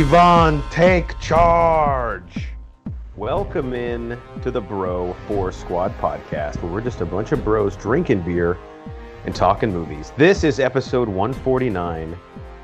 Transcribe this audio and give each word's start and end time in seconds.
Yvonne, 0.00 0.62
take 0.70 1.18
charge. 1.18 2.50
Welcome 3.16 3.74
in 3.74 4.16
to 4.42 4.52
the 4.52 4.60
Bro 4.60 5.16
Force 5.26 5.56
Squad 5.56 5.92
podcast, 5.98 6.62
where 6.62 6.70
we're 6.70 6.82
just 6.82 7.00
a 7.00 7.04
bunch 7.04 7.32
of 7.32 7.42
bros 7.42 7.74
drinking 7.74 8.20
beer 8.20 8.56
and 9.24 9.34
talking 9.34 9.72
movies. 9.72 10.12
This 10.16 10.44
is 10.44 10.60
episode 10.60 11.08
149, 11.08 12.16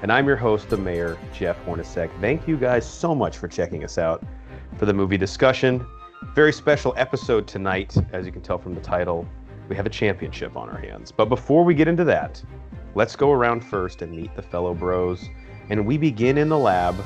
and 0.03 0.13
I'm 0.13 0.29
your 0.29 0.37
host, 0.37 0.69
the 0.71 0.77
mayor, 0.77 1.19
Jeff 1.33 1.57
Hornacek. 1.65 2.09
Thank 2.21 2.47
you 2.47 2.57
guys 2.57 2.89
so 2.89 3.17
much 3.17 3.37
for 3.37 3.49
checking 3.49 3.83
us 3.83 3.99
out 3.99 4.23
for 4.79 4.87
the 4.87 4.95
movie 4.95 5.19
discussion. 5.19 5.85
Very 6.37 6.53
special 6.53 6.95
episode 6.97 7.49
tonight, 7.49 7.97
as 8.13 8.27
you 8.27 8.31
can 8.31 8.43
tell 8.43 8.59
from 8.59 8.77
the 8.77 8.81
title. 8.81 9.27
We 9.69 9.75
have 9.75 9.87
a 9.87 9.91
championship 9.91 10.57
on 10.57 10.71
our 10.71 10.79
hands. 10.79 11.11
But 11.11 11.25
before 11.25 11.65
we 11.65 11.75
get 11.75 11.89
into 11.89 12.05
that, 12.05 12.41
let's 12.95 13.17
go 13.17 13.33
around 13.33 13.65
first 13.65 14.03
and 14.03 14.13
meet 14.13 14.37
the 14.37 14.43
fellow 14.43 14.73
bros. 14.73 15.29
And 15.71 15.87
we 15.87 15.99
begin 15.99 16.39
in 16.39 16.49
the 16.49 16.59
lab 16.59 16.97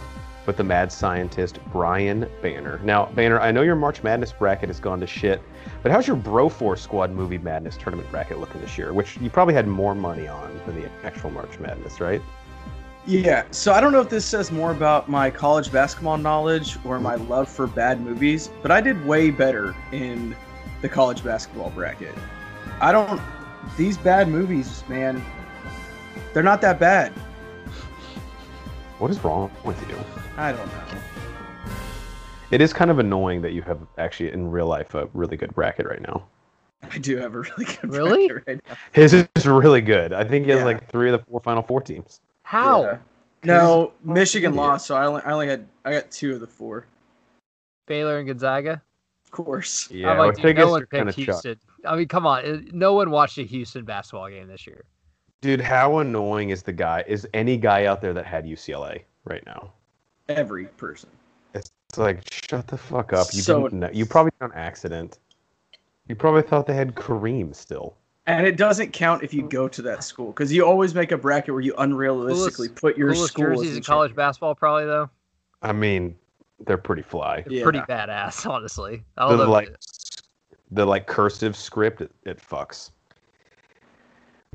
with 0.47 0.57
the 0.57 0.65
mad 0.65 0.91
scientist 0.91 1.59
Brian 1.71 2.29
Banner. 2.41 2.81
Now, 2.83 3.07
Banner, 3.15 3.39
I 3.39 3.53
know 3.53 3.63
your 3.63 3.77
March 3.77 4.03
Madness 4.03 4.33
bracket 4.33 4.71
has 4.71 4.81
gone 4.81 4.99
to 5.01 5.07
shit, 5.07 5.43
but 5.83 5.93
how's 5.93 6.07
your 6.07 6.17
Bro 6.17 6.49
Force 6.49 6.81
Squad 6.81 7.11
movie 7.11 7.37
Madness 7.37 7.77
tournament 7.77 8.11
bracket 8.11 8.39
looking 8.39 8.61
this 8.63 8.79
year? 8.79 8.93
Which 8.95 9.19
you 9.19 9.29
probably 9.29 9.53
had 9.53 9.69
more 9.69 9.95
money 9.95 10.27
on 10.27 10.59
than 10.65 10.81
the 10.81 10.89
actual 11.05 11.31
March 11.31 11.59
Madness, 11.59 12.01
right? 12.01 12.23
Yeah, 13.07 13.45
so 13.51 13.73
I 13.73 13.81
don't 13.81 13.93
know 13.93 14.01
if 14.01 14.09
this 14.09 14.25
says 14.25 14.51
more 14.51 14.71
about 14.71 15.09
my 15.09 15.31
college 15.31 15.71
basketball 15.71 16.19
knowledge 16.19 16.79
or 16.85 16.99
my 16.99 17.15
love 17.15 17.49
for 17.49 17.67
bad 17.67 18.01
movies, 18.01 18.51
but 18.61 18.71
I 18.71 18.81
did 18.81 19.05
way 19.07 19.31
better 19.31 19.75
in 19.93 20.35
the 20.83 20.89
college 20.89 21.23
basketball 21.23 21.71
bracket. 21.71 22.15
I 22.81 22.93
don't. 22.93 23.21
These 23.77 23.99
bad 23.99 24.29
movies, 24.29 24.83
man, 24.89 25.25
they're 26.33 26.43
not 26.43 26.61
that 26.63 26.79
bad. 26.79 27.13
What 28.99 29.11
is 29.11 29.23
wrong 29.23 29.51
with 29.65 29.81
you? 29.89 29.97
I 30.37 30.53
don't 30.53 30.67
know. 30.67 30.83
It 32.51 32.61
is 32.61 32.73
kind 32.73 32.91
of 32.91 32.99
annoying 32.99 33.43
that 33.43 33.53
you 33.53 33.63
have 33.63 33.79
actually 33.99 34.33
in 34.33 34.51
real 34.51 34.67
life 34.67 34.95
a 34.95 35.09
really 35.13 35.37
good 35.37 35.55
bracket 35.55 35.87
right 35.87 36.01
now. 36.01 36.25
I 36.91 36.99
do 36.99 37.17
have 37.19 37.35
a 37.35 37.41
really 37.41 37.65
good 37.65 37.91
Really? 37.93 38.29
bracket 38.29 38.45
right 38.49 38.61
now. 38.69 38.77
His 38.93 39.13
is 39.15 39.29
really 39.47 39.81
good. 39.81 40.13
I 40.13 40.25
think 40.25 40.47
he 40.47 40.51
has 40.53 40.61
Yeah. 40.61 40.65
like 40.65 40.89
three 40.91 41.11
of 41.11 41.21
the 41.21 41.25
four 41.31 41.41
Final 41.41 41.63
Four 41.63 41.81
teams. 41.83 42.21
How? 42.43 42.83
Yeah. 42.83 42.99
No, 43.45 43.93
Michigan 44.03 44.53
idiot. 44.53 44.67
lost, 44.67 44.87
so 44.87 44.97
I 44.97 45.07
only 45.07 45.23
I 45.23 45.31
only 45.33 45.47
had 45.47 45.67
I 45.85 45.93
got 45.93 46.11
two 46.11 46.35
of 46.35 46.41
the 46.41 46.47
four. 46.47 46.87
Baylor 47.87 48.19
and 48.19 48.27
Gonzaga? 48.27 48.83
Of 49.25 49.31
course. 49.31 49.89
Yeah, 49.91 50.11
I'm 50.11 50.19
like, 50.19 50.37
dude, 50.37 50.57
no 50.57 50.71
one 50.71 50.87
picked 50.87 50.95
of 51.09 51.15
chucked. 51.15 51.17
Houston. 51.17 51.61
I 51.85 51.95
mean, 51.97 52.09
come 52.09 52.27
on. 52.27 52.69
No 52.73 52.95
one 52.95 53.11
watched 53.11 53.39
a 53.39 53.43
Houston 53.43 53.85
basketball 53.85 54.29
game 54.29 54.49
this 54.49 54.67
year. 54.67 54.85
Dude, 55.41 55.61
how 55.61 55.99
annoying 55.99 56.51
is 56.51 56.63
the 56.63 56.73
guy? 56.73 57.05
Is 57.07 57.27
any 57.33 57.57
guy 57.57 57.85
out 57.87 58.01
there 58.01 58.13
that 58.13 58.27
had 58.27 58.45
UCLA 58.45 59.03
right 59.25 59.45
now? 59.47 59.73
Every 60.29 60.65
person. 60.67 61.09
It's 61.55 61.71
like 61.97 62.23
shut 62.33 62.67
the 62.67 62.77
fuck 62.77 63.13
up. 63.13 63.29
You 63.33 63.41
So- 63.41 63.63
didn't 63.65 63.81
know. 63.81 63.91
You 63.93 64.05
probably 64.05 64.33
on 64.41 64.53
accident. 64.53 65.19
You 66.09 66.15
probably 66.17 66.43
thought 66.43 66.67
they 66.67 66.75
had 66.75 66.95
Kareem 66.95 67.55
still. 67.55 67.97
And 68.27 68.47
it 68.47 68.57
doesn't 68.59 68.93
count 68.93 69.23
if 69.23 69.33
you 69.33 69.43
go 69.43 69.69
to 69.69 69.81
that 69.83 70.05
school 70.05 70.29
because 70.29 70.53
you 70.53 70.67
always 70.67 70.95
make 70.95 71.13
a 71.13 71.17
bracket 71.17 71.55
where 71.55 71.63
you 71.63 71.73
unrealistically 71.75 72.57
Coolest- 72.57 72.75
put 72.77 72.97
your 72.99 73.13
Coolest 73.15 73.33
school 73.33 73.45
jerseys 73.47 73.77
in 73.77 73.83
college 73.83 74.11
champion. 74.11 74.17
basketball, 74.17 74.55
probably 74.55 74.85
though. 74.85 75.09
I 75.63 75.73
mean, 75.73 76.15
they're 76.67 76.77
pretty 76.77 77.03
fly. 77.03 77.43
They're 77.43 77.53
Yeah. 77.59 77.63
Pretty 77.63 77.79
badass, 77.81 78.45
honestly. 78.51 79.05
I 79.17 79.31
The 79.31 79.37
don't 79.39 79.49
like 79.51 79.75
the 80.73 80.85
like 80.85 81.07
cursive 81.07 81.57
script 81.57 82.03
it, 82.03 82.11
it 82.25 82.39
fucks. 82.39 82.91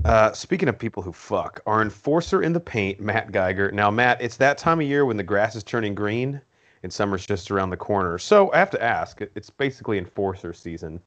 Uh, 0.05 0.33
speaking 0.33 0.67
of 0.67 0.77
people 0.77 1.01
who 1.01 1.13
fuck, 1.13 1.61
our 1.65 1.81
enforcer 1.81 2.43
in 2.43 2.51
the 2.51 2.59
paint, 2.59 2.99
Matt 2.99 3.31
Geiger. 3.31 3.71
Now, 3.71 3.89
Matt, 3.89 4.21
it's 4.21 4.37
that 4.37 4.57
time 4.57 4.81
of 4.81 4.87
year 4.87 5.05
when 5.05 5.17
the 5.17 5.23
grass 5.23 5.55
is 5.55 5.63
turning 5.63 5.95
green 5.95 6.41
and 6.83 6.91
summer's 6.91 7.25
just 7.25 7.49
around 7.49 7.69
the 7.69 7.77
corner. 7.77 8.17
So 8.17 8.51
I 8.51 8.57
have 8.57 8.69
to 8.71 8.83
ask, 8.83 9.21
it's 9.21 9.49
basically 9.49 9.97
enforcer 9.97 10.51
season. 10.53 10.99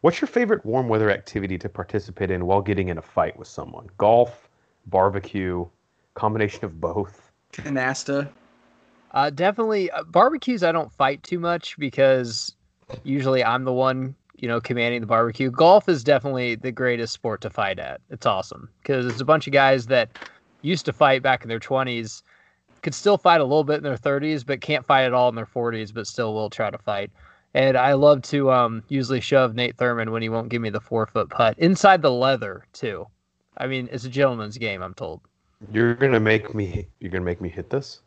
What's 0.00 0.20
your 0.20 0.28
favorite 0.28 0.64
warm 0.64 0.88
weather 0.88 1.10
activity 1.10 1.58
to 1.58 1.68
participate 1.68 2.30
in 2.30 2.46
while 2.46 2.62
getting 2.62 2.88
in 2.88 2.96
a 2.96 3.02
fight 3.02 3.36
with 3.38 3.48
someone? 3.48 3.88
Golf, 3.98 4.48
barbecue, 4.86 5.66
combination 6.14 6.64
of 6.64 6.80
both. 6.80 7.30
Canasta. 7.52 8.30
Uh, 9.10 9.28
definitely 9.28 9.90
uh, 9.90 10.04
barbecues. 10.04 10.62
I 10.62 10.72
don't 10.72 10.90
fight 10.92 11.22
too 11.22 11.38
much 11.38 11.76
because 11.78 12.54
usually 13.02 13.44
I'm 13.44 13.64
the 13.64 13.72
one, 13.72 14.14
you 14.40 14.48
know, 14.48 14.60
commanding 14.60 15.00
the 15.02 15.06
barbecue. 15.06 15.50
Golf 15.50 15.88
is 15.88 16.02
definitely 16.02 16.54
the 16.54 16.72
greatest 16.72 17.12
sport 17.12 17.42
to 17.42 17.50
fight 17.50 17.78
at. 17.78 18.00
It's 18.10 18.26
awesome 18.26 18.68
because 18.82 19.06
it's 19.06 19.20
a 19.20 19.24
bunch 19.24 19.46
of 19.46 19.52
guys 19.52 19.86
that 19.86 20.10
used 20.62 20.86
to 20.86 20.92
fight 20.92 21.22
back 21.22 21.42
in 21.42 21.48
their 21.48 21.60
20s, 21.60 22.22
could 22.82 22.94
still 22.94 23.18
fight 23.18 23.40
a 23.40 23.44
little 23.44 23.64
bit 23.64 23.76
in 23.76 23.82
their 23.82 23.96
30s, 23.96 24.44
but 24.44 24.60
can't 24.60 24.86
fight 24.86 25.04
at 25.04 25.12
all 25.12 25.28
in 25.28 25.34
their 25.34 25.46
40s, 25.46 25.92
but 25.92 26.06
still 26.06 26.32
will 26.32 26.48
try 26.48 26.70
to 26.70 26.78
fight. 26.78 27.10
And 27.52 27.76
I 27.76 27.92
love 27.92 28.22
to 28.22 28.50
um, 28.50 28.82
usually 28.88 29.20
shove 29.20 29.54
Nate 29.54 29.76
Thurman 29.76 30.10
when 30.10 30.22
he 30.22 30.28
won't 30.28 30.48
give 30.48 30.62
me 30.62 30.70
the 30.70 30.80
four 30.80 31.06
foot 31.06 31.28
putt 31.28 31.58
inside 31.58 32.00
the 32.00 32.12
leather 32.12 32.64
too. 32.72 33.06
I 33.58 33.66
mean, 33.66 33.88
it's 33.92 34.04
a 34.04 34.08
gentleman's 34.08 34.56
game. 34.56 34.82
I'm 34.82 34.94
told. 34.94 35.20
You're 35.72 35.94
gonna 35.94 36.20
make 36.20 36.54
me. 36.54 36.86
You're 37.00 37.10
gonna 37.10 37.24
make 37.24 37.40
me 37.40 37.48
hit 37.48 37.68
this. 37.68 38.00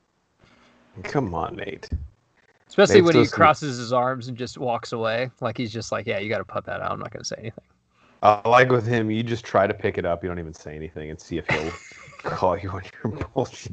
Come 1.03 1.35
on, 1.35 1.57
Nate. 1.57 1.89
Especially 2.73 2.95
Nate's 2.95 3.05
when 3.05 3.15
he 3.15 3.21
listening. 3.21 3.37
crosses 3.37 3.77
his 3.77 3.93
arms 3.93 4.27
and 4.29 4.35
just 4.35 4.57
walks 4.57 4.93
away. 4.93 5.29
Like 5.41 5.57
he's 5.57 5.71
just 5.71 5.91
like, 5.91 6.07
yeah, 6.07 6.17
you 6.17 6.27
got 6.27 6.39
to 6.39 6.43
put 6.43 6.65
that 6.65 6.81
out. 6.81 6.91
I'm 6.91 6.97
not 6.97 7.11
going 7.11 7.21
to 7.21 7.27
say 7.27 7.35
anything. 7.37 7.63
Uh, 8.23 8.41
like 8.45 8.71
with 8.71 8.87
him, 8.87 9.11
you 9.11 9.21
just 9.21 9.45
try 9.45 9.67
to 9.67 9.73
pick 9.75 9.99
it 9.99 10.05
up. 10.05 10.23
You 10.23 10.29
don't 10.29 10.39
even 10.39 10.55
say 10.55 10.75
anything 10.75 11.11
and 11.11 11.19
see 11.19 11.37
if 11.37 11.47
he'll 11.47 11.71
call 12.17 12.57
you 12.57 12.69
on 12.71 12.81
your 13.03 13.13
bullshit. 13.35 13.71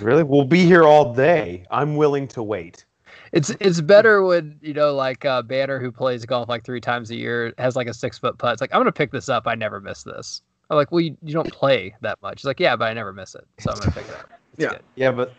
really? 0.00 0.22
We'll 0.22 0.44
be 0.44 0.64
here 0.64 0.84
all 0.84 1.12
day. 1.14 1.66
I'm 1.70 1.96
willing 1.96 2.28
to 2.28 2.42
wait. 2.44 2.84
It's 3.32 3.50
it's 3.60 3.80
better 3.80 4.22
when 4.22 4.58
you 4.62 4.72
know 4.74 4.94
like 4.94 5.24
uh, 5.24 5.42
Banner 5.42 5.80
who 5.80 5.90
plays 5.90 6.24
golf 6.24 6.48
like 6.48 6.64
three 6.64 6.80
times 6.80 7.10
a 7.10 7.16
year 7.16 7.52
has 7.58 7.74
like 7.76 7.88
a 7.88 7.94
six 7.94 8.18
foot 8.18 8.38
putt. 8.38 8.52
It's 8.52 8.60
like 8.60 8.70
I'm 8.72 8.78
going 8.78 8.86
to 8.86 8.92
pick 8.92 9.10
this 9.10 9.28
up. 9.28 9.46
I 9.46 9.54
never 9.54 9.80
miss 9.80 10.02
this. 10.02 10.42
I'm 10.70 10.76
like, 10.76 10.92
well, 10.92 11.00
you, 11.00 11.16
you 11.22 11.34
don't 11.34 11.50
play 11.50 11.94
that 12.02 12.20
much. 12.22 12.40
He's 12.42 12.46
like, 12.46 12.60
yeah, 12.60 12.76
but 12.76 12.86
I 12.86 12.94
never 12.94 13.12
miss 13.12 13.34
it, 13.34 13.44
so 13.58 13.70
I'm 13.72 13.78
going 13.78 13.90
to 13.90 13.94
pick 13.98 14.08
it 14.08 14.14
up. 14.14 14.30
It's 14.52 14.62
Yeah. 14.62 14.70
good. 14.70 14.82
Yeah, 14.96 15.12
but 15.12 15.34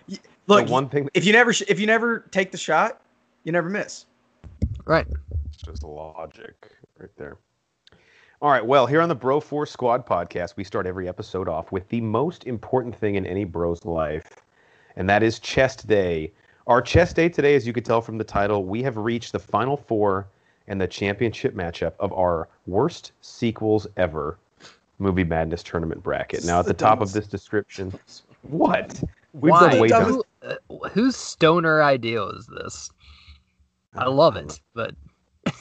Look, 0.48 0.68
the 0.68 0.72
one 0.72 0.90
thing 0.90 1.09
if 1.14 1.26
you 1.26 1.34
never 1.34 1.54
sh- 1.54 1.64
if 1.68 1.80
you 1.80 1.88
never 1.88 2.20
take 2.31 2.52
the 2.52 2.58
shot, 2.58 3.02
you 3.44 3.52
never 3.52 3.70
miss. 3.70 4.06
Right. 4.86 5.08
It's 5.54 5.64
just 5.64 5.84
logic 5.84 6.72
right 7.00 7.09
there. 7.18 7.38
All 8.42 8.52
right. 8.52 8.66
Well, 8.66 8.86
here 8.86 9.02
on 9.02 9.08
the 9.08 9.16
Bro 9.16 9.40
Force 9.40 9.72
Squad 9.72 10.06
podcast, 10.06 10.58
we 10.58 10.66
start 10.66 10.86
every 10.86 11.08
episode 11.08 11.48
off 11.48 11.72
with 11.72 11.88
the 11.88 12.02
most 12.02 12.46
important 12.46 12.94
thing 12.96 13.16
in 13.16 13.26
any 13.26 13.46
bro's 13.46 13.86
life, 13.86 14.42
and 14.98 15.09
that 15.09 15.24
is 15.24 15.40
chest 15.40 15.88
day. 15.88 16.31
Our 16.68 16.81
chest 16.81 17.16
day 17.16 17.30
today, 17.30 17.56
as 17.56 17.66
you 17.66 17.74
could 17.74 17.86
tell 17.86 18.02
from 18.02 18.18
the 18.18 18.24
title, 18.24 18.66
we 18.66 18.84
have 18.84 18.98
reached 18.98 19.31
the 19.31 19.40
final 19.40 19.78
four 19.78 20.28
and 20.68 20.80
the 20.80 20.88
championship 20.88 21.56
matchup 21.56 21.94
of 22.00 22.14
our 22.14 22.48
worst 22.68 23.12
sequels 23.22 23.88
ever 23.98 24.38
movie 25.00 25.24
madness 25.24 25.64
tournament 25.64 26.02
bracket. 26.04 26.46
Now, 26.46 26.60
at 26.60 26.66
the 26.66 26.74
The 26.74 26.80
top 26.80 27.02
of 27.02 27.12
this 27.14 27.28
description, 27.28 27.94
what? 28.44 29.01
We've 29.33 29.51
Why? 29.51 29.69
done 29.71 29.80
way 29.80 29.88
dumb- 29.89 30.06
Who, 30.06 30.24
uh, 30.44 30.89
whose 30.89 31.15
stoner 31.15 31.81
idea 31.81 32.24
is 32.24 32.47
this? 32.47 32.89
I 33.95 34.07
love 34.07 34.35
it, 34.35 34.59
but 34.74 34.95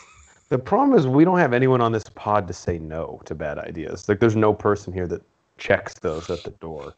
The 0.49 0.59
problem 0.59 0.99
is 0.99 1.07
we 1.07 1.25
don't 1.25 1.39
have 1.39 1.55
anyone 1.55 1.81
on 1.81 1.93
this 1.93 2.05
pod 2.15 2.47
to 2.49 2.53
say 2.53 2.79
no 2.79 3.21
to 3.25 3.35
bad 3.35 3.59
ideas. 3.59 4.09
Like 4.09 4.21
there's 4.21 4.37
no 4.37 4.53
person 4.53 4.93
here 4.93 5.07
that 5.07 5.23
checks 5.57 5.95
those 5.95 6.29
at 6.29 6.43
the 6.45 6.51
door. 6.51 6.95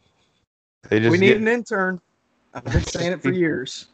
They 0.88 0.98
just 0.98 1.12
we 1.12 1.18
need 1.18 1.28
get, 1.28 1.36
an 1.38 1.48
intern. 1.48 2.00
I've 2.52 2.64
been 2.64 2.82
saying 2.82 3.12
it 3.12 3.22
for 3.22 3.30
years. 3.32 3.86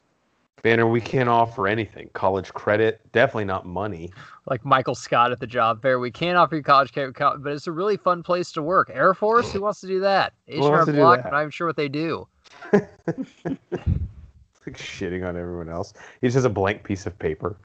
banner. 0.63 0.87
We 0.87 1.01
can't 1.01 1.29
offer 1.29 1.69
anything. 1.69 2.09
College 2.15 2.53
credit, 2.55 3.01
definitely 3.13 3.45
not 3.45 3.67
money. 3.67 4.11
like 4.47 4.65
Michael 4.65 4.95
Scott 4.95 5.31
at 5.31 5.41
the 5.41 5.47
job 5.47 5.83
fair. 5.83 5.99
We 5.99 6.11
can't 6.11 6.37
offer 6.39 6.57
you 6.57 6.63
college 6.63 6.93
credit, 6.93 7.15
but 7.19 7.53
it's 7.53 7.67
a 7.67 7.73
really 7.73 7.97
fun 7.99 8.23
place 8.23 8.53
to 8.53 8.63
work. 8.63 8.91
Air 8.93 9.13
Force, 9.15 9.53
who 9.53 9.61
wants 9.61 9.81
to 9.83 9.87
do 9.87 10.01
that? 10.01 10.33
Who 10.49 10.67
HR 10.67 10.85
Block. 10.87 11.21
I'm 11.25 11.31
not 11.33 11.41
even 11.41 11.51
sure 11.51 11.67
what 11.67 11.77
they 11.77 11.89
do. 11.89 12.27
Like 14.67 14.77
shitting 14.77 15.27
on 15.27 15.39
everyone 15.39 15.71
else. 15.71 15.95
He 16.21 16.27
just 16.27 16.35
has 16.35 16.45
a 16.45 16.51
blank 16.51 16.85
piece 16.85 17.07
of 17.07 17.19
paper. 17.19 17.57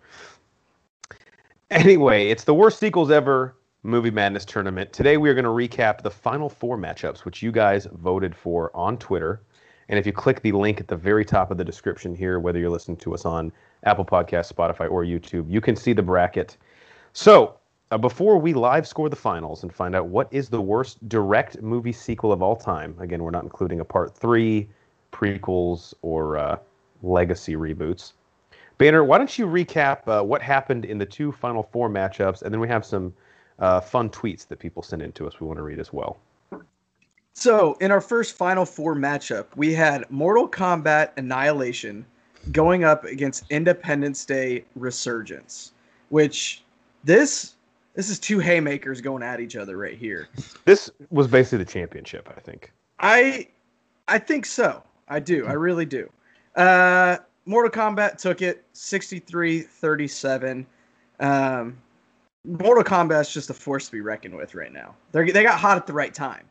Anyway, 1.70 2.30
it's 2.30 2.46
the 2.46 2.54
worst 2.54 2.80
sequels 2.80 3.12
ever 3.12 3.58
movie 3.84 4.12
madness 4.12 4.46
tournament. 4.46 4.94
Today 4.94 5.18
we 5.18 5.30
are 5.30 5.34
going 5.34 5.44
to 5.44 5.50
recap 5.50 6.02
the 6.02 6.10
final 6.10 6.48
four 6.50 6.78
matchups, 6.78 7.20
which 7.20 7.44
you 7.44 7.52
guys 7.52 7.86
voted 7.92 8.34
for 8.34 8.72
on 8.74 8.98
Twitter. 8.98 9.42
And 9.90 10.00
if 10.00 10.06
you 10.06 10.14
click 10.14 10.42
the 10.42 10.54
link 10.54 10.80
at 10.80 10.88
the 10.88 10.96
very 10.96 11.26
top 11.26 11.52
of 11.52 11.58
the 11.58 11.66
description 11.66 12.16
here, 12.16 12.40
whether 12.40 12.60
you're 12.60 12.70
listening 12.70 12.98
to 12.98 13.14
us 13.14 13.26
on 13.26 13.52
Apple 13.84 14.06
Podcasts, 14.06 14.52
Spotify, 14.52 14.90
or 14.90 15.04
YouTube, 15.04 15.52
you 15.52 15.62
can 15.62 15.76
see 15.76 15.94
the 15.94 16.02
bracket. 16.02 16.58
So, 17.14 17.58
uh, 17.95 17.97
before 17.97 18.38
we 18.38 18.53
live 18.53 18.86
score 18.86 19.07
the 19.07 19.15
finals 19.15 19.63
and 19.63 19.74
find 19.74 19.95
out 19.95 20.07
what 20.07 20.27
is 20.30 20.50
the 20.50 20.59
worst 20.59 21.07
direct 21.07 21.62
movie 21.62 21.94
sequel 21.94 22.33
of 22.33 22.44
all 22.44 22.57
time, 22.57 22.94
again, 23.00 23.24
we're 23.24 23.31
not 23.31 23.44
including 23.44 23.80
a 23.80 23.86
part 23.86 24.13
three, 24.13 24.68
prequels, 25.13 25.94
or 26.01 26.36
uh, 26.36 26.57
legacy 27.03 27.56
reboots. 27.56 28.12
Banner, 28.77 29.06
why 29.06 29.18
don't 29.18 29.39
you 29.39 29.47
recap 29.47 30.06
uh, 30.09 30.21
what 30.21 30.42
happened 30.42 30.83
in 30.83 30.97
the 30.97 31.06
two 31.06 31.31
final 31.31 31.63
four 31.63 31.89
matchups, 31.89 32.42
and 32.42 32.53
then 32.53 32.59
we 32.59 32.68
have 32.68 32.83
some 32.83 33.13
uh, 33.59 33.80
fun 33.80 34.09
tweets 34.09 34.45
that 34.45 34.59
people 34.59 34.83
sent 34.83 35.01
in 35.01 35.13
to 35.13 35.25
us 35.25 35.39
we 35.39 35.48
want 35.48 35.57
to 35.57 35.63
read 35.63 35.80
as 35.80 35.94
well. 35.94 36.19
So, 37.31 37.77
in 37.80 37.91
our 37.91 38.01
first 38.01 38.36
Final 38.36 38.65
Four 38.65 38.95
matchup, 38.95 39.45
we 39.56 39.74
had 39.74 40.09
Mortal 40.09 40.50
Kombat 40.50 41.12
Annihilation 41.15 42.06
going 42.51 42.83
up 42.83 43.06
against 43.06 43.45
Independence 43.50 44.25
Day 44.25 44.65
Resurgence, 44.75 45.71
which 46.09 46.62
this 47.06 47.56
this 47.95 48.09
is 48.09 48.19
two 48.19 48.39
haymakers 48.39 49.01
going 49.01 49.24
at 49.24 49.39
each 49.39 49.56
other 49.56 49.77
right 49.77 49.97
here. 49.97 50.27
This 50.65 50.89
was 51.09 51.27
basically 51.27 51.59
the 51.59 51.71
championship, 51.71 52.30
I 52.36 52.39
think. 52.39 52.71
I 53.00 53.47
I 54.07 54.19
think 54.19 54.45
so. 54.45 54.83
I 55.07 55.19
do. 55.19 55.45
I 55.47 55.53
really 55.53 55.86
do. 55.86 56.09
Uh 56.56 57.18
Mortal 57.47 57.69
Kombat 57.71 58.18
took 58.18 58.42
it 58.42 58.63
63-37. 58.74 60.65
Um 61.19 61.77
Mortal 62.44 62.83
Kombat's 62.83 63.33
just 63.33 63.50
a 63.50 63.53
force 63.53 63.86
to 63.88 63.92
be 63.92 64.01
reckoned 64.01 64.36
with 64.36 64.56
right 64.56 64.71
now. 64.71 64.95
They 65.12 65.31
they 65.31 65.44
got 65.44 65.59
hot 65.59 65.77
at 65.77 65.88
the 65.88 65.94
right 65.94 66.13
time. 66.13 66.45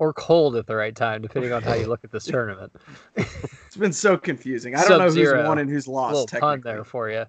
Or 0.00 0.12
cold 0.12 0.54
at 0.54 0.68
the 0.68 0.76
right 0.76 0.94
time, 0.94 1.22
depending 1.22 1.52
on 1.52 1.60
how 1.60 1.74
you 1.74 1.86
look 1.88 2.04
at 2.04 2.12
this 2.12 2.24
tournament. 2.24 2.72
It's 3.16 3.76
been 3.76 3.92
so 3.92 4.16
confusing. 4.16 4.76
I 4.76 4.82
don't 4.86 5.00
know 5.00 5.08
Sub-Zero. 5.08 5.38
who's 5.40 5.48
won 5.48 5.58
and 5.58 5.68
who's 5.68 5.88
A 5.88 5.90
lost. 5.90 6.14
little 6.14 6.40
pun 6.40 6.60
there 6.60 6.84
for 6.84 7.10
you. 7.10 7.24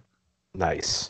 Nice. 0.54 1.10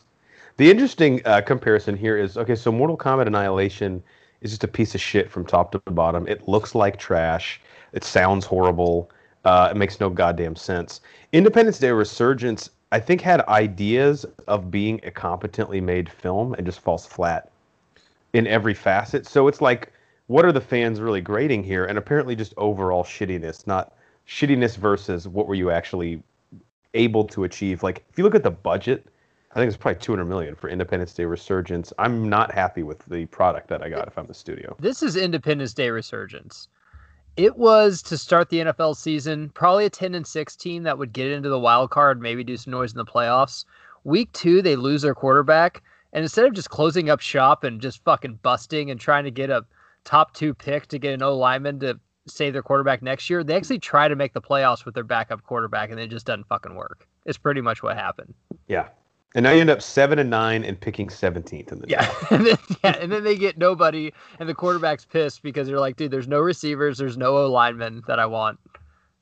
The 0.59 0.69
interesting 0.69 1.21
uh, 1.23 1.39
comparison 1.39 1.95
here 1.95 2.17
is 2.17 2.35
okay. 2.35 2.53
So 2.53 2.69
Mortal 2.69 2.97
Kombat 2.97 3.27
Annihilation 3.27 4.03
is 4.41 4.51
just 4.51 4.65
a 4.65 4.67
piece 4.67 4.93
of 4.93 4.99
shit 4.99 5.31
from 5.31 5.45
top 5.45 5.71
to 5.71 5.79
bottom. 5.91 6.27
It 6.27 6.49
looks 6.49 6.75
like 6.75 6.99
trash. 6.99 7.61
It 7.93 8.03
sounds 8.03 8.45
horrible. 8.45 9.09
Uh, 9.45 9.69
it 9.71 9.77
makes 9.77 10.01
no 10.01 10.09
goddamn 10.09 10.57
sense. 10.57 10.99
Independence 11.31 11.79
Day 11.79 11.91
Resurgence, 11.91 12.71
I 12.91 12.99
think, 12.99 13.21
had 13.21 13.39
ideas 13.47 14.25
of 14.49 14.69
being 14.69 14.99
a 15.03 15.11
competently 15.11 15.79
made 15.79 16.11
film 16.11 16.53
and 16.55 16.65
just 16.65 16.81
falls 16.81 17.05
flat 17.05 17.49
in 18.33 18.45
every 18.45 18.73
facet. 18.73 19.25
So 19.25 19.47
it's 19.47 19.61
like, 19.61 19.93
what 20.27 20.43
are 20.43 20.51
the 20.51 20.59
fans 20.59 20.99
really 20.99 21.21
grading 21.21 21.63
here? 21.63 21.85
And 21.85 21.97
apparently, 21.97 22.35
just 22.35 22.53
overall 22.57 23.05
shittiness, 23.05 23.65
not 23.65 23.93
shittiness 24.27 24.75
versus 24.75 25.25
what 25.25 25.47
were 25.47 25.55
you 25.55 25.71
actually 25.71 26.21
able 26.95 27.23
to 27.27 27.45
achieve. 27.45 27.81
Like, 27.81 28.03
if 28.09 28.17
you 28.17 28.25
look 28.25 28.35
at 28.35 28.43
the 28.43 28.51
budget, 28.51 29.07
I 29.51 29.55
think 29.55 29.67
it's 29.67 29.77
probably 29.77 29.99
200 29.99 30.25
million 30.25 30.53
for 30.53 30.69
Independence 30.69 31.13
Day 31.13 31.25
Resurgence. 31.25 31.91
I'm 31.97 32.29
not 32.29 32.51
happy 32.51 32.83
with 32.83 33.03
the 33.05 33.25
product 33.27 33.67
that 33.69 33.81
I 33.81 33.89
got 33.89 34.07
if 34.07 34.15
I'm 34.17 34.27
the 34.27 34.33
studio. 34.33 34.75
This 34.79 35.01
is 35.01 35.15
Independence 35.15 35.73
Day 35.73 35.89
resurgence. 35.89 36.67
It 37.35 37.57
was 37.57 38.03
to 38.03 38.17
start 38.17 38.49
the 38.49 38.59
NFL 38.59 38.95
season, 38.95 39.49
probably 39.55 39.85
a 39.85 39.89
10 39.89 40.13
and 40.13 40.27
6 40.27 40.55
team 40.55 40.83
that 40.83 40.97
would 40.99 41.13
get 41.13 41.31
into 41.31 41.49
the 41.49 41.59
wild 41.59 41.89
card, 41.89 42.21
maybe 42.21 42.43
do 42.43 42.57
some 42.57 42.71
noise 42.71 42.91
in 42.91 42.97
the 42.97 43.05
playoffs. 43.05 43.65
Week 44.03 44.31
two, 44.33 44.61
they 44.61 44.75
lose 44.75 45.01
their 45.01 45.15
quarterback. 45.15 45.81
And 46.13 46.23
instead 46.23 46.45
of 46.45 46.53
just 46.53 46.69
closing 46.69 47.09
up 47.09 47.19
shop 47.19 47.63
and 47.63 47.81
just 47.81 48.03
fucking 48.03 48.39
busting 48.43 48.91
and 48.91 48.99
trying 48.99 49.23
to 49.23 49.31
get 49.31 49.49
a 49.49 49.65
top 50.03 50.33
two 50.33 50.53
pick 50.53 50.87
to 50.87 50.99
get 50.99 51.13
an 51.13 51.23
O 51.23 51.35
lineman 51.35 51.79
to 51.79 51.99
save 52.27 52.53
their 52.53 52.61
quarterback 52.61 53.01
next 53.01 53.29
year, 53.29 53.43
they 53.43 53.55
actually 53.55 53.79
try 53.79 54.07
to 54.07 54.15
make 54.15 54.33
the 54.33 54.41
playoffs 54.41 54.85
with 54.85 54.93
their 54.93 55.03
backup 55.03 55.43
quarterback 55.43 55.89
and 55.89 55.99
it 55.99 56.09
just 56.09 56.27
doesn't 56.27 56.47
fucking 56.47 56.75
work. 56.75 57.07
It's 57.25 57.37
pretty 57.37 57.61
much 57.61 57.81
what 57.81 57.95
happened. 57.97 58.33
Yeah. 58.67 58.89
And 59.35 59.43
now 59.43 59.51
you 59.51 59.61
end 59.61 59.69
up 59.69 59.81
7 59.81 60.17
and 60.17 60.29
9 60.29 60.63
and 60.63 60.79
picking 60.79 61.07
17th 61.07 61.71
in 61.71 61.79
the 61.79 61.87
Yeah. 61.87 62.11
and, 62.31 62.47
then, 62.47 62.57
yeah. 62.83 62.97
and 62.99 63.11
then 63.11 63.23
they 63.23 63.37
get 63.37 63.57
nobody, 63.57 64.11
and 64.39 64.49
the 64.49 64.55
quarterback's 64.55 65.05
pissed 65.05 65.43
because 65.43 65.67
they're 65.67 65.79
like, 65.79 65.97
dude, 65.97 66.11
there's 66.11 66.27
no 66.27 66.39
receivers, 66.39 66.97
there's 66.97 67.17
no 67.17 67.37
O 67.37 67.51
linemen 67.51 68.01
that 68.07 68.19
I 68.19 68.25
want 68.25 68.59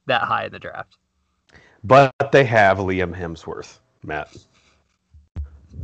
that 0.05 0.21
high 0.21 0.45
in 0.45 0.51
the 0.51 0.59
draft. 0.59 0.97
But 1.83 2.13
they 2.31 2.45
have 2.45 2.77
Liam 2.77 3.15
Hemsworth, 3.15 3.79
Matt. 4.03 4.35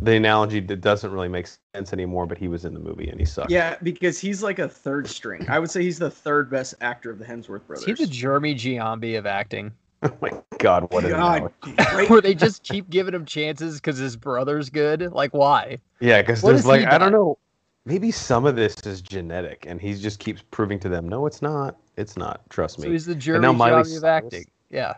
The 0.01 0.15
analogy 0.15 0.59
that 0.61 0.81
doesn't 0.81 1.11
really 1.11 1.27
make 1.27 1.47
sense 1.75 1.93
anymore, 1.93 2.25
but 2.25 2.37
he 2.37 2.47
was 2.47 2.65
in 2.65 2.73
the 2.73 2.79
movie 2.79 3.09
and 3.09 3.19
he 3.19 3.25
sucked. 3.25 3.51
Yeah, 3.51 3.77
because 3.83 4.19
he's 4.19 4.41
like 4.41 4.59
a 4.59 4.67
third 4.67 5.07
string. 5.07 5.47
I 5.47 5.59
would 5.59 5.69
say 5.69 5.83
he's 5.83 5.99
the 5.99 6.09
third 6.09 6.49
best 6.49 6.73
actor 6.81 7.11
of 7.11 7.19
the 7.19 7.25
Hemsworth 7.25 7.67
brothers. 7.67 7.85
He's 7.85 7.99
the 7.99 8.07
Jeremy 8.07 8.55
Giambi 8.55 9.17
of 9.17 9.25
acting? 9.25 9.71
Oh 10.11 10.17
my 10.21 10.31
God, 10.59 10.91
what 10.91 11.05
an 11.05 11.11
God, 11.11 11.51
analogy. 11.65 12.07
Where 12.11 12.19
they 12.19 12.33
just 12.33 12.63
keep 12.63 12.89
giving 12.89 13.13
him 13.13 13.25
chances 13.25 13.75
because 13.75 13.97
his 13.97 14.17
brother's 14.17 14.69
good? 14.69 15.13
Like, 15.13 15.33
why? 15.33 15.77
Yeah, 16.01 16.21
because 16.21 16.41
there's 16.41 16.65
like 16.65 16.85
I 16.85 16.97
don't 16.97 17.13
know, 17.13 17.37
maybe 17.85 18.11
some 18.11 18.45
of 18.45 18.55
this 18.55 18.75
is 18.85 19.01
genetic, 19.01 19.65
and 19.67 19.79
he 19.79 19.93
just 19.93 20.19
keeps 20.19 20.43
proving 20.51 20.79
to 20.81 20.89
them, 20.89 21.07
no, 21.07 21.25
it's 21.25 21.41
not. 21.41 21.77
It's 21.95 22.17
not. 22.17 22.41
Trust 22.49 22.77
So 22.77 22.83
me. 22.83 22.91
he's 22.91 23.05
the 23.05 23.15
Jeremy 23.15 23.47
now 23.47 23.53
Miley 23.53 23.83
Giambi 23.83 23.97
of 23.97 24.03
acting. 24.03 24.45
Yeah. 24.69 24.95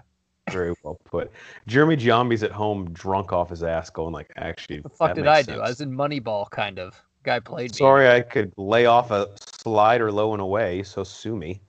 Very 0.50 0.74
well 0.84 1.00
put. 1.06 1.32
Jeremy 1.68 1.98
Giambi's 1.98 2.44
at 2.44 2.52
home, 2.52 2.92
drunk 2.92 3.34
off 3.34 3.50
his 3.50 3.64
ass, 3.64 3.90
going 3.90 4.14
like, 4.14 4.32
actually, 4.38 4.80
what 4.82 4.92
The 4.92 4.98
fuck 4.98 5.16
did 5.16 5.28
I 5.28 5.38
makes 5.38 5.48
do? 5.48 5.60
I 5.60 5.70
was 5.70 5.82
in 5.82 5.92
Moneyball, 5.92 6.50
kind 6.52 6.80
of. 6.80 7.02
Guy 7.24 7.40
played 7.40 7.72
me. 7.72 7.78
Sorry, 7.78 8.08
I 8.08 8.22
could 8.22 8.54
lay 8.56 8.86
off 8.86 9.10
a 9.10 9.30
slider 9.38 10.12
low 10.12 10.34
and 10.34 10.42
away, 10.42 10.84
so 10.84 11.04
sue 11.04 11.36
me. 11.36 11.60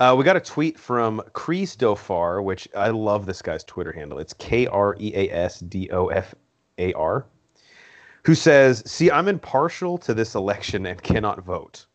Uh, 0.00 0.14
we 0.16 0.24
got 0.24 0.36
a 0.36 0.40
tweet 0.40 0.78
from 0.78 1.22
Kreese 1.32 1.76
Dofar, 1.76 2.42
which 2.42 2.68
I 2.76 2.90
love 2.90 3.26
this 3.26 3.40
guy's 3.40 3.62
Twitter 3.62 3.92
handle. 3.92 4.18
It's 4.18 4.32
K 4.34 4.66
R 4.66 4.96
E 4.98 5.12
A 5.14 5.30
S 5.30 5.60
D 5.60 5.88
O 5.90 6.08
F 6.08 6.34
A 6.78 6.92
R, 6.94 7.26
who 8.24 8.34
says, 8.34 8.82
See, 8.90 9.10
I'm 9.10 9.28
impartial 9.28 9.96
to 9.98 10.12
this 10.12 10.34
election 10.34 10.86
and 10.86 11.00
cannot 11.00 11.44
vote. 11.44 11.86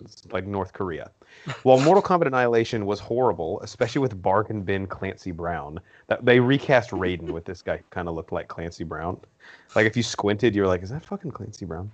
It's 0.00 0.24
like 0.30 0.46
North 0.46 0.72
Korea. 0.72 1.10
While 1.64 1.80
Mortal 1.80 2.02
Kombat 2.02 2.28
Annihilation 2.28 2.86
was 2.86 3.00
horrible, 3.00 3.60
especially 3.62 4.00
with 4.00 4.20
Bargain 4.22 4.62
Bin 4.62 4.86
Clancy 4.86 5.32
Brown, 5.32 5.80
that 6.06 6.24
they 6.24 6.38
recast 6.38 6.90
Raiden 6.90 7.30
with 7.30 7.44
this 7.44 7.62
guy 7.62 7.80
kind 7.90 8.08
of 8.08 8.14
looked 8.14 8.32
like 8.32 8.46
Clancy 8.46 8.84
Brown. 8.84 9.20
Like 9.74 9.86
if 9.86 9.96
you 9.96 10.02
squinted, 10.04 10.54
you 10.54 10.62
were 10.62 10.68
like, 10.68 10.82
"Is 10.82 10.90
that 10.90 11.04
fucking 11.04 11.32
Clancy 11.32 11.64
Brown?" 11.64 11.90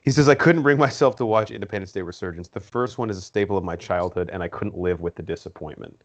He 0.00 0.10
says, 0.10 0.28
"I 0.28 0.34
couldn't 0.34 0.62
bring 0.62 0.78
myself 0.78 1.16
to 1.16 1.26
watch 1.26 1.50
Independence 1.50 1.92
Day 1.92 2.02
Resurgence. 2.02 2.48
The 2.48 2.60
first 2.60 2.98
one 2.98 3.10
is 3.10 3.18
a 3.18 3.22
staple 3.22 3.56
of 3.56 3.64
my 3.64 3.76
childhood, 3.76 4.30
and 4.32 4.42
I 4.42 4.48
couldn't 4.48 4.76
live 4.76 5.00
with 5.00 5.14
the 5.14 5.22
disappointment." 5.22 6.02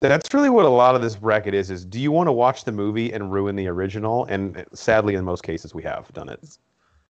That's 0.00 0.32
really 0.34 0.50
what 0.50 0.66
a 0.66 0.70
lot 0.70 0.94
of 0.94 1.02
this 1.02 1.16
bracket 1.16 1.54
is: 1.54 1.70
is 1.70 1.84
do 1.84 2.00
you 2.00 2.12
want 2.12 2.28
to 2.28 2.32
watch 2.32 2.64
the 2.64 2.72
movie 2.72 3.12
and 3.12 3.32
ruin 3.32 3.56
the 3.56 3.66
original? 3.68 4.24
And 4.26 4.56
uh, 4.56 4.64
sadly, 4.72 5.14
in 5.14 5.24
most 5.24 5.42
cases, 5.42 5.74
we 5.74 5.82
have 5.82 6.10
done 6.12 6.28
it. 6.28 6.58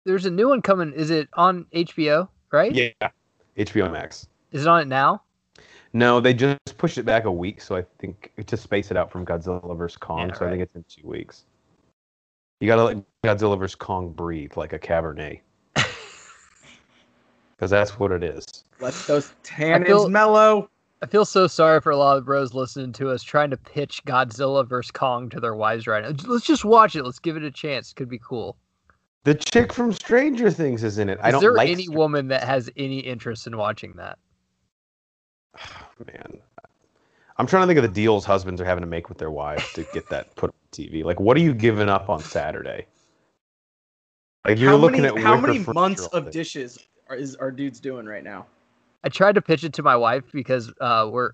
There's 0.04 0.26
a 0.26 0.30
new 0.30 0.48
one 0.48 0.62
coming. 0.62 0.92
Is 0.92 1.10
it 1.10 1.28
on 1.34 1.66
HBO, 1.74 2.28
right? 2.50 2.72
Yeah, 2.72 2.90
HBO 3.56 3.90
Max. 3.90 4.26
Is 4.52 4.62
it 4.62 4.68
on 4.68 4.80
it 4.80 4.88
now? 4.88 5.22
No, 5.92 6.20
they 6.20 6.34
just 6.34 6.58
pushed 6.76 6.98
it 6.98 7.04
back 7.04 7.24
a 7.24 7.32
week, 7.32 7.60
so 7.60 7.76
I 7.76 7.84
think 7.98 8.32
to 8.46 8.56
space 8.56 8.90
it 8.90 8.96
out 8.96 9.10
from 9.10 9.24
Godzilla 9.24 9.76
vs 9.76 9.96
Kong. 9.96 10.28
Yeah, 10.28 10.34
so 10.34 10.46
I 10.46 10.50
think 10.50 10.62
it's 10.62 10.74
in 10.74 10.84
two 10.88 11.06
weeks. 11.06 11.44
You 12.60 12.66
gotta 12.66 12.84
let 12.84 12.96
Godzilla 13.24 13.58
vs 13.58 13.74
Kong 13.74 14.10
breathe 14.10 14.56
like 14.56 14.72
a 14.72 14.78
Cabernet, 14.78 15.40
because 15.74 17.70
that's 17.70 17.98
what 17.98 18.12
it 18.12 18.22
is. 18.22 18.44
Let 18.80 18.94
those 19.06 19.32
tannins 19.42 19.86
feel- 19.86 20.08
mellow. 20.08 20.70
I 21.00 21.06
feel 21.06 21.24
so 21.24 21.46
sorry 21.46 21.80
for 21.80 21.90
a 21.90 21.96
lot 21.96 22.16
of 22.16 22.22
the 22.22 22.26
bros 22.26 22.54
listening 22.54 22.92
to 22.94 23.10
us 23.10 23.22
trying 23.22 23.50
to 23.50 23.56
pitch 23.56 24.04
Godzilla 24.04 24.66
vs 24.66 24.90
Kong 24.90 25.28
to 25.30 25.38
their 25.38 25.54
wives 25.54 25.86
right 25.86 26.02
now. 26.02 26.10
Let's 26.26 26.44
just 26.44 26.64
watch 26.64 26.96
it. 26.96 27.04
Let's 27.04 27.20
give 27.20 27.36
it 27.36 27.44
a 27.44 27.52
chance. 27.52 27.92
Could 27.92 28.08
be 28.08 28.18
cool. 28.18 28.56
The 29.22 29.34
chick 29.34 29.72
from 29.72 29.92
Stranger 29.92 30.50
Things 30.50 30.82
is 30.82 30.98
in 30.98 31.08
it. 31.08 31.18
I 31.22 31.30
don't 31.30 31.40
there 31.40 31.52
like 31.52 31.68
any 31.70 31.84
Str- 31.84 31.96
woman 31.96 32.28
that 32.28 32.42
has 32.42 32.68
any 32.76 32.98
interest 32.98 33.46
in 33.46 33.56
watching 33.56 33.92
that? 33.94 34.18
man. 36.06 36.38
I'm 37.36 37.46
trying 37.46 37.62
to 37.62 37.66
think 37.68 37.78
of 37.78 37.82
the 37.84 37.88
deals 37.88 38.24
husbands 38.24 38.60
are 38.60 38.64
having 38.64 38.82
to 38.82 38.88
make 38.88 39.08
with 39.08 39.18
their 39.18 39.30
wives 39.30 39.72
to 39.74 39.86
get 39.92 40.08
that 40.08 40.34
put 40.34 40.50
on 40.50 40.56
TV. 40.72 41.04
Like, 41.04 41.20
what 41.20 41.36
are 41.36 41.40
you 41.40 41.54
giving 41.54 41.88
up 41.88 42.10
on 42.10 42.20
Saturday? 42.20 42.86
Like 44.48 44.58
you're 44.58 44.70
how 44.70 44.76
looking 44.76 45.02
many, 45.02 45.18
at 45.18 45.22
how 45.22 45.38
many 45.38 45.58
months 45.58 46.06
of 46.06 46.26
day. 46.26 46.30
dishes 46.30 46.78
are, 47.10 47.16
is 47.16 47.36
our 47.36 47.50
dudes 47.50 47.80
doing 47.80 48.06
right 48.06 48.24
now? 48.24 48.46
I 49.04 49.10
tried 49.10 49.34
to 49.34 49.42
pitch 49.42 49.62
it 49.62 49.74
to 49.74 49.82
my 49.82 49.94
wife 49.94 50.24
because 50.32 50.72
uh, 50.80 51.06
we're 51.10 51.32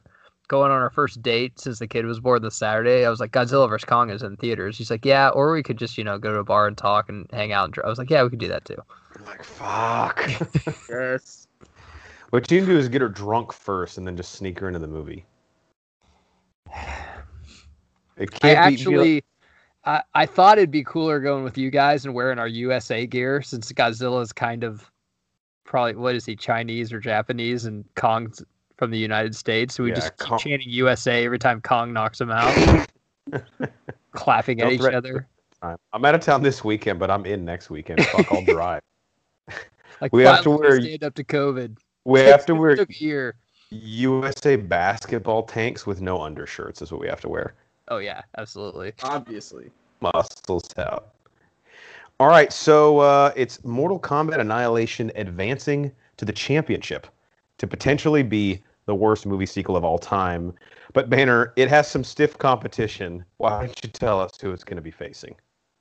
going 0.48 0.72
on 0.72 0.80
our 0.82 0.90
first 0.90 1.22
date 1.22 1.58
since 1.60 1.78
the 1.78 1.86
kid 1.86 2.06
was 2.06 2.18
born 2.18 2.42
this 2.42 2.56
Saturday. 2.56 3.06
I 3.06 3.10
was 3.10 3.20
like, 3.20 3.30
Godzilla 3.30 3.68
vs 3.68 3.84
Kong 3.84 4.10
is 4.10 4.22
in 4.24 4.36
theaters. 4.36 4.74
She's 4.74 4.90
like, 4.90 5.04
yeah, 5.04 5.28
or 5.28 5.52
we 5.52 5.62
could 5.62 5.78
just 5.78 5.96
you 5.96 6.02
know 6.02 6.18
go 6.18 6.32
to 6.32 6.40
a 6.40 6.44
bar 6.44 6.66
and 6.66 6.76
talk 6.76 7.08
and 7.08 7.26
hang 7.32 7.52
out. 7.52 7.66
And 7.66 7.74
dr-" 7.74 7.86
I 7.86 7.88
was 7.88 7.98
like, 7.98 8.10
yeah, 8.10 8.24
we 8.24 8.30
could 8.30 8.40
do 8.40 8.48
that 8.48 8.64
too. 8.64 8.82
I'm 9.16 9.24
like, 9.26 9.44
fuck. 9.44 10.28
Yes. 10.90 11.46
what 12.30 12.50
you 12.50 12.58
can 12.62 12.68
do 12.68 12.76
is 12.76 12.88
get 12.88 13.00
her 13.00 13.08
drunk 13.08 13.52
first 13.52 13.96
and 13.96 14.04
then 14.06 14.16
just 14.16 14.32
sneak 14.32 14.58
her 14.58 14.66
into 14.66 14.80
the 14.80 14.88
movie. 14.88 15.24
It 18.16 18.30
can't 18.30 18.42
be- 18.42 18.48
be 18.48 18.54
like- 18.54 18.58
actually, 18.58 19.24
I, 19.86 20.02
I 20.14 20.26
thought 20.26 20.58
it'd 20.58 20.70
be 20.70 20.84
cooler 20.84 21.20
going 21.20 21.44
with 21.44 21.58
you 21.58 21.70
guys 21.70 22.04
and 22.04 22.14
wearing 22.14 22.38
our 22.38 22.48
USA 22.48 23.06
gear 23.06 23.42
since 23.42 23.70
Godzilla 23.72 24.22
is 24.22 24.32
kind 24.32 24.64
of 24.64 24.90
probably 25.64 25.94
what 25.94 26.14
is 26.14 26.24
he 26.24 26.36
Chinese 26.36 26.92
or 26.92 27.00
Japanese 27.00 27.64
and 27.66 27.84
Kong's 27.94 28.42
from 28.76 28.90
the 28.90 28.98
United 28.98 29.34
States. 29.36 29.74
So 29.74 29.82
we 29.84 29.90
Yeah, 29.90 29.96
just 29.96 30.16
Kong- 30.18 30.38
keep 30.38 30.50
chanting 30.52 30.70
USA 30.70 31.24
every 31.24 31.38
time 31.38 31.60
Kong 31.60 31.92
knocks 31.92 32.20
him 32.20 32.30
out, 32.30 32.86
clapping 34.12 34.60
at 34.60 34.64
Don't 34.64 34.72
each 34.72 34.80
other. 34.94 35.26
I'm 35.62 36.04
out 36.04 36.14
of 36.14 36.20
town 36.20 36.42
this 36.42 36.62
weekend, 36.62 36.98
but 36.98 37.10
I'm 37.10 37.24
in 37.24 37.44
next 37.44 37.70
weekend. 37.70 38.04
Fuck, 38.06 38.30
I'll 38.32 38.44
drive. 38.44 38.82
Like 40.00 40.12
We 40.12 40.24
have 40.24 40.42
to 40.42 40.50
wear- 40.50 40.80
stand 40.80 41.04
up 41.04 41.14
to 41.14 41.24
COVID. 41.24 41.78
We 42.04 42.20
have 42.20 42.44
to 42.46 42.54
wear 42.54 42.74
Took 42.76 42.90
a 42.90 43.02
year. 43.02 43.36
USA 43.70 44.56
basketball 44.56 45.44
tanks 45.44 45.86
with 45.86 46.00
no 46.00 46.20
undershirts. 46.20 46.82
Is 46.82 46.90
what 46.92 47.00
we 47.00 47.06
have 47.06 47.20
to 47.22 47.28
wear. 47.28 47.54
Oh 47.88 47.98
yeah, 47.98 48.22
absolutely. 48.38 48.92
Obviously. 49.02 49.70
Muscles 50.00 50.64
out. 50.78 51.08
All 52.20 52.28
right, 52.28 52.52
so 52.52 52.98
uh, 53.00 53.32
it's 53.34 53.64
Mortal 53.64 53.98
Kombat 53.98 54.38
Annihilation 54.38 55.10
advancing 55.16 55.90
to 56.16 56.24
the 56.24 56.32
championship 56.32 57.06
to 57.58 57.66
potentially 57.66 58.22
be 58.22 58.62
the 58.86 58.94
worst 58.94 59.26
movie 59.26 59.46
sequel 59.46 59.76
of 59.76 59.84
all 59.84 59.98
time. 59.98 60.54
But 60.92 61.10
Banner, 61.10 61.52
it 61.56 61.68
has 61.68 61.90
some 61.90 62.04
stiff 62.04 62.38
competition. 62.38 63.24
Why 63.38 63.60
don't 63.66 63.80
you 63.82 63.90
tell 63.90 64.20
us 64.20 64.32
who 64.40 64.52
it's 64.52 64.62
going 64.64 64.76
to 64.76 64.82
be 64.82 64.90
facing 64.92 65.34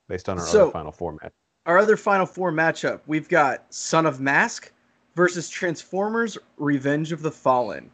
based 0.08 0.28
on 0.28 0.38
our 0.38 0.44
So- 0.46 0.62
other 0.64 0.72
final 0.72 0.92
format? 0.92 1.32
Our 1.66 1.78
other 1.78 1.96
Final 1.96 2.26
Four 2.26 2.52
matchup, 2.52 3.00
we've 3.06 3.26
got 3.28 3.64
Son 3.72 4.04
of 4.04 4.20
Mask 4.20 4.70
versus 5.14 5.48
Transformers: 5.48 6.36
Revenge 6.58 7.10
of 7.10 7.22
the 7.22 7.30
Fallen. 7.30 7.90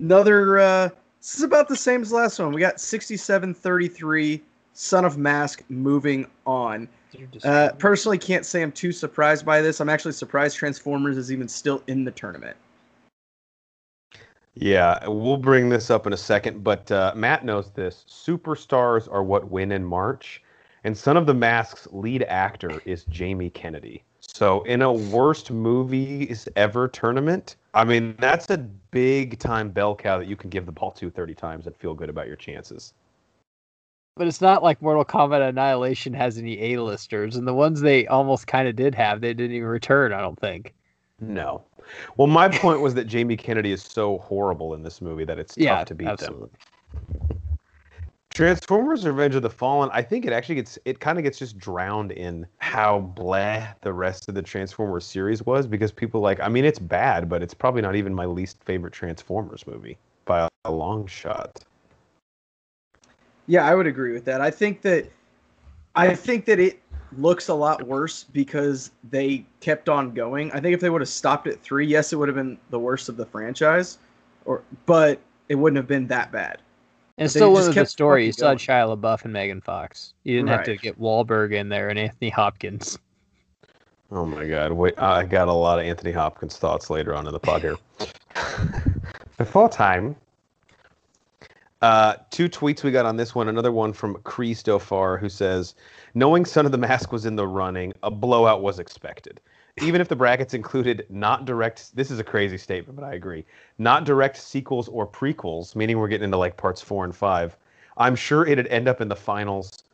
Another. 0.00 0.58
Uh, 0.58 0.88
this 1.20 1.36
is 1.36 1.42
about 1.42 1.68
the 1.68 1.76
same 1.76 2.02
as 2.02 2.10
the 2.10 2.16
last 2.16 2.38
one. 2.38 2.52
We 2.52 2.60
got 2.60 2.76
67-33. 2.76 4.40
Son 4.72 5.04
of 5.04 5.18
Mask 5.18 5.62
moving 5.68 6.26
on. 6.46 6.88
Uh, 7.44 7.70
personally, 7.78 8.16
can't 8.16 8.46
say 8.46 8.62
I'm 8.62 8.72
too 8.72 8.92
surprised 8.92 9.44
by 9.44 9.60
this. 9.60 9.80
I'm 9.80 9.88
actually 9.88 10.12
surprised 10.12 10.56
Transformers 10.56 11.18
is 11.18 11.30
even 11.30 11.48
still 11.48 11.82
in 11.86 12.04
the 12.04 12.10
tournament. 12.10 12.56
Yeah, 14.54 15.06
we'll 15.06 15.36
bring 15.36 15.68
this 15.68 15.90
up 15.90 16.06
in 16.06 16.12
a 16.12 16.16
second, 16.16 16.64
but 16.64 16.90
uh, 16.90 17.12
Matt 17.14 17.44
knows 17.44 17.70
this. 17.70 18.04
Superstars 18.08 19.10
are 19.12 19.22
what 19.22 19.50
win 19.50 19.72
in 19.72 19.84
March, 19.84 20.42
and 20.84 20.96
Son 20.96 21.16
of 21.16 21.26
the 21.26 21.34
Mask's 21.34 21.86
lead 21.92 22.22
actor 22.24 22.80
is 22.84 23.04
Jamie 23.04 23.50
Kennedy. 23.50 24.02
So, 24.20 24.62
in 24.62 24.82
a 24.82 24.92
worst 24.92 25.50
movies 25.50 26.48
ever 26.56 26.88
tournament, 26.88 27.56
I 27.74 27.84
mean, 27.84 28.16
that's 28.18 28.50
a 28.50 28.58
big 28.58 29.38
time 29.38 29.70
bell 29.70 29.94
cow 29.94 30.18
that 30.18 30.26
you 30.26 30.36
can 30.36 30.50
give 30.50 30.66
the 30.66 30.72
ball 30.72 30.90
to 30.92 31.10
30 31.10 31.34
times 31.34 31.66
and 31.66 31.76
feel 31.76 31.94
good 31.94 32.08
about 32.08 32.26
your 32.26 32.36
chances. 32.36 32.94
But 34.16 34.26
it's 34.26 34.40
not 34.40 34.62
like 34.62 34.82
Mortal 34.82 35.04
Kombat 35.04 35.48
Annihilation 35.48 36.12
has 36.14 36.36
any 36.36 36.60
A-listers, 36.74 37.36
and 37.36 37.46
the 37.46 37.54
ones 37.54 37.80
they 37.80 38.06
almost 38.08 38.46
kind 38.46 38.68
of 38.68 38.76
did 38.76 38.94
have, 38.94 39.20
they 39.20 39.32
didn't 39.32 39.56
even 39.56 39.68
return. 39.68 40.12
I 40.12 40.20
don't 40.20 40.38
think. 40.38 40.74
No. 41.20 41.64
Well, 42.16 42.26
my 42.26 42.48
point 42.48 42.80
was 42.80 42.94
that 42.94 43.06
Jamie 43.06 43.36
Kennedy 43.36 43.72
is 43.72 43.82
so 43.82 44.18
horrible 44.18 44.74
in 44.74 44.82
this 44.82 45.00
movie 45.00 45.24
that 45.24 45.38
it's 45.38 45.54
tough 45.54 45.86
to 45.86 45.94
beat 45.94 46.08
absolutely. 46.08 46.48
them. 46.48 47.29
Transformers 48.30 49.04
Revenge 49.04 49.34
of 49.34 49.42
the 49.42 49.50
Fallen, 49.50 49.90
I 49.92 50.02
think 50.02 50.24
it 50.24 50.32
actually 50.32 50.54
gets 50.54 50.78
it 50.84 51.00
kind 51.00 51.18
of 51.18 51.24
gets 51.24 51.38
just 51.38 51.58
drowned 51.58 52.12
in 52.12 52.46
how 52.58 53.00
blah 53.00 53.66
the 53.82 53.92
rest 53.92 54.28
of 54.28 54.34
the 54.36 54.42
Transformers 54.42 55.04
series 55.04 55.44
was 55.44 55.66
because 55.66 55.90
people 55.90 56.20
like 56.20 56.38
I 56.40 56.48
mean 56.48 56.64
it's 56.64 56.78
bad, 56.78 57.28
but 57.28 57.42
it's 57.42 57.54
probably 57.54 57.82
not 57.82 57.96
even 57.96 58.14
my 58.14 58.26
least 58.26 58.62
favorite 58.62 58.92
Transformers 58.92 59.66
movie 59.66 59.98
by 60.26 60.48
a, 60.64 60.70
long 60.70 61.06
shot. 61.06 61.64
Yeah, 63.48 63.66
I 63.66 63.74
would 63.74 63.88
agree 63.88 64.12
with 64.12 64.24
that. 64.26 64.40
I 64.40 64.50
think 64.50 64.82
that 64.82 65.10
I 65.96 66.14
think 66.14 66.44
that 66.44 66.60
it 66.60 66.80
looks 67.18 67.48
a 67.48 67.54
lot 67.54 67.82
worse 67.82 68.22
because 68.22 68.92
they 69.10 69.44
kept 69.58 69.88
on 69.88 70.14
going. 70.14 70.52
I 70.52 70.60
think 70.60 70.74
if 70.74 70.80
they 70.80 70.90
would 70.90 71.00
have 71.00 71.08
stopped 71.08 71.48
at 71.48 71.60
3, 71.60 71.84
yes, 71.84 72.12
it 72.12 72.16
would 72.16 72.28
have 72.28 72.36
been 72.36 72.58
the 72.70 72.78
worst 72.78 73.08
of 73.08 73.16
the 73.16 73.26
franchise 73.26 73.98
or 74.44 74.62
but 74.86 75.18
it 75.48 75.56
wouldn't 75.56 75.78
have 75.78 75.88
been 75.88 76.06
that 76.06 76.30
bad. 76.30 76.62
And 77.20 77.30
still 77.30 77.52
one 77.52 77.68
of 77.68 77.74
the 77.74 77.84
story. 77.84 78.24
You 78.24 78.32
still 78.32 78.48
had 78.48 78.58
Shia 78.58 78.96
LaBeouf 78.96 79.24
and 79.24 79.32
Megan 79.32 79.60
Fox. 79.60 80.14
You 80.24 80.36
didn't 80.36 80.48
have 80.48 80.64
to 80.64 80.76
get 80.76 80.98
Wahlberg 80.98 81.52
in 81.52 81.68
there 81.68 81.90
and 81.90 81.98
Anthony 81.98 82.30
Hopkins. 82.30 82.98
Oh 84.12 84.26
my 84.26 84.44
god, 84.44 84.72
wait 84.72 84.98
I 84.98 85.24
got 85.24 85.46
a 85.46 85.52
lot 85.52 85.78
of 85.78 85.84
Anthony 85.84 86.10
Hopkins 86.10 86.56
thoughts 86.56 86.90
later 86.90 87.14
on 87.14 87.28
in 87.28 87.32
the 87.32 87.38
pod 87.38 87.62
here. 87.62 87.76
Before 89.38 89.68
time. 89.68 90.16
Uh, 91.80 92.16
two 92.30 92.48
tweets 92.48 92.82
we 92.82 92.90
got 92.90 93.06
on 93.06 93.16
this 93.16 93.36
one. 93.36 93.48
Another 93.48 93.70
one 93.70 93.92
from 93.92 94.16
Crease 94.24 94.64
Dofar 94.64 95.20
who 95.20 95.28
says, 95.28 95.76
"Knowing 96.14 96.44
Son 96.44 96.66
of 96.66 96.72
the 96.72 96.78
Mask 96.78 97.12
was 97.12 97.24
in 97.24 97.36
the 97.36 97.46
running, 97.46 97.92
a 98.02 98.10
blowout 98.10 98.62
was 98.62 98.80
expected. 98.80 99.40
Even 99.78 100.00
if 100.00 100.08
the 100.08 100.16
brackets 100.16 100.54
included 100.54 101.06
not 101.08 101.44
direct. 101.44 101.94
This 101.94 102.10
is 102.10 102.18
a 102.18 102.24
crazy 102.24 102.58
statement, 102.58 102.96
but 102.96 103.04
I 103.04 103.14
agree. 103.14 103.44
Not 103.78 104.04
direct 104.04 104.36
sequels 104.36 104.88
or 104.88 105.06
prequels, 105.06 105.74
meaning 105.76 105.98
we're 105.98 106.08
getting 106.08 106.24
into 106.24 106.36
like 106.36 106.56
parts 106.56 106.80
four 106.82 107.04
and 107.04 107.14
five. 107.14 107.56
I'm 107.96 108.16
sure 108.16 108.46
it'd 108.46 108.66
end 108.68 108.88
up 108.88 109.00
in 109.00 109.08
the 109.08 109.16
finals. 109.16 109.84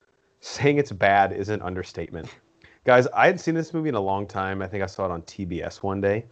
Saying 0.41 0.79
it's 0.79 0.93
bad 0.93 1.33
is 1.33 1.49
an 1.49 1.63
understatement. 1.63 2.29
Guys, 2.85 3.09
I 3.09 3.27
had 3.27 3.41
seen 3.41 3.55
this 3.55 3.75
movie 3.75 3.89
in 3.89 3.97
a 3.97 4.01
long 4.01 4.29
time. 4.29 4.63
I 4.63 4.69
think 4.69 4.85
I 4.85 4.87
saw 4.87 5.07
it 5.07 5.11
on 5.11 5.23
TBS 5.23 5.83
one 5.83 6.01
day. 6.01 6.25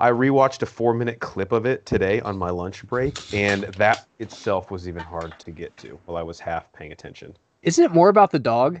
I 0.00 0.10
rewatched 0.10 0.62
a 0.62 0.66
four 0.66 0.92
minute 0.92 1.20
clip 1.20 1.52
of 1.52 1.66
it 1.66 1.86
today 1.86 2.20
on 2.22 2.36
my 2.36 2.50
lunch 2.50 2.84
break, 2.86 3.22
and 3.32 3.64
that 3.76 4.08
itself 4.18 4.72
was 4.72 4.88
even 4.88 5.04
hard 5.04 5.38
to 5.38 5.52
get 5.52 5.76
to 5.78 6.00
while 6.06 6.16
I 6.16 6.22
was 6.22 6.40
half 6.40 6.72
paying 6.72 6.90
attention. 6.90 7.36
Isn't 7.62 7.84
it 7.84 7.92
more 7.92 8.08
about 8.08 8.32
the 8.32 8.40
dog? 8.40 8.80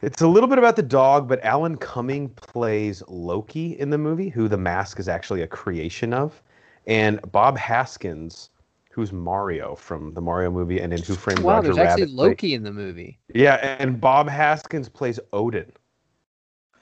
It's 0.00 0.22
a 0.22 0.28
little 0.28 0.48
bit 0.48 0.58
about 0.58 0.76
the 0.76 0.82
dog, 0.82 1.28
but 1.28 1.42
Alan 1.44 1.76
Cumming 1.76 2.28
plays 2.30 3.02
Loki 3.08 3.78
in 3.78 3.90
the 3.90 3.98
movie, 3.98 4.28
who 4.28 4.46
the 4.48 4.56
mask 4.56 5.00
is 5.00 5.08
actually 5.08 5.42
a 5.42 5.46
creation 5.48 6.12
of. 6.14 6.40
And 6.86 7.20
Bob 7.32 7.58
Hoskins, 7.58 8.50
who's 8.90 9.12
Mario 9.12 9.74
from 9.74 10.14
the 10.14 10.20
Mario 10.20 10.50
movie 10.50 10.80
and 10.80 10.92
in 10.92 11.02
Who 11.02 11.14
Framed 11.14 11.40
Wow, 11.40 11.56
Roger 11.56 11.74
there's 11.74 11.78
actually 11.78 12.02
Rabbit. 12.04 12.16
play- 12.16 12.28
Loki 12.28 12.54
in 12.54 12.62
the 12.62 12.72
movie. 12.72 13.18
Yeah, 13.34 13.54
and 13.80 14.00
Bob 14.00 14.28
Hoskins 14.28 14.88
plays 14.88 15.18
Odin. 15.32 15.70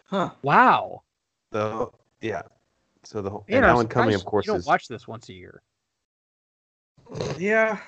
Huh. 0.05 0.31
Wow. 0.43 1.03
The 1.53 1.89
yeah. 2.21 2.43
So 3.03 3.23
the 3.23 3.31
whole 3.31 3.45
Man, 3.49 3.59
and 3.59 3.67
Alan 3.67 3.89
Cumming, 3.89 4.15
of 4.15 4.25
course, 4.25 4.47
you 4.47 4.53
don't 4.53 4.61
is 4.61 4.67
watch 4.67 4.89
this 4.89 5.09
once 5.09 5.29
a 5.29 5.33
year. 5.33 5.63
Yeah. 7.39 7.79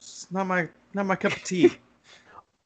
It's 0.00 0.30
not 0.30 0.46
my 0.46 0.68
not 0.94 1.06
my 1.06 1.16
cup 1.16 1.32
of 1.32 1.42
tea. 1.42 1.72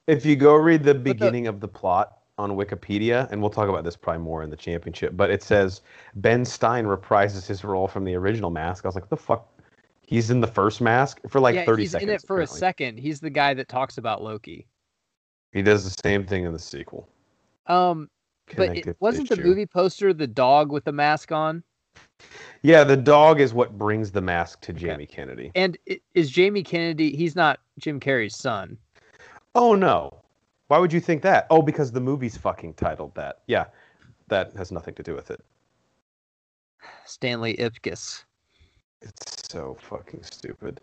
If 0.07 0.27
you 0.27 0.37
go 0.37 0.55
read 0.55 0.83
the 0.83 0.95
the- 0.95 1.01
beginning 1.01 1.47
of 1.47 1.61
the 1.61 1.69
plot 1.69 2.19
on 2.37 2.53
Wikipedia, 2.53 3.31
and 3.31 3.41
we'll 3.41 3.51
talk 3.51 3.69
about 3.69 3.85
this 3.85 3.97
probably 3.97 4.23
more 4.23 4.43
in 4.43 4.51
the 4.51 4.57
championship, 4.57 5.17
but 5.17 5.31
it 5.31 5.43
says 5.43 5.83
Ben 6.17 6.45
Stein 6.45 6.85
reprises 6.85 7.47
his 7.47 7.65
role 7.65 7.87
from 7.87 8.05
the 8.05 8.15
original 8.15 8.51
Mask. 8.51 8.85
I 8.85 8.89
was 8.89 8.95
like, 8.97 9.05
what 9.05 9.11
the 9.11 9.17
fuck? 9.17 9.49
He's 10.07 10.31
in 10.31 10.41
the 10.41 10.47
first 10.47 10.81
Mask 10.81 11.21
for 11.29 11.41
like 11.41 11.55
yeah, 11.55 11.65
30 11.65 11.83
he's 11.83 11.91
seconds. 11.93 12.03
He's 12.03 12.09
in 12.09 12.15
it 12.15 12.27
for 12.27 12.37
apparently. 12.37 12.57
a 12.57 12.59
second. 12.59 12.99
He's 12.99 13.21
the 13.21 13.31
guy 13.31 13.55
that 13.55 13.69
talks 13.69 13.99
about 13.99 14.23
Loki. 14.23 14.67
He 15.53 15.63
does 15.63 15.85
the 15.85 16.03
same 16.03 16.27
thing 16.27 16.45
in 16.45 16.53
the 16.53 16.59
sequel. 16.59 17.09
Um, 17.67 18.11
but 18.57 18.77
it, 18.77 18.97
wasn't 19.01 19.29
the 19.29 19.37
movie 19.37 19.67
poster 19.67 20.13
the 20.13 20.27
dog 20.27 20.71
with 20.71 20.85
the 20.85 20.93
mask 20.93 21.33
on? 21.33 21.63
Yeah, 22.63 22.85
the 22.85 22.97
dog 22.97 23.41
is 23.41 23.55
what 23.55 23.79
brings 23.79 24.11
the 24.11 24.21
mask 24.21 24.61
to 24.63 24.73
Okay. 24.73 24.81
Jamie 24.81 25.07
Kennedy. 25.07 25.53
And 25.55 25.79
is 26.15 26.31
Jamie 26.31 26.63
Kennedy? 26.63 27.15
He's 27.15 27.37
not 27.37 27.61
Jim 27.79 28.01
Carrey's 28.01 28.37
son. 28.37 28.77
Oh 29.55 29.75
no. 29.75 30.21
Why 30.69 30.79
would 30.79 30.93
you 30.93 31.01
think 31.01 31.23
that? 31.23 31.47
Oh, 31.51 31.63
because 31.63 31.93
the 31.93 32.01
movie's 32.01 32.37
fucking 32.37 32.75
titled 32.75 33.15
that. 33.15 33.41
Yeah. 33.47 33.67
That 34.29 34.53
has 34.55 34.73
nothing 34.73 34.95
to 34.95 35.03
do 35.03 35.15
with 35.15 35.31
it. 35.31 35.41
Stanley 37.05 37.55
Ipkiss. 37.57 38.25
It's 39.03 39.47
so 39.51 39.77
fucking 39.81 40.23
stupid. 40.23 40.81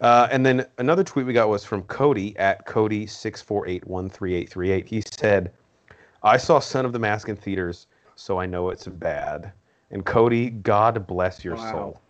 Uh, 0.00 0.28
and 0.30 0.44
then 0.44 0.66
another 0.78 1.04
tweet 1.04 1.26
we 1.26 1.32
got 1.32 1.48
was 1.48 1.64
from 1.64 1.82
Cody 1.84 2.36
at 2.38 2.66
Cody 2.66 3.06
six 3.06 3.40
four 3.40 3.66
eight 3.68 3.86
one 3.86 4.08
three 4.08 4.34
eight 4.34 4.50
three 4.50 4.70
eight. 4.72 4.88
He 4.88 5.02
said, 5.02 5.52
"I 6.22 6.36
saw 6.36 6.58
Son 6.58 6.84
of 6.84 6.92
the 6.92 6.98
Mask 6.98 7.28
in 7.28 7.36
theaters, 7.36 7.86
so 8.16 8.38
I 8.38 8.46
know 8.46 8.70
it's 8.70 8.86
bad." 8.86 9.52
And 9.90 10.04
Cody, 10.04 10.50
God 10.50 11.06
bless 11.06 11.44
your 11.44 11.56
Wow. 11.56 11.70
soul. 11.70 12.00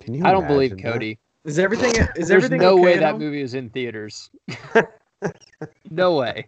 Can 0.00 0.14
you? 0.14 0.24
I 0.24 0.30
don't 0.32 0.46
believe 0.46 0.70
that? 0.70 0.82
Cody. 0.82 1.18
Is 1.46 1.58
everything 1.60 1.92
is 2.16 2.28
There's 2.28 2.44
everything 2.44 2.60
no 2.60 2.74
okay 2.74 2.82
way 2.82 2.98
that 2.98 3.12
home? 3.12 3.20
movie 3.20 3.40
is 3.40 3.54
in 3.54 3.70
theaters. 3.70 4.30
no 5.90 6.16
way. 6.16 6.46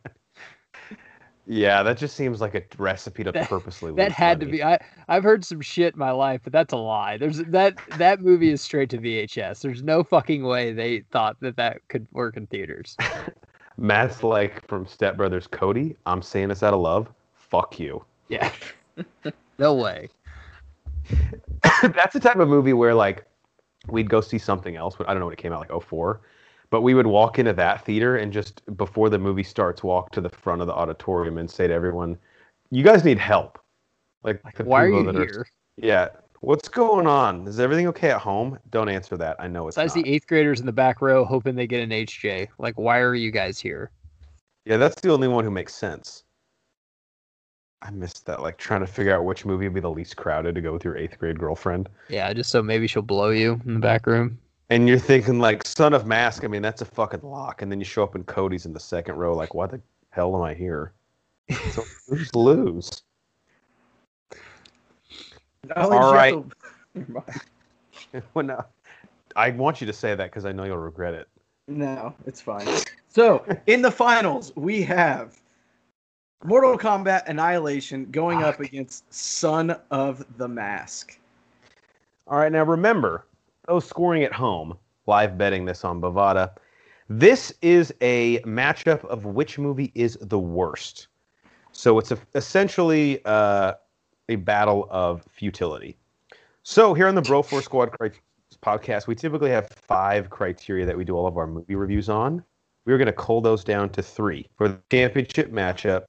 Yeah, 1.47 1.83
that 1.83 1.97
just 1.97 2.15
seems 2.15 2.43
like 2.43 2.55
a 2.55 2.63
recipe 2.77 3.25
to 3.25 3.33
That- 3.33 3.49
purposely. 3.49 3.93
That 3.93 4.09
lose 4.09 4.13
had 4.17 4.41
to 4.41 4.47
be. 4.47 4.63
I 4.63 4.79
I've 5.09 5.23
heard 5.23 5.45
some 5.45 5.61
shit 5.63 5.95
in 5.95 5.99
my 5.99 6.11
life, 6.11 6.41
but 6.45 6.53
that's 6.53 6.75
a 6.75 6.77
lie. 6.77 7.17
There's 7.17 7.39
that 7.39 7.79
that 7.97 8.21
movie 8.21 8.51
is 8.51 8.61
straight 8.61 8.91
to 8.91 8.99
VHS. 8.99 9.63
There's 9.63 9.83
no 9.83 10.03
fucking 10.03 10.43
way 10.43 10.73
they 10.73 11.01
thought 11.13 11.37
that 11.41 11.57
that 11.57 11.81
could 11.89 12.07
work 12.13 12.37
in 12.37 12.47
theaters. 12.49 12.97
Matt's 13.79 14.23
like 14.25 14.67
from 14.67 14.87
Step 14.87 15.17
Brothers. 15.17 15.47
Cody, 15.47 15.97
I'm 16.05 16.21
saying 16.21 16.49
this 16.49 16.63
out 16.65 16.75
of 16.75 16.81
love. 16.81 17.09
Fuck 17.37 17.79
you. 17.79 18.05
Yeah. 18.29 18.51
no 19.59 19.75
way. 19.75 20.09
that's 21.83 22.13
the 22.13 22.21
type 22.21 22.37
of 22.37 22.49
movie 22.49 22.73
where 22.75 22.95
like 22.95 23.25
we'd 23.91 24.09
go 24.11 24.21
see 24.21 24.39
something 24.39 24.77
else. 24.77 24.97
But 24.97 25.09
I 25.09 25.13
don't 25.13 25.21
know 25.21 25.27
when 25.27 25.33
it 25.35 25.39
came 25.39 25.53
out, 25.53 25.61
like 25.69 25.83
04. 25.83 26.21
But 26.71 26.83
we 26.83 26.95
would 26.95 27.07
walk 27.07 27.39
into 27.39 27.53
that 27.55 27.85
theater 27.85 28.17
and 28.17 28.33
just 28.33 28.63
before 28.77 29.09
the 29.09 29.19
movie 29.19 29.43
starts, 29.43 29.83
walk 29.83 30.13
to 30.13 30.21
the 30.21 30.29
front 30.29 30.61
of 30.61 30.67
the 30.67 30.75
auditorium 30.75 31.39
and 31.39 31.51
say 31.51 31.67
to 31.67 31.73
everyone, 31.73 32.19
"You 32.71 32.83
guys 32.85 33.05
need 33.05 33.19
help." 33.19 33.59
Like, 34.23 34.45
Like, 34.45 34.59
why 34.67 34.83
are 34.83 34.89
you 34.89 35.11
here? 35.13 35.47
yeah. 35.77 36.09
What's 36.41 36.69
going 36.69 37.07
on? 37.07 37.49
Is 37.49 37.59
everything 37.59 37.89
okay 37.89 38.11
at 38.11 38.21
home? 38.21 38.59
Don't 38.71 38.89
answer 38.89 39.17
that. 39.17 39.37
I 39.41 39.49
know 39.49 39.67
it's 39.67 39.75
Besides 39.77 39.97
not. 39.97 40.05
the 40.05 40.11
eighth 40.11 40.27
graders 40.29 40.61
in 40.61 40.67
the 40.67 40.73
back 40.73 41.01
row 41.01 41.25
hoping 41.25 41.57
they 41.57 41.67
get 41.67 41.83
an 41.83 41.91
HJ. 41.91 42.49
Like, 42.59 42.79
why 42.79 43.01
are 43.01 43.15
you 43.15 43.33
guys 43.33 43.59
here? 43.59 43.91
Yeah, 44.65 44.77
that's 44.77 45.01
the 45.01 45.11
only 45.11 45.27
one 45.27 45.45
who 45.45 45.51
makes 45.51 45.75
sense. 45.75 46.25
I 47.83 47.91
missed 47.91 48.27
that. 48.27 48.43
Like 48.43 48.59
trying 48.59 48.81
to 48.81 48.87
figure 48.87 49.15
out 49.15 49.25
which 49.25 49.45
movie 49.45 49.67
would 49.67 49.75
be 49.75 49.81
the 49.81 49.91
least 49.91 50.17
crowded 50.17 50.55
to 50.55 50.61
go 50.61 50.73
with 50.73 50.85
your 50.85 50.97
eighth 50.97 51.19
grade 51.19 51.39
girlfriend. 51.39 51.89
Yeah, 52.09 52.33
just 52.33 52.51
so 52.51 52.63
maybe 52.63 52.87
she'll 52.87 53.03
blow 53.03 53.31
you 53.31 53.61
in 53.67 53.75
the 53.75 53.81
back 53.81 54.07
room. 54.07 54.39
And 54.71 54.89
you're 54.89 54.99
thinking 54.99 55.39
like 55.39 55.67
Son 55.67 55.95
of 55.95 56.07
Mask. 56.07 56.45
I 56.45 56.49
mean, 56.49 56.63
that's 56.63 56.83
a 56.83 56.85
fucking 56.85 57.23
lock. 57.23 57.63
And 57.63 57.71
then 57.71 57.79
you 57.79 57.85
show 57.85 58.03
up 58.03 58.17
in 58.17 58.25
Cody's 58.25 58.67
in 58.67 58.73
the 58.73 58.81
second 58.81 59.17
row. 59.17 59.35
Like, 59.35 59.55
why 59.55 59.67
the 59.67 59.81
hell 60.11 60.35
am 60.37 60.43
I 60.43 60.55
here? 60.55 60.93
So 61.71 61.85
lose, 62.09 62.35
lose. 62.35 63.03
All 65.77 65.93
All 65.93 66.15
right. 66.15 66.35
To... 66.95 67.25
well, 68.35 68.45
no, 68.45 68.65
I 69.37 69.51
want 69.51 69.81
you 69.81 69.87
to 69.87 69.93
say 69.93 70.15
that 70.15 70.31
because 70.31 70.45
I 70.45 70.53
know 70.53 70.65
you'll 70.65 70.79
regret 70.79 71.15
it. 71.15 71.29
No, 71.69 72.15
it's 72.27 72.41
fine. 72.41 72.67
So 73.09 73.45
in 73.67 73.83
the 73.83 73.91
finals, 73.91 74.53
we 74.57 74.83
have 74.83 75.39
Mortal 76.45 76.79
Kombat 76.79 77.27
Annihilation 77.27 78.09
going 78.13 78.45
up 78.45 78.61
against 78.61 79.13
Son 79.13 79.77
of 79.91 80.25
the 80.39 80.47
Mask. 80.47 81.19
All 82.29 82.39
right, 82.39 82.53
now 82.53 82.63
remember, 82.63 83.25
those 83.67 83.85
scoring 83.85 84.23
at 84.23 84.33
home, 84.33 84.79
live 85.07 85.37
betting 85.37 85.65
this 85.65 85.85
on 85.85 86.01
Bovada. 86.01 86.53
This 87.09 87.53
is 87.61 87.93
a 88.03 88.39
matchup 88.41 89.05
of 89.07 89.25
which 89.25 89.59
movie 89.59 89.91
is 89.97 90.17
the 90.21 90.39
worst. 90.39 91.09
So 91.73 91.99
it's 91.99 92.13
a, 92.13 92.19
essentially 92.37 93.21
uh, 93.25 93.75
a 94.29 94.37
battle 94.37 94.87
of 94.91 95.25
futility. 95.31 95.97
So 96.63 96.95
here 96.95 97.09
on 97.09 97.17
the 97.17 97.23
Bro 97.23 97.43
Force 97.43 97.65
Squad 97.65 97.91
cri- 97.99 98.13
podcast, 98.63 99.07
we 99.07 99.17
typically 99.17 99.51
have 99.51 99.69
five 99.71 100.31
criteria 100.31 100.87
that 100.87 100.97
we 100.97 101.05
do 101.05 101.17
all 101.17 101.27
of 101.27 101.37
our 101.37 101.47
movie 101.47 101.75
reviews 101.75 102.09
on. 102.09 102.45
We're 102.85 102.99
going 102.99 103.07
to 103.07 103.13
cull 103.13 103.41
those 103.41 103.65
down 103.65 103.91
to 103.91 104.03
three 104.03 104.49
for 104.57 104.69
the 104.69 104.79
championship 104.91 105.51
matchup. 105.51 106.05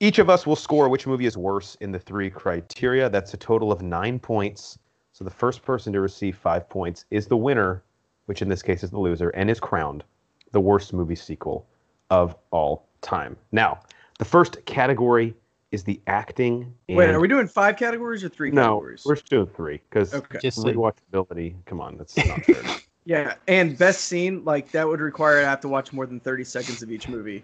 Each 0.00 0.18
of 0.20 0.30
us 0.30 0.46
will 0.46 0.56
score 0.56 0.88
which 0.88 1.06
movie 1.06 1.26
is 1.26 1.36
worse 1.36 1.76
in 1.80 1.90
the 1.90 1.98
three 1.98 2.30
criteria. 2.30 3.10
That's 3.10 3.34
a 3.34 3.36
total 3.36 3.72
of 3.72 3.82
nine 3.82 4.18
points. 4.20 4.78
So 5.12 5.24
the 5.24 5.30
first 5.30 5.62
person 5.62 5.92
to 5.92 6.00
receive 6.00 6.36
five 6.36 6.68
points 6.68 7.04
is 7.10 7.26
the 7.26 7.36
winner, 7.36 7.82
which 8.26 8.40
in 8.40 8.48
this 8.48 8.62
case 8.62 8.84
is 8.84 8.90
the 8.90 8.98
loser, 8.98 9.30
and 9.30 9.50
is 9.50 9.58
crowned 9.58 10.04
the 10.52 10.60
worst 10.60 10.92
movie 10.92 11.16
sequel 11.16 11.66
of 12.10 12.36
all 12.52 12.86
time. 13.02 13.36
Now, 13.50 13.80
the 14.20 14.24
first 14.24 14.64
category 14.66 15.34
is 15.72 15.82
the 15.82 16.00
acting. 16.06 16.72
And 16.88 16.96
Wait, 16.96 17.10
are 17.10 17.20
we 17.20 17.28
doing 17.28 17.48
five 17.48 17.76
categories 17.76 18.22
or 18.22 18.28
three 18.28 18.50
no, 18.52 18.62
categories? 18.76 19.02
we're 19.04 19.16
just 19.16 19.28
doing 19.28 19.46
three 19.48 19.80
because 19.90 20.14
Okay. 20.14 20.38
Just 20.40 20.62
so- 20.62 20.68
rewatchability. 20.68 21.54
Come 21.66 21.80
on, 21.80 21.98
that's 21.98 22.16
not 22.16 22.44
fair. 22.44 22.62
Yeah, 23.04 23.34
and 23.48 23.76
best 23.76 24.02
scene, 24.02 24.44
like 24.44 24.70
that 24.72 24.86
would 24.86 25.00
require 25.00 25.40
I 25.40 25.42
have 25.44 25.60
to 25.62 25.68
watch 25.68 25.92
more 25.92 26.06
than 26.06 26.20
30 26.20 26.44
seconds 26.44 26.82
of 26.82 26.90
each 26.92 27.08
movie. 27.08 27.42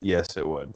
yes, 0.00 0.36
it 0.36 0.46
would. 0.46 0.74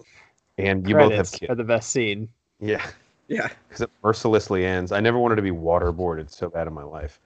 And 0.58 0.88
you 0.88 0.94
both 0.94 1.12
have 1.12 1.30
kids. 1.30 1.46
for 1.48 1.54
the 1.54 1.64
best 1.64 1.90
scene. 1.90 2.28
Yeah, 2.60 2.84
Yeah. 3.28 3.48
because 3.68 3.82
it 3.82 3.90
mercilessly 4.02 4.64
ends. 4.64 4.92
I 4.92 5.00
never 5.00 5.18
wanted 5.18 5.36
to 5.36 5.42
be 5.42 5.50
waterboarded 5.50 6.30
so 6.30 6.48
bad 6.48 6.66
in 6.66 6.72
my 6.72 6.84
life. 6.84 7.20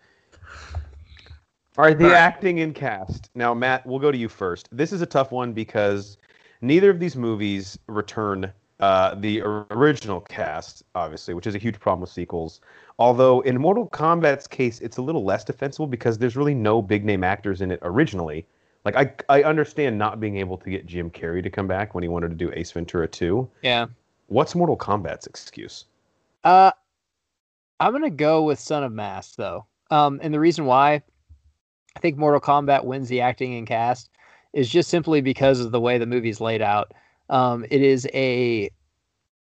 All 1.76 1.84
right, 1.84 1.96
the 1.96 2.06
All 2.06 2.10
right. 2.10 2.16
acting 2.18 2.60
and 2.60 2.74
cast. 2.74 3.30
Now, 3.34 3.54
Matt, 3.54 3.86
we'll 3.86 4.00
go 4.00 4.10
to 4.10 4.18
you 4.18 4.28
first. 4.28 4.68
This 4.72 4.92
is 4.92 5.00
a 5.00 5.06
tough 5.06 5.30
one 5.30 5.52
because 5.52 6.16
neither 6.60 6.90
of 6.90 6.98
these 6.98 7.14
movies 7.14 7.78
return 7.86 8.52
uh, 8.80 9.14
the 9.16 9.42
original 9.42 10.20
cast, 10.22 10.82
obviously, 10.94 11.34
which 11.34 11.46
is 11.46 11.54
a 11.54 11.58
huge 11.58 11.78
problem 11.78 12.00
with 12.00 12.10
sequels. 12.10 12.60
Although 12.98 13.40
in 13.42 13.60
Mortal 13.60 13.88
Kombat's 13.90 14.46
case, 14.46 14.80
it's 14.80 14.96
a 14.96 15.02
little 15.02 15.24
less 15.24 15.44
defensible 15.44 15.86
because 15.86 16.18
there's 16.18 16.36
really 16.36 16.54
no 16.54 16.80
big 16.82 17.04
name 17.04 17.22
actors 17.22 17.60
in 17.60 17.70
it 17.70 17.78
originally. 17.82 18.46
Like 18.94 19.24
I, 19.28 19.40
I 19.40 19.42
understand 19.42 19.98
not 19.98 20.20
being 20.20 20.36
able 20.36 20.56
to 20.58 20.70
get 20.70 20.86
Jim 20.86 21.10
Carrey 21.10 21.42
to 21.42 21.50
come 21.50 21.66
back 21.66 21.94
when 21.94 22.02
he 22.02 22.08
wanted 22.08 22.30
to 22.30 22.34
do 22.34 22.50
Ace 22.54 22.72
Ventura 22.72 23.08
2. 23.08 23.48
Yeah. 23.62 23.86
What's 24.28 24.54
Mortal 24.54 24.76
Kombat's 24.76 25.26
excuse? 25.26 25.84
Uh, 26.44 26.70
I'm 27.80 27.92
gonna 27.92 28.10
go 28.10 28.42
with 28.42 28.58
Son 28.58 28.82
of 28.82 28.92
Mask 28.92 29.36
though. 29.36 29.66
Um, 29.90 30.20
and 30.22 30.32
the 30.32 30.40
reason 30.40 30.66
why 30.66 31.02
I 31.96 32.00
think 32.00 32.16
Mortal 32.16 32.40
Kombat 32.40 32.84
wins 32.84 33.08
the 33.08 33.20
acting 33.20 33.54
and 33.56 33.66
cast 33.66 34.10
is 34.52 34.68
just 34.68 34.90
simply 34.90 35.20
because 35.20 35.60
of 35.60 35.72
the 35.72 35.80
way 35.80 35.98
the 35.98 36.06
movie's 36.06 36.40
laid 36.40 36.62
out. 36.62 36.92
Um, 37.28 37.64
it 37.70 37.82
is 37.82 38.08
a 38.14 38.70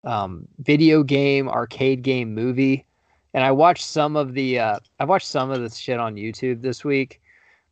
um, 0.04 0.46
video 0.59 1.02
game, 1.02 1.48
arcade 1.48 2.02
game 2.02 2.35
movie, 2.35 2.87
and 3.33 3.44
I 3.44 3.52
watched 3.52 3.85
some 3.85 4.16
of 4.16 4.35
the 4.35 4.59
uh, 4.59 4.78
I 5.00 5.04
watched 5.04 5.28
some 5.28 5.50
of 5.50 5.61
this 5.61 5.76
shit 5.76 5.98
on 5.98 6.14
YouTube 6.14 6.62
this 6.62 6.85
week. 6.85 7.20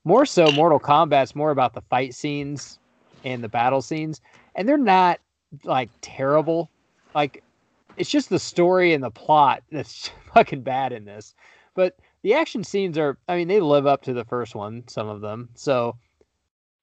More 0.04 0.26
so, 0.26 0.50
Mortal 0.50 0.80
Kombat's 0.80 1.34
more 1.34 1.50
about 1.50 1.74
the 1.74 1.82
fight 1.82 2.14
scenes 2.14 2.78
and 3.24 3.42
the 3.42 3.48
battle 3.48 3.82
scenes, 3.82 4.20
and 4.54 4.68
they're 4.68 4.76
not 4.78 5.20
like 5.64 5.90
terrible. 6.00 6.70
Like 7.14 7.44
it's 7.96 8.10
just 8.10 8.30
the 8.30 8.38
story 8.38 8.94
and 8.94 9.02
the 9.04 9.10
plot 9.10 9.62
that's 9.70 10.10
fucking 10.34 10.62
bad 10.62 10.92
in 10.92 11.04
this. 11.04 11.34
But 11.74 11.96
the 12.22 12.34
action 12.34 12.64
scenes 12.64 12.98
are, 12.98 13.18
I 13.28 13.36
mean, 13.36 13.48
they 13.48 13.60
live 13.60 13.86
up 13.86 14.02
to 14.02 14.12
the 14.12 14.24
first 14.24 14.54
one, 14.54 14.84
some 14.88 15.08
of 15.08 15.20
them. 15.20 15.50
So 15.54 15.96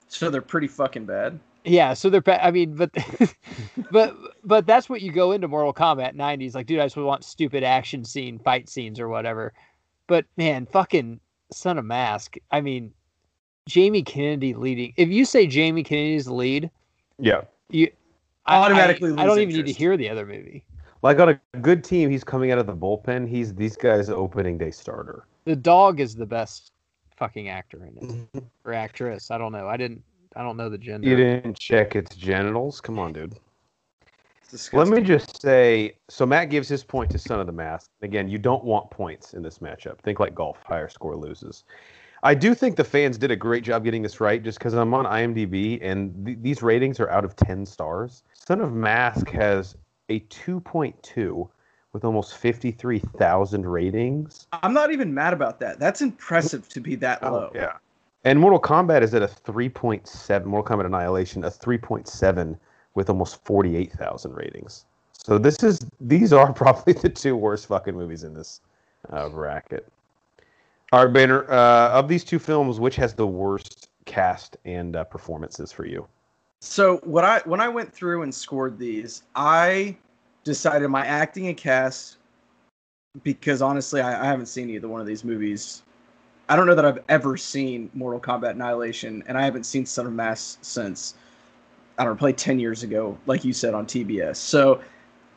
So 0.07 0.29
they're 0.29 0.41
pretty 0.41 0.67
fucking 0.67 1.05
bad. 1.05 1.39
yeah, 1.63 1.93
so 1.93 2.09
they're, 2.09 2.21
ba- 2.21 2.43
I 2.43 2.51
mean, 2.51 2.75
but, 2.75 2.91
but, 3.91 4.15
but 4.43 4.65
that's 4.65 4.89
what 4.89 5.01
you 5.01 5.11
go 5.11 5.31
into 5.31 5.47
Mortal 5.47 5.73
Kombat 5.73 6.15
90s. 6.15 6.55
Like, 6.55 6.67
dude, 6.67 6.79
I 6.79 6.85
just 6.85 6.97
want 6.97 7.23
stupid 7.23 7.63
action 7.63 8.03
scene, 8.05 8.39
fight 8.39 8.69
scenes 8.69 8.99
or 8.99 9.09
whatever. 9.09 9.53
But 10.07 10.25
man, 10.37 10.65
fucking 10.65 11.19
Son 11.51 11.77
of 11.77 11.85
Mask. 11.85 12.35
I 12.51 12.61
mean, 12.61 12.93
Jamie 13.67 14.03
Kennedy 14.03 14.53
leading. 14.53 14.93
If 14.97 15.09
you 15.09 15.25
say 15.25 15.47
Jamie 15.47 15.83
Kennedy's 15.83 16.25
the 16.25 16.33
lead, 16.33 16.69
Yeah. 17.17 17.41
you 17.69 17.91
I- 18.45 18.55
I- 18.55 18.65
Automatically 18.65 19.11
I, 19.11 19.25
don't 19.25 19.35
lose 19.35 19.39
even 19.39 19.55
need 19.55 19.65
to 19.67 19.73
hear 19.73 19.95
the 19.95 20.09
other 20.09 20.25
movie. 20.25 20.63
Like 21.01 21.19
on 21.19 21.29
a 21.29 21.57
good 21.59 21.83
team, 21.83 22.09
he's 22.09 22.23
coming 22.23 22.51
out 22.51 22.57
of 22.57 22.65
the 22.65 22.75
bullpen. 22.75 23.27
He's 23.27 23.53
these 23.53 23.77
guys' 23.77 24.09
opening 24.09 24.57
day 24.57 24.71
starter. 24.71 25.25
The 25.45 25.55
dog 25.55 25.99
is 25.99 26.15
the 26.15 26.25
best 26.25 26.73
fucking 27.15 27.49
actor 27.49 27.85
in 27.85 27.97
it 27.97 28.03
mm-hmm. 28.03 28.39
or 28.65 28.73
actress. 28.73 29.31
I 29.31 29.37
don't 29.37 29.51
know. 29.51 29.67
I 29.67 29.77
didn't. 29.77 30.03
I 30.35 30.43
don't 30.43 30.57
know 30.57 30.69
the 30.69 30.77
gender. 30.77 31.07
You 31.07 31.15
didn't 31.15 31.57
check 31.57 31.95
its 31.95 32.15
genitals. 32.15 32.81
Come 32.81 32.99
on, 32.99 33.13
dude. 33.13 33.35
Let 34.73 34.87
me 34.87 35.01
just 35.01 35.41
say. 35.41 35.97
So 36.09 36.25
Matt 36.25 36.49
gives 36.49 36.67
his 36.67 36.83
point 36.83 37.11
to 37.11 37.19
Son 37.19 37.39
of 37.39 37.45
the 37.45 37.53
Mask. 37.53 37.89
Again, 38.01 38.27
you 38.27 38.37
don't 38.37 38.63
want 38.63 38.89
points 38.89 39.33
in 39.33 39.41
this 39.43 39.59
matchup. 39.59 39.99
Think 39.99 40.19
like 40.19 40.33
golf. 40.35 40.57
Higher 40.63 40.89
score 40.89 41.15
loses. 41.15 41.63
I 42.23 42.33
do 42.33 42.53
think 42.53 42.75
the 42.75 42.83
fans 42.83 43.17
did 43.17 43.31
a 43.31 43.35
great 43.35 43.63
job 43.63 43.83
getting 43.83 44.01
this 44.01 44.19
right, 44.19 44.43
just 44.43 44.59
because 44.59 44.73
I'm 44.73 44.93
on 44.93 45.05
IMDb 45.05 45.79
and 45.81 46.25
th- 46.25 46.37
these 46.41 46.61
ratings 46.61 46.99
are 46.99 47.09
out 47.09 47.23
of 47.23 47.35
10 47.35 47.65
stars. 47.65 48.23
Son 48.33 48.61
of 48.61 48.73
Mask 48.73 49.29
has 49.29 49.75
a 50.09 50.19
2.2 50.21 51.47
with 51.93 52.03
almost 52.03 52.37
53,000 52.37 53.65
ratings. 53.65 54.47
I'm 54.51 54.73
not 54.73 54.91
even 54.91 55.13
mad 55.13 55.33
about 55.33 55.59
that. 55.61 55.79
That's 55.79 56.01
impressive 56.01 56.67
to 56.69 56.79
be 56.79 56.95
that 56.95 57.23
low. 57.23 57.49
Oh, 57.53 57.55
yeah. 57.55 57.73
And 58.25 58.37
Mortal 58.37 58.59
Kombat 58.59 59.01
is 59.01 59.13
at 59.13 59.23
a 59.23 59.27
3.7, 59.27 60.45
Mortal 60.45 60.77
Kombat 60.77 60.85
Annihilation, 60.85 61.45
a 61.45 61.49
3.7 61.49 62.57
with 62.95 63.09
almost 63.09 63.43
48,000 63.45 64.33
ratings. 64.33 64.85
So 65.13 65.37
this 65.37 65.63
is, 65.63 65.79
these 66.01 66.33
are 66.33 66.51
probably 66.53 66.93
the 66.93 67.09
two 67.09 67.35
worst 67.35 67.67
fucking 67.67 67.95
movies 67.95 68.23
in 68.23 68.33
this 68.33 68.61
uh, 69.09 69.29
bracket. 69.29 69.87
All 70.91 71.05
right, 71.05 71.13
Banner, 71.13 71.49
uh, 71.51 71.91
of 71.91 72.07
these 72.07 72.23
two 72.23 72.39
films, 72.39 72.79
which 72.79 72.95
has 72.95 73.13
the 73.13 73.27
worst 73.27 73.89
cast 74.05 74.57
and 74.65 74.95
uh, 74.95 75.03
performances 75.03 75.71
for 75.71 75.85
you? 75.85 76.07
So 76.61 76.97
what 77.03 77.23
I 77.23 77.39
when 77.45 77.61
I 77.61 77.69
went 77.69 77.93
through 77.93 78.23
and 78.23 78.33
scored 78.33 78.77
these, 78.79 79.23
I 79.35 79.95
decided 80.43 80.87
my 80.89 81.05
acting 81.05 81.47
and 81.47 81.55
cast 81.55 82.17
because 83.23 83.61
honestly, 83.61 84.01
I, 84.01 84.23
I 84.23 84.25
haven't 84.25 84.47
seen 84.47 84.69
either 84.69 84.87
one 84.87 84.99
of 84.99 85.07
these 85.07 85.23
movies. 85.23 85.83
I 86.49 86.55
don't 86.55 86.65
know 86.65 86.75
that 86.75 86.85
I've 86.85 87.03
ever 87.07 87.37
seen 87.37 87.91
Mortal 87.93 88.19
Kombat 88.19 88.51
Annihilation, 88.51 89.23
and 89.27 89.37
I 89.37 89.43
haven't 89.43 89.65
seen 89.65 89.85
Son 89.85 90.07
of 90.07 90.13
Mask 90.13 90.57
since 90.63 91.13
I 91.99 92.03
don't 92.03 92.13
know, 92.13 92.19
played 92.19 92.37
ten 92.37 92.59
years 92.59 92.81
ago, 92.81 93.15
like 93.27 93.45
you 93.45 93.53
said 93.53 93.75
on 93.75 93.85
TBS. 93.85 94.37
So 94.37 94.81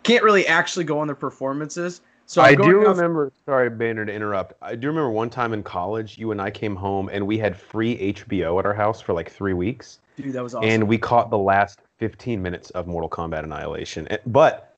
can't 0.03 0.25
really 0.25 0.47
actually 0.47 0.85
go 0.85 0.99
on 0.99 1.07
their 1.07 1.15
performances. 1.15 2.01
So 2.27 2.41
I'm 2.43 2.53
I 2.53 2.55
do 2.55 2.81
off- 2.87 2.97
remember, 2.97 3.33
sorry, 3.45 3.69
Banner, 3.71 4.05
to 4.07 4.13
interrupt. 4.13 4.55
I 4.63 4.75
do 4.75 4.87
remember 4.89 5.11
one 5.11 5.29
time 5.31 5.53
in 5.53 5.63
college, 5.63 6.17
you 6.19 6.31
and 6.31 6.41
I 6.41 6.51
came 6.51 6.75
home 6.77 7.11
and 7.13 7.27
we 7.27 7.37
had 7.39 7.57
free 7.57 8.13
HBO 8.15 8.59
at 8.59 8.67
our 8.67 8.75
house 8.75 9.01
for 9.01 9.13
like 9.13 9.31
three 9.31 9.53
weeks. 9.55 9.99
dude, 10.17 10.33
that 10.33 10.43
was 10.43 10.55
awesome. 10.55 10.69
and 10.69 10.89
we 10.89 10.99
caught 10.99 11.31
the 11.31 11.39
last 11.39 11.81
15 11.99 12.41
minutes 12.41 12.71
of 12.71 12.87
Mortal 12.87 13.09
Kombat 13.11 13.45
Annihilation. 13.45 14.09
But 14.27 14.75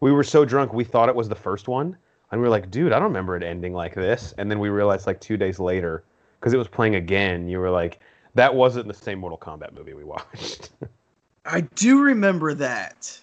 we 0.00 0.12
were 0.12 0.24
so 0.24 0.44
drunk, 0.44 0.72
we 0.72 0.84
thought 0.84 1.08
it 1.08 1.14
was 1.14 1.28
the 1.28 1.34
first 1.34 1.68
one, 1.68 1.96
and 2.30 2.40
we 2.40 2.44
were 2.46 2.50
like, 2.50 2.70
"Dude, 2.70 2.92
I 2.92 2.96
don't 2.98 3.08
remember 3.08 3.36
it 3.36 3.42
ending 3.42 3.74
like 3.74 3.94
this." 3.94 4.34
And 4.38 4.50
then 4.50 4.58
we 4.58 4.68
realized, 4.68 5.06
like 5.06 5.20
two 5.20 5.36
days 5.36 5.58
later, 5.60 6.02
because 6.40 6.52
it 6.52 6.58
was 6.58 6.68
playing 6.68 6.96
again, 6.96 7.48
you 7.48 7.58
were 7.58 7.70
like, 7.70 8.00
"That 8.34 8.54
wasn't 8.54 8.88
the 8.88 8.94
same 8.94 9.18
Mortal 9.20 9.38
Kombat 9.38 9.72
movie 9.74 9.94
we 9.94 10.04
watched." 10.14 10.70
I 11.46 11.60
do 11.74 12.02
remember 12.02 12.54
that. 12.54 13.18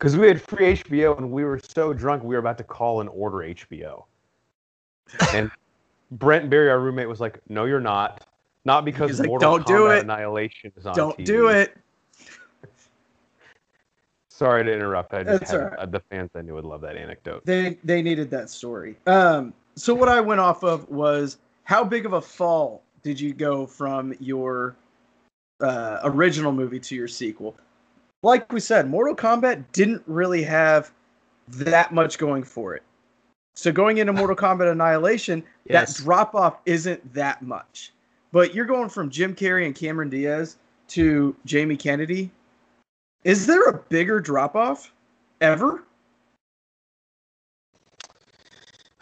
Because 0.00 0.16
we 0.16 0.26
had 0.26 0.40
free 0.40 0.76
HBO, 0.76 1.18
and 1.18 1.30
we 1.30 1.44
were 1.44 1.60
so 1.62 1.92
drunk, 1.92 2.22
we 2.22 2.34
were 2.34 2.38
about 2.38 2.56
to 2.56 2.64
call 2.64 3.02
and 3.02 3.10
order 3.10 3.38
HBO. 3.38 4.04
And 5.34 5.50
Brent 6.12 6.48
Barry, 6.48 6.70
our 6.70 6.80
roommate, 6.80 7.08
was 7.08 7.20
like, 7.20 7.40
"No, 7.48 7.66
you're 7.66 7.80
not." 7.80 8.26
Not 8.64 8.84
because 8.84 9.10
He's 9.10 9.20
like, 9.20 9.28
Mortal 9.28 9.58
"Don't 9.58 9.66
do 9.66 9.72
Kombat 9.74 9.98
it. 9.98 10.04
Annihilation 10.04 10.72
is 10.76 10.86
on 10.86 10.94
Don't 10.94 11.18
TV. 11.18 11.24
do 11.24 11.48
it. 11.48 11.76
Sorry 14.30 14.64
to 14.64 14.72
interrupt. 14.72 15.12
I 15.12 15.24
just 15.24 15.40
That's 15.40 15.50
had 15.50 15.60
right. 15.60 15.78
uh, 15.78 15.86
the 15.86 16.00
fans 16.10 16.30
I 16.34 16.42
knew 16.42 16.54
would 16.54 16.64
love 16.64 16.80
that 16.80 16.96
anecdote. 16.96 17.44
They 17.44 17.76
they 17.84 18.00
needed 18.00 18.30
that 18.30 18.48
story. 18.48 18.96
Um, 19.06 19.52
so 19.74 19.94
what 19.94 20.08
I 20.08 20.20
went 20.20 20.40
off 20.40 20.62
of 20.62 20.88
was 20.88 21.38
how 21.64 21.84
big 21.84 22.06
of 22.06 22.14
a 22.14 22.22
fall 22.22 22.82
did 23.02 23.20
you 23.20 23.34
go 23.34 23.66
from 23.66 24.14
your 24.20 24.76
uh, 25.60 25.98
original 26.04 26.52
movie 26.52 26.80
to 26.80 26.94
your 26.94 27.08
sequel? 27.08 27.56
Like 28.22 28.52
we 28.52 28.60
said, 28.60 28.88
Mortal 28.88 29.16
Kombat 29.16 29.64
didn't 29.72 30.02
really 30.06 30.42
have 30.42 30.92
that 31.48 31.92
much 31.92 32.18
going 32.18 32.42
for 32.44 32.74
it. 32.74 32.82
So 33.54 33.72
going 33.72 33.98
into 33.98 34.12
Mortal 34.12 34.36
Kombat 34.36 34.70
Annihilation, 34.70 35.42
Yes. 35.64 35.96
that 35.96 36.04
drop 36.04 36.34
off 36.34 36.58
isn't 36.66 37.14
that 37.14 37.42
much. 37.42 37.92
But 38.32 38.54
you're 38.54 38.66
going 38.66 38.88
from 38.88 39.10
Jim 39.10 39.34
Carrey 39.34 39.66
and 39.66 39.74
Cameron 39.74 40.10
Diaz 40.10 40.56
to 40.88 41.34
Jamie 41.46 41.76
Kennedy. 41.76 42.30
Is 43.24 43.46
there 43.46 43.68
a 43.68 43.78
bigger 43.78 44.20
drop 44.20 44.54
off 44.56 44.92
ever? 45.40 45.84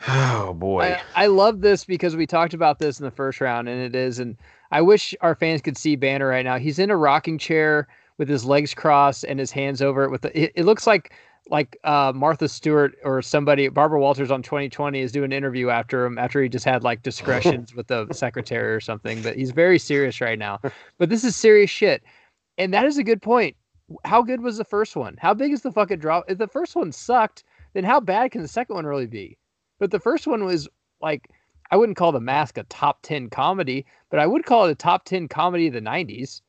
Oh 0.07 0.55
boy. 0.55 0.97
I, 1.17 1.25
I 1.25 1.27
love 1.27 1.61
this 1.61 1.85
because 1.85 2.17
we 2.17 2.27
talked 2.27 2.55
about 2.55 2.79
this 2.79 3.01
in 3.01 3.05
the 3.05 3.11
first 3.11 3.41
round, 3.41 3.69
and 3.69 3.81
it 3.83 3.95
is. 3.95 4.19
And 4.19 4.37
I 4.71 4.81
wish 4.81 5.15
our 5.21 5.35
fans 5.35 5.61
could 5.61 5.77
see 5.77 5.97
Banner 5.97 6.29
right 6.29 6.45
now. 6.45 6.59
He's 6.59 6.79
in 6.79 6.91
a 6.91 6.97
rocking 6.97 7.37
chair 7.37 7.89
with 8.19 8.29
his 8.29 8.45
legs 8.45 8.75
crossed 8.75 9.25
and 9.25 9.39
his 9.39 9.51
hands 9.51 9.81
over 9.81 10.05
it. 10.05 10.11
With 10.11 10.23
the, 10.23 10.39
it, 10.39 10.53
it 10.55 10.65
looks 10.65 10.87
like 10.87 11.13
like 11.51 11.79
uh, 11.85 12.13
Martha 12.15 12.49
Stewart 12.49 12.97
or 13.05 13.23
somebody, 13.23 13.69
Barbara 13.69 14.01
Walters 14.01 14.31
on 14.31 14.43
2020 14.43 15.01
is 15.01 15.13
doing 15.13 15.27
an 15.27 15.33
interview 15.33 15.71
after 15.71 16.05
him 16.05 16.19
after 16.19 16.43
he 16.43 16.49
just 16.49 16.65
had 16.65 16.85
like 16.85 17.03
discretions 17.03 17.75
with 17.77 17.87
the 17.87 18.07
secretary 18.13 18.75
or 18.75 18.81
something. 18.81 19.23
But 19.23 19.37
he's 19.37 19.53
very 19.53 19.79
serious 19.79 20.21
right 20.21 20.39
now. 20.39 20.61
But 20.99 21.09
this 21.09 21.25
is 21.25 21.35
serious 21.37 21.71
shit, 21.71 22.03
and 22.59 22.75
that 22.75 22.85
is 22.85 22.99
a 22.99 23.05
good 23.05 23.23
point. 23.23 23.57
How 24.05 24.21
good 24.21 24.43
was 24.43 24.59
the 24.59 24.65
first 24.65 24.97
one? 24.97 25.17
How 25.19 25.33
big 25.33 25.53
is 25.53 25.63
the 25.63 25.73
fucking 25.73 26.01
drop? 26.01 26.25
If 26.29 26.37
the 26.37 26.47
first 26.47 26.77
one 26.77 26.93
sucked, 26.93 27.45
then 27.73 27.85
how 27.85 28.01
bad 28.01 28.33
can 28.33 28.43
the 28.43 28.49
second 28.49 28.75
one 28.75 28.85
really 28.85 29.07
be? 29.07 29.39
But 29.79 29.91
the 29.91 30.01
first 30.01 30.27
one 30.27 30.45
was 30.45 30.69
like 31.01 31.31
I 31.71 31.77
wouldn't 31.77 31.99
call 31.99 32.13
The 32.13 32.21
Mask 32.21 32.57
a 32.59 32.65
top 32.65 33.01
10 33.03 33.31
comedy, 33.31 33.85
but 34.11 34.21
I 34.21 34.27
would 34.27 34.45
call 34.45 34.67
it 34.67 34.73
a 34.73 34.75
top 34.75 35.05
10 35.05 35.29
comedy 35.29 35.69
of 35.69 35.75
the 35.75 35.81
90s. 35.81 36.41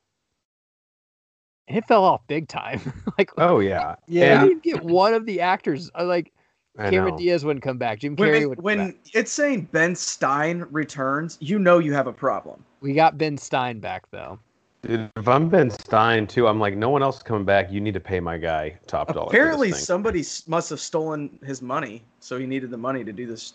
And 1.70 1.78
it 1.78 1.86
fell 1.86 2.02
off 2.02 2.26
big 2.26 2.48
time. 2.48 2.80
like 3.18 3.30
oh 3.38 3.60
yeah. 3.60 3.94
Yeah. 4.08 4.42
didn't 4.42 4.64
get 4.64 4.82
one 4.82 5.14
of 5.14 5.24
the 5.24 5.40
actors. 5.40 5.88
uh, 5.96 6.04
Like 6.04 6.32
I 6.76 6.90
Cameron. 6.90 7.14
Diaz 7.16 7.44
wouldn't 7.44 7.62
come 7.62 7.78
back. 7.78 8.00
Jim 8.00 8.16
Carrey 8.16 8.40
When, 8.40 8.48
would 8.48 8.62
when 8.62 8.78
back. 8.88 8.96
it's 9.14 9.30
saying 9.30 9.68
Ben 9.70 9.94
Stein 9.94 10.66
returns, 10.72 11.38
you 11.40 11.60
know 11.60 11.78
you 11.78 11.92
have 11.92 12.08
a 12.08 12.12
problem. 12.12 12.64
We 12.80 12.92
got 12.92 13.18
Ben 13.18 13.38
Stein 13.38 13.78
back 13.78 14.10
though. 14.10 14.40
Dude, 14.82 15.08
if 15.14 15.28
I'm 15.28 15.48
Ben 15.48 15.70
Stein 15.70 16.26
too, 16.26 16.48
I'm 16.48 16.58
like, 16.58 16.76
no 16.76 16.90
one 16.90 17.04
else 17.04 17.18
is 17.18 17.22
coming 17.22 17.44
back. 17.44 17.70
You 17.70 17.80
need 17.80 17.94
to 17.94 18.00
pay 18.00 18.18
my 18.18 18.36
guy 18.36 18.76
top 18.88 19.14
dollar. 19.14 19.28
Apparently, 19.28 19.70
somebody 19.70 20.24
must 20.48 20.70
have 20.70 20.80
stolen 20.80 21.38
his 21.44 21.62
money, 21.62 22.02
so 22.18 22.36
he 22.36 22.46
needed 22.46 22.70
the 22.70 22.78
money 22.78 23.04
to 23.04 23.12
do 23.12 23.26
this. 23.26 23.54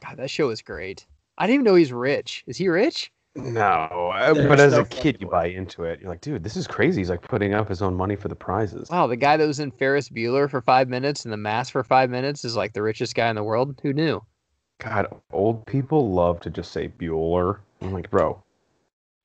God, 0.00 0.16
that 0.18 0.30
show 0.30 0.50
is 0.50 0.62
great. 0.62 1.06
I 1.38 1.48
didn't 1.48 1.54
even 1.54 1.64
know 1.64 1.74
he's 1.74 1.92
rich. 1.92 2.44
Is 2.46 2.56
he 2.56 2.68
rich? 2.68 3.10
No, 3.36 4.10
uh, 4.12 4.34
There's 4.34 4.48
but 4.48 4.58
as 4.58 4.72
no 4.72 4.80
a 4.80 4.84
kid, 4.84 5.18
you 5.20 5.28
buy 5.28 5.46
into 5.46 5.84
it. 5.84 6.00
You're 6.00 6.10
like, 6.10 6.20
dude, 6.20 6.42
this 6.42 6.56
is 6.56 6.66
crazy. 6.66 7.00
He's 7.00 7.10
like 7.10 7.22
putting 7.22 7.54
up 7.54 7.68
his 7.68 7.80
own 7.80 7.94
money 7.94 8.16
for 8.16 8.26
the 8.26 8.34
prizes. 8.34 8.90
Wow, 8.90 9.06
the 9.06 9.16
guy 9.16 9.36
that 9.36 9.46
was 9.46 9.60
in 9.60 9.70
Ferris 9.70 10.08
Bueller 10.08 10.50
for 10.50 10.60
five 10.60 10.88
minutes 10.88 11.24
and 11.24 11.32
the 11.32 11.36
mask 11.36 11.72
for 11.72 11.84
five 11.84 12.10
minutes 12.10 12.44
is 12.44 12.56
like 12.56 12.72
the 12.72 12.82
richest 12.82 13.14
guy 13.14 13.28
in 13.30 13.36
the 13.36 13.44
world. 13.44 13.78
Who 13.82 13.92
knew? 13.92 14.20
God, 14.80 15.06
old 15.32 15.64
people 15.66 16.10
love 16.10 16.40
to 16.40 16.50
just 16.50 16.72
say 16.72 16.88
Bueller. 16.88 17.58
I'm 17.82 17.92
like, 17.92 18.10
bro, 18.10 18.42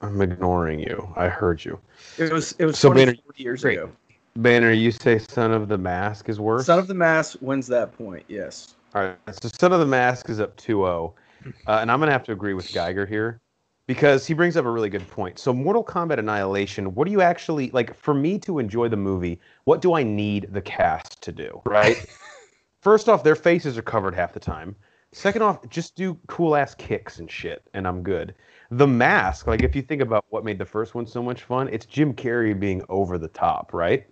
I'm 0.01 0.21
ignoring 0.21 0.79
you. 0.79 1.11
I 1.15 1.27
heard 1.27 1.65
you. 1.65 1.79
It 2.19 2.31
was 2.31 2.51
it 2.59 2.65
was 2.65 2.77
So, 2.77 2.89
20, 2.89 3.05
Banner, 3.05 3.17
years 3.37 3.63
great. 3.63 3.79
ago. 3.79 3.91
Banner, 4.35 4.71
you 4.71 4.91
say 4.91 5.17
Son 5.17 5.51
of 5.51 5.67
the 5.67 5.77
Mask 5.79 6.29
is 6.29 6.39
worse? 6.39 6.67
Son 6.67 6.77
of 6.77 6.87
the 6.87 6.93
Mask 6.93 7.37
wins 7.41 7.65
that 7.67 7.97
point. 7.97 8.23
Yes. 8.27 8.75
All 8.93 9.01
right, 9.01 9.17
so 9.31 9.49
Son 9.59 9.73
of 9.73 9.79
the 9.79 9.85
Mask 9.85 10.29
is 10.29 10.39
up 10.39 10.55
2 10.57 10.77
0. 10.77 11.15
Uh, 11.45 11.51
and 11.81 11.91
I'm 11.91 11.99
going 11.99 12.07
to 12.07 12.13
have 12.13 12.23
to 12.23 12.31
agree 12.31 12.53
with 12.53 12.71
Geiger 12.73 13.05
here 13.05 13.39
because 13.87 14.25
he 14.25 14.33
brings 14.33 14.57
up 14.57 14.65
a 14.65 14.69
really 14.69 14.89
good 14.89 15.07
point. 15.09 15.37
So, 15.39 15.53
Mortal 15.53 15.83
Kombat 15.83 16.19
Annihilation, 16.19 16.93
what 16.95 17.05
do 17.05 17.11
you 17.11 17.21
actually, 17.21 17.69
like, 17.71 17.95
for 17.95 18.13
me 18.13 18.39
to 18.39 18.59
enjoy 18.59 18.89
the 18.89 18.97
movie, 18.97 19.39
what 19.65 19.81
do 19.81 19.93
I 19.93 20.03
need 20.03 20.47
the 20.51 20.61
cast 20.61 21.21
to 21.23 21.31
do, 21.31 21.61
right? 21.65 22.05
First 22.81 23.09
off, 23.09 23.23
their 23.23 23.35
faces 23.35 23.77
are 23.77 23.83
covered 23.83 24.15
half 24.15 24.33
the 24.33 24.39
time. 24.39 24.75
Second 25.11 25.43
off, 25.43 25.67
just 25.69 25.95
do 25.95 26.19
cool 26.27 26.55
ass 26.55 26.75
kicks 26.75 27.19
and 27.19 27.31
shit, 27.31 27.67
and 27.73 27.87
I'm 27.87 28.03
good. 28.03 28.35
The 28.71 28.87
mask, 28.87 29.47
like, 29.47 29.63
if 29.63 29.75
you 29.75 29.81
think 29.81 30.01
about 30.01 30.25
what 30.29 30.43
made 30.43 30.59
the 30.59 30.65
first 30.65 30.93
one 30.93 31.05
so 31.05 31.23
much 31.23 31.43
fun, 31.43 31.69
it's 31.69 31.85
Jim 31.85 32.13
Carrey 32.13 32.59
being 32.59 32.83
over 32.89 33.17
the 33.17 33.27
top, 33.29 33.73
right? 33.73 34.05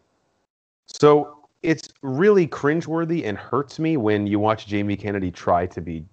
So 0.86 1.44
it's 1.62 1.90
really 2.02 2.48
cringeworthy 2.48 3.26
and 3.26 3.38
hurts 3.38 3.80
me 3.80 3.98
when 3.98 4.28
you 4.28 4.40
watch 4.40 4.68
Jamie 4.68 4.96
Kennedy 4.96 5.32
try 5.32 5.66
to 5.66 5.82
be. 5.82 6.06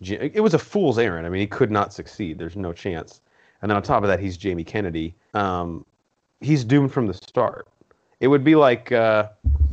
It 0.00 0.40
was 0.40 0.54
a 0.54 0.58
fool's 0.58 0.98
errand. 0.98 1.26
I 1.26 1.30
mean, 1.30 1.40
he 1.40 1.46
could 1.46 1.70
not 1.70 1.92
succeed. 1.92 2.38
There's 2.38 2.56
no 2.56 2.72
chance. 2.72 3.20
And 3.62 3.70
then 3.70 3.76
on 3.76 3.82
top 3.82 4.02
of 4.04 4.08
that, 4.08 4.20
he's 4.20 4.36
Jamie 4.36 4.64
Kennedy. 4.64 5.14
Um, 5.34 5.84
he's 6.40 6.64
doomed 6.64 6.92
from 6.92 7.06
the 7.06 7.14
start. 7.14 7.68
It 8.20 8.28
would 8.28 8.44
be 8.44 8.54
like 8.54 8.92
uh, 8.92 9.28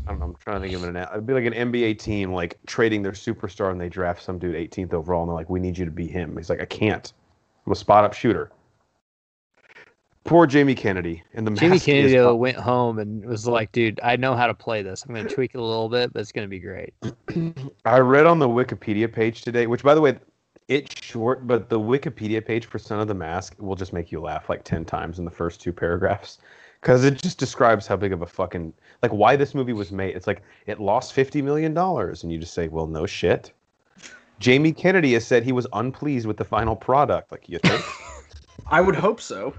I 0.07 0.11
don't 0.11 0.19
know. 0.19 0.25
I'm 0.25 0.35
trying 0.35 0.61
to 0.61 0.67
think 0.67 0.75
of 0.75 0.83
an. 0.83 0.95
It'd 0.95 1.25
be 1.25 1.33
like 1.33 1.45
an 1.45 1.53
NBA 1.53 1.97
team 1.99 2.31
like 2.31 2.57
trading 2.67 3.01
their 3.01 3.11
superstar 3.11 3.71
and 3.71 3.81
they 3.81 3.89
draft 3.89 4.21
some 4.21 4.38
dude 4.38 4.55
18th 4.55 4.93
overall 4.93 5.23
and 5.23 5.29
they're 5.29 5.35
like, 5.35 5.49
"We 5.49 5.59
need 5.59 5.77
you 5.77 5.85
to 5.85 5.91
be 5.91 6.07
him." 6.07 6.38
He's 6.38 6.49
like, 6.49 6.61
"I 6.61 6.65
can't. 6.65 7.11
I'm 7.65 7.71
a 7.71 7.75
spot 7.75 8.03
up 8.03 8.13
shooter." 8.13 8.51
Poor 10.25 10.47
Jamie 10.47 10.73
Kennedy 10.73 11.23
and 11.35 11.45
the 11.45 11.51
Jimmy 11.51 11.75
mask 11.75 11.88
is 11.88 12.11
Kennedy 12.11 12.38
went 12.38 12.57
home 12.57 12.97
and 12.97 13.23
was 13.25 13.47
like, 13.47 13.71
dude, 13.71 13.99
I 14.01 14.15
know 14.15 14.35
how 14.35 14.47
to 14.47 14.55
play 14.55 14.81
this. 14.81 15.05
I'm 15.05 15.13
going 15.13 15.27
to 15.27 15.33
tweak 15.33 15.51
it 15.53 15.59
a 15.59 15.63
little 15.63 15.88
bit, 15.88 16.11
but 16.13 16.19
it's 16.19 16.31
going 16.31 16.45
to 16.45 16.49
be 16.49 16.59
great. 16.59 16.95
I 17.85 17.99
read 17.99 18.25
on 18.25 18.39
the 18.39 18.49
Wikipedia 18.49 19.11
page 19.11 19.43
today, 19.43 19.67
which 19.67 19.83
by 19.83 19.93
the 19.93 20.01
way, 20.01 20.17
it's 20.67 20.99
short, 20.99 21.45
but 21.45 21.69
the 21.69 21.79
Wikipedia 21.79 22.43
page 22.43 22.65
for 22.65 22.79
Son 22.79 22.99
of 22.99 23.07
the 23.07 23.13
Mask 23.13 23.55
will 23.59 23.75
just 23.75 23.93
make 23.93 24.11
you 24.11 24.19
laugh 24.19 24.49
like 24.49 24.63
10 24.63 24.83
times 24.83 25.19
in 25.19 25.25
the 25.25 25.31
first 25.31 25.61
two 25.61 25.71
paragraphs. 25.71 26.39
Because 26.81 27.05
it 27.05 27.21
just 27.21 27.38
describes 27.38 27.85
how 27.85 27.95
big 27.95 28.11
of 28.11 28.23
a 28.23 28.27
fucking, 28.27 28.73
like 29.03 29.13
why 29.13 29.35
this 29.35 29.53
movie 29.53 29.73
was 29.73 29.91
made. 29.91 30.15
It's 30.15 30.25
like, 30.25 30.41
it 30.65 30.79
lost 30.79 31.15
$50 31.15 31.43
million. 31.43 31.77
And 31.77 32.31
you 32.31 32.39
just 32.39 32.55
say, 32.55 32.67
well, 32.67 32.88
no 32.88 33.05
shit. 33.05 33.51
Jamie 34.39 34.73
Kennedy 34.73 35.13
has 35.13 35.25
said 35.25 35.43
he 35.43 35.51
was 35.51 35.67
unpleased 35.73 36.25
with 36.25 36.38
the 36.38 36.43
final 36.43 36.75
product. 36.75 37.31
Like, 37.31 37.47
you 37.47 37.59
think? 37.59 37.83
I 38.71 38.81
would 38.81 38.95
hope 38.95 39.21
so. 39.21 39.53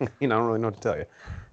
you 0.20 0.28
know, 0.28 0.36
I 0.36 0.38
don't 0.38 0.46
really 0.48 0.60
know 0.60 0.68
what 0.68 0.74
to 0.76 0.80
tell 0.80 0.96
you. 0.98 1.04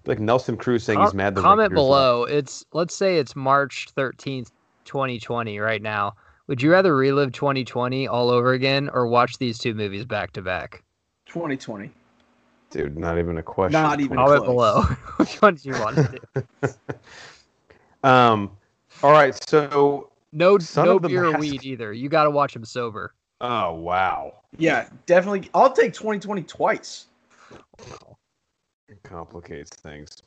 Like 0.05 0.19
Nelson 0.19 0.57
Cruz 0.57 0.83
saying 0.83 0.97
Com- 0.97 1.05
he's 1.07 1.13
mad. 1.13 1.35
the 1.35 1.41
comment 1.41 1.71
Rangers 1.71 1.77
lost. 1.77 1.87
below. 1.87 2.23
It's 2.25 2.65
let's 2.73 2.95
say 2.95 3.17
it's 3.17 3.35
March 3.35 3.87
13th, 3.95 4.51
2020 4.85 5.59
right 5.59 5.81
now. 5.81 6.13
Would 6.47 6.61
you 6.61 6.71
rather 6.71 6.93
relive 6.95 7.31
2020 7.31 8.07
all 8.07 8.29
over 8.29 8.51
again 8.51 8.89
or 8.93 9.07
watch 9.07 9.37
these 9.37 9.57
two 9.57 9.73
movies 9.73 10.03
back 10.05 10.33
to 10.33 10.41
back? 10.41 10.83
2020. 11.27 11.89
Dude, 12.69 12.97
not 12.97 13.17
even 13.17 13.37
a 13.37 13.43
question. 13.43 13.81
Not 13.81 14.01
even 14.01 14.17
Comment 14.17 14.43
close. 14.43 14.47
below. 14.47 14.81
Which 15.17 15.41
one 15.41 15.55
do 15.55 15.69
you 15.69 15.75
want 15.79 15.95
to 15.95 16.19
do? 16.61 16.69
Um, 18.03 18.51
all 19.01 19.11
right, 19.13 19.33
so 19.47 20.09
No, 20.33 20.57
Son 20.57 20.85
no 20.85 20.97
of 20.97 21.01
the 21.03 21.07
beer 21.07 21.25
or 21.25 21.37
weed 21.39 21.63
either. 21.63 21.93
You 21.93 22.09
got 22.09 22.25
to 22.25 22.31
watch 22.31 22.53
them 22.53 22.65
sober. 22.65 23.13
oh 23.39 23.73
wow. 23.75 24.33
Yeah, 24.57 24.89
definitely. 25.05 25.49
I'll 25.53 25.71
take 25.71 25.93
2020 25.93 26.43
twice. 26.43 27.05
Complicates 29.03 29.69
things. 29.71 30.23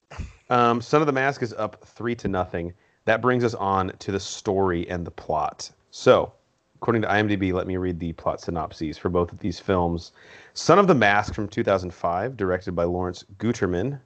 Um, 0.51 0.81
Son 0.81 1.01
of 1.01 1.07
the 1.07 1.13
Mask 1.13 1.43
is 1.43 1.53
up 1.55 1.83
three 1.85 2.15
to 2.17 2.29
nothing. 2.29 2.73
That 3.05 3.21
brings 3.23 3.45
us 3.45 3.55
on 3.55 3.93
to 3.99 4.13
the 4.13 4.21
story 4.21 4.89
and 4.89 5.07
the 5.07 5.11
plot. 5.11 5.71
So, 5.91 6.33
according 6.77 7.03
to 7.03 7.09
IMDb, 7.09 7.53
let 7.53 7.67
me 7.67 7.77
read 7.77 7.99
the 7.99 8.13
plot 8.13 8.41
synopses 8.41 8.99
for 8.99 9.09
both 9.09 9.33
of 9.33 9.39
these 9.39 9.59
films. 9.59 10.13
Son 10.55 10.79
of 10.79 10.87
the 10.87 10.95
Mask 10.95 11.35
from 11.35 11.49
2005, 11.49 12.37
directed 12.37 12.73
by 12.75 12.85
Lawrence 12.85 13.25
Guterman, 13.39 13.99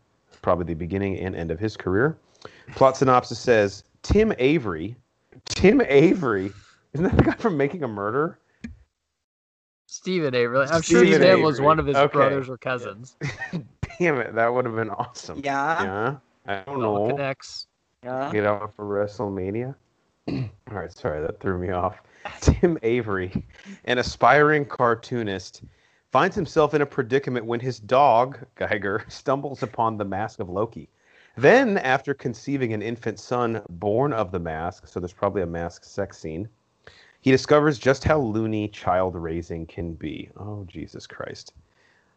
probably 0.43 0.65
the 0.67 0.75
beginning 0.75 1.19
and 1.19 1.35
end 1.35 1.51
of 1.51 1.59
his 1.59 1.77
career. 1.77 2.17
Plot 2.75 2.97
synopsis 2.97 3.39
says 3.39 3.85
Tim 4.03 4.33
Avery. 4.39 4.97
Tim 5.47 5.81
Avery? 5.83 6.53
Isn't 6.93 7.05
that 7.05 7.17
the 7.17 7.25
guy 7.25 7.35
from 7.35 7.57
Making 7.57 7.83
a 7.85 7.89
Murder? 7.89 8.39
Steven 9.87 10.35
Avery. 10.35 10.61
I'm 10.61 10.83
sure 10.83 11.01
Stephen 11.01 11.21
Tim 11.21 11.43
was 11.43 11.61
one 11.61 11.79
of 11.79 11.87
his 11.87 11.97
Okay. 11.97 12.13
brothers 12.13 12.49
or 12.49 12.57
cousins. 12.57 13.17
Damn 14.01 14.17
it, 14.19 14.35
that 14.35 14.53
would 14.53 14.65
have 14.65 14.75
been 14.75 14.89
awesome. 14.91 15.43
Yeah. 15.45 15.83
Yeah. 15.83 16.17
I 16.47 16.63
don't 16.65 16.79
It 16.79 16.83
know. 16.83 17.09
connects. 17.11 17.67
Yeah. 18.03 18.31
get 18.33 18.47
out 18.47 18.75
for 18.75 18.87
WrestleMania. 18.87 19.75
All 20.29 20.49
right, 20.71 20.91
sorry, 20.91 21.21
that 21.21 21.39
threw 21.39 21.59
me 21.59 21.71
off. 21.71 22.01
Tim 22.41 22.79
Avery, 22.83 23.45
an 23.85 23.99
aspiring 23.99 24.65
cartoonist, 24.65 25.65
finds 26.13 26.35
himself 26.35 26.73
in 26.73 26.81
a 26.81 26.87
predicament 26.87 27.45
when 27.45 27.61
his 27.61 27.79
dog, 27.79 28.39
Geiger, 28.55 29.05
stumbles 29.09 29.63
upon 29.63 29.99
the 29.99 30.05
mask 30.07 30.41
of 30.41 30.49
Loki. 30.49 30.89
Then, 31.37 31.77
after 31.77 32.15
conceiving 32.15 32.73
an 32.73 32.81
infant 32.81 33.21
son 33.21 33.61
born 33.69 34.15
of 34.15 34.33
the 34.33 34.41
mask, 34.41 34.87
so 34.89 34.99
there's 34.99 35.13
probably 35.13 35.43
a 35.43 35.47
mask 35.47 35.85
sex 35.85 36.19
scene, 36.19 36.49
he 37.21 37.31
discovers 37.31 37.79
just 37.79 38.03
how 38.03 38.19
loony 38.19 38.67
child 38.69 39.15
raising 39.15 39.67
can 39.67 39.93
be. 39.93 40.31
Oh, 40.39 40.65
Jesus 40.67 41.07
Christ. 41.07 41.53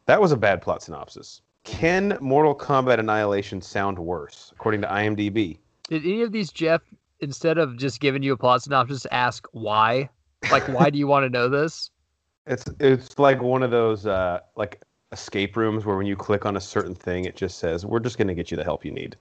That 0.05 0.21
was 0.21 0.31
a 0.31 0.37
bad 0.37 0.61
plot 0.61 0.81
synopsis. 0.81 1.41
Can 1.63 2.17
Mortal 2.19 2.55
Kombat 2.55 2.99
Annihilation 2.99 3.61
sound 3.61 3.97
worse, 3.97 4.51
according 4.55 4.81
to 4.81 4.87
IMDb? 4.87 5.57
Did 5.89 6.03
any 6.03 6.21
of 6.21 6.31
these, 6.31 6.51
Jeff, 6.51 6.81
instead 7.19 7.57
of 7.57 7.77
just 7.77 7.99
giving 7.99 8.21
you 8.23 8.33
a 8.33 8.37
plot 8.37 8.63
synopsis, 8.63 9.05
ask 9.11 9.47
why? 9.51 10.09
Like, 10.51 10.67
why 10.67 10.89
do 10.89 10.97
you 10.97 11.07
want 11.07 11.25
to 11.25 11.29
know 11.29 11.49
this? 11.49 11.89
It's 12.45 12.65
it's 12.81 13.17
like 13.17 13.41
one 13.41 13.63
of 13.63 13.71
those 13.71 14.05
uh, 14.05 14.41
like 14.57 14.81
escape 15.13 15.55
rooms 15.55 15.85
where 15.85 15.95
when 15.95 16.05
you 16.05 16.17
click 16.17 16.45
on 16.45 16.57
a 16.57 16.59
certain 16.59 16.93
thing, 16.93 17.23
it 17.23 17.37
just 17.37 17.57
says, 17.57 17.85
"We're 17.85 18.01
just 18.01 18.17
going 18.17 18.27
to 18.27 18.33
get 18.33 18.51
you 18.51 18.57
the 18.57 18.65
help 18.65 18.83
you 18.83 18.91
need." 18.91 19.15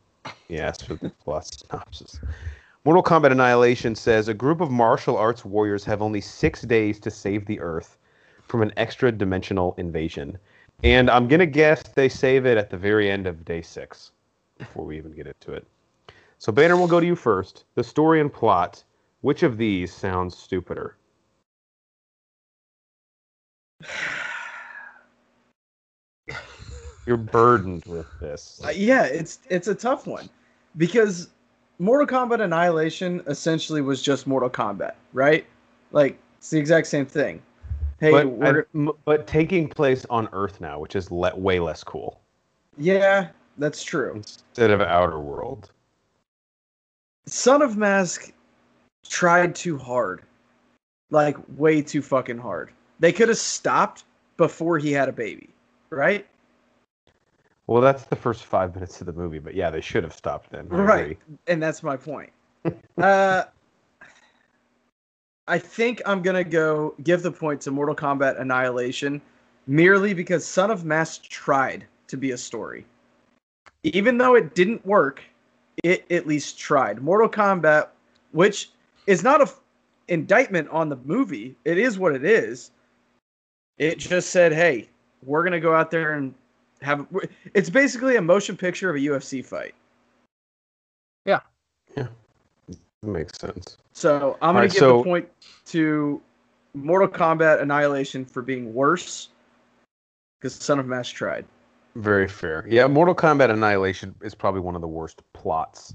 Yes, 0.49 0.83
for 0.83 0.97
the 0.97 1.09
plus 1.25 1.49
synopsis. 1.57 2.19
Mortal 2.85 3.05
Kombat 3.05 3.31
Annihilation 3.31 3.95
says 3.95 4.27
a 4.27 4.35
group 4.35 4.61
of 4.61 4.73
martial 4.73 5.17
arts 5.17 5.45
warriors 5.45 5.85
have 5.85 6.03
only 6.03 6.21
six 6.21 6.63
days 6.63 6.99
to 6.99 7.13
save 7.13 7.47
the 7.47 7.61
Earth 7.61 7.97
from 8.49 8.61
an 8.61 8.73
extra 8.77 9.13
dimensional 9.13 9.77
invasion. 9.79 10.37
And 10.83 11.09
I'm 11.09 11.29
going 11.29 11.41
to 11.41 11.47
guess 11.47 11.83
they 11.95 12.09
save 12.09 12.45
it 12.45 12.59
at 12.59 12.71
the 12.71 12.77
very 12.77 13.09
end 13.11 13.27
of 13.27 13.45
day 13.45 13.63
six 13.63 14.11
before 14.59 14.85
we 14.85 14.97
even 14.97 15.13
get 15.13 15.27
into 15.29 15.53
it. 15.53 15.67
So, 16.39 16.51
Banner, 16.51 16.77
we'll 16.77 16.89
go 16.89 16.99
to 16.99 17.07
you 17.07 17.15
first. 17.15 17.65
The 17.77 17.85
story 17.85 18.21
and 18.21 18.33
plot. 18.33 18.83
Which 19.21 19.45
of 19.45 19.57
these 19.59 19.93
sounds 19.93 20.37
stupider? 20.37 20.97
You're 27.07 27.17
burdened 27.17 27.85
with 27.87 28.07
this. 28.21 28.61
Uh, 28.65 28.71
yeah, 28.71 29.05
it's 29.05 29.41
it's 29.51 29.69
a 29.69 29.75
tough 29.75 30.07
one 30.07 30.29
because 30.77 31.29
Mortal 31.79 32.07
Kombat 32.07 32.41
Annihilation 32.41 33.23
essentially 33.27 33.81
was 33.81 34.03
just 34.03 34.27
Mortal 34.27 34.51
Kombat, 34.51 34.95
right? 35.13 35.45
Like 35.91 36.17
it's 36.39 36.51
the 36.51 36.59
exact 36.59 36.87
same 36.87 37.07
thing. 37.07 37.43
Hey, 38.03 38.11
but, 38.11 38.27
we're, 38.27 38.61
I- 38.63 38.77
m- 38.77 38.91
but 39.05 39.27
taking 39.27 39.69
place 39.69 40.05
on 40.11 40.29
Earth 40.33 40.61
now, 40.61 40.81
which 40.81 40.97
is 40.97 41.11
le- 41.11 41.37
way 41.37 41.61
less 41.61 41.85
cool 41.85 42.21
yeah, 42.79 43.29
that's 43.59 43.85
true. 43.85 44.15
instead 44.17 44.71
of 44.71 44.81
Outworld. 44.81 45.71
Son 47.27 47.63
of 47.63 47.77
Mask 47.77 48.33
tried 49.07 49.55
too 49.55 49.79
hard, 49.79 50.23
like 51.11 51.37
way 51.57 51.83
too 51.83 52.03
fucking 52.03 52.39
hard. 52.39 52.73
They 52.99 53.13
could 53.13 53.29
have 53.29 53.39
stopped 53.39 54.05
before 54.37 54.79
he 54.79 54.93
had 54.93 55.09
a 55.09 55.13
baby, 55.13 55.51
right? 55.91 56.27
Well, 57.67 57.81
that's 57.81 58.05
the 58.05 58.17
first 58.17 58.45
five 58.45 58.75
minutes 58.75 59.01
of 59.01 59.07
the 59.07 59.13
movie, 59.13 59.39
but 59.39 59.55
yeah, 59.55 59.71
they 59.71 59.81
should 59.81 60.03
have 60.03 60.15
stopped 60.15 60.51
then. 60.51 60.69
Right. 60.69 61.19
and 61.47 61.63
that's 61.63 61.83
my 61.83 61.97
point. 61.97 62.31
uh, 62.99 63.45
I 65.53 65.59
think 65.59 66.01
I'm 66.07 66.23
gonna 66.23 66.45
go 66.45 66.95
give 67.03 67.23
the 67.23 67.31
point 67.31 67.61
to 67.61 67.71
Mortal 67.71 67.95
Kombat 67.95 68.41
Annihilation 68.41 69.21
merely 69.67 70.15
because 70.15 70.47
Son 70.47 70.71
of 70.71 70.87
Mask 70.87 71.25
tried 71.25 71.85
to 72.07 72.17
be 72.17 72.31
a 72.31 72.39
story. 72.39 72.87
Even 73.83 74.17
though 74.17 74.35
it 74.35 74.55
didn't 74.55 74.87
work, 74.87 75.23
it 75.85 76.11
at 76.11 76.27
least 76.27 76.59
tried. 76.59 77.03
Mortal 77.03 77.29
Kombat, 77.29 77.89
which 78.31 78.71
is 79.07 79.23
not 79.23 79.43
a 79.43 79.45
f- 79.45 79.61
indictment 80.09 80.71
on 80.71 80.89
the 80.89 80.97
movie, 81.05 81.55
it 81.67 81.77
is 81.77 81.99
what 81.99 82.15
it 82.15 82.25
is. 82.25 82.71
It 83.77 83.99
just 83.99 84.31
said, 84.31 84.55
"Hey, 84.55 84.89
we're 85.23 85.45
gonna 85.45 85.61
go 85.61 85.75
out 85.75 85.91
there 85.91 86.15
and 86.15 86.35
have." 86.81 87.07
It's 87.53 87.69
basically 87.69 88.17
a 88.17 88.23
motion 88.23 88.57
picture 88.57 88.89
of 88.89 88.97
a 88.97 89.01
UFC 89.01 89.43
fight. 89.43 89.75
Makes 93.03 93.39
sense. 93.39 93.79
So 93.93 94.39
I'm 94.41 94.51
All 94.51 94.63
gonna 94.63 94.69
give 94.69 94.79
so- 94.79 94.99
the 94.99 95.05
point 95.05 95.29
to 95.67 96.21
Mortal 96.75 97.09
Kombat 97.09 97.61
Annihilation 97.61 98.25
for 98.25 98.43
being 98.43 98.73
worse 98.73 99.29
because 100.39 100.55
Son 100.55 100.79
of 100.79 100.87
Mask 100.87 101.15
tried. 101.15 101.45
Very 101.97 102.29
fair. 102.29 102.65
Yeah, 102.69 102.87
Mortal 102.87 103.15
Kombat 103.15 103.51
Annihilation 103.51 104.15
is 104.23 104.35
probably 104.35 104.61
one 104.61 104.75
of 104.75 104.81
the 104.81 104.89
worst 104.89 105.23
plots 105.35 105.95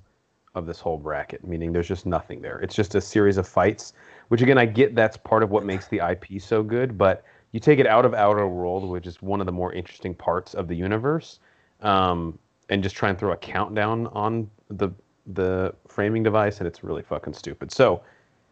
of 0.53 0.65
this 0.65 0.79
whole 0.79 0.97
bracket, 0.97 1.45
meaning 1.47 1.71
there's 1.71 1.87
just 1.87 2.05
nothing 2.05 2.41
there. 2.41 2.59
It's 2.59 2.75
just 2.75 2.93
a 2.95 3.01
series 3.01 3.37
of 3.37 3.47
fights, 3.47 3.93
which 4.27 4.41
again, 4.41 4.57
I 4.57 4.65
get 4.65 4.93
that's 4.95 5.17
part 5.17 5.43
of 5.43 5.49
what 5.49 5.65
makes 5.65 5.87
the 5.87 5.99
IP 5.99 6.39
so 6.41 6.61
good, 6.61 6.97
but 6.97 7.23
you 7.51 7.59
take 7.59 7.79
it 7.79 7.87
out 7.87 8.05
of 8.05 8.13
Outworld, 8.13 8.87
which 8.87 9.07
is 9.07 9.21
one 9.21 9.39
of 9.39 9.45
the 9.45 9.51
more 9.51 9.71
interesting 9.73 10.13
parts 10.13 10.53
of 10.53 10.67
the 10.67 10.75
universe, 10.75 11.39
um, 11.81 12.37
and 12.69 12.83
just 12.83 12.95
try 12.95 13.09
and 13.09 13.17
throw 13.17 13.31
a 13.31 13.37
countdown 13.37 14.07
on 14.07 14.49
the 14.69 14.89
the 15.33 15.73
framing 15.87 16.23
device, 16.23 16.59
and 16.59 16.67
it's 16.67 16.83
really 16.83 17.01
fucking 17.01 17.33
stupid. 17.33 17.71
So, 17.71 18.01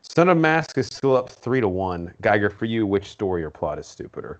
Son 0.02 0.30
of 0.30 0.38
Mask 0.38 0.78
is 0.78 0.88
still 0.88 1.16
up 1.16 1.30
three 1.30 1.62
to 1.62 1.68
one. 1.68 2.14
Geiger, 2.22 2.50
for 2.50 2.66
you, 2.66 2.86
which 2.86 3.10
story 3.10 3.44
or 3.44 3.50
plot 3.50 3.80
is 3.80 3.88
stupider? 3.88 4.40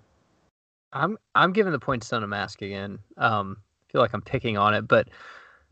I'm 0.92 1.18
I'm 1.34 1.52
giving 1.52 1.72
the 1.72 1.78
point 1.78 2.02
to 2.02 2.08
Son 2.08 2.22
of 2.22 2.28
Mask 2.28 2.62
again. 2.62 2.98
Um, 3.16 3.56
I 3.88 3.92
feel 3.92 4.00
like 4.00 4.12
I'm 4.14 4.22
picking 4.22 4.56
on 4.56 4.74
it, 4.74 4.86
but 4.86 5.08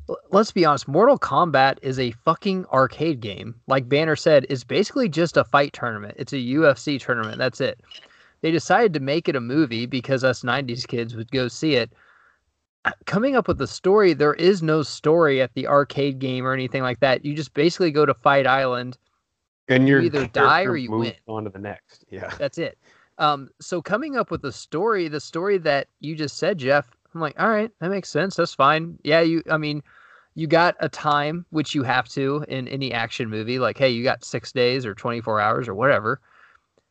l- 0.08 0.18
let's 0.30 0.52
be 0.52 0.64
honest. 0.64 0.88
Mortal 0.88 1.18
Kombat 1.18 1.78
is 1.82 1.98
a 1.98 2.10
fucking 2.10 2.66
arcade 2.66 3.20
game. 3.20 3.54
Like 3.66 3.88
Banner 3.88 4.16
said, 4.16 4.46
it's 4.48 4.64
basically 4.64 5.08
just 5.08 5.36
a 5.36 5.44
fight 5.44 5.72
tournament. 5.72 6.16
It's 6.18 6.32
a 6.32 6.36
UFC 6.36 7.00
tournament. 7.00 7.38
That's 7.38 7.60
it. 7.60 7.80
They 8.40 8.50
decided 8.50 8.92
to 8.94 9.00
make 9.00 9.28
it 9.28 9.36
a 9.36 9.40
movie 9.40 9.86
because 9.86 10.24
us 10.24 10.42
'90s 10.42 10.86
kids 10.86 11.14
would 11.14 11.30
go 11.30 11.48
see 11.48 11.76
it. 11.76 11.92
Coming 13.06 13.36
up 13.36 13.48
with 13.48 13.58
the 13.58 13.66
story, 13.66 14.12
there 14.12 14.34
is 14.34 14.62
no 14.62 14.82
story 14.82 15.40
at 15.40 15.54
the 15.54 15.66
arcade 15.66 16.18
game 16.18 16.46
or 16.46 16.52
anything 16.52 16.82
like 16.82 17.00
that. 17.00 17.24
You 17.24 17.34
just 17.34 17.54
basically 17.54 17.90
go 17.90 18.04
to 18.04 18.14
Fight 18.14 18.46
Island. 18.46 18.98
And 19.68 19.88
You 19.88 20.00
either 20.00 20.26
die 20.26 20.64
or 20.64 20.76
you 20.76 20.90
win. 20.90 21.14
On 21.26 21.44
to 21.44 21.50
the 21.50 21.58
next. 21.58 22.04
Yeah. 22.10 22.30
That's 22.38 22.58
it. 22.58 22.78
Um, 23.18 23.48
so 23.60 23.80
coming 23.80 24.16
up 24.16 24.30
with 24.30 24.42
the 24.42 24.52
story, 24.52 25.08
the 25.08 25.20
story 25.20 25.56
that 25.58 25.88
you 26.00 26.14
just 26.14 26.36
said, 26.36 26.58
Jeff, 26.58 26.90
I'm 27.14 27.20
like, 27.20 27.40
all 27.40 27.48
right, 27.48 27.70
that 27.80 27.90
makes 27.90 28.10
sense. 28.10 28.36
That's 28.36 28.54
fine. 28.54 28.98
Yeah, 29.04 29.20
you. 29.20 29.42
I 29.50 29.56
mean, 29.56 29.82
you 30.34 30.46
got 30.46 30.74
a 30.80 30.88
time 30.88 31.46
which 31.50 31.74
you 31.74 31.84
have 31.84 32.08
to 32.08 32.44
in 32.48 32.66
any 32.68 32.92
action 32.92 33.30
movie. 33.30 33.58
Like, 33.58 33.78
hey, 33.78 33.90
you 33.90 34.02
got 34.02 34.24
six 34.24 34.52
days 34.52 34.84
or 34.84 34.94
24 34.94 35.40
hours 35.40 35.68
or 35.68 35.74
whatever. 35.74 36.20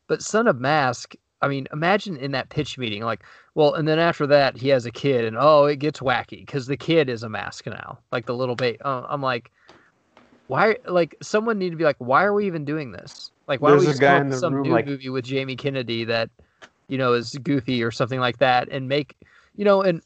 But 0.08 0.21
Son 0.21 0.47
of 0.47 0.60
Mask, 0.60 1.13
I 1.43 1.47
mean, 1.49 1.67
imagine 1.73 2.15
in 2.17 2.32
that 2.32 2.49
pitch 2.49 2.77
meeting, 2.77 3.03
like, 3.03 3.21
well, 3.53 3.73
and 3.73 3.86
then 3.88 3.99
after 3.99 4.25
that, 4.27 4.56
he 4.58 4.69
has 4.69 4.86
a 4.86 4.91
kid, 4.91 5.25
and 5.25 5.36
oh, 5.38 5.65
it 5.65 5.75
gets 5.75 5.99
wacky 5.99 6.39
because 6.39 6.65
the 6.67 6.77
kid 6.77 7.10
is 7.10 7.23
a 7.23 7.29
mask 7.29 7.67
now, 7.67 7.99
like 8.12 8.25
the 8.25 8.34
little 8.34 8.56
baby. 8.56 8.79
Uh, 8.82 9.03
I'm 9.10 9.21
like, 9.21 9.51
why? 10.47 10.77
Like, 10.88 11.15
someone 11.21 11.60
need 11.60 11.71
to 11.71 11.75
be 11.75 11.84
like, 11.84 11.97
why 11.99 12.23
are 12.23 12.34
we 12.34 12.47
even 12.47 12.65
doing 12.65 12.91
this? 12.91 13.32
Like, 13.47 13.62
why 13.62 13.71
There's 13.71 13.82
don't 13.84 13.88
we 13.88 13.89
a 13.89 13.93
just 13.93 14.01
guy 14.01 14.08
come 14.08 14.15
up 14.15 14.21
in 14.21 14.27
with 14.29 14.36
the 14.38 14.39
some 14.39 14.53
room, 14.53 14.63
new 14.63 14.71
like- 14.71 14.86
movie 14.88 15.10
with 15.10 15.25
Jamie 15.25 15.56
Kennedy 15.56 16.06
that, 16.06 16.29
you 16.88 16.97
know, 16.97 17.13
is 17.13 17.38
goofy 17.43 17.84
or 17.84 17.91
something 17.91 18.19
like 18.19 18.38
that, 18.38 18.69
and 18.71 18.88
make, 18.88 19.15
you 19.56 19.65
know, 19.65 19.82
and 19.82 20.01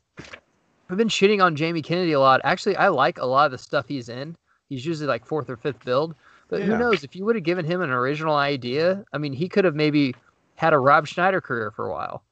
I've 0.90 0.98
been 0.98 1.08
shitting 1.10 1.44
on 1.44 1.56
Jamie 1.56 1.82
Kennedy 1.82 2.14
a 2.14 2.20
lot. 2.20 2.42
Actually, 2.44 2.78
I 2.78 2.88
like 2.88 3.20
a 3.20 3.26
lot 3.26 3.46
of 3.46 3.52
the 3.52 3.58
stuff 3.58 3.88
he's 3.88 4.10
in. 4.10 4.36
He's 4.70 4.86
usually 4.86 5.08
like 5.08 5.26
fourth 5.26 5.50
or 5.50 5.58
fifth 5.58 5.84
build. 5.86 6.16
But 6.50 6.62
who 6.62 6.78
knows? 6.78 7.04
If 7.04 7.14
you 7.16 7.26
would 7.26 7.36
have 7.36 7.44
given 7.44 7.66
him 7.66 7.82
an 7.82 7.90
original 7.90 8.36
idea, 8.36 9.04
I 9.12 9.18
mean, 9.18 9.34
he 9.34 9.50
could 9.50 9.66
have 9.66 9.76
maybe 9.76 10.16
had 10.58 10.74
a 10.74 10.80
Rob 10.80 11.08
Schneider 11.08 11.40
career 11.40 11.72
for 11.72 11.88
a 11.88 11.92
while. 11.92 12.24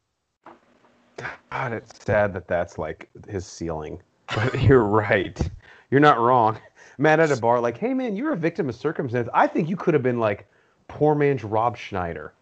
God, 1.52 1.72
it's 1.74 2.04
sad 2.04 2.34
that 2.34 2.48
that's 2.48 2.78
like 2.78 3.10
his 3.30 3.46
ceiling. 3.46 4.02
But 4.36 4.62
you're 4.64 4.84
right. 4.84 5.40
You're 5.92 6.02
not 6.02 6.20
wrong. 6.20 6.58
Matt 6.98 7.20
at 7.20 7.32
a 7.32 7.38
bar, 7.38 7.60
like, 7.60 7.78
hey 7.78 7.94
man, 7.94 8.16
you're 8.16 8.34
a 8.34 8.38
victim 8.38 8.68
of 8.68 8.76
circumstance. 8.76 9.30
I 9.34 9.48
think 9.48 9.70
you 9.70 9.76
could 9.78 9.94
have 9.94 10.04
been 10.04 10.20
like 10.20 10.48
poor 10.88 11.16
man's 11.16 11.44
Rob 11.44 11.78
Schneider. 11.78 12.34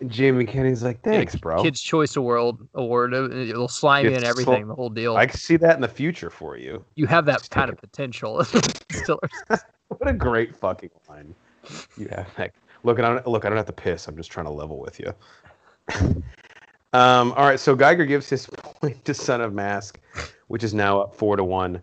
And 0.00 0.10
Jamie 0.10 0.44
Kennedy's 0.44 0.82
like, 0.82 1.00
thanks, 1.02 1.36
bro. 1.36 1.62
Kids 1.62 1.80
Choice 1.80 2.16
Award 2.16 2.56
award. 2.74 3.14
uh, 3.14 3.30
It'll 3.30 3.68
slime 3.68 4.06
It's 4.06 4.16
in 4.18 4.24
everything. 4.24 4.66
the 4.66 4.74
whole 4.74 4.90
deal. 4.90 5.16
I 5.16 5.26
can 5.26 5.38
see 5.38 5.56
that 5.58 5.76
in 5.76 5.80
the 5.80 5.88
future 5.88 6.30
for 6.30 6.56
you. 6.56 6.84
you 6.96 7.06
have 7.06 7.26
that 7.26 7.48
kind 7.50 7.70
of 7.70 7.76
potential. 7.78 8.44
What 9.88 10.08
a 10.08 10.14
great 10.14 10.56
fucking 10.56 10.90
line. 11.08 11.34
You 11.96 12.08
have 12.10 12.26
that. 12.36 12.52
Look, 12.84 12.98
I 12.98 13.02
don't 13.02 13.26
look. 13.26 13.44
I 13.44 13.48
don't 13.48 13.56
have 13.56 13.66
to 13.66 13.72
piss. 13.72 14.06
I'm 14.06 14.16
just 14.16 14.30
trying 14.30 14.46
to 14.46 14.52
level 14.52 14.78
with 14.78 15.00
you. 15.00 15.12
um, 16.92 17.32
all 17.32 17.46
right. 17.46 17.58
So 17.58 17.74
Geiger 17.74 18.06
gives 18.06 18.28
his 18.28 18.46
point 18.62 19.04
to 19.06 19.14
Son 19.14 19.40
of 19.40 19.52
Mask, 19.52 19.98
which 20.48 20.62
is 20.62 20.74
now 20.74 21.00
up 21.00 21.14
four 21.16 21.36
to 21.36 21.44
one. 21.44 21.82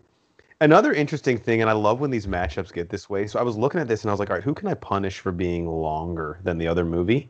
Another 0.60 0.92
interesting 0.92 1.36
thing, 1.38 1.60
and 1.60 1.68
I 1.68 1.72
love 1.72 1.98
when 2.00 2.10
these 2.10 2.28
matchups 2.28 2.72
get 2.72 2.88
this 2.88 3.10
way. 3.10 3.26
So 3.26 3.40
I 3.40 3.42
was 3.42 3.56
looking 3.56 3.80
at 3.80 3.88
this 3.88 4.02
and 4.02 4.10
I 4.10 4.12
was 4.12 4.20
like, 4.20 4.30
all 4.30 4.36
right, 4.36 4.44
who 4.44 4.54
can 4.54 4.68
I 4.68 4.74
punish 4.74 5.18
for 5.18 5.32
being 5.32 5.66
longer 5.66 6.38
than 6.44 6.56
the 6.56 6.68
other 6.68 6.84
movie? 6.84 7.28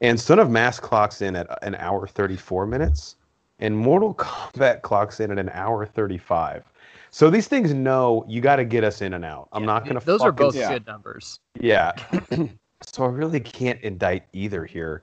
And 0.00 0.18
Son 0.18 0.38
of 0.38 0.50
Mask 0.50 0.82
clocks 0.82 1.20
in 1.20 1.36
at 1.36 1.46
an 1.62 1.74
hour 1.74 2.06
34 2.06 2.66
minutes, 2.66 3.16
and 3.58 3.76
Mortal 3.76 4.14
Kombat 4.14 4.80
clocks 4.80 5.20
in 5.20 5.30
at 5.30 5.38
an 5.38 5.50
hour 5.50 5.84
35. 5.84 6.64
So 7.10 7.28
these 7.28 7.48
things 7.48 7.74
know 7.74 8.24
you 8.26 8.40
got 8.40 8.56
to 8.56 8.64
get 8.64 8.82
us 8.82 9.02
in 9.02 9.12
and 9.12 9.24
out. 9.26 9.48
I'm 9.52 9.62
Yeah, 9.62 9.66
not 9.66 9.84
going 9.84 10.00
to. 10.00 10.06
Those 10.06 10.22
are 10.22 10.32
both 10.32 10.54
Yeah. 10.54 10.70
good 10.70 10.86
numbers. 10.86 11.38
Yeah. 11.60 11.92
so 12.82 13.04
I 13.04 13.08
really 13.08 13.40
can't 13.40 13.80
indict 13.82 14.24
either 14.32 14.64
here. 14.64 15.02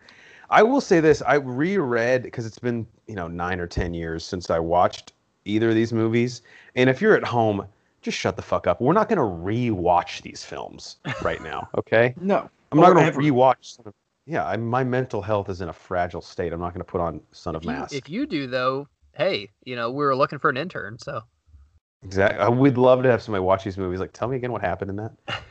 I 0.49 0.63
will 0.63 0.81
say 0.81 0.99
this: 0.99 1.21
I 1.21 1.35
reread 1.35 2.23
because 2.23 2.45
it's 2.45 2.59
been 2.59 2.85
you 3.07 3.15
know 3.15 3.27
nine 3.27 3.59
or 3.59 3.67
ten 3.67 3.93
years 3.93 4.25
since 4.25 4.49
I 4.49 4.59
watched 4.59 5.13
either 5.45 5.69
of 5.69 5.75
these 5.75 5.93
movies. 5.93 6.41
And 6.75 6.89
if 6.89 7.01
you're 7.01 7.15
at 7.15 7.23
home, 7.23 7.65
just 8.01 8.17
shut 8.17 8.35
the 8.35 8.41
fuck 8.41 8.67
up. 8.67 8.81
We're 8.81 8.93
not 8.93 9.09
going 9.09 9.17
to 9.17 9.23
rewatch 9.23 10.21
these 10.21 10.43
films 10.43 10.97
right 11.23 11.41
now. 11.41 11.69
Okay. 11.77 12.13
No, 12.19 12.49
I'm 12.71 12.79
not 12.79 12.93
going 12.93 13.11
to 13.11 13.17
rewatch. 13.17 13.75
Son 13.75 13.87
of, 13.87 13.93
yeah, 14.25 14.45
I, 14.45 14.55
my 14.55 14.83
mental 14.83 15.21
health 15.21 15.49
is 15.49 15.61
in 15.61 15.69
a 15.69 15.73
fragile 15.73 16.21
state. 16.21 16.53
I'm 16.53 16.59
not 16.59 16.73
going 16.73 16.85
to 16.85 16.89
put 16.89 17.01
on 17.01 17.21
Son 17.31 17.55
of 17.55 17.63
If 17.63 17.65
you, 17.65 17.71
Mask. 17.71 17.95
if 17.95 18.09
you 18.09 18.25
do 18.27 18.47
though, 18.47 18.87
hey, 19.13 19.49
you 19.65 19.75
know, 19.75 19.89
we 19.89 20.03
were 20.05 20.15
looking 20.15 20.39
for 20.39 20.49
an 20.49 20.57
intern, 20.57 20.97
so 20.99 21.21
Exactly. 22.03 22.39
I 22.39 22.49
would 22.49 22.77
love 22.77 23.03
to 23.03 23.11
have 23.11 23.21
somebody 23.21 23.43
watch 23.43 23.63
these 23.63 23.77
movies. 23.77 23.99
Like, 23.99 24.13
tell 24.13 24.27
me 24.27 24.35
again 24.35 24.51
what 24.51 24.61
happened 24.61 24.89
in 24.89 24.95
that. 24.97 25.11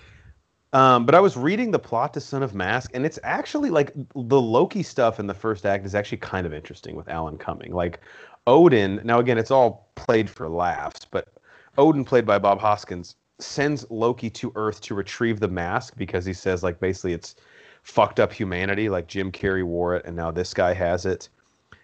Um, 0.72 1.04
but 1.04 1.14
I 1.14 1.20
was 1.20 1.36
reading 1.36 1.72
the 1.72 1.78
plot 1.78 2.14
to 2.14 2.20
Son 2.20 2.42
of 2.42 2.54
Mask, 2.54 2.90
and 2.94 3.04
it's 3.04 3.18
actually 3.24 3.70
like 3.70 3.92
the 4.14 4.40
Loki 4.40 4.82
stuff 4.82 5.18
in 5.18 5.26
the 5.26 5.34
first 5.34 5.66
act 5.66 5.84
is 5.84 5.94
actually 5.94 6.18
kind 6.18 6.46
of 6.46 6.54
interesting 6.54 6.94
with 6.94 7.08
Alan 7.08 7.38
Cumming. 7.38 7.74
Like 7.74 8.00
Odin, 8.46 9.00
now 9.04 9.18
again, 9.18 9.36
it's 9.36 9.50
all 9.50 9.88
played 9.96 10.30
for 10.30 10.48
laughs, 10.48 11.04
but 11.04 11.28
Odin, 11.76 12.04
played 12.04 12.24
by 12.24 12.38
Bob 12.38 12.60
Hoskins, 12.60 13.16
sends 13.38 13.90
Loki 13.90 14.30
to 14.30 14.52
Earth 14.54 14.80
to 14.82 14.94
retrieve 14.94 15.40
the 15.40 15.48
mask 15.48 15.94
because 15.96 16.24
he 16.24 16.32
says 16.32 16.62
like 16.62 16.78
basically 16.78 17.14
it's 17.14 17.34
fucked 17.82 18.20
up 18.20 18.32
humanity. 18.32 18.88
Like 18.88 19.08
Jim 19.08 19.32
Carrey 19.32 19.64
wore 19.64 19.96
it, 19.96 20.04
and 20.04 20.14
now 20.14 20.30
this 20.30 20.54
guy 20.54 20.72
has 20.72 21.04
it. 21.04 21.28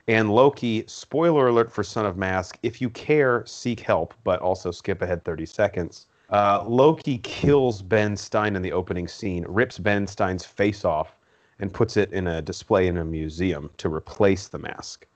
And 0.08 0.30
Loki, 0.30 0.84
spoiler 0.86 1.48
alert 1.48 1.72
for 1.72 1.82
Son 1.82 2.06
of 2.06 2.16
Mask, 2.16 2.56
if 2.62 2.80
you 2.80 2.88
care, 2.90 3.44
seek 3.46 3.80
help, 3.80 4.14
but 4.22 4.40
also 4.40 4.70
skip 4.70 5.02
ahead 5.02 5.24
30 5.24 5.46
seconds. 5.46 6.06
Uh, 6.30 6.64
Loki 6.66 7.18
kills 7.18 7.82
Ben 7.82 8.16
Stein 8.16 8.56
in 8.56 8.62
the 8.62 8.72
opening 8.72 9.06
scene, 9.06 9.44
rips 9.48 9.78
Ben 9.78 10.06
Stein's 10.06 10.44
face 10.44 10.84
off, 10.84 11.16
and 11.58 11.72
puts 11.72 11.96
it 11.96 12.12
in 12.12 12.26
a 12.26 12.42
display 12.42 12.88
in 12.88 12.98
a 12.98 13.04
museum 13.04 13.70
to 13.78 13.92
replace 13.92 14.48
the 14.48 14.58
mask. 14.58 15.06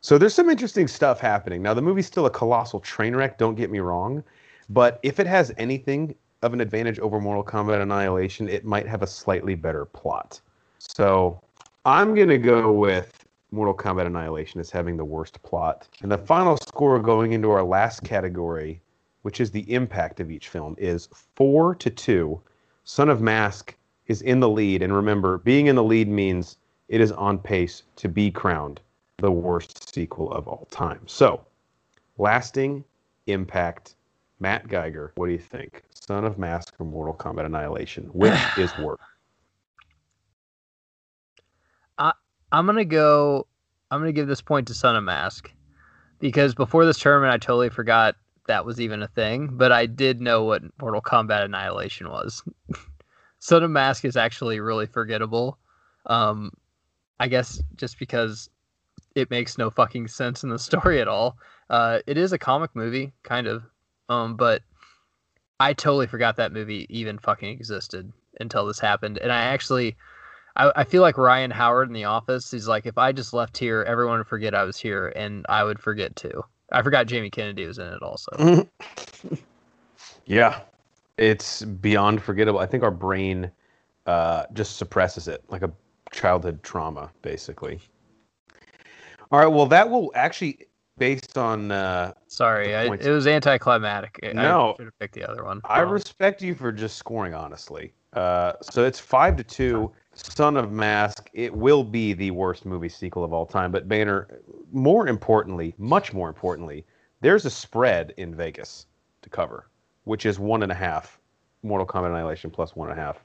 So 0.00 0.18
there's 0.18 0.34
some 0.34 0.48
interesting 0.48 0.88
stuff 0.88 1.20
happening. 1.20 1.62
Now, 1.62 1.74
the 1.74 1.82
movie's 1.82 2.06
still 2.06 2.26
a 2.26 2.30
colossal 2.30 2.80
train 2.80 3.14
wreck, 3.14 3.38
don't 3.38 3.56
get 3.56 3.70
me 3.70 3.80
wrong, 3.80 4.22
but 4.68 5.00
if 5.02 5.20
it 5.20 5.26
has 5.26 5.52
anything 5.58 6.14
of 6.42 6.52
an 6.52 6.60
advantage 6.60 6.98
over 6.98 7.20
Mortal 7.20 7.44
Kombat 7.44 7.82
Annihilation, 7.82 8.48
it 8.48 8.64
might 8.64 8.86
have 8.86 9.02
a 9.02 9.06
slightly 9.06 9.54
better 9.54 9.84
plot. 9.84 10.40
So 10.78 11.40
I'm 11.84 12.14
going 12.14 12.28
to 12.28 12.38
go 12.38 12.72
with 12.72 13.26
Mortal 13.50 13.74
Kombat 13.74 14.06
Annihilation 14.06 14.60
as 14.60 14.70
having 14.70 14.96
the 14.96 15.04
worst 15.04 15.42
plot. 15.42 15.88
And 16.02 16.10
the 16.10 16.18
final 16.18 16.56
score 16.56 16.98
going 16.98 17.32
into 17.32 17.50
our 17.50 17.62
last 17.62 18.02
category, 18.04 18.80
which 19.26 19.40
is 19.40 19.50
the 19.50 19.74
impact 19.74 20.20
of 20.20 20.30
each 20.30 20.48
film, 20.48 20.76
is 20.78 21.08
four 21.34 21.74
to 21.74 21.90
two. 21.90 22.40
Son 22.84 23.08
of 23.08 23.20
Mask 23.20 23.74
is 24.06 24.22
in 24.22 24.38
the 24.38 24.48
lead. 24.48 24.82
And 24.82 24.94
remember, 24.94 25.38
being 25.38 25.66
in 25.66 25.74
the 25.74 25.82
lead 25.82 26.06
means 26.06 26.58
it 26.86 27.00
is 27.00 27.10
on 27.10 27.40
pace 27.40 27.82
to 27.96 28.08
be 28.08 28.30
crowned 28.30 28.80
the 29.18 29.32
worst 29.32 29.92
sequel 29.92 30.30
of 30.30 30.46
all 30.46 30.68
time. 30.70 31.00
So, 31.06 31.44
lasting 32.18 32.84
impact. 33.26 33.96
Matt 34.38 34.68
Geiger, 34.68 35.10
what 35.16 35.26
do 35.26 35.32
you 35.32 35.38
think? 35.38 35.82
Son 35.92 36.24
of 36.24 36.38
Mask 36.38 36.72
or 36.78 36.86
Mortal 36.86 37.14
Kombat 37.14 37.46
Annihilation? 37.46 38.04
Which 38.12 38.38
is 38.56 38.70
worse? 38.78 39.00
I'm 41.98 42.64
gonna 42.64 42.84
go. 42.84 43.48
I'm 43.90 43.98
gonna 43.98 44.12
give 44.12 44.28
this 44.28 44.40
point 44.40 44.68
to 44.68 44.74
Son 44.74 44.94
of 44.94 45.02
Mask 45.02 45.50
because 46.20 46.54
before 46.54 46.86
this 46.86 47.00
tournament, 47.00 47.32
I 47.34 47.38
totally 47.44 47.70
forgot 47.70 48.14
that 48.46 48.64
was 48.64 48.80
even 48.80 49.02
a 49.02 49.08
thing. 49.08 49.50
But 49.52 49.72
I 49.72 49.86
did 49.86 50.20
know 50.20 50.44
what 50.44 50.62
Mortal 50.80 51.02
Kombat 51.02 51.44
Annihilation 51.44 52.08
was. 52.08 52.42
Of 53.48 53.70
Mask 53.70 54.04
is 54.04 54.16
actually 54.16 54.58
really 54.58 54.86
forgettable. 54.86 55.58
Um, 56.06 56.50
I 57.20 57.28
guess 57.28 57.62
just 57.76 57.98
because 57.98 58.50
it 59.14 59.30
makes 59.30 59.56
no 59.58 59.70
fucking 59.70 60.08
sense 60.08 60.42
in 60.42 60.50
the 60.50 60.58
story 60.70 61.00
at 61.00 61.08
all. 61.08 61.36
Uh, 61.70 62.00
it 62.06 62.16
is 62.16 62.32
a 62.32 62.38
comic 62.38 62.70
movie, 62.74 63.12
kind 63.22 63.46
of, 63.46 63.62
um, 64.08 64.36
but 64.36 64.62
I 65.58 65.72
totally 65.72 66.06
forgot 66.06 66.36
that 66.36 66.52
movie 66.52 66.86
even 66.88 67.18
fucking 67.18 67.48
existed 67.48 68.12
until 68.40 68.66
this 68.66 68.78
happened, 68.78 69.18
and 69.18 69.32
I 69.32 69.42
actually 69.42 69.96
I, 70.56 70.72
I 70.76 70.84
feel 70.84 71.02
like 71.02 71.18
Ryan 71.18 71.50
Howard 71.50 71.88
in 71.88 71.94
The 71.94 72.04
Office. 72.04 72.50
He's 72.50 72.68
like, 72.68 72.86
if 72.86 72.98
I 72.98 73.12
just 73.12 73.32
left 73.32 73.56
here, 73.58 73.82
everyone 73.82 74.18
would 74.18 74.26
forget 74.26 74.54
I 74.54 74.64
was 74.64 74.76
here, 74.76 75.12
and 75.16 75.44
I 75.48 75.64
would 75.64 75.78
forget 75.78 76.14
too. 76.16 76.44
I 76.72 76.82
forgot 76.82 77.06
Jamie 77.06 77.30
Kennedy 77.30 77.66
was 77.66 77.78
in 77.78 77.86
it 77.86 78.02
also. 78.02 78.68
yeah, 80.26 80.60
it's 81.16 81.62
beyond 81.62 82.22
forgettable. 82.22 82.58
I 82.58 82.66
think 82.66 82.82
our 82.82 82.90
brain 82.90 83.50
uh, 84.06 84.44
just 84.52 84.76
suppresses 84.76 85.28
it 85.28 85.44
like 85.48 85.62
a 85.62 85.72
childhood 86.12 86.62
trauma, 86.62 87.10
basically. 87.22 87.80
All 89.30 89.40
right. 89.40 89.46
Well, 89.46 89.66
that 89.66 89.88
will 89.90 90.12
actually, 90.14 90.66
based 90.98 91.36
on. 91.38 91.70
Uh, 91.70 92.12
Sorry, 92.28 92.74
I, 92.74 92.84
it 92.94 93.10
was 93.10 93.26
anticlimactic. 93.26 94.34
No, 94.34 94.70
I 94.70 94.76
should 94.76 94.84
have 94.86 94.98
picked 94.98 95.14
the 95.14 95.28
other 95.28 95.44
one. 95.44 95.60
I 95.64 95.80
respect 95.80 96.42
you 96.42 96.54
for 96.54 96.72
just 96.72 96.96
scoring 96.96 97.34
honestly. 97.34 97.92
Uh, 98.16 98.54
so 98.62 98.84
it's 98.84 98.98
five 98.98 99.36
to 99.36 99.44
two. 99.44 99.92
Son 100.14 100.56
of 100.56 100.72
Mask, 100.72 101.28
it 101.34 101.54
will 101.54 101.84
be 101.84 102.14
the 102.14 102.30
worst 102.30 102.64
movie 102.64 102.88
sequel 102.88 103.22
of 103.22 103.34
all 103.34 103.44
time. 103.44 103.70
But 103.70 103.86
Banner, 103.86 104.40
more 104.72 105.06
importantly, 105.06 105.74
much 105.76 106.14
more 106.14 106.28
importantly, 106.28 106.86
there's 107.20 107.44
a 107.44 107.50
spread 107.50 108.14
in 108.16 108.34
Vegas 108.34 108.86
to 109.20 109.28
cover, 109.28 109.68
which 110.04 110.24
is 110.24 110.38
one 110.38 110.62
and 110.62 110.72
a 110.72 110.74
half 110.74 111.20
Mortal 111.62 111.86
Kombat 111.86 112.06
Annihilation 112.06 112.50
plus 112.50 112.74
one 112.74 112.90
and 112.90 112.98
a 112.98 113.02
half. 113.02 113.22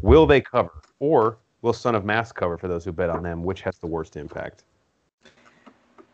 Will 0.00 0.26
they 0.26 0.40
cover? 0.40 0.82
Or 1.00 1.38
will 1.62 1.72
Son 1.72 1.96
of 1.96 2.04
Mask 2.04 2.36
cover 2.36 2.56
for 2.56 2.68
those 2.68 2.84
who 2.84 2.92
bet 2.92 3.10
on 3.10 3.24
them? 3.24 3.42
Which 3.42 3.62
has 3.62 3.78
the 3.78 3.88
worst 3.88 4.16
impact? 4.16 4.62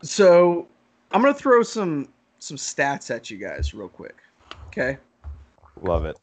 So 0.01 0.67
I'm 1.11 1.21
gonna 1.21 1.35
throw 1.35 1.61
some 1.61 2.09
some 2.39 2.57
stats 2.57 3.13
at 3.13 3.29
you 3.29 3.37
guys 3.37 3.75
real 3.75 3.89
quick. 3.89 4.15
Okay. 4.67 4.97
Love 5.81 6.05
it. 6.05 6.17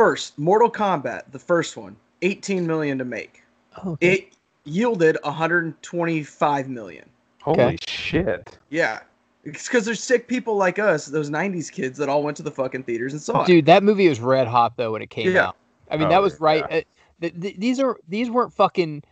First, 0.00 0.38
Mortal 0.38 0.70
Kombat, 0.70 1.30
the 1.30 1.38
first 1.38 1.76
one, 1.76 1.94
18 2.22 2.66
million 2.66 2.96
to 2.96 3.04
make. 3.04 3.42
Oh, 3.84 3.90
okay. 3.90 4.14
It 4.14 4.36
yielded 4.64 5.18
125 5.24 6.68
million. 6.70 7.04
Holy 7.42 7.60
Okay. 7.62 7.76
shit. 7.86 8.58
Yeah. 8.70 9.00
It's 9.44 9.68
because 9.68 9.84
there's 9.84 10.02
sick 10.02 10.26
people 10.26 10.56
like 10.56 10.78
us, 10.78 11.04
those 11.04 11.28
90s 11.28 11.70
kids 11.70 11.98
that 11.98 12.08
all 12.08 12.22
went 12.22 12.34
to 12.38 12.42
the 12.42 12.50
fucking 12.50 12.84
theaters 12.84 13.12
and 13.12 13.20
saw 13.20 13.42
it. 13.42 13.46
Dude, 13.46 13.66
that 13.66 13.82
movie 13.82 14.08
was 14.08 14.20
red 14.20 14.46
hot 14.48 14.78
though 14.78 14.92
when 14.92 15.02
it 15.02 15.10
came 15.10 15.30
Yeah. 15.34 15.48
out. 15.48 15.56
I 15.90 15.98
mean, 15.98 16.06
Oh, 16.06 16.10
that 16.12 16.22
was 16.22 16.32
yeah. 16.32 16.38
right. 16.46 16.62
Uh, 16.64 16.80
th- 17.20 17.38
th- 17.38 17.56
these 17.58 17.78
are 17.78 17.98
these 18.08 18.30
weren't 18.30 18.54
fucking 18.54 19.02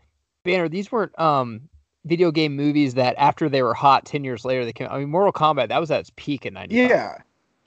banner. 0.47 0.71
These 0.71 0.91
weren't 0.91 1.19
um 1.21 1.69
video 2.07 2.31
game 2.31 2.57
movies 2.57 2.95
that 2.95 3.15
after 3.19 3.51
they 3.51 3.61
were 3.63 3.75
hot 3.75 4.07
ten 4.07 4.25
years 4.25 4.43
later 4.47 4.65
they 4.65 4.73
came. 4.73 4.89
I 4.91 5.01
mean, 5.01 5.11
Mortal 5.11 5.35
Kombat 5.35 5.69
that 5.69 5.81
was 5.81 5.91
at 5.91 6.01
its 6.01 6.13
peak 6.17 6.47
in 6.47 6.55
'95. 6.55 6.89
Yeah. 6.91 7.19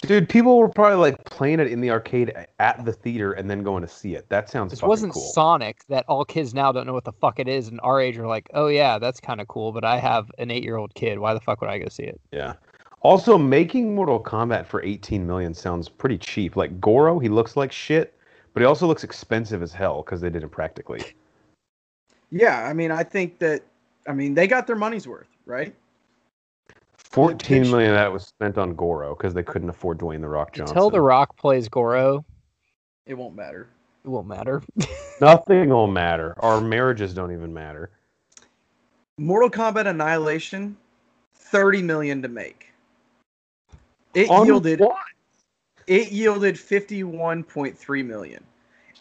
Dude, 0.02 0.28
people 0.28 0.58
were 0.58 0.68
probably 0.68 0.98
like 0.98 1.24
playing 1.26 1.60
it 1.60 1.68
in 1.68 1.80
the 1.80 1.92
arcade 1.92 2.34
at 2.58 2.84
the 2.86 2.92
theater 2.92 3.34
and 3.34 3.50
then 3.50 3.62
going 3.62 3.84
to 3.84 3.88
see 3.88 4.16
it. 4.16 4.28
That 4.30 4.50
sounds 4.50 4.72
This 4.72 4.82
wasn't 4.82 5.14
cool. 5.14 5.32
Sonic 5.32 5.86
that 5.90 6.06
all 6.08 6.26
kids 6.26 6.56
now 6.56 6.72
don't 6.72 6.88
know 6.88 6.94
what 6.94 7.04
the 7.04 7.12
fuck 7.12 7.40
it 7.40 7.48
is, 7.48 7.68
and 7.68 7.80
our 7.82 8.02
age 8.02 8.18
are 8.18 8.26
like, 8.26 8.50
oh 8.56 8.68
yeah, 8.68 8.98
that's 8.98 9.20
kind 9.20 9.40
of 9.40 9.48
cool. 9.48 9.72
But 9.72 9.86
I 9.86 10.00
have 10.00 10.32
an 10.40 10.50
eight-year-old 10.50 10.96
kid. 10.96 11.20
Why 11.20 11.36
the 11.36 11.40
fuck 11.40 11.62
would 11.62 11.70
I 11.70 11.78
go 11.78 11.88
see 11.88 12.04
it? 12.04 12.20
Yeah. 12.32 12.54
Also, 13.02 13.38
making 13.38 13.94
Mortal 13.94 14.22
Kombat 14.22 14.66
for 14.66 14.84
18 14.84 15.26
million 15.26 15.54
sounds 15.54 15.88
pretty 15.88 16.18
cheap. 16.18 16.56
Like 16.56 16.82
Goro, 16.82 17.20
he 17.20 17.30
looks 17.30 17.56
like 17.56 17.72
shit, 17.72 18.16
but 18.54 18.62
he 18.62 18.66
also 18.66 18.88
looks 18.88 19.04
expensive 19.04 19.62
as 19.62 19.72
hell 19.72 20.02
because 20.04 20.20
they 20.22 20.30
did 20.30 20.44
it 20.44 20.50
practically. 20.50 21.04
Yeah. 22.34 22.66
I 22.66 22.72
mean, 22.72 22.92
I 22.92 23.04
think 23.04 23.40
that, 23.40 23.62
I 24.08 24.14
mean, 24.14 24.36
they 24.36 24.48
got 24.48 24.66
their 24.66 24.78
money's 24.78 25.06
worth, 25.06 25.28
right? 25.46 25.76
14 27.12 27.38
pitch- 27.64 27.72
million 27.72 27.92
of 27.92 27.96
that 27.96 28.12
was 28.12 28.26
spent 28.26 28.58
on 28.58 28.74
Goro 28.76 29.16
because 29.16 29.34
they 29.34 29.44
couldn't 29.44 29.70
afford 29.70 30.00
Dwayne 30.00 30.22
the 30.22 30.30
Rock 30.30 30.54
Johnson. 30.54 30.76
Until 30.78 30.90
The 30.90 31.02
Rock 31.02 31.36
plays 31.38 31.68
Goro, 31.68 32.24
It 33.06 33.14
won't 33.16 33.36
matter. 33.36 33.68
it 34.04 34.08
won't 34.10 34.28
matter. 34.28 34.64
Nothing 35.22 35.70
will 35.70 35.88
matter. 35.88 36.34
Our 36.40 36.62
marriages 36.62 37.14
don't 37.14 37.32
even 37.32 37.54
matter. 37.54 37.92
Mortal 39.18 39.50
Kombat 39.50 39.88
Annihilation, 39.88 40.78
30 41.36 41.82
million 41.84 42.22
to 42.22 42.28
make. 42.28 42.72
It 44.14 44.30
On 44.30 44.46
yielded 44.46 44.80
what? 44.80 44.98
it 45.88 46.12
yielded 46.12 46.56
51.3 46.56 48.06
million. 48.06 48.44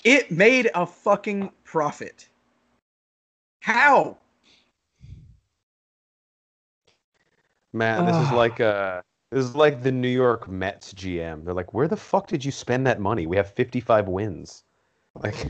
It 0.05 0.31
made 0.31 0.71
a 0.75 0.87
fucking 0.87 1.51
profit. 1.65 2.29
How? 3.61 4.17
Matt, 7.73 8.07
this 8.07 8.17
is 8.17 8.33
like 8.33 8.61
uh 8.61 9.03
this 9.31 9.45
is 9.45 9.55
like 9.55 9.83
the 9.83 9.93
New 9.93 10.09
York 10.09 10.49
Mets 10.49 10.93
GM. 10.93 11.45
They're 11.45 11.55
like, 11.55 11.73
where 11.73 11.87
the 11.87 11.97
fuck 11.97 12.27
did 12.27 12.45
you 12.45 12.51
spend 12.51 12.87
that 12.87 13.01
money? 13.01 13.27
We 13.27 13.37
have 13.37 13.51
55 13.53 14.09
wins. 14.09 14.65
Like 15.23 15.49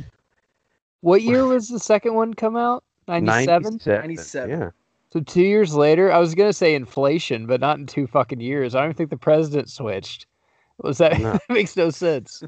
what 1.02 1.20
year 1.22 1.46
was 1.54 1.68
the 1.68 1.78
second 1.78 2.14
one 2.14 2.32
come 2.32 2.56
out? 2.56 2.82
Ninety-seven. 3.08 3.62
97. 3.74 4.00
97. 4.00 4.50
Yeah. 4.50 4.70
So 5.12 5.20
two 5.20 5.42
years 5.42 5.74
later, 5.74 6.10
I 6.10 6.18
was 6.18 6.34
gonna 6.34 6.52
say 6.52 6.74
inflation, 6.74 7.46
but 7.46 7.60
not 7.60 7.78
in 7.78 7.86
two 7.86 8.06
fucking 8.06 8.40
years. 8.40 8.74
I 8.74 8.80
don't 8.80 8.86
even 8.88 8.96
think 8.96 9.10
the 9.10 9.16
president 9.18 9.68
switched. 9.68 10.26
Was 10.78 10.98
that 10.98 11.20
No. 11.20 11.32
that 11.32 11.42
makes 11.50 11.76
no 11.76 11.90
sense? 11.90 12.42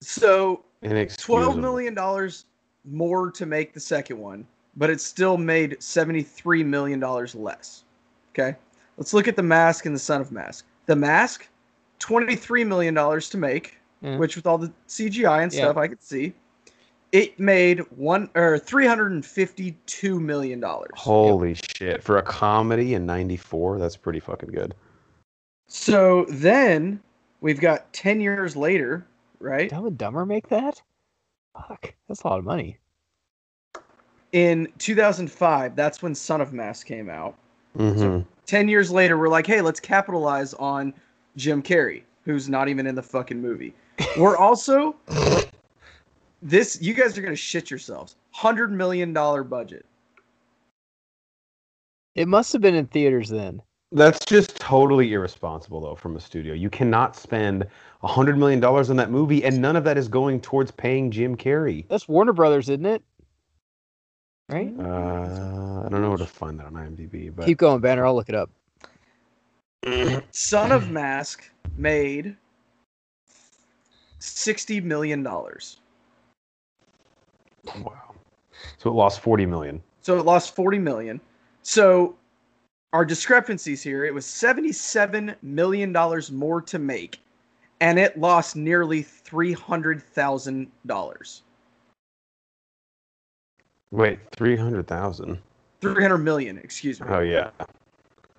So 0.00 0.64
Inexcusable. 0.82 1.36
12 1.36 1.58
million 1.58 1.94
dollars 1.94 2.44
more 2.84 3.30
to 3.32 3.46
make 3.46 3.72
the 3.72 3.80
second 3.80 4.18
one, 4.18 4.46
but 4.76 4.90
it 4.90 5.00
still 5.00 5.36
made 5.38 5.82
73 5.82 6.62
million 6.62 7.00
dollars 7.00 7.34
less. 7.34 7.83
Okay? 8.36 8.56
Let's 8.96 9.14
look 9.14 9.28
at 9.28 9.36
the 9.36 9.42
mask 9.42 9.86
and 9.86 9.94
the 9.94 9.98
son 10.00 10.20
of 10.20 10.32
mask. 10.32 10.66
The 10.86 10.96
mask 10.96 11.48
23 12.00 12.64
million 12.64 12.94
dollars 12.94 13.28
to 13.30 13.38
make, 13.38 13.78
Yeah. 14.00 14.18
which 14.18 14.36
with 14.36 14.46
all 14.46 14.58
the 14.58 14.72
CGI 14.88 15.42
and 15.42 15.52
Yeah. 15.52 15.64
stuff 15.64 15.76
I 15.76 15.88
could 15.88 16.02
see, 16.02 16.34
it 17.12 17.38
made 17.38 17.78
one 17.96 18.28
or 18.34 18.58
352 18.58 20.18
million 20.20 20.60
dollars. 20.60 20.90
Holy 20.96 21.54
shit. 21.54 22.02
For 22.02 22.18
a 22.18 22.22
comedy 22.22 22.94
in 22.94 23.06
94, 23.06 23.78
that's 23.78 23.96
pretty 23.96 24.20
fucking 24.20 24.50
good. 24.50 24.74
So 25.68 26.26
then 26.28 27.00
we've 27.40 27.60
got 27.60 27.92
10 27.92 28.20
years 28.20 28.56
later, 28.56 29.06
right? 29.38 29.70
Dumb 29.70 29.86
and 29.86 29.96
Dumber 29.96 30.26
make 30.26 30.48
that? 30.48 30.82
Fuck, 31.68 31.94
that's 32.08 32.22
a 32.22 32.26
lot 32.26 32.38
of 32.40 32.44
money. 32.44 32.78
In 34.32 34.72
2005, 34.78 35.76
that's 35.76 36.02
when 36.02 36.14
Son 36.14 36.40
of 36.40 36.52
Mask 36.52 36.86
came 36.86 37.08
out. 37.08 37.36
Hmm 37.76 38.20
10 38.46 38.68
years 38.68 38.90
later, 38.90 39.16
we're 39.16 39.28
like, 39.28 39.46
hey, 39.46 39.60
let's 39.60 39.80
capitalize 39.80 40.52
on 40.54 40.92
Jim 41.36 41.62
Carrey, 41.62 42.02
who's 42.24 42.48
not 42.48 42.68
even 42.68 42.86
in 42.86 42.94
the 42.94 43.02
fucking 43.02 43.40
movie. 43.40 43.74
We're 44.18 44.36
also, 44.36 44.96
this, 46.42 46.80
you 46.82 46.92
guys 46.92 47.16
are 47.16 47.22
going 47.22 47.32
to 47.32 47.36
shit 47.36 47.70
yourselves. 47.70 48.16
$100 48.36 48.70
million 48.70 49.12
budget. 49.12 49.86
It 52.14 52.28
must 52.28 52.52
have 52.52 52.62
been 52.62 52.74
in 52.74 52.86
theaters 52.86 53.28
then. 53.28 53.62
That's 53.92 54.24
just 54.24 54.56
totally 54.56 55.12
irresponsible, 55.12 55.80
though, 55.80 55.94
from 55.94 56.16
a 56.16 56.20
studio. 56.20 56.52
You 56.52 56.68
cannot 56.68 57.16
spend 57.16 57.66
a 58.02 58.08
hundred 58.08 58.36
million 58.36 58.58
dollars 58.60 58.90
on 58.90 58.96
that 58.96 59.10
movie, 59.10 59.44
and 59.44 59.60
none 59.60 59.76
of 59.76 59.84
that 59.84 59.96
is 59.96 60.08
going 60.08 60.40
towards 60.40 60.70
paying 60.72 61.10
Jim 61.10 61.36
Carrey. 61.36 61.86
That's 61.88 62.08
Warner 62.08 62.32
Brothers, 62.32 62.68
isn't 62.68 62.86
it? 62.86 63.02
Right? 64.48 64.74
Uh, 64.78 65.82
I 65.84 65.88
don't 65.88 66.02
know 66.02 66.10
where 66.10 66.18
to 66.18 66.26
find 66.26 66.58
that 66.60 66.66
on 66.66 66.74
IMDb, 66.74 67.34
but 67.34 67.46
Keep 67.46 67.58
going, 67.58 67.80
Banner. 67.80 68.04
I'll 68.04 68.14
look 68.14 68.28
it 68.28 68.34
up. 68.34 68.50
Son 70.32 70.72
of 70.72 70.90
Mask 70.90 71.50
made 71.76 72.36
$60 74.20 74.82
million. 74.82 75.22
wow. 75.24 75.60
So 78.78 78.90
it 78.90 78.94
lost 78.94 79.20
forty 79.20 79.46
million. 79.46 79.82
So 80.00 80.18
it 80.18 80.24
lost 80.24 80.54
40 80.54 80.78
million. 80.78 81.20
So 81.62 82.16
our 82.92 83.04
discrepancies 83.04 83.82
here, 83.82 84.04
it 84.04 84.14
was 84.14 84.26
77 84.26 85.34
million 85.42 85.92
dollars 85.92 86.30
more 86.30 86.60
to 86.62 86.78
make 86.78 87.20
and 87.80 87.98
it 87.98 88.18
lost 88.18 88.56
nearly 88.56 89.02
$300,000. 89.02 89.04
Wait, 89.04 89.24
three 89.24 89.52
hundred 89.52 90.02
thousand. 90.02 90.70
300 95.80 96.18
million, 96.18 96.58
excuse 96.58 97.00
me. 97.00 97.06
Oh 97.08 97.20
yeah. 97.20 97.50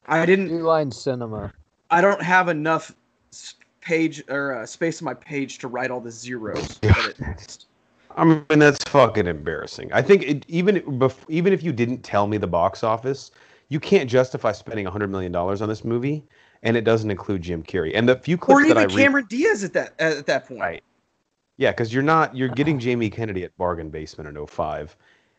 I 0.07 0.25
didn't 0.25 0.47
New 0.47 0.63
Line 0.63 0.91
Cinema. 0.91 1.51
I 1.89 2.01
don't 2.01 2.21
have 2.21 2.49
enough 2.49 2.93
page 3.81 4.23
or 4.29 4.55
uh, 4.55 4.65
space 4.65 5.01
on 5.01 5.05
my 5.05 5.13
page 5.13 5.59
to 5.59 5.67
write 5.67 5.91
all 5.91 6.01
the 6.01 6.11
zeros. 6.11 6.79
it- 6.83 7.65
I 8.17 8.23
mean, 8.23 8.45
that's 8.49 8.81
fucking 8.85 9.27
embarrassing. 9.27 9.91
I 9.91 10.01
think 10.01 10.23
it, 10.23 10.45
even 10.47 10.77
bef- 10.83 11.25
even 11.27 11.51
if 11.51 11.61
you 11.61 11.73
didn't 11.73 12.01
tell 12.01 12.27
me 12.27 12.37
the 12.37 12.47
box 12.47 12.81
office, 12.81 13.31
you 13.67 13.79
can't 13.79 14.09
justify 14.09 14.53
spending 14.53 14.85
hundred 14.85 15.09
million 15.09 15.33
dollars 15.33 15.61
on 15.61 15.67
this 15.67 15.83
movie, 15.83 16.23
and 16.63 16.77
it 16.77 16.85
doesn't 16.85 17.11
include 17.11 17.41
Jim 17.41 17.61
Carrey. 17.61 17.91
And 17.93 18.07
the 18.07 18.15
few 18.15 18.37
clips 18.37 18.61
or 18.61 18.67
that 18.69 18.77
I 18.77 18.83
even 18.83 18.95
read, 18.95 19.03
Cameron 19.03 19.25
Diaz 19.27 19.65
at 19.65 19.73
that 19.73 19.95
at 19.99 20.25
that 20.27 20.47
point. 20.47 20.61
Right. 20.61 20.83
yeah, 21.57 21.71
because 21.71 21.93
you're 21.93 22.03
not 22.03 22.33
you're 22.33 22.47
getting 22.47 22.79
Jamie 22.79 23.09
Kennedy 23.09 23.43
at 23.43 23.55
Bargain 23.57 23.89
Basement 23.89 24.29
in 24.29 24.47
05. 24.47 24.95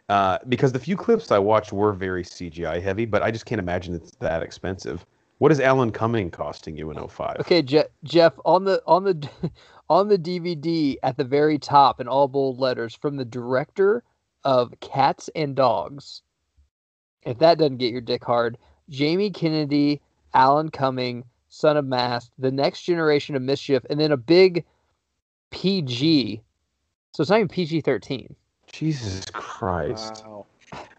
Uh, 0.09 0.38
because 0.48 0.72
the 0.72 0.78
few 0.78 0.96
clips 0.96 1.32
I 1.32 1.38
watched 1.38 1.72
were 1.72 1.92
very 1.92 2.22
CGI 2.22 2.80
heavy, 2.80 3.07
but 3.07 3.22
I 3.22 3.30
just 3.30 3.44
can't 3.46 3.59
imagine 3.59 3.94
it's 3.94 4.12
that 4.20 4.42
expensive. 4.42 5.04
What 5.38 5.52
is 5.52 5.61
Alan 5.61 5.90
Cumming 5.90 6.30
costing 6.30 6.76
you 6.76 6.90
in 6.90 7.09
05? 7.09 7.36
Okay, 7.40 7.61
Je- 7.61 7.84
Jeff, 8.04 8.34
on 8.44 8.64
the 8.64 8.82
on 8.86 9.04
the 9.04 9.28
on 9.90 10.09
the 10.09 10.18
DVD 10.18 10.96
at 11.02 11.16
the 11.16 11.24
very 11.24 11.59
top 11.59 12.00
in 12.00 12.09
all 12.09 12.28
bold 12.28 12.59
letters 12.59 12.94
from 12.94 13.16
the 13.16 13.24
director 13.24 14.02
of 14.44 14.72
Cats 14.80 15.28
and 15.34 15.54
Dogs. 15.57 16.22
If 17.24 17.38
that 17.38 17.59
doesn't 17.59 17.78
get 17.78 17.92
your 17.92 18.00
dick 18.00 18.24
hard, 18.24 18.57
Jamie 18.88 19.30
Kennedy, 19.30 20.00
Alan 20.32 20.70
Cumming, 20.70 21.24
Son 21.48 21.76
of 21.76 21.84
Mask, 21.84 22.30
The 22.38 22.52
Next 22.52 22.82
Generation 22.82 23.34
of 23.34 23.42
Mischief, 23.42 23.84
and 23.90 23.98
then 23.98 24.12
a 24.12 24.16
big 24.16 24.64
PG. 25.50 26.40
So 27.12 27.20
it's 27.22 27.30
not 27.30 27.38
even 27.38 27.48
PG 27.48 27.80
thirteen. 27.80 28.36
Jesus 28.72 29.24
Christ. 29.26 29.45
Wow. 29.62 30.46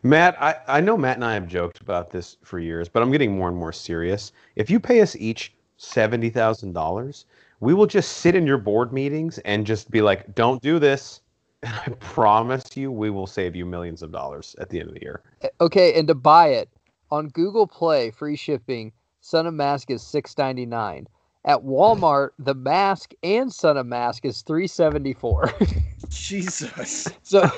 Matt, 0.04 0.42
I, 0.42 0.56
I 0.68 0.82
know 0.82 0.98
Matt 0.98 1.18
and 1.18 1.26
I 1.26 1.34
have 1.34 1.48
joked 1.48 1.82
about 1.82 2.12
this 2.12 2.38
for 2.44 2.60
years, 2.60 2.88
but 2.88 3.02
I'm 3.04 3.12
getting 3.12 3.38
more 3.38 3.50
and 3.50 3.58
more 3.58 3.74
serious. 3.74 4.32
If 4.56 4.70
you 4.70 4.80
pay 4.80 5.02
us 5.02 5.16
each 5.16 5.54
seventy 5.78 6.30
thousand 6.30 6.74
dollars, 6.74 7.26
we 7.60 7.74
will 7.74 7.88
just 7.88 8.18
sit 8.18 8.36
in 8.36 8.48
your 8.48 8.58
board 8.58 8.94
meetings 8.94 9.38
and 9.40 9.66
just 9.66 9.92
be 9.92 10.02
like, 10.02 10.34
"Don't 10.36 10.62
do 10.62 10.80
this." 10.80 11.22
And 11.64 11.74
I 11.74 11.90
promise 12.00 12.78
you, 12.78 12.92
we 12.92 13.10
will 13.10 13.26
save 13.26 13.56
you 13.56 13.66
millions 13.66 14.04
of 14.04 14.12
dollars 14.12 14.56
at 14.60 14.70
the 14.70 14.80
end 14.80 14.90
of 14.90 14.94
the 14.94 15.02
year. 15.02 15.24
Eh, 15.42 15.50
okay, 15.60 15.98
and 15.98 16.08
to 16.08 16.14
buy 16.14 16.50
it 16.50 16.70
on 17.10 17.30
Google 17.30 17.66
Play, 17.66 18.12
free 18.12 18.36
shipping, 18.36 18.94
Son 19.22 19.48
of 19.48 19.56
Mask 19.56 19.90
is 19.90 20.04
six 20.04 20.38
ninety 20.38 20.68
nine. 20.68 21.08
At 21.48 21.60
Walmart, 21.64 22.32
the 22.40 22.54
mask 22.54 23.14
and 23.24 23.52
Son 23.52 23.78
of 23.78 23.86
Mask 23.88 24.26
is 24.26 24.42
three 24.42 24.68
seventy 24.68 25.14
four. 25.14 25.52
Jesus. 26.10 27.08
so 27.24 27.50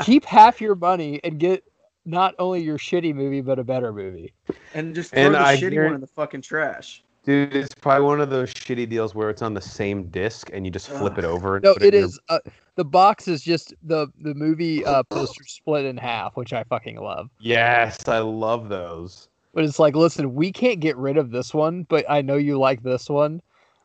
keep 0.00 0.24
half 0.24 0.60
your 0.60 0.74
money 0.74 1.20
and 1.22 1.38
get 1.38 1.62
not 2.06 2.34
only 2.38 2.62
your 2.62 2.78
shitty 2.78 3.14
movie 3.14 3.42
but 3.42 3.58
a 3.58 3.64
better 3.64 3.92
movie. 3.92 4.32
And 4.74 4.94
just 4.94 5.12
throw 5.12 5.22
And 5.22 5.34
the 5.34 5.40
I 5.40 5.56
shitty 5.56 5.72
guarant- 5.74 5.84
one 5.84 5.94
in 5.96 6.00
the 6.00 6.06
fucking 6.06 6.40
trash. 6.40 7.02
Dude, 7.24 7.54
it's 7.54 7.74
probably 7.74 8.04
one 8.06 8.20
of 8.20 8.28
those 8.28 8.52
shitty 8.52 8.86
deals 8.88 9.14
where 9.14 9.30
it's 9.30 9.40
on 9.40 9.54
the 9.54 9.60
same 9.60 10.08
disc 10.08 10.50
and 10.52 10.66
you 10.66 10.70
just 10.70 10.90
flip 10.90 11.16
it 11.16 11.24
over. 11.24 11.56
And 11.56 11.64
No, 11.64 11.72
put 11.72 11.82
it 11.82 11.94
in 11.94 12.00
your- 12.00 12.08
is. 12.08 12.20
Uh, 12.28 12.38
the 12.76 12.84
box 12.84 13.28
is 13.28 13.42
just 13.42 13.72
the 13.82 14.08
the 14.20 14.34
movie 14.34 14.84
uh, 14.84 15.02
poster 15.04 15.44
split 15.46 15.84
in 15.86 15.96
half, 15.98 16.36
which 16.36 16.52
I 16.54 16.64
fucking 16.64 16.96
love. 17.00 17.28
Yes, 17.38 18.08
I 18.08 18.18
love 18.18 18.68
those. 18.68 19.28
But 19.54 19.64
it's 19.64 19.78
like, 19.78 19.94
listen, 19.94 20.34
we 20.34 20.50
can't 20.50 20.80
get 20.80 20.96
rid 20.96 21.16
of 21.16 21.30
this 21.30 21.54
one, 21.54 21.84
but 21.84 22.04
I 22.08 22.22
know 22.22 22.36
you 22.36 22.58
like 22.58 22.82
this 22.82 23.08
one. 23.08 23.40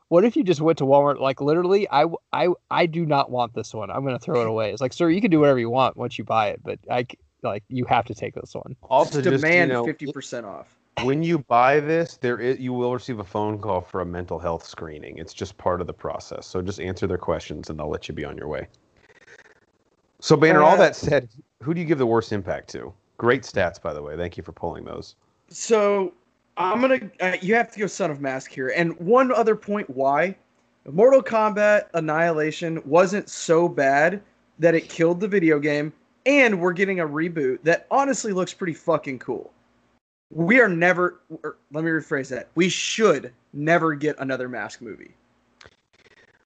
What 0.08 0.26
if 0.26 0.36
you 0.36 0.44
just 0.44 0.62
went 0.62 0.80
to 0.80 0.86
Walmart, 0.86 1.20
like 1.20 1.40
literally, 1.40 1.88
I, 1.92 2.06
I, 2.34 2.50
I 2.72 2.88
do 2.88 3.06
not 3.06 3.30
want 3.30 3.54
this 3.54 3.76
one. 3.76 3.92
I'm 3.92 4.04
gonna 4.04 4.18
throw 4.18 4.42
it 4.42 4.48
away. 4.48 4.72
It's 4.72 4.82
like, 4.82 4.94
sir, 4.94 5.10
you 5.10 5.22
can 5.22 5.30
do 5.30 5.40
whatever 5.40 5.60
you 5.60 5.70
want 5.70 5.96
once 5.96 6.18
you 6.18 6.24
buy 6.24 6.48
it, 6.48 6.62
but 6.64 6.80
I 6.90 7.06
like, 7.44 7.64
you 7.70 7.86
have 7.86 8.06
to 8.06 8.16
take 8.16 8.34
this 8.34 8.56
one. 8.56 8.76
Also, 8.90 9.22
just, 9.22 9.26
you 9.26 9.38
Demand 9.38 9.70
know, 9.70 9.86
50% 9.86 10.44
off. 10.46 10.76
when 11.04 11.22
you 11.22 11.38
buy 11.38 11.80
this, 11.80 12.18
there 12.18 12.40
is 12.40 12.60
you 12.60 12.74
will 12.74 12.92
receive 12.92 13.20
a 13.20 13.24
phone 13.24 13.60
call 13.60 13.82
for 13.82 14.02
a 14.02 14.06
mental 14.06 14.40
health 14.40 14.66
screening. 14.66 15.20
It's 15.20 15.34
just 15.34 15.56
part 15.60 15.80
of 15.80 15.86
the 15.86 15.94
process. 15.94 16.48
So 16.48 16.64
just 16.64 16.82
answer 16.82 17.06
their 17.06 17.20
questions, 17.20 17.70
and 17.70 17.78
they'll 17.78 17.90
let 17.90 18.08
you 18.08 18.16
be 18.16 18.26
on 18.26 18.36
your 18.36 18.48
way. 18.48 18.68
So 20.20 20.36
Banner, 20.36 20.64
all 20.64 20.76
that 20.78 20.96
said, 20.96 21.30
who 21.62 21.76
do 21.76 21.80
you 21.80 21.86
give 21.86 22.00
the 22.00 22.06
worst 22.08 22.34
impact 22.34 22.70
to? 22.72 22.92
Great 23.18 23.44
stats, 23.44 23.80
by 23.80 23.94
the 23.94 24.02
way. 24.02 24.18
Thank 24.18 24.36
you 24.36 24.44
for 24.44 24.52
pulling 24.52 24.84
those. 24.84 25.16
So 25.50 26.14
I'm 26.58 26.82
gonna. 26.82 27.10
Uh, 27.20 27.38
you 27.42 27.56
have 27.56 27.72
to 27.72 27.80
go 27.80 27.88
Son 27.88 28.12
of 28.12 28.22
Mask 28.22 28.52
here. 28.52 28.72
And 28.76 28.98
one 29.00 29.32
other 29.32 29.56
point 29.56 29.90
why 29.90 30.36
Mortal 30.86 31.24
Kombat 31.24 31.88
Annihilation 31.94 32.82
wasn't 32.86 33.30
so 33.30 33.68
bad 33.68 34.22
that 34.60 34.76
it 34.76 34.90
killed 34.90 35.20
the 35.20 35.28
video 35.28 35.60
game, 35.60 35.94
and 36.26 36.60
we're 36.60 36.74
getting 36.74 37.00
a 37.00 37.08
reboot 37.08 37.60
that 37.64 37.88
honestly 37.90 38.34
looks 38.34 38.54
pretty 38.54 38.74
fucking 38.74 39.20
cool. 39.20 39.52
We 40.32 40.60
are 40.60 40.70
never. 40.70 41.22
or 41.44 41.58
let 41.72 41.84
me 41.84 41.92
rephrase 41.92 42.30
that. 42.30 42.50
We 42.56 42.70
should 42.70 43.34
never 43.54 43.96
get 43.96 44.16
another 44.20 44.50
Mask 44.50 44.82
movie. 44.82 45.16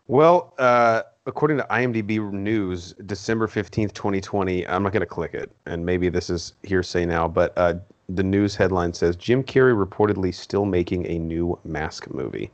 Well, 0.08 0.54
uh, 0.60 1.04
according 1.26 1.58
to 1.58 1.64
IMDb 1.70 2.32
News, 2.32 2.94
December 3.06 3.48
15th, 3.48 3.94
2020, 3.94 4.68
I'm 4.68 4.84
not 4.84 4.92
going 4.92 5.00
to 5.00 5.06
click 5.06 5.34
it, 5.34 5.50
and 5.66 5.86
maybe 5.86 6.10
this 6.10 6.30
is 6.30 6.54
hearsay 6.64 7.06
now, 7.06 7.28
but 7.28 7.54
uh, 7.56 7.76
the 8.10 8.24
news 8.24 8.56
headline 8.56 8.94
says 8.94 9.16
Jim 9.16 9.44
Carrey 9.44 9.74
reportedly 9.76 10.34
still 10.34 10.66
making 10.66 11.06
a 11.08 11.18
new 11.20 11.58
Mask 11.64 12.10
movie. 12.14 12.52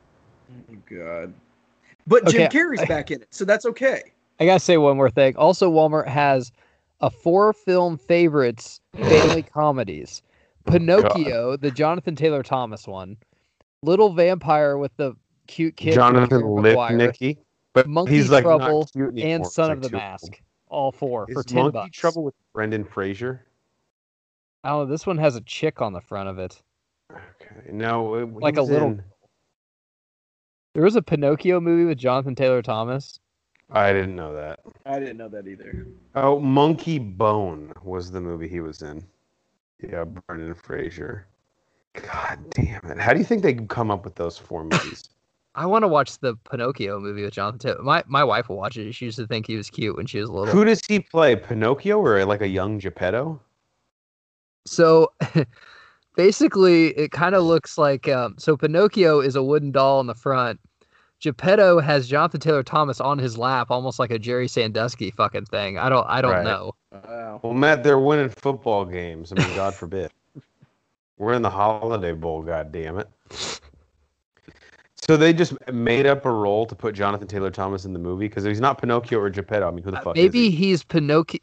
Oh 0.50 0.76
God. 0.88 1.34
But 2.06 2.26
Jim 2.26 2.42
Okay, 2.42 2.58
Carrey's 2.58 2.86
back 2.86 3.10
in 3.10 3.22
it, 3.22 3.28
so 3.30 3.44
that's 3.44 3.66
okay. 3.66 4.02
I 4.38 4.46
gotta 4.46 4.60
say 4.60 4.76
one 4.78 4.96
more 4.96 5.10
thing. 5.10 5.36
Also, 5.36 5.70
Walmart 5.70 6.08
has 6.08 6.50
a 7.00 7.10
four 7.10 7.52
film 7.52 7.98
favorites 7.98 8.80
family 9.08 9.42
comedies: 9.42 10.22
Pinocchio, 10.66 11.56
the 11.56 11.70
Jonathan 11.70 12.16
Taylor 12.16 12.42
Thomas 12.42 12.86
one, 12.86 13.16
Little 13.82 14.12
Vampire 14.12 14.78
with 14.78 14.96
the 14.96 15.14
cute 15.46 15.76
kid, 15.76 15.94
Jonathan 15.94 16.40
Jerry 16.40 16.62
Maguire, 16.62 16.98
Lipnicki, 16.98 17.38
but 17.74 17.86
Monkey 17.86 18.16
he's 18.16 18.30
like 18.30 18.44
Trouble, 18.44 18.80
not 18.80 18.92
cute 18.92 19.14
and 19.24 19.46
Son 19.46 19.68
like 19.68 19.76
of 19.76 19.82
the 19.82 19.88
too 19.90 19.96
old. 19.96 20.02
Mask. 20.02 20.40
All 20.68 20.92
four 20.92 21.26
for 21.26 21.40
Is 21.40 21.46
ten 21.46 21.56
Monkey 21.64 21.72
bucks. 21.72 21.98
Trouble 21.98 22.24
with 22.24 22.34
Brendan 22.54 22.84
Fraser? 22.84 23.44
I. 24.64 24.84
This 24.84 25.06
one 25.06 25.18
has 25.18 25.36
a 25.36 25.40
chick 25.42 25.80
on 25.80 25.92
the 25.92 26.00
front 26.00 26.28
of 26.28 26.38
it. 26.38 26.60
Okay, 27.10 27.70
no, 27.72 28.14
it- 28.14 28.22
uh, 28.24 28.38
Like 28.38 28.56
a 28.56 28.62
little- 28.62 28.88
in- 28.88 29.04
There 30.74 30.84
was 30.84 30.94
a 30.96 31.02
Pinocchio 31.02 31.60
movie 31.60 31.84
with 31.84 31.98
Jonathan 31.98 32.34
Taylor 32.34 32.62
Thomas. 32.62 33.18
I 33.72 33.92
didn't 33.92 34.14
know 34.16 34.34
that. 34.34 34.60
I 34.86 34.98
didn't 34.98 35.16
know 35.16 35.28
that 35.28 35.46
either. 35.48 35.86
Oh, 36.14 36.38
Monkeybone 36.40 37.72
was 37.84 38.10
the 38.10 38.20
movie 38.20 38.48
he 38.48 38.60
was 38.60 38.82
in. 38.82 39.04
Yeah, 39.82 40.04
Brendan 40.04 40.54
Fraser. 40.54 41.26
God 41.94 42.38
damn 42.50 42.84
it! 42.84 42.98
How 42.98 43.12
do 43.12 43.18
you 43.18 43.24
think 43.24 43.42
they 43.42 43.54
come 43.54 43.90
up 43.90 44.04
with 44.04 44.14
those 44.14 44.38
four 44.38 44.62
movies? 44.70 45.08
I 45.56 45.66
want 45.66 45.82
to 45.82 45.88
watch 45.88 46.18
the 46.18 46.36
Pinocchio 46.48 47.00
movie 47.00 47.22
with 47.24 47.32
Jonathan 47.32 47.58
Taylor. 47.58 47.82
My 47.82 48.04
my 48.06 48.22
wife 48.22 48.48
will 48.48 48.56
watch 48.56 48.76
it. 48.76 48.92
She 48.92 49.06
used 49.06 49.18
to 49.18 49.26
think 49.26 49.46
he 49.46 49.56
was 49.56 49.70
cute 49.70 49.96
when 49.96 50.06
she 50.06 50.20
was 50.20 50.30
little. 50.30 50.52
Who 50.54 50.64
does 50.64 50.80
he 50.86 51.00
play? 51.00 51.34
Pinocchio 51.34 51.98
or 52.00 52.24
like 52.24 52.42
a 52.42 52.48
young 52.48 52.78
Geppetto? 52.78 53.40
So 54.66 55.12
basically, 56.16 56.88
it 56.98 57.10
kind 57.12 57.34
of 57.34 57.44
looks 57.44 57.78
like 57.78 58.08
um, 58.08 58.34
so 58.38 58.56
Pinocchio 58.56 59.20
is 59.20 59.36
a 59.36 59.42
wooden 59.42 59.72
doll 59.72 60.00
in 60.00 60.06
the 60.06 60.14
front. 60.14 60.60
Geppetto 61.20 61.80
has 61.80 62.08
Jonathan 62.08 62.40
Taylor 62.40 62.62
Thomas 62.62 62.98
on 63.00 63.18
his 63.18 63.36
lap, 63.36 63.70
almost 63.70 63.98
like 63.98 64.10
a 64.10 64.18
Jerry 64.18 64.48
Sandusky 64.48 65.10
fucking 65.10 65.46
thing. 65.46 65.78
I 65.78 65.88
don't 65.88 66.06
I 66.08 66.22
don't 66.22 66.30
Right. 66.32 66.44
know. 66.44 66.72
Wow. 66.92 67.40
Well, 67.42 67.52
Matt, 67.54 67.84
they're 67.84 67.98
winning 67.98 68.30
football 68.30 68.84
games. 68.84 69.32
I 69.32 69.36
mean, 69.36 69.54
God 69.54 69.74
forbid. 69.74 70.10
We're 71.18 71.34
in 71.34 71.42
the 71.42 71.50
Holiday 71.50 72.12
Bowl, 72.12 72.42
God 72.42 72.72
damn 72.72 72.98
it. 72.98 73.08
So 75.06 75.16
they 75.16 75.32
just 75.32 75.54
made 75.72 76.06
up 76.06 76.24
a 76.24 76.30
role 76.30 76.66
to 76.66 76.74
put 76.74 76.94
Jonathan 76.94 77.26
Taylor 77.26 77.50
Thomas 77.50 77.84
in 77.84 77.92
the 77.92 77.98
movie 77.98 78.28
because 78.28 78.44
he's 78.44 78.60
not 78.60 78.78
Pinocchio 78.80 79.18
or 79.18 79.28
Geppetto. 79.28 79.66
I 79.68 79.70
mean, 79.70 79.82
who 79.84 79.90
the 79.90 79.98
Uh, 79.98 80.02
fuck 80.02 80.16
Maybe 80.16 80.46
is 80.46 80.52
he? 80.52 80.56
he's 80.56 80.84
Pinocchio. 80.84 81.40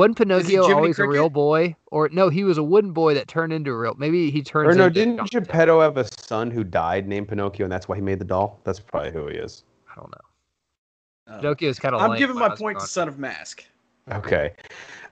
Wasn't 0.00 0.16
Pinocchio 0.16 0.62
Jiminy 0.62 0.72
always 0.74 0.98
a 0.98 1.06
real 1.06 1.28
boy? 1.28 1.76
Or 1.90 2.08
no, 2.08 2.30
he 2.30 2.42
was 2.42 2.56
a 2.56 2.62
wooden 2.62 2.92
boy 2.92 3.12
that 3.14 3.28
turned 3.28 3.52
into 3.52 3.70
a 3.70 3.76
real. 3.76 3.94
Maybe 3.98 4.30
he 4.30 4.40
turns. 4.42 4.74
Or 4.74 4.78
no, 4.78 4.86
into 4.86 4.94
didn't 4.94 5.16
Jonathan 5.16 5.30
Taylor. 5.30 5.44
Geppetto 5.44 5.80
have 5.82 5.96
a 5.98 6.04
son 6.22 6.50
who 6.50 6.64
died 6.64 7.06
named 7.06 7.28
Pinocchio, 7.28 7.64
and 7.64 7.72
that's 7.72 7.86
why 7.86 7.96
he 7.96 8.00
made 8.02 8.18
the 8.18 8.24
doll? 8.24 8.60
That's 8.64 8.80
probably 8.80 9.10
who 9.12 9.26
he 9.28 9.36
is. 9.36 9.64
I 9.92 9.96
don't 10.00 10.10
know. 10.10 11.34
Uh, 11.34 11.40
Pinocchio's 11.40 11.78
kind 11.78 11.94
of. 11.94 12.00
I'm 12.00 12.18
giving 12.18 12.36
my 12.36 12.48
point 12.48 12.80
to 12.80 12.86
Son 12.86 13.08
of 13.08 13.18
Mask. 13.18 13.62
Okay. 14.10 14.52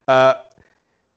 Uh, 0.08 0.36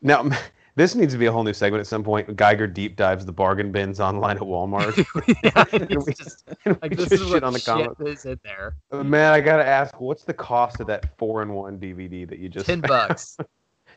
now, 0.02 0.30
this 0.76 0.94
needs 0.96 1.14
to 1.14 1.18
be 1.20 1.28
a 1.28 1.32
whole 1.32 1.44
new 1.44 1.54
segment 1.54 1.80
at 1.80 1.88
some 1.88 2.04
point. 2.04 2.36
Geiger 2.36 2.68
deep 2.68 2.98
dives 2.98 3.26
the 3.26 3.32
bargain 3.32 3.72
bins 3.72 4.00
online 4.02 4.36
at 4.36 4.44
Walmart. 4.44 4.98
yeah, 5.44 5.64
And 5.72 6.04
we- 6.06 6.14
just, 6.14 6.44
and 6.66 6.78
like 6.82 6.92
we 6.92 6.98
this 6.98 7.10
just 7.10 7.22
is 7.24 7.30
shit 7.30 7.42
what 7.42 7.54
the 7.54 7.60
shit 7.60 7.66
comment. 7.66 7.98
is 8.06 8.26
in 8.26 8.40
there. 8.44 8.76
Man, 8.92 9.34
I 9.34 9.40
gotta 9.40 9.66
ask, 9.66 10.00
what's 10.02 10.24
the 10.24 10.34
cost 10.34 10.80
of 10.82 10.88
that 10.88 11.18
four-in-one 11.18 11.80
DVD 11.80 12.28
that 12.28 12.40
you 12.40 12.50
just? 12.50 12.66
Ten 12.66 12.82
bucks. 12.82 13.38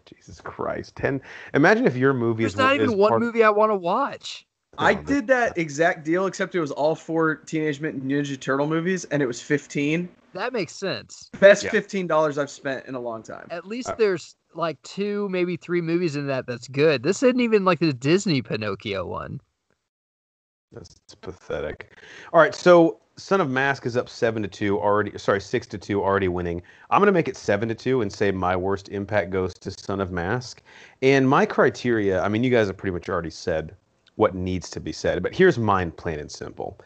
Jesus 0.07 0.41
Christ, 0.41 0.97
ten. 0.97 1.21
Imagine 1.55 1.87
if 1.87 1.97
your 1.97 2.13
movie 2.13 2.43
There's 2.45 2.53
is 2.55 2.59
not 2.59 2.77
is 2.77 2.83
even 2.83 2.99
one 2.99 3.11
part- 3.11 3.23
movie 3.23 3.43
I 3.43 3.51
want 3.51 3.71
to 3.73 3.77
watch. 3.77 4.47
I 4.77 4.93
did 4.95 5.29
that 5.29 5.57
exact 5.57 6.05
deal, 6.05 6.27
except 6.27 6.55
it 6.57 6.61
was 6.61 6.73
all 6.73 6.97
four 6.97 7.37
Teenage 7.37 7.81
Mutant 7.81 8.05
Ninja 8.09 8.39
Turtle 8.41 8.67
movies, 8.67 9.05
and 9.05 9.23
it 9.23 9.27
was 9.27 9.41
15. 9.41 10.09
That 10.33 10.53
makes 10.53 10.73
sense. 10.75 11.31
Best 11.39 11.63
Yeah. 11.63 11.71
$15 11.71 12.39
I've 12.39 12.51
spent 12.51 12.85
in 12.87 12.97
a 12.97 13.01
long 13.01 13.23
time. 13.23 13.47
At 13.51 13.67
least 13.67 13.91
Uh, 13.91 13.95
there's 13.97 14.35
like 14.53 14.83
two, 14.83 15.29
maybe 15.29 15.57
three 15.57 15.81
movies 15.81 16.17
in 16.17 16.27
that 16.27 16.47
that's 16.49 16.67
good. 16.67 17.05
This 17.05 17.23
isn't 17.23 17.39
even 17.39 17.65
like 17.65 17.79
the 17.79 17.93
Disney 17.93 18.43
Pinocchio 18.43 19.07
one. 19.07 19.41
That's 20.73 20.97
pathetic. 21.21 21.93
All 22.33 22.41
right, 22.41 22.55
so 22.55 22.99
Son 23.17 23.41
of 23.41 23.49
Mask 23.49 23.87
is 23.87 23.97
up 23.97 24.09
seven 24.09 24.43
to 24.43 24.49
two 24.49 24.81
already. 24.81 25.17
Sorry, 25.19 25.41
six 25.41 25.67
to 25.69 25.79
two 25.79 26.03
already 26.03 26.29
winning. 26.29 26.62
I'm 26.91 27.01
gonna 27.01 27.12
make 27.12 27.29
it 27.29 27.37
seven 27.37 27.69
to 27.69 27.75
two 27.75 28.03
and 28.03 28.12
say 28.12 28.33
my 28.33 28.57
worst 28.57 28.89
impact 28.89 29.31
goes 29.31 29.55
to 29.55 29.71
Son 29.71 30.01
of 30.01 30.11
Mask. 30.11 30.62
And 31.01 31.29
my 31.29 31.47
criteria, 31.47 32.21
I 32.21 32.29
mean, 32.29 32.43
you 32.43 32.51
guys 32.51 32.67
have 32.67 32.77
pretty 32.77 32.93
much 32.93 33.09
already 33.09 33.31
said 33.31 33.77
what 34.17 34.35
needs 34.35 34.69
to 34.71 34.81
be 34.81 34.93
said, 34.93 35.23
but 35.23 35.35
here's 35.35 35.59
mine, 35.59 35.93
plain 35.93 36.19
and 36.19 36.31
simple. 36.31 36.79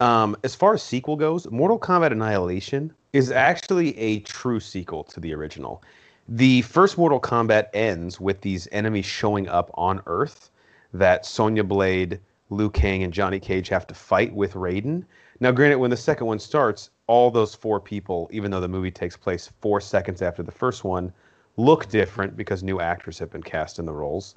Um, 0.00 0.36
as 0.44 0.54
far 0.54 0.74
as 0.74 0.82
sequel 0.82 1.16
goes, 1.16 1.50
Mortal 1.50 1.78
Kombat 1.78 2.12
Annihilation 2.12 2.92
is 3.12 3.30
actually 3.30 3.96
a 3.98 4.20
true 4.20 4.60
sequel 4.60 5.04
to 5.04 5.20
the 5.20 5.34
original. 5.34 5.82
The 6.28 6.62
first 6.62 6.96
Mortal 6.96 7.20
Kombat 7.20 7.68
ends 7.74 8.20
with 8.20 8.40
these 8.40 8.68
enemies 8.72 9.06
showing 9.06 9.48
up 9.48 9.70
on 9.74 10.00
Earth 10.06 10.50
that 10.92 11.26
Sonya 11.26 11.64
Blade, 11.64 12.20
Liu 12.50 12.70
Kang, 12.70 13.02
and 13.02 13.12
Johnny 13.12 13.40
Cage 13.40 13.68
have 13.68 13.86
to 13.88 13.94
fight 13.94 14.34
with 14.34 14.54
Raiden. 14.54 15.04
Now, 15.40 15.50
granted, 15.50 15.78
when 15.78 15.90
the 15.90 15.96
second 15.96 16.26
one 16.26 16.38
starts, 16.38 16.90
all 17.06 17.30
those 17.30 17.54
four 17.54 17.80
people, 17.80 18.28
even 18.30 18.50
though 18.50 18.60
the 18.60 18.68
movie 18.68 18.90
takes 18.90 19.16
place 19.16 19.50
four 19.60 19.80
seconds 19.80 20.20
after 20.20 20.42
the 20.42 20.52
first 20.52 20.84
one, 20.84 21.12
look 21.56 21.88
different 21.88 22.36
because 22.36 22.62
new 22.62 22.80
actors 22.80 23.18
have 23.18 23.30
been 23.30 23.42
cast 23.42 23.78
in 23.78 23.86
the 23.86 23.92
roles. 23.92 24.34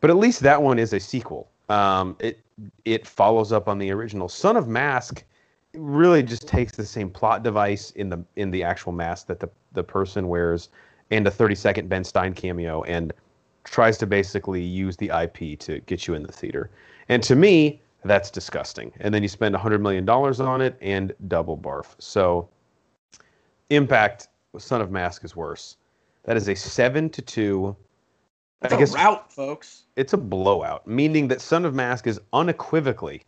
But 0.00 0.10
at 0.10 0.16
least 0.16 0.40
that 0.40 0.62
one 0.62 0.78
is 0.78 0.92
a 0.92 1.00
sequel. 1.00 1.48
Um, 1.68 2.16
it 2.20 2.40
it 2.84 3.06
follows 3.06 3.50
up 3.50 3.68
on 3.68 3.78
the 3.78 3.90
original. 3.90 4.28
Son 4.28 4.56
of 4.56 4.68
Mask 4.68 5.24
really 5.74 6.22
just 6.22 6.46
takes 6.46 6.72
the 6.72 6.86
same 6.86 7.10
plot 7.10 7.42
device 7.42 7.90
in 7.92 8.08
the 8.08 8.22
in 8.36 8.50
the 8.50 8.62
actual 8.62 8.92
mask 8.92 9.26
that 9.26 9.40
the 9.40 9.48
the 9.72 9.82
person 9.82 10.28
wears, 10.28 10.68
and 11.10 11.26
a 11.26 11.30
30 11.30 11.54
second 11.54 11.88
Ben 11.88 12.04
Stein 12.04 12.34
cameo, 12.34 12.82
and 12.84 13.12
tries 13.64 13.98
to 13.98 14.06
basically 14.06 14.62
use 14.62 14.96
the 14.96 15.10
IP 15.22 15.58
to 15.58 15.80
get 15.86 16.06
you 16.06 16.14
in 16.14 16.22
the 16.22 16.32
theater. 16.32 16.70
And 17.08 17.22
to 17.24 17.34
me, 17.34 17.80
that's 18.06 18.30
disgusting. 18.30 18.92
And 19.00 19.12
then 19.12 19.22
you 19.22 19.28
spend 19.28 19.54
$100 19.54 19.80
million 19.80 20.08
on 20.08 20.60
it 20.60 20.76
and 20.80 21.12
double 21.28 21.56
barf. 21.56 21.94
So, 21.98 22.48
Impact, 23.70 24.28
Son 24.58 24.80
of 24.80 24.90
Mask 24.90 25.24
is 25.24 25.36
worse. 25.36 25.76
That 26.24 26.36
is 26.36 26.48
a 26.48 26.54
7 26.54 27.10
to 27.10 27.22
2. 27.22 27.76
That's 28.60 28.72
I 28.72 28.76
a 28.76 28.78
guess 28.80 28.94
folks. 29.28 29.84
it's 29.96 30.12
a 30.12 30.16
blowout, 30.18 30.86
meaning 30.86 31.28
that 31.28 31.40
Son 31.40 31.64
of 31.64 31.74
Mask 31.74 32.06
is 32.06 32.20
unequivocally 32.32 33.22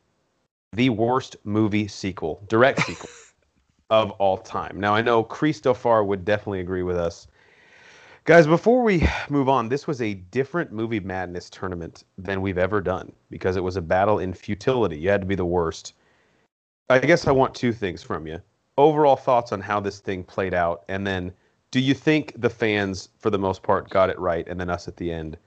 the 0.73 0.91
worst 0.91 1.37
movie 1.45 1.89
sequel, 1.89 2.43
direct 2.49 2.81
sequel 2.81 3.11
of 3.91 4.11
all 4.13 4.39
time. 4.39 4.81
Now, 4.81 4.95
I 4.95 5.03
know 5.03 5.23
Christopher 5.23 6.03
would 6.05 6.25
definitely 6.25 6.61
agree 6.61 6.83
with 6.83 6.97
us. 6.97 7.27
Guys, 8.29 8.47
before 8.47 8.83
we 8.83 9.09
move 9.31 9.49
on, 9.49 9.71
this 9.71 9.87
was 9.87 10.03
a 10.03 10.13
different 10.13 10.71
movie 10.71 11.01
madness 11.01 11.49
tournament 11.49 12.05
than 12.19 12.43
we've 12.43 12.59
ever 12.59 12.83
done 12.83 13.11
because 13.31 13.57
it 13.57 13.65
was 13.65 13.77
a 13.77 13.81
battle 13.81 14.19
in 14.19 14.35
futility. 14.35 14.99
You 14.99 15.09
had 15.09 15.23
to 15.23 15.27
be 15.27 15.35
the 15.35 15.47
worst. 15.47 15.95
I 16.91 16.99
guess 16.99 17.27
I 17.27 17.31
want 17.33 17.55
two 17.55 17.73
things 17.73 18.03
from 18.03 18.27
you. 18.27 18.39
Overall 18.77 19.17
thoughts 19.17 19.51
on 19.51 19.63
how 19.63 19.81
this 19.81 20.01
thing 20.01 20.23
played 20.23 20.53
out, 20.53 20.85
and 20.89 21.07
then 21.07 21.33
do 21.71 21.81
you 21.81 21.95
think 21.95 22.39
the 22.39 22.51
fans, 22.51 23.09
for 23.19 23.31
the 23.31 23.39
most 23.39 23.63
part, 23.63 23.89
got 23.89 24.11
it 24.11 24.19
right, 24.19 24.47
and 24.47 24.61
then 24.61 24.69
us 24.69 24.89
at 24.89 24.99
the 24.99 25.11
end 25.11 25.39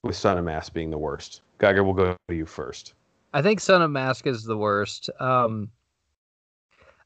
with 0.00 0.16
Son 0.16 0.38
of 0.38 0.44
Mask 0.46 0.72
being 0.72 0.88
the 0.88 0.96
worst? 0.96 1.42
Geiger, 1.58 1.84
we'll 1.84 1.92
go 1.92 2.16
to 2.28 2.34
you 2.34 2.46
first. 2.46 2.94
I 3.34 3.42
think 3.42 3.60
Son 3.60 3.82
of 3.82 3.90
Mask 3.90 4.26
is 4.26 4.44
the 4.44 4.56
worst. 4.56 5.10
Um, 5.20 5.68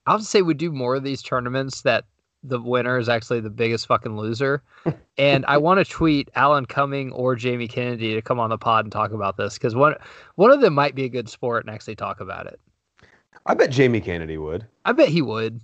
I'll 0.06 0.20
say 0.20 0.42
we 0.42 0.54
do 0.54 0.70
more 0.70 0.94
of 0.94 1.02
these 1.02 1.22
tournaments 1.22 1.82
that 1.82 2.04
the 2.44 2.60
winner 2.60 2.98
is 2.98 3.08
actually 3.08 3.40
the 3.40 3.50
biggest 3.50 3.86
fucking 3.86 4.16
loser. 4.16 4.62
and 5.18 5.44
I 5.46 5.56
want 5.56 5.78
to 5.78 5.84
tweet 5.84 6.30
Alan 6.34 6.66
Cumming 6.66 7.10
or 7.12 7.34
Jamie 7.34 7.68
Kennedy 7.68 8.14
to 8.14 8.22
come 8.22 8.38
on 8.38 8.50
the 8.50 8.58
pod 8.58 8.84
and 8.84 8.92
talk 8.92 9.12
about 9.12 9.36
this 9.36 9.54
because 9.54 9.74
one 9.74 9.94
one 10.36 10.50
of 10.50 10.60
them 10.60 10.74
might 10.74 10.94
be 10.94 11.04
a 11.04 11.08
good 11.08 11.28
sport 11.28 11.64
and 11.64 11.74
actually 11.74 11.96
talk 11.96 12.20
about 12.20 12.46
it. 12.46 12.60
I 13.46 13.54
bet 13.54 13.70
Jamie 13.70 14.00
Kennedy 14.00 14.38
would. 14.38 14.66
I 14.84 14.92
bet 14.92 15.08
he 15.08 15.22
would. 15.22 15.60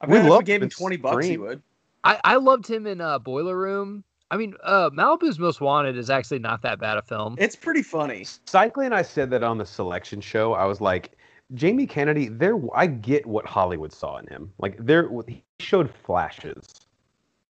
I 0.00 0.06
We 0.06 0.12
bet 0.12 0.20
if 0.20 0.24
we 0.24 0.30
love 0.30 0.44
gave 0.44 0.62
him 0.62 0.68
this 0.68 0.78
20 0.78 0.96
bucks, 0.96 1.26
he 1.26 1.38
would. 1.38 1.62
I, 2.02 2.20
I 2.24 2.36
loved 2.36 2.68
him 2.68 2.86
in 2.86 3.00
uh, 3.00 3.18
Boiler 3.18 3.56
Room. 3.56 4.04
I 4.30 4.36
mean, 4.36 4.54
uh, 4.62 4.90
Malibu's 4.90 5.38
Most 5.38 5.60
Wanted 5.60 5.96
is 5.96 6.10
actually 6.10 6.40
not 6.40 6.62
that 6.62 6.78
bad 6.80 6.98
a 6.98 7.02
film. 7.02 7.36
It's 7.38 7.56
pretty 7.56 7.82
funny. 7.82 8.26
Cycling, 8.46 8.92
I 8.92 9.02
said 9.02 9.30
that 9.30 9.42
on 9.42 9.58
the 9.58 9.66
selection 9.66 10.20
show. 10.20 10.54
I 10.54 10.64
was 10.64 10.80
like, 10.80 11.16
Jamie 11.54 11.86
Kennedy, 11.86 12.28
there. 12.28 12.58
I 12.74 12.86
get 12.86 13.26
what 13.26 13.46
Hollywood 13.46 13.92
saw 13.92 14.18
in 14.18 14.26
him. 14.26 14.52
Like 14.58 14.76
there, 14.78 15.08
he 15.26 15.44
showed 15.60 15.90
flashes. 16.04 16.66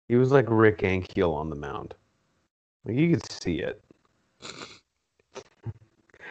He 0.09 0.17
was 0.17 0.33
like 0.33 0.47
Rick 0.49 0.79
Ankiel 0.79 1.35
on 1.35 1.51
the 1.51 1.57
mound. 1.57 1.95
Like, 2.85 2.97
you 2.97 3.11
could 3.11 3.31
see 3.31 3.61
it. 3.61 3.83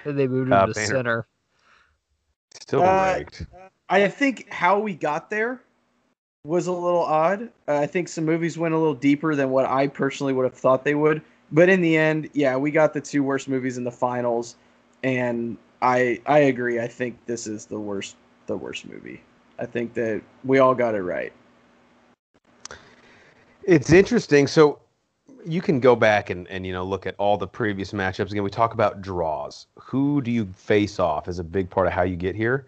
And 0.06 0.18
they 0.18 0.28
moved 0.28 0.50
him 0.50 0.54
Uh, 0.54 0.66
to 0.66 0.74
Banner. 0.74 0.88
center. 0.88 1.28
Still 2.60 2.84
Uh, 2.84 3.16
rigged. 3.18 3.48
I 3.90 4.08
think 4.08 4.52
how 4.52 4.80
we 4.80 4.94
got 4.94 5.30
there 5.30 5.62
was 6.46 6.68
a 6.68 6.72
little 6.72 7.04
odd. 7.04 7.44
Uh, 7.68 7.78
I 7.78 7.88
think 7.88 8.08
some 8.08 8.26
movies 8.26 8.58
went 8.58 8.74
a 8.74 8.78
little 8.78 8.94
deeper 8.94 9.36
than 9.36 9.50
what 9.50 9.66
I 9.66 9.88
personally 9.88 10.34
would 10.34 10.44
have 10.44 10.54
thought 10.54 10.84
they 10.84 10.96
would. 10.96 11.22
But 11.52 11.70
in 11.70 11.82
the 11.82 11.98
end, 11.98 12.30
yeah, 12.34 12.56
we 12.58 12.72
got 12.72 12.94
the 12.94 13.02
two 13.02 13.24
worst 13.24 13.48
movies 13.48 13.78
in 13.78 13.84
the 13.84 13.92
finals, 13.92 14.56
and 15.04 15.58
I 15.82 16.22
I 16.26 16.40
agree. 16.40 16.80
I 16.80 16.88
think 16.88 17.18
this 17.26 17.48
is 17.48 17.66
the 17.66 17.80
worst 17.80 18.16
the 18.48 18.58
worst 18.58 18.86
movie. 18.88 19.22
I 19.58 19.66
think 19.66 19.94
that 19.94 20.22
we 20.44 20.60
all 20.60 20.76
got 20.76 20.96
it 20.96 21.02
right. 21.02 21.34
It's 23.64 23.92
interesting. 23.92 24.48
So 24.48 24.80
you 25.46 25.62
can 25.62 25.80
go 25.80 25.96
back 25.96 26.30
and, 26.30 26.48
and 26.48 26.66
you 26.66 26.74
know 26.74 26.84
look 26.84 27.06
at 27.06 27.16
all 27.18 27.38
the 27.38 27.48
previous 27.48 27.92
matchups 27.92 28.32
again. 28.32 28.44
We 28.44 28.50
talk 28.50 28.74
about 28.74 29.02
draws. 29.02 29.68
Who 29.80 30.22
do 30.22 30.32
you 30.32 30.46
face 30.56 31.00
off 31.00 31.28
is 31.28 31.40
a 31.40 31.44
big 31.44 31.70
part 31.70 31.88
of 31.88 31.94
how 31.94 32.04
you 32.04 32.16
get 32.16 32.36
here. 32.36 32.66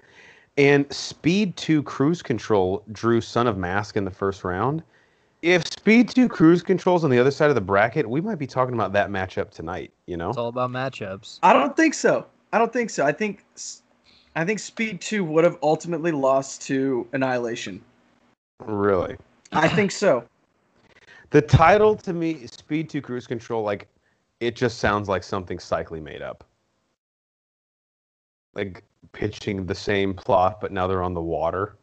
And 0.57 0.91
Speed 0.91 1.55
2 1.55 1.81
Cruise 1.83 2.21
Control 2.21 2.83
drew 2.91 3.21
Son 3.21 3.47
of 3.47 3.57
Mask 3.57 3.95
in 3.95 4.03
the 4.03 4.11
first 4.11 4.43
round. 4.43 4.83
If 5.41 5.65
Speed 5.65 6.09
2 6.09 6.27
Cruise 6.27 6.61
Control's 6.61 7.03
on 7.03 7.09
the 7.09 7.17
other 7.17 7.31
side 7.31 7.49
of 7.49 7.55
the 7.55 7.61
bracket, 7.61 8.07
we 8.07 8.21
might 8.21 8.37
be 8.37 8.45
talking 8.45 8.75
about 8.75 8.93
that 8.93 9.09
matchup 9.09 9.49
tonight, 9.49 9.91
you 10.05 10.17
know? 10.17 10.29
It's 10.29 10.37
all 10.37 10.49
about 10.49 10.69
matchups. 10.69 11.39
I 11.41 11.53
don't 11.53 11.75
think 11.75 11.93
so. 11.93 12.27
I 12.53 12.57
don't 12.57 12.71
think 12.71 12.89
so. 12.89 13.05
I 13.05 13.11
think 13.11 13.43
I 14.35 14.45
think 14.45 14.59
Speed 14.59 15.01
Two 15.01 15.23
would 15.23 15.43
have 15.43 15.57
ultimately 15.63 16.11
lost 16.11 16.61
to 16.63 17.07
Annihilation. 17.13 17.81
Really. 18.59 19.17
I 19.51 19.67
think 19.67 19.91
so. 19.91 20.23
The 21.31 21.41
title 21.41 21.95
to 21.95 22.13
me, 22.13 22.45
Speed 22.47 22.89
2 22.89 23.01
Cruise 23.01 23.25
Control, 23.25 23.63
like 23.63 23.87
it 24.39 24.55
just 24.55 24.79
sounds 24.79 25.07
like 25.07 25.23
something 25.23 25.59
cycling 25.59 26.03
made 26.03 26.21
up. 26.21 26.43
Like 28.53 28.83
pitching 29.13 29.65
the 29.65 29.75
same 29.75 30.13
plot, 30.13 30.59
but 30.59 30.71
now 30.71 30.87
they're 30.87 31.03
on 31.03 31.13
the 31.13 31.21
water. 31.21 31.75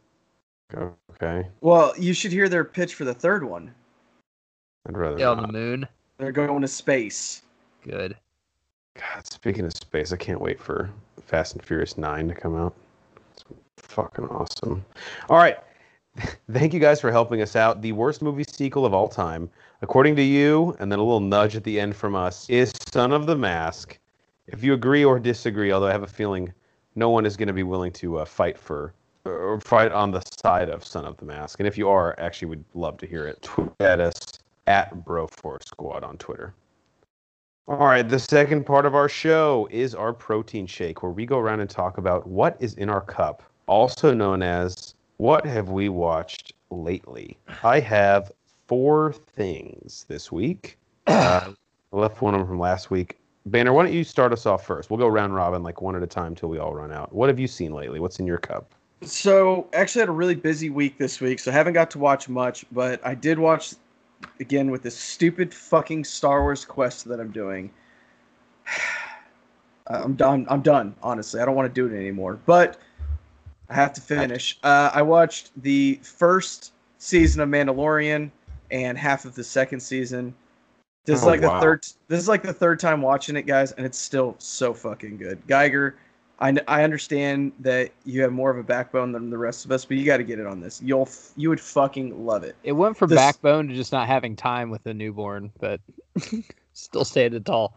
Okay. 1.11 1.49
Well, 1.63 1.95
you 1.99 2.13
should 2.13 2.31
hear 2.31 2.49
their 2.49 2.65
pitch 2.65 2.95
for 2.95 3.05
the 3.05 3.15
third 3.15 3.43
one. 3.43 3.75
I'd 4.87 4.97
rather 4.97 5.19
Yeah, 5.19 5.31
on 5.31 5.43
the 5.43 5.49
moon. 5.49 5.89
They're 6.19 6.33
going 6.33 6.61
to 6.61 6.69
space. 6.69 7.43
Good. 7.83 8.17
God, 8.99 9.27
speaking 9.27 9.65
of 9.65 9.73
space, 9.73 10.13
I 10.13 10.17
can't 10.17 10.41
wait 10.41 10.61
for 10.61 10.91
Fast 11.25 11.55
and 11.55 11.65
Furious 11.65 11.97
9 11.97 12.29
to 12.29 12.35
come 12.35 12.57
out. 12.57 12.75
It's 13.33 13.45
Fucking 13.77 14.27
awesome. 14.27 14.85
All 15.29 15.37
right. 15.37 15.59
Thank 16.51 16.75
you 16.75 16.81
guys 16.81 17.01
for 17.01 17.13
helping 17.13 17.41
us 17.41 17.55
out. 17.55 17.81
The 17.81 17.93
worst 17.93 18.23
movie 18.23 18.45
sequel 18.51 18.85
of 18.85 18.93
all 18.93 19.09
time, 19.09 19.49
according 19.83 20.17
to 20.17 20.23
you, 20.23 20.77
and 20.81 20.91
then 20.91 20.99
a 20.99 21.03
little 21.03 21.21
nudge 21.21 21.55
at 21.55 21.63
the 21.63 21.79
end 21.79 21.95
from 21.95 22.17
us, 22.17 22.49
is 22.51 22.73
Son 22.93 23.13
of 23.13 23.27
the 23.27 23.37
Mask. 23.37 23.99
If 24.49 24.65
you 24.65 24.73
agree 24.73 25.05
or 25.05 25.21
disagree, 25.21 25.71
although 25.71 25.87
I 25.87 25.93
have 25.93 26.03
a 26.03 26.09
feeling 26.09 26.53
no 26.97 27.11
one 27.11 27.25
is 27.25 27.37
going 27.37 27.49
to 27.49 27.53
be 27.53 27.63
willing 27.63 27.93
to 27.93 28.19
uh, 28.19 28.25
fight 28.25 28.59
for 28.59 28.95
or 29.25 29.61
fight 29.61 29.93
on 29.93 30.11
the 30.11 30.23
side 30.43 30.71
of 30.71 30.85
Son 30.85 31.05
of 31.05 31.17
the 31.19 31.25
Mask. 31.25 31.61
And 31.61 31.67
if 31.67 31.77
you 31.77 31.89
are, 31.89 32.19
actually, 32.19 32.49
would 32.49 32.65
love 32.75 32.97
to 32.99 33.07
hear 33.07 33.27
it. 33.27 33.43
Tweet 33.43 33.71
at 33.81 34.01
us 34.01 34.15
at 34.67 35.05
Bro 35.05 35.29
Force 35.29 35.67
Squad 35.67 36.03
on 36.03 36.17
Twitter. 36.17 36.55
All 37.69 37.77
right, 37.77 38.09
the 38.09 38.19
second 38.19 38.65
part 38.65 38.87
of 38.87 38.95
our 38.95 39.11
show 39.11 39.69
is 39.71 39.95
our 39.95 40.15
protein 40.15 40.67
shake, 40.67 41.03
where 41.03 41.13
we 41.13 41.27
go 41.27 41.39
around 41.39 41.61
and 41.61 41.69
talk 41.69 41.99
about 41.99 42.27
what 42.27 42.57
is 42.61 42.73
in 42.77 42.89
our 42.89 43.03
cup, 43.03 43.43
also 43.67 44.15
known 44.15 44.41
as 44.41 44.95
what 45.19 45.45
have 45.45 45.69
we 45.69 45.91
watched 45.91 46.55
lately. 46.71 47.37
I 47.63 47.81
have 47.81 48.33
four 48.69 49.13
things 49.13 50.07
this 50.09 50.33
week. 50.33 50.79
Uh, 51.09 51.53
I 51.93 51.97
left 51.97 52.23
one 52.23 52.35
of 52.35 52.41
them 52.41 52.49
from 52.49 52.59
last 52.59 52.91
week. 52.91 53.19
Banner, 53.45 53.73
why 53.75 53.83
don't 53.83 53.93
you 53.93 54.05
start 54.05 54.33
us 54.33 54.47
off 54.47 54.67
first? 54.67 54.91
We'll 54.91 54.99
go 54.99 55.09
round 55.09 55.35
robin 55.35 55.63
like 55.63 55.83
one 55.83 55.97
at 55.97 56.03
a 56.03 56.07
time 56.07 56.35
till 56.35 56.49
we 56.49 56.59
all 56.59 56.75
run 56.75 56.93
out. 56.93 57.15
What 57.15 57.29
have 57.29 57.39
you 57.39 57.47
seen 57.47 57.73
lately? 57.73 58.01
What's 58.01 58.19
in 58.19 58.27
your 58.27 58.39
cup? 58.39 58.75
So 59.03 59.69
actually 59.73 60.01
had 60.01 60.09
a 60.09 60.13
really 60.13 60.35
busy 60.35 60.71
week 60.71 60.97
this 60.97 61.21
week, 61.21 61.39
so 61.39 61.51
I 61.51 61.55
haven't 61.55 61.75
got 61.75 61.91
to 61.93 61.99
watch 61.99 62.29
much, 62.29 62.65
but 62.73 63.01
I 63.07 63.15
did 63.15 63.39
watch 63.39 63.75
again 64.41 64.71
with 64.71 64.83
this 64.83 64.97
stupid 64.97 65.53
fucking 65.53 66.05
Star 66.05 66.43
Wars 66.43 66.65
quest 66.65 67.07
that 67.09 67.21
I'm 67.21 67.31
doing. 67.31 67.71
I'm 69.87 70.15
done. 70.15 70.47
I'm 70.51 70.61
done. 70.61 70.95
Honestly, 71.03 71.41
I 71.41 71.47
don't 71.47 71.55
want 71.55 71.73
to 71.73 71.89
do 71.89 71.93
it 71.93 71.99
anymore. 71.99 72.39
But 72.45 72.79
I 73.71 73.75
have 73.75 73.93
to 73.95 74.01
finish. 74.03 74.59
Uh, 74.63 74.91
I 74.93 75.01
watched 75.03 75.51
the 75.63 75.99
first 76.03 76.73
season 76.99 77.41
of 77.41 77.49
Mandalorian 77.49 78.31
and 78.71 78.99
half 78.99 79.25
of 79.25 79.35
the 79.35 79.45
second 79.45 79.81
season. 79.81 80.35
This 81.07 81.21
is 81.21 81.25
Oh, 81.25 81.29
like 81.29 81.41
wow. 81.41 81.55
the 81.55 81.61
third. 81.61 81.87
This 82.09 82.21
is 82.21 82.29
like 82.29 82.43
the 82.43 82.53
third 82.53 82.79
time 82.79 83.01
watching 83.01 83.35
it, 83.37 83.43
guys, 83.47 83.73
and 83.73 83.87
it's 83.87 83.99
still 83.99 84.35
so 84.39 84.75
fucking 84.75 85.17
good. 85.17 85.41
Geiger, 85.47 85.97
I, 86.41 86.57
I 86.69 86.85
understand 86.85 87.53
that 87.61 87.91
you 88.05 88.23
have 88.23 88.33
more 88.33 88.51
of 88.51 88.59
a 88.59 88.63
backbone 88.63 89.13
than 89.13 89.29
the 89.31 89.39
rest 89.39 89.65
of 89.65 89.73
us, 89.73 89.85
but 89.85 89.97
you 89.97 90.05
got 90.05 90.19
to 90.19 90.25
get 90.25 90.39
it 90.39 90.47
on 90.47 90.61
this. 90.61 90.81
You'll 90.83 91.03
f- 91.03 91.33
you 91.37 91.49
would 91.49 91.61
fucking 91.61 92.25
love 92.25 92.45
it. 92.45 92.55
It 92.63 92.73
went 92.73 92.97
from 92.97 93.11
This- 93.11 93.17
backbone 93.17 93.69
to 93.69 93.75
just 93.75 93.93
not 93.93 94.07
having 94.07 94.37
time 94.37 94.71
with 94.71 94.85
the 94.85 94.95
newborn, 94.95 95.51
but 95.59 95.81
still 96.75 97.05
standing 97.05 97.43
tall. 97.43 97.77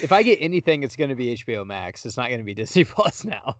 If 0.00 0.12
I 0.12 0.22
get 0.22 0.36
anything, 0.40 0.82
it's 0.82 0.96
going 0.96 1.10
to 1.10 1.16
be 1.16 1.34
HBO 1.36 1.66
Max. 1.66 2.04
It's 2.04 2.16
not 2.16 2.28
going 2.28 2.38
to 2.40 2.44
be 2.44 2.54
Disney 2.62 2.84
Plus 2.84 3.24
now. 3.24 3.56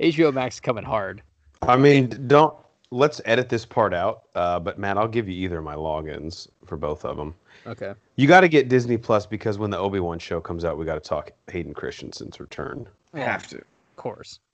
HBO 0.00 0.32
Max 0.32 0.56
is 0.56 0.60
coming 0.60 0.84
hard. 0.84 1.22
I 1.62 1.76
mean, 1.76 2.26
don't 2.26 2.54
let's 2.90 3.20
edit 3.24 3.48
this 3.48 3.64
part 3.64 3.94
out. 3.94 4.24
Uh, 4.34 4.60
but 4.60 4.78
Matt, 4.78 4.98
I'll 4.98 5.08
give 5.08 5.28
you 5.28 5.34
either 5.44 5.58
of 5.58 5.64
my 5.64 5.74
logins 5.76 6.46
for 6.66 6.76
both 6.76 7.04
of 7.04 7.16
them. 7.16 7.34
Okay. 7.66 7.94
You 8.16 8.28
got 8.28 8.42
to 8.42 8.48
get 8.48 8.68
Disney 8.68 8.98
Plus 8.98 9.24
because 9.24 9.58
when 9.58 9.70
the 9.70 9.78
Obi 9.78 10.00
Wan 10.00 10.18
show 10.18 10.40
comes 10.40 10.64
out, 10.64 10.76
we 10.76 10.84
got 10.84 10.94
to 11.02 11.08
talk 11.08 11.32
Hayden 11.50 11.72
Christensen's 11.72 12.38
return. 12.38 12.86
Have 13.20 13.46
to. 13.48 13.58
Of 13.58 13.96
course. 13.96 14.38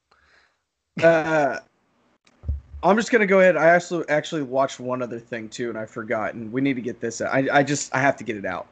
Uh, 1.00 1.60
I'm 2.82 2.96
just 2.96 3.12
gonna 3.12 3.24
go 3.26 3.38
ahead. 3.38 3.56
I 3.56 3.66
actually 3.66 4.04
actually 4.08 4.42
watched 4.42 4.80
one 4.80 5.00
other 5.00 5.20
thing 5.20 5.48
too, 5.48 5.68
and 5.68 5.78
I 5.78 5.86
forgot. 5.86 6.34
And 6.34 6.52
we 6.52 6.60
need 6.60 6.74
to 6.74 6.82
get 6.82 7.00
this 7.00 7.20
out. 7.20 7.32
I 7.32 7.46
I 7.52 7.62
just 7.62 7.94
I 7.94 8.00
have 8.00 8.16
to 8.16 8.24
get 8.24 8.36
it 8.36 8.44
out. 8.44 8.66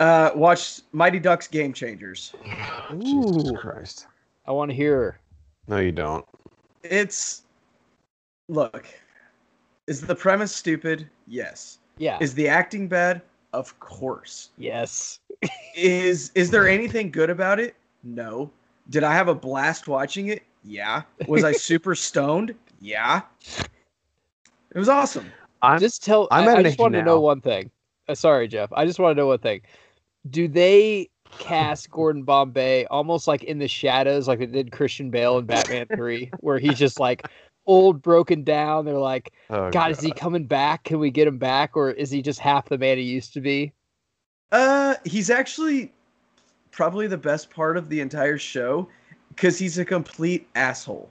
Uh, 0.00 0.30
watched 0.34 0.82
Mighty 0.92 1.18
Ducks 1.18 1.48
Game 1.48 1.72
Changers. 1.72 2.34
Jesus 3.00 3.50
Ooh. 3.50 3.56
Christ! 3.56 4.06
I 4.46 4.52
want 4.52 4.70
to 4.70 4.74
hear. 4.74 5.18
No, 5.66 5.78
you 5.78 5.92
don't. 5.92 6.26
It's 6.82 7.44
look. 8.48 8.86
Is 9.86 10.02
the 10.02 10.14
premise 10.14 10.54
stupid? 10.54 11.08
Yes. 11.26 11.78
Yeah. 11.96 12.18
Is 12.20 12.34
the 12.34 12.48
acting 12.48 12.88
bad? 12.88 13.22
Of 13.52 13.78
course. 13.80 14.50
yes. 14.58 15.20
Is 15.74 16.30
is 16.34 16.50
there 16.50 16.68
anything 16.68 17.10
good 17.10 17.30
about 17.30 17.58
it? 17.58 17.74
No. 18.04 18.50
Did 18.90 19.04
I 19.04 19.14
have 19.14 19.28
a 19.28 19.34
blast 19.34 19.88
watching 19.88 20.28
it? 20.28 20.42
Yeah. 20.64 21.02
Was 21.26 21.44
I 21.44 21.52
super 21.52 21.94
stoned? 21.96 22.54
Yeah. 22.80 23.22
It 24.74 24.78
was 24.78 24.88
awesome. 24.88 25.30
I'm 25.62 25.78
just 25.78 26.02
tell. 26.04 26.28
I'm 26.30 26.48
I, 26.48 26.54
I 26.54 26.62
just 26.62 26.74
age 26.74 26.78
want 26.78 26.94
to 26.94 27.02
know 27.02 27.20
one 27.20 27.40
thing. 27.40 27.70
Uh, 28.08 28.14
sorry, 28.14 28.48
Jeff. 28.48 28.72
I 28.72 28.84
just 28.84 28.98
want 28.98 29.16
to 29.16 29.20
know 29.20 29.28
one 29.28 29.38
thing. 29.38 29.60
Do 30.28 30.48
they 30.48 31.08
cast 31.38 31.90
Gordon 31.90 32.24
Bombay 32.24 32.86
almost 32.86 33.28
like 33.28 33.44
in 33.44 33.58
the 33.58 33.68
shadows, 33.68 34.28
like 34.28 34.38
they 34.38 34.46
did 34.46 34.72
Christian 34.72 35.10
Bale 35.10 35.38
in 35.38 35.46
Batman 35.46 35.86
Three, 35.94 36.30
where 36.40 36.58
he's 36.58 36.78
just 36.78 36.98
like 36.98 37.26
old, 37.66 38.02
broken 38.02 38.42
down? 38.42 38.84
They're 38.84 38.98
like, 38.98 39.32
oh, 39.50 39.70
God, 39.70 39.92
is 39.92 40.00
he 40.00 40.10
coming 40.10 40.46
back? 40.46 40.84
Can 40.84 40.98
we 40.98 41.10
get 41.10 41.28
him 41.28 41.38
back, 41.38 41.76
or 41.76 41.90
is 41.90 42.10
he 42.10 42.22
just 42.22 42.40
half 42.40 42.68
the 42.68 42.78
man 42.78 42.98
he 42.98 43.04
used 43.04 43.32
to 43.34 43.40
be? 43.40 43.72
Uh, 44.50 44.96
he's 45.04 45.30
actually 45.30 45.92
probably 46.72 47.06
the 47.06 47.16
best 47.18 47.50
part 47.50 47.76
of 47.76 47.88
the 47.88 48.00
entire 48.00 48.38
show 48.38 48.88
because 49.28 49.58
he's 49.58 49.78
a 49.78 49.84
complete 49.84 50.48
asshole. 50.56 51.08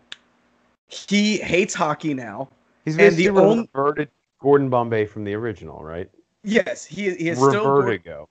He 0.87 1.37
hates 1.37 1.73
hockey 1.73 2.13
now. 2.13 2.49
He's 2.83 2.95
and 2.97 3.15
the 3.15 3.27
basically 3.27 3.41
only- 3.43 3.69
reverted 3.73 4.09
Gordon 4.41 4.69
Bombay 4.69 5.05
from 5.05 5.23
the 5.23 5.33
original, 5.35 5.81
right? 5.83 6.09
Yes, 6.43 6.83
he 6.83 7.03
he 7.15 7.29
is 7.29 7.37
still. 7.37 7.65
Revertigo. 7.65 8.23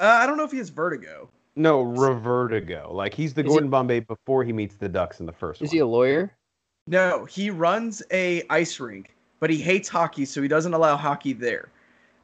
Uh, 0.00 0.18
I 0.20 0.26
don't 0.26 0.36
know 0.36 0.44
if 0.44 0.50
he 0.50 0.58
has 0.58 0.68
vertigo. 0.70 1.28
No, 1.54 1.84
Revertigo. 1.84 2.92
Like 2.92 3.14
he's 3.14 3.32
the 3.32 3.42
Is 3.42 3.46
he- 3.46 3.48
Gordon 3.50 3.70
Bombay 3.70 4.00
before 4.00 4.42
he 4.42 4.52
meets 4.52 4.74
the 4.74 4.88
Ducks 4.88 5.20
in 5.20 5.26
the 5.26 5.32
first 5.32 5.62
Is 5.62 5.68
one. 5.68 5.72
he 5.74 5.78
a 5.78 5.86
lawyer? 5.86 6.32
No, 6.88 7.24
he 7.26 7.48
runs 7.50 8.02
a 8.10 8.42
ice 8.50 8.80
rink, 8.80 9.14
but 9.38 9.48
he 9.50 9.58
hates 9.58 9.88
hockey, 9.88 10.24
so 10.24 10.42
he 10.42 10.48
doesn't 10.48 10.74
allow 10.74 10.96
hockey 10.96 11.32
there. 11.32 11.68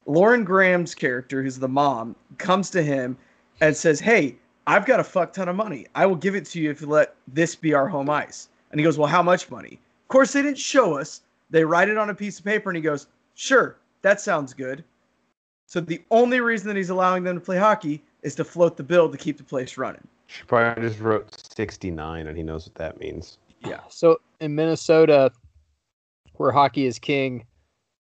Lauren 0.06 0.42
Graham's 0.42 0.94
character, 0.96 1.42
who's 1.42 1.58
the 1.60 1.68
mom, 1.68 2.16
comes 2.38 2.68
to 2.70 2.82
him 2.82 3.16
and 3.60 3.76
says, 3.76 4.00
"Hey, 4.00 4.36
I've 4.66 4.86
got 4.86 5.00
a 5.00 5.04
fuck 5.04 5.32
ton 5.32 5.48
of 5.48 5.56
money. 5.56 5.86
I 5.94 6.06
will 6.06 6.16
give 6.16 6.34
it 6.34 6.46
to 6.46 6.60
you 6.60 6.70
if 6.70 6.80
you 6.80 6.86
let 6.86 7.14
this 7.26 7.54
be 7.54 7.74
our 7.74 7.88
home 7.88 8.10
ice." 8.10 8.48
And 8.70 8.80
he 8.80 8.84
goes, 8.84 8.98
"Well, 8.98 9.08
how 9.08 9.22
much 9.22 9.50
money?" 9.50 9.80
Of 10.04 10.08
course, 10.08 10.32
they 10.32 10.42
didn't 10.42 10.58
show 10.58 10.98
us. 10.98 11.22
They 11.50 11.64
write 11.64 11.88
it 11.88 11.96
on 11.96 12.10
a 12.10 12.14
piece 12.14 12.38
of 12.38 12.44
paper, 12.44 12.70
and 12.70 12.76
he 12.76 12.82
goes, 12.82 13.06
"Sure, 13.34 13.76
that 14.02 14.20
sounds 14.20 14.54
good." 14.54 14.84
So 15.66 15.80
the 15.80 16.02
only 16.10 16.40
reason 16.40 16.68
that 16.68 16.76
he's 16.76 16.88
allowing 16.90 17.24
them 17.24 17.38
to 17.38 17.44
play 17.44 17.58
hockey 17.58 18.02
is 18.22 18.34
to 18.36 18.44
float 18.44 18.76
the 18.76 18.82
bill 18.82 19.10
to 19.10 19.18
keep 19.18 19.36
the 19.36 19.44
place 19.44 19.76
running. 19.76 20.06
She 20.26 20.42
probably 20.44 20.88
just 20.88 21.00
wrote 21.00 21.28
69 21.54 22.26
and 22.26 22.36
he 22.36 22.42
knows 22.42 22.66
what 22.66 22.74
that 22.76 22.98
means. 22.98 23.38
Yeah. 23.60 23.80
So 23.88 24.20
in 24.40 24.54
Minnesota, 24.54 25.30
where 26.34 26.52
hockey 26.52 26.86
is 26.86 26.98
king, 26.98 27.46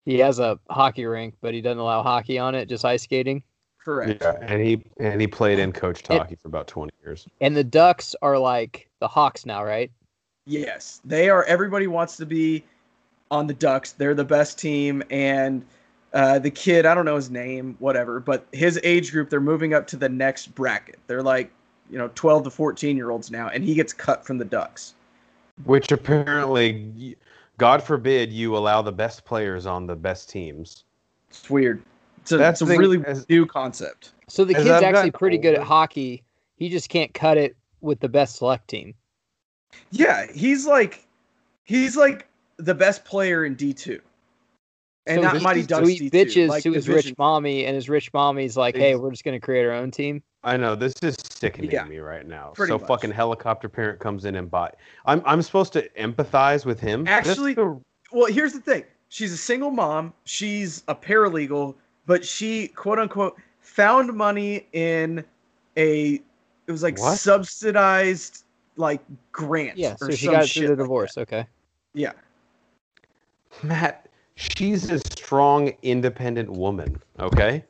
he 0.05 0.19
has 0.19 0.39
a 0.39 0.59
hockey 0.69 1.05
rink, 1.05 1.35
but 1.41 1.55
he 1.55 1.61
doesn't 1.61 1.79
allow 1.79 2.03
hockey 2.03 2.39
on 2.39 2.55
it, 2.55 2.69
just 2.69 2.85
ice 2.85 3.03
skating. 3.03 3.43
Correct. 3.85 4.23
Yeah, 4.23 4.39
and 4.41 4.63
he 4.63 4.83
and 4.99 5.21
he 5.21 5.27
played 5.27 5.59
in 5.59 5.73
Coach 5.73 6.01
It- 6.01 6.07
hockey 6.17 6.37
for 6.37 6.49
about 6.49 6.67
20 6.67 6.93
years. 7.05 7.27
And 7.41 7.55
the 7.55 7.65
Ducks 7.65 8.17
are 8.23 8.39
like 8.39 8.89
the 9.01 9.09
Hawks 9.09 9.45
now, 9.45 9.63
right? 9.63 9.91
Yes, 10.47 11.01
they 11.05 11.29
are. 11.29 11.45
Everybody 11.45 11.87
wants 11.87 12.17
to 12.19 12.27
be 12.27 12.65
on 13.31 13.47
the 13.47 13.55
Ducks. 13.55 13.93
They're 13.93 14.15
the 14.15 14.25
best 14.25 14.59
team, 14.59 15.03
and 15.11 15.65
uh, 16.15 16.39
the 16.39 16.51
kid, 16.51 16.87
I 16.87 16.95
don't 16.95 17.05
know 17.05 17.17
his 17.17 17.31
name, 17.31 17.77
whatever, 17.79 18.21
but 18.21 18.47
his 18.53 18.79
age 18.85 19.11
group, 19.11 19.31
they're 19.31 19.41
moving 19.41 19.75
up 19.75 19.87
to 19.89 19.97
the 19.97 20.09
next 20.09 20.55
bracket. 20.55 20.99
They're 21.07 21.23
like, 21.23 21.51
you 21.91 21.99
know, 21.99 22.11
12 22.15 22.45
to 22.45 22.51
14 22.51 22.97
year 22.97 23.11
olds 23.11 23.31
now, 23.31 23.49
and 23.49 23.65
he 23.65 23.75
gets 23.75 23.93
cut 23.93 24.25
from 24.25 24.39
the 24.39 24.45
Ducks. 24.45 24.95
Which 25.65 25.93
apparently, 25.93 27.17
God 27.59 27.83
forbid, 27.83 28.33
you 28.33 28.57
allow 28.57 28.81
the 28.81 28.93
best 28.93 29.25
players 29.25 29.67
on 29.67 29.87
the 29.87 29.97
best 29.97 30.31
teams. 30.31 30.85
It's 31.31 31.51
weird. 31.51 31.83
It's 32.25 32.33
a, 32.33 32.39
That's 32.39 32.63
it's 32.63 32.71
a 32.71 32.79
really 32.79 33.05
as- 33.05 33.29
new 33.29 33.45
concept. 33.45 34.13
So 34.29 34.47
the 34.47 34.55
kid's 34.55 34.67
actually 34.71 34.93
gotten 34.93 35.13
pretty 35.13 35.37
good 35.37 35.55
at 35.55 35.63
hockey. 35.63 36.25
He 36.57 36.71
just 36.71 36.89
can't 36.89 37.13
cut 37.13 37.37
it 37.37 37.55
with 37.83 38.01
the 38.01 38.09
best 38.09 38.37
select 38.37 38.67
team. 38.69 38.95
Yeah, 39.91 40.27
he's 40.33 40.67
like, 40.67 41.07
he's 41.65 41.99
like 41.99 42.27
the 42.57 42.75
best 42.75 43.05
player 43.05 43.45
in 43.45 43.57
D2. 43.57 44.01
And 45.07 45.19
so 45.19 45.23
not 45.23 45.37
he- 45.37 45.43
Mighty 45.43 45.61
so 45.63 45.67
Ducks 45.67 45.89
he 45.91 46.09
bitches 46.09 46.49
like 46.49 46.63
to 46.63 46.73
his 46.73 46.89
rich 46.89 47.13
mommy, 47.19 47.67
and 47.67 47.75
his 47.75 47.91
rich 47.91 48.11
mommy's 48.15 48.57
like, 48.57 48.75
"Hey, 48.75 48.95
we're 48.97 49.11
just 49.11 49.23
gonna 49.23 49.39
create 49.39 49.67
our 49.67 49.73
own 49.73 49.91
team." 49.91 50.23
I 50.43 50.57
know 50.57 50.75
this 50.75 50.95
is 51.03 51.17
sickening 51.31 51.71
Yeah, 51.71 51.85
me 51.85 51.99
right 51.99 52.27
now. 52.27 52.55
so 52.57 52.79
much. 52.79 52.87
fucking 52.89 53.11
helicopter 53.11 53.69
parent 53.69 54.01
comes 54.01 54.25
in 54.25 54.35
and 54.37 54.51
buy. 54.51 54.71
I'm 55.05 55.21
I'm 55.27 55.43
supposed 55.43 55.75
to 55.75 55.87
empathize 55.91 56.65
with 56.65 56.81
him. 56.81 57.07
Actually- 57.07 57.53
the- 57.53 57.79
well, 58.13 58.33
here's 58.33 58.55
the 58.55 58.61
thing. 58.61 58.85
She's 59.11 59.33
a 59.35 59.37
single 59.37 59.71
mom. 59.71 60.15
She's 60.25 60.83
a 60.89 60.95
paralegal, 60.95 61.75
but 62.07 62.25
she 62.25 62.69
quote 62.69 62.99
unquote 62.99 63.37
found 63.61 64.13
money 64.13 64.67
in 64.73 65.25
a 65.77 66.21
it 66.67 66.73
was 66.73 66.83
like 66.83 66.99
What? 66.99 67.19
subsidized 67.19 68.45
like 68.77 69.01
grant. 69.33 69.77
Yeah, 69.77 69.97
so 69.97 70.07
or 70.07 70.13
she 70.13 70.27
some 70.27 70.35
got 70.35 70.45
it 70.45 70.51
through 70.51 70.69
the 70.69 70.77
divorce. 70.77 71.15
that. 71.15 71.23
Okay. 71.23 71.47
Yeah. 71.95 72.13
Matt, 73.63 74.09
she's 74.35 74.91
a 74.91 74.99
strong, 74.99 75.73
independent 75.83 76.51
woman. 76.51 77.01
Okay. 77.21 77.65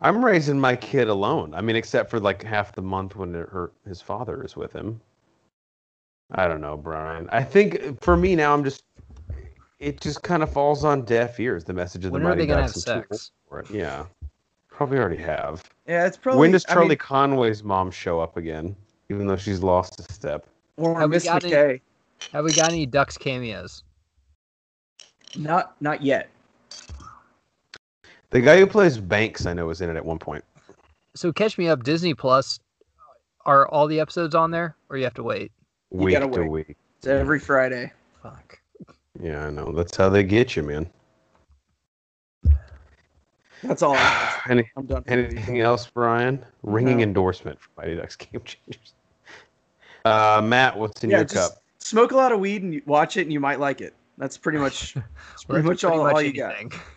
I'm 0.00 0.24
raising 0.24 0.58
my 0.58 0.74
kid 0.74 1.08
alone. 1.08 1.54
I 1.54 1.60
mean, 1.60 1.76
except 1.76 2.10
for 2.10 2.18
like 2.18 2.42
half 2.42 2.74
the 2.74 2.82
month 2.82 3.14
when 3.16 3.32
her 3.32 3.72
his 3.86 4.02
father 4.02 4.44
is 4.44 4.56
with 4.56 4.72
him. 4.72 5.00
I 6.32 6.48
don't 6.48 6.60
know, 6.60 6.76
Brian. 6.76 7.28
I 7.30 7.44
think 7.44 8.00
for 8.02 8.16
me 8.16 8.34
now, 8.34 8.52
I'm 8.52 8.64
just. 8.64 8.84
It 9.82 10.00
just 10.00 10.22
kind 10.22 10.44
of 10.44 10.52
falls 10.52 10.84
on 10.84 11.02
deaf 11.02 11.40
ears. 11.40 11.64
The 11.64 11.72
message 11.72 12.04
of 12.04 12.12
When 12.12 12.22
the 12.22 12.28
are 12.30 12.36
they 12.36 12.46
gonna 12.46 12.62
have 12.62 12.72
Ducks. 12.72 12.86
I'm 12.88 12.94
too 13.02 13.06
old 13.10 13.10
sex? 13.10 13.30
for 13.48 13.60
it. 13.60 13.70
Yeah, 13.70 14.04
probably 14.68 14.98
already 14.98 15.16
have. 15.16 15.64
Yeah, 15.88 16.06
it's 16.06 16.16
probably. 16.16 16.38
when 16.38 16.52
does 16.52 16.64
I 16.68 16.74
Charlie 16.74 16.90
mean, 16.90 16.98
Conway's 16.98 17.64
mom 17.64 17.90
show 17.90 18.20
up 18.20 18.36
again? 18.36 18.76
Even 19.10 19.26
though 19.26 19.36
she's 19.36 19.60
lost 19.60 19.98
a 19.98 20.04
step. 20.04 20.46
or 20.76 20.98
Have 21.00 21.10
we 21.10 21.16
Miss 21.16 21.24
got 21.24 21.42
any- 21.44 21.80
Have 22.32 22.44
we 22.44 22.52
got 22.52 22.70
any 22.70 22.86
Ducks 22.86 23.18
cameos? 23.18 23.82
Not 25.36 25.74
not 25.82 26.00
yet. 26.00 26.30
The 28.30 28.40
guy 28.40 28.58
who 28.58 28.66
plays 28.68 28.98
Banks, 28.98 29.46
I 29.46 29.52
know, 29.52 29.66
was 29.66 29.80
in 29.80 29.90
it 29.90 29.96
at 29.96 30.04
one 30.04 30.18
point. 30.20 30.44
So 31.14 31.32
catch 31.32 31.58
me 31.58 31.66
up. 31.68 31.82
Disney 31.82 32.14
Plus. 32.14 32.60
Are 33.44 33.66
all 33.66 33.88
the 33.88 33.98
episodes 33.98 34.36
on 34.36 34.52
there, 34.52 34.76
or 34.88 34.96
you 34.96 35.02
have 35.02 35.14
to 35.14 35.24
wait? 35.24 35.50
Week 35.90 36.14
gotta 36.14 36.30
to 36.30 36.42
wait. 36.42 36.48
week. 36.68 36.76
It's 36.98 37.08
every 37.08 37.40
Friday. 37.40 37.92
Fuck. 38.22 38.60
Yeah, 39.20 39.46
I 39.46 39.50
know. 39.50 39.72
That's 39.72 39.96
how 39.96 40.08
they 40.08 40.22
get 40.24 40.56
you, 40.56 40.62
man. 40.62 40.90
That's 43.62 43.82
all. 43.82 43.94
I 43.94 43.98
have. 43.98 44.40
Any, 44.50 44.70
I'm 44.76 44.86
done. 44.86 45.04
anything 45.06 45.60
else, 45.60 45.88
Brian? 45.88 46.44
Ringing 46.62 46.98
No. 46.98 47.02
endorsement 47.04 47.60
for 47.60 47.68
Mighty 47.76 47.94
Ducks 47.96 48.16
Game 48.16 48.40
Changers. 48.44 48.94
Uh, 50.04 50.40
Matt, 50.44 50.76
what's 50.76 51.04
in 51.04 51.10
Yeah, 51.10 51.18
your 51.18 51.24
just 51.26 51.52
cup? 51.54 51.62
Smoke 51.78 52.12
a 52.12 52.16
lot 52.16 52.32
of 52.32 52.40
weed 52.40 52.62
and 52.62 52.80
watch 52.86 53.16
it, 53.16 53.22
and 53.22 53.32
you 53.32 53.38
might 53.40 53.60
like 53.60 53.80
it. 53.80 53.94
That's 54.18 54.36
pretty 54.36 54.58
much. 54.58 54.94
That's 55.30 55.44
pretty 55.44 55.66
much 55.66 55.84
all, 55.84 56.06
all 56.08 56.20
you 56.22 56.32
got. 56.32 56.56
anything. 56.56 56.72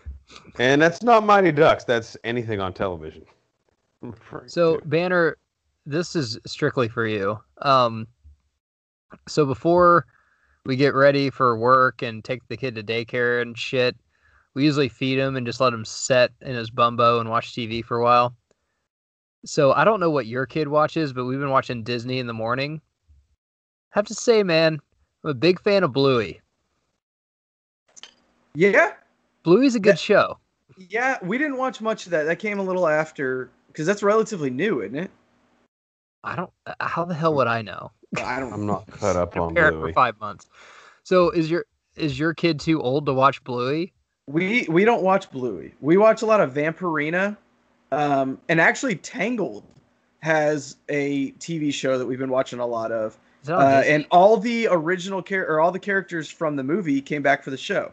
And 0.58 0.82
that's 0.82 1.02
not 1.02 1.24
Mighty 1.24 1.52
Ducks. 1.52 1.84
That's 1.84 2.16
anything 2.24 2.60
on 2.60 2.72
television. 2.72 3.22
So 4.46 4.78
to. 4.78 4.86
Banner, 4.86 5.36
this 5.86 6.16
is 6.16 6.38
strictly 6.46 6.88
for 6.88 7.06
you. 7.06 7.38
Um, 7.62 8.08
so 9.28 9.46
before 9.46 10.06
we 10.66 10.76
get 10.76 10.94
ready 10.94 11.30
for 11.30 11.56
work 11.56 12.02
and 12.02 12.24
take 12.24 12.46
the 12.48 12.56
kid 12.56 12.74
to 12.74 12.82
daycare 12.82 13.40
and 13.40 13.56
shit, 13.56 13.96
we 14.54 14.64
usually 14.64 14.88
feed 14.88 15.18
him 15.18 15.36
and 15.36 15.46
just 15.46 15.60
let 15.60 15.72
him 15.72 15.84
sit 15.84 16.32
in 16.40 16.54
his 16.54 16.70
bumbo 16.70 17.20
and 17.20 17.30
watch 17.30 17.52
TV 17.52 17.84
for 17.84 17.98
a 17.98 18.02
while. 18.02 18.34
So 19.44 19.72
I 19.72 19.84
don't 19.84 20.00
know 20.00 20.10
what 20.10 20.26
your 20.26 20.44
kid 20.44 20.66
watches, 20.66 21.12
but 21.12 21.24
we've 21.24 21.38
been 21.38 21.50
watching 21.50 21.84
Disney 21.84 22.18
in 22.18 22.26
the 22.26 22.32
morning. 22.32 22.80
have 23.90 24.06
to 24.06 24.14
say, 24.14 24.42
man, 24.42 24.80
I'm 25.22 25.30
a 25.30 25.34
big 25.34 25.60
fan 25.60 25.84
of 25.84 25.92
Bluey. 25.92 26.40
Yeah, 28.54 28.92
Bluey's 29.44 29.74
a 29.74 29.80
good 29.80 29.98
show. 29.98 30.38
yeah. 30.78 31.18
We 31.22 31.36
didn't 31.36 31.58
watch 31.58 31.80
much 31.80 32.06
of 32.06 32.10
that. 32.12 32.24
That 32.24 32.38
came 32.38 32.58
a 32.58 32.62
little 32.62 32.88
after 32.88 33.50
because 33.68 33.86
that's 33.86 34.02
relatively 34.02 34.48
new, 34.50 34.80
isn't 34.80 34.96
it? 34.96 35.10
I 36.24 36.34
don't. 36.34 36.50
How 36.80 37.04
the 37.04 37.14
hell 37.14 37.34
would 37.34 37.46
I 37.46 37.60
know? 37.60 37.92
I 38.24 38.40
don't. 38.40 38.52
I'm 38.52 38.66
not 38.66 38.86
caught 38.90 39.16
up 39.16 39.36
on 39.36 39.54
Parent 39.54 39.80
for 39.80 39.92
five 39.92 40.18
months. 40.20 40.48
So 41.02 41.30
is 41.30 41.50
your 41.50 41.64
is 41.96 42.18
your 42.18 42.34
kid 42.34 42.60
too 42.60 42.80
old 42.80 43.06
to 43.06 43.14
watch 43.14 43.42
Bluey? 43.44 43.92
We 44.26 44.66
we 44.68 44.84
don't 44.84 45.02
watch 45.02 45.30
Bluey. 45.30 45.74
We 45.80 45.96
watch 45.96 46.22
a 46.22 46.26
lot 46.26 46.40
of 46.40 46.52
Vampirina, 46.52 47.36
um, 47.92 48.40
and 48.48 48.60
actually 48.60 48.96
Tangled 48.96 49.64
has 50.20 50.76
a 50.88 51.30
TV 51.32 51.72
show 51.72 51.98
that 51.98 52.06
we've 52.06 52.18
been 52.18 52.30
watching 52.30 52.58
a 52.58 52.66
lot 52.66 52.90
of. 52.90 53.18
Is 53.42 53.50
it 53.50 53.52
on 53.52 53.62
Uh, 53.62 53.82
and 53.86 54.06
all 54.10 54.36
the 54.36 54.66
original 54.70 55.22
char- 55.22 55.46
or 55.46 55.60
all 55.60 55.70
the 55.70 55.78
characters 55.78 56.28
from 56.28 56.56
the 56.56 56.64
movie 56.64 57.00
came 57.00 57.22
back 57.22 57.44
for 57.44 57.50
the 57.50 57.56
show. 57.56 57.92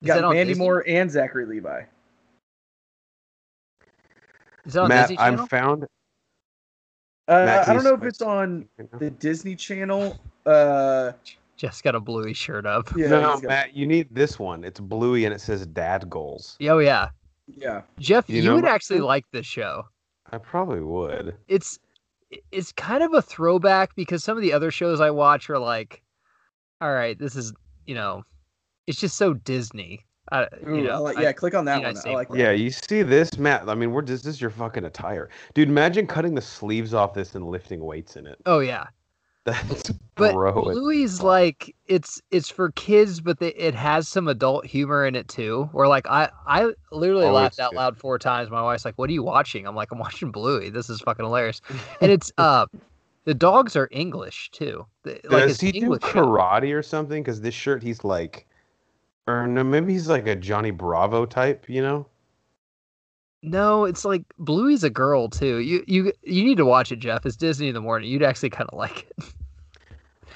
Is 0.00 0.08
that 0.08 0.14
Got 0.14 0.24
on 0.24 0.34
Mandy 0.34 0.52
Disney? 0.52 0.64
Moore 0.64 0.84
and 0.86 1.10
Zachary 1.10 1.44
Levi. 1.44 1.82
Is 4.64 4.76
it 4.76 4.78
on 4.78 4.88
Matt, 4.88 5.08
Disney 5.08 5.18
I'm 5.18 5.46
found. 5.46 5.86
Uh, 7.32 7.64
I 7.66 7.72
don't 7.72 7.84
know 7.84 7.94
if 7.94 8.02
it's 8.02 8.22
on 8.22 8.66
the 8.98 9.10
Disney 9.10 9.56
Channel. 9.56 10.18
Uh, 10.44 11.12
Just 11.56 11.82
got 11.84 11.94
a 11.94 12.00
Bluey 12.00 12.34
shirt 12.34 12.66
up. 12.66 12.90
yeah, 12.96 13.08
no, 13.08 13.32
he's 13.32 13.40
got- 13.42 13.48
Matt, 13.48 13.76
you 13.76 13.86
need 13.86 14.08
this 14.14 14.38
one. 14.38 14.64
It's 14.64 14.80
Bluey 14.80 15.24
and 15.24 15.34
it 15.34 15.40
says 15.40 15.66
Dad 15.66 16.08
Goals. 16.10 16.56
Oh 16.62 16.78
yeah, 16.78 17.08
yeah. 17.46 17.82
Jeff, 17.98 18.28
You 18.28 18.36
you, 18.36 18.42
know 18.48 18.54
would 18.56 18.64
about 18.64 18.74
actually 18.74 19.00
like 19.00 19.24
this 19.32 19.46
show. 19.46 19.84
I 20.30 20.38
probably 20.38 20.80
would. 20.80 21.36
It's 21.48 21.78
it's 22.50 22.72
kind 22.72 23.02
of 23.02 23.12
a 23.14 23.20
throwback 23.22 23.94
because 23.94 24.24
some 24.24 24.36
of 24.36 24.42
the 24.42 24.52
other 24.52 24.70
shows 24.70 25.00
I 25.00 25.10
watch 25.10 25.50
are 25.50 25.58
like, 25.58 26.02
all 26.80 26.92
right, 26.92 27.18
this 27.18 27.36
is 27.36 27.52
you 27.86 27.94
know, 27.94 28.22
it's 28.86 28.98
just 29.00 29.16
so 29.16 29.34
Disney. 29.34 30.00
I, 30.32 30.48
Ooh, 30.66 30.76
you 30.76 30.80
I 30.90 30.94
know, 30.94 31.02
like- 31.02 31.18
I- 31.18 31.22
yeah, 31.22 31.32
click 31.32 31.54
on 31.54 31.64
that 31.66 31.80
you 31.80 31.86
one. 31.86 31.96
I 32.06 32.10
like 32.14 32.28
that. 32.28 32.36
Yeah, 32.38 32.50
you 32.52 32.70
see 32.70 33.02
this, 33.02 33.36
Matt? 33.38 33.68
I 33.68 33.74
mean, 33.74 33.92
we're 33.92 34.02
this 34.02 34.24
is 34.26 34.40
your 34.40 34.50
fucking 34.50 34.84
attire, 34.84 35.28
dude. 35.54 35.68
Imagine 35.68 36.06
cutting 36.06 36.34
the 36.34 36.40
sleeves 36.40 36.94
off 36.94 37.14
this 37.14 37.34
and 37.34 37.46
lifting 37.46 37.84
weights 37.84 38.16
in 38.16 38.26
it. 38.26 38.38
oh 38.46 38.60
yeah, 38.60 38.86
That's 39.44 39.90
but 40.14 40.32
bro. 40.34 40.50
it's- 40.60 40.74
Bluey's 40.74 41.20
like 41.20 41.74
it's 41.86 42.22
it's 42.30 42.48
for 42.48 42.70
kids, 42.72 43.20
but 43.20 43.40
they, 43.40 43.48
it 43.54 43.74
has 43.74 44.08
some 44.08 44.28
adult 44.28 44.64
humor 44.64 45.04
in 45.04 45.14
it 45.16 45.26
too. 45.28 45.68
Where 45.72 45.88
like 45.88 46.06
I 46.08 46.30
I 46.46 46.72
literally 46.92 47.26
Oh, 47.26 47.32
laughed 47.32 47.58
out 47.58 47.72
good. 47.72 47.76
loud 47.76 47.96
four 47.98 48.18
times. 48.18 48.50
My 48.50 48.62
wife's 48.62 48.84
like, 48.84 48.94
"What 48.96 49.10
are 49.10 49.12
you 49.12 49.22
watching?" 49.24 49.66
I'm 49.66 49.74
like, 49.74 49.90
"I'm 49.92 49.98
watching 49.98 50.30
Bluey. 50.30 50.70
This 50.70 50.88
is 50.88 51.00
fucking 51.00 51.24
hilarious." 51.24 51.60
And 52.00 52.10
it's 52.12 52.32
uh, 52.38 52.66
the 53.24 53.34
dogs 53.34 53.74
are 53.76 53.88
English 53.90 54.50
too. 54.52 54.86
The- 55.02 55.20
Like 55.24 55.42
Does 55.42 55.50
it's 55.52 55.60
he 55.60 55.72
do 55.72 55.78
English 55.80 56.02
show. 56.04 56.24
karate 56.24 56.74
or 56.74 56.82
something? 56.82 57.22
Because 57.22 57.40
this 57.40 57.54
shirt, 57.54 57.82
he's 57.82 58.02
like, 58.04 58.46
or 59.26 59.46
no, 59.46 59.64
maybe 59.64 59.92
he's 59.92 60.08
like 60.08 60.26
a 60.26 60.36
Johnny 60.36 60.70
Bravo 60.70 61.26
type. 61.26 61.68
You 61.68 61.82
know? 61.82 62.06
No, 63.42 63.84
it's 63.84 64.04
like 64.04 64.22
Bluey's 64.38 64.84
a 64.84 64.90
girl 64.90 65.28
too. 65.28 65.58
You 65.58 65.84
you 65.86 66.12
you 66.22 66.44
need 66.44 66.56
to 66.58 66.64
watch 66.64 66.92
it, 66.92 67.00
Jeff. 67.00 67.26
It's 67.26 67.36
Disney 67.36 67.68
in 67.68 67.74
the 67.74 67.80
morning. 67.80 68.10
You'd 68.10 68.22
actually 68.22 68.50
kind 68.50 68.70
of 68.70 68.78
like 68.78 69.10
it. 69.18 69.24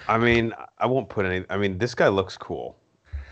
I 0.08 0.18
mean, 0.18 0.52
I 0.78 0.86
won't 0.86 1.08
put 1.08 1.26
any. 1.26 1.44
I 1.50 1.56
mean, 1.56 1.78
this 1.78 1.94
guy 1.94 2.08
looks 2.08 2.36
cool, 2.36 2.76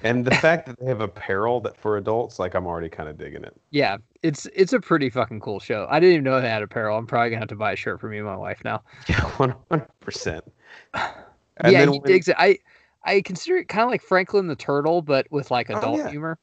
and 0.03 0.25
the 0.25 0.35
fact 0.37 0.67
that 0.67 0.79
they 0.79 0.87
have 0.87 1.01
apparel 1.01 1.61
that 1.63 1.77
for 1.77 1.97
adults, 1.97 2.39
like, 2.39 2.55
I'm 2.55 2.67
already 2.67 2.89
kind 2.89 3.09
of 3.09 3.17
digging 3.17 3.45
it. 3.45 3.55
Yeah, 3.71 3.99
it's 4.23 4.47
it's 4.55 4.73
a 4.73 4.81
pretty 4.81 5.09
fucking 5.11 5.41
cool 5.41 5.61
show. 5.61 5.87
I 5.91 5.99
didn't 5.99 6.15
even 6.15 6.25
know 6.25 6.41
they 6.41 6.49
had 6.49 6.63
apparel. 6.63 6.99
I'm 6.99 7.07
probably 7.07 7.31
gonna 7.31 7.41
have 7.41 7.49
to 7.49 7.57
buy 7.57 7.73
a 7.73 7.77
shirt 7.77 8.01
for 8.01 8.09
me 8.09 8.19
and 8.19 8.27
my 8.27 8.37
wife 8.37 8.63
now. 8.65 8.83
Yeah, 9.09 9.23
one 9.37 9.55
hundred 9.71 9.89
percent. 10.01 10.45
yeah, 10.95 11.91
he 11.91 11.99
digs 12.01 12.29
it. 12.29 12.37
I 12.39 12.59
I 13.05 13.21
consider 13.21 13.57
it 13.59 13.69
kind 13.69 13.85
of 13.85 13.91
like 13.91 14.03
Franklin 14.03 14.47
the 14.47 14.57
Turtle, 14.57 15.03
but 15.03 15.27
with 15.31 15.51
like 15.51 15.71
Oh, 15.71 15.77
adult 15.79 15.99
yeah. 15.99 16.11
humor. 16.11 16.39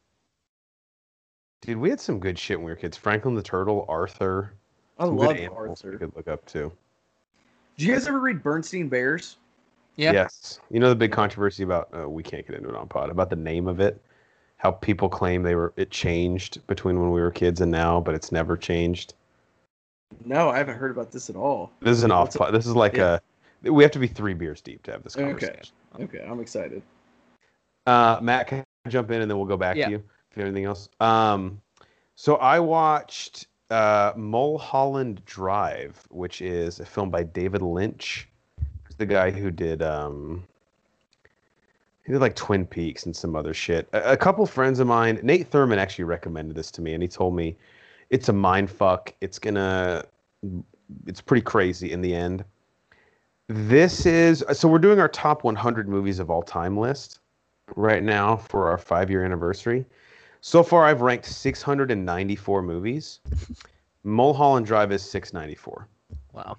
Dude, 1.61 1.77
we 1.77 1.89
had 1.89 1.99
some 1.99 2.19
good 2.19 2.37
shit 2.39 2.57
when 2.57 2.65
we 2.65 2.71
were 2.71 2.75
kids. 2.75 2.97
Franklin 2.97 3.35
the 3.35 3.43
Turtle, 3.43 3.85
Arthur. 3.87 4.53
I 4.99 5.05
some 5.05 5.17
love 5.17 5.35
animals 5.35 5.83
we 5.83 5.89
Arthur. 5.91 5.97
could 5.99 6.15
look 6.15 6.27
up 6.27 6.45
to. 6.47 6.71
Did 7.77 7.85
you 7.87 7.93
guys 7.93 8.07
ever 8.07 8.19
read 8.19 8.41
Bernstein 8.43 8.87
Bears? 8.89 9.37
Yeah. 9.95 10.11
Yes. 10.11 10.59
You 10.69 10.79
know 10.79 10.89
the 10.89 10.95
big 10.95 11.11
controversy 11.11 11.63
about 11.63 11.89
uh, 11.95 12.09
we 12.09 12.23
can't 12.23 12.45
get 12.47 12.55
into 12.55 12.69
it 12.69 12.75
on 12.75 12.87
pod 12.87 13.09
about 13.09 13.29
the 13.29 13.35
name 13.35 13.67
of 13.67 13.79
it. 13.79 14.01
How 14.57 14.71
people 14.71 15.09
claim 15.09 15.41
they 15.43 15.55
were 15.55 15.73
it 15.75 15.89
changed 15.91 16.65
between 16.67 16.99
when 16.99 17.11
we 17.11 17.19
were 17.21 17.31
kids 17.31 17.61
and 17.61 17.71
now, 17.71 17.99
but 17.99 18.13
it's 18.15 18.31
never 18.31 18.55
changed. 18.55 19.15
No, 20.25 20.49
I 20.49 20.57
haven't 20.57 20.77
heard 20.77 20.91
about 20.91 21.11
this 21.11 21.29
at 21.29 21.35
all. 21.35 21.71
This 21.81 21.97
is 21.97 22.03
an 22.03 22.11
off 22.11 22.27
What's 22.27 22.37
pod. 22.37 22.53
This 22.53 22.67
is 22.67 22.75
like 22.75 22.95
Yeah. 22.97 23.19
a 23.63 23.71
we 23.71 23.83
have 23.83 23.91
to 23.91 23.99
be 23.99 24.07
three 24.07 24.33
beers 24.33 24.61
deep 24.61 24.81
to 24.83 24.91
have 24.91 25.03
this 25.03 25.15
conversation. 25.15 25.53
Okay, 25.55 25.69
I'm 25.95 26.39
excited. 26.39 26.81
Uh, 27.85 28.19
Matt, 28.21 28.47
can 28.47 28.63
I 28.85 28.89
jump 28.89 29.11
in 29.11 29.21
and 29.21 29.29
then 29.29 29.37
we'll 29.37 29.47
go 29.47 29.57
back 29.57 29.75
Yeah. 29.75 29.85
to 29.85 29.91
you 29.91 29.97
if 29.97 30.37
you 30.37 30.43
have 30.43 30.47
anything 30.47 30.65
else. 30.65 30.89
Um, 30.99 31.61
so 32.15 32.35
I 32.35 32.59
watched 32.59 33.47
uh, 33.69 34.13
Mulholland 34.15 35.23
Drive, 35.25 36.05
which 36.09 36.41
is 36.41 36.79
a 36.79 36.85
film 36.85 37.09
by 37.09 37.23
David 37.23 37.61
Lynch. 37.61 38.27
He's 38.87 38.95
the 38.97 39.05
guy 39.05 39.31
who 39.31 39.49
did 39.51 39.81
um, 39.81 40.45
he 42.05 42.11
did 42.11 42.21
like 42.21 42.35
Twin 42.35 42.65
Peaks 42.65 43.05
and 43.05 43.15
some 43.15 43.35
other 43.35 43.53
shit. 43.53 43.87
A, 43.93 44.13
a 44.13 44.17
couple 44.17 44.45
friends 44.45 44.79
of 44.79 44.87
mine, 44.87 45.19
Nate 45.23 45.47
Thurman 45.47 45.79
actually 45.79 46.05
recommended 46.05 46.55
this 46.55 46.71
to 46.71 46.81
me, 46.81 46.93
and 46.93 47.01
he 47.01 47.07
told 47.07 47.35
me 47.35 47.55
it's 48.09 48.29
a 48.29 48.33
mind 48.33 48.69
fuck. 48.69 49.13
It's 49.21 49.39
gonna, 49.39 50.05
it's 51.07 51.21
pretty 51.21 51.43
crazy 51.43 51.91
in 51.91 52.01
the 52.01 52.13
end. 52.13 52.43
This 53.53 54.05
is 54.05 54.45
so 54.53 54.65
we're 54.69 54.79
doing 54.79 54.97
our 54.97 55.09
top 55.09 55.43
100 55.43 55.89
movies 55.89 56.19
of 56.19 56.29
all 56.29 56.41
time 56.41 56.77
list 56.77 57.19
right 57.75 58.01
now 58.01 58.37
for 58.37 58.69
our 58.69 58.77
five 58.77 59.09
year 59.09 59.25
anniversary. 59.25 59.85
So 60.39 60.63
far, 60.63 60.85
I've 60.85 61.01
ranked 61.01 61.25
694 61.25 62.61
movies. 62.61 63.19
Mulholland 64.05 64.65
Drive 64.65 64.93
is 64.93 65.01
694. 65.01 65.85
Wow. 66.31 66.55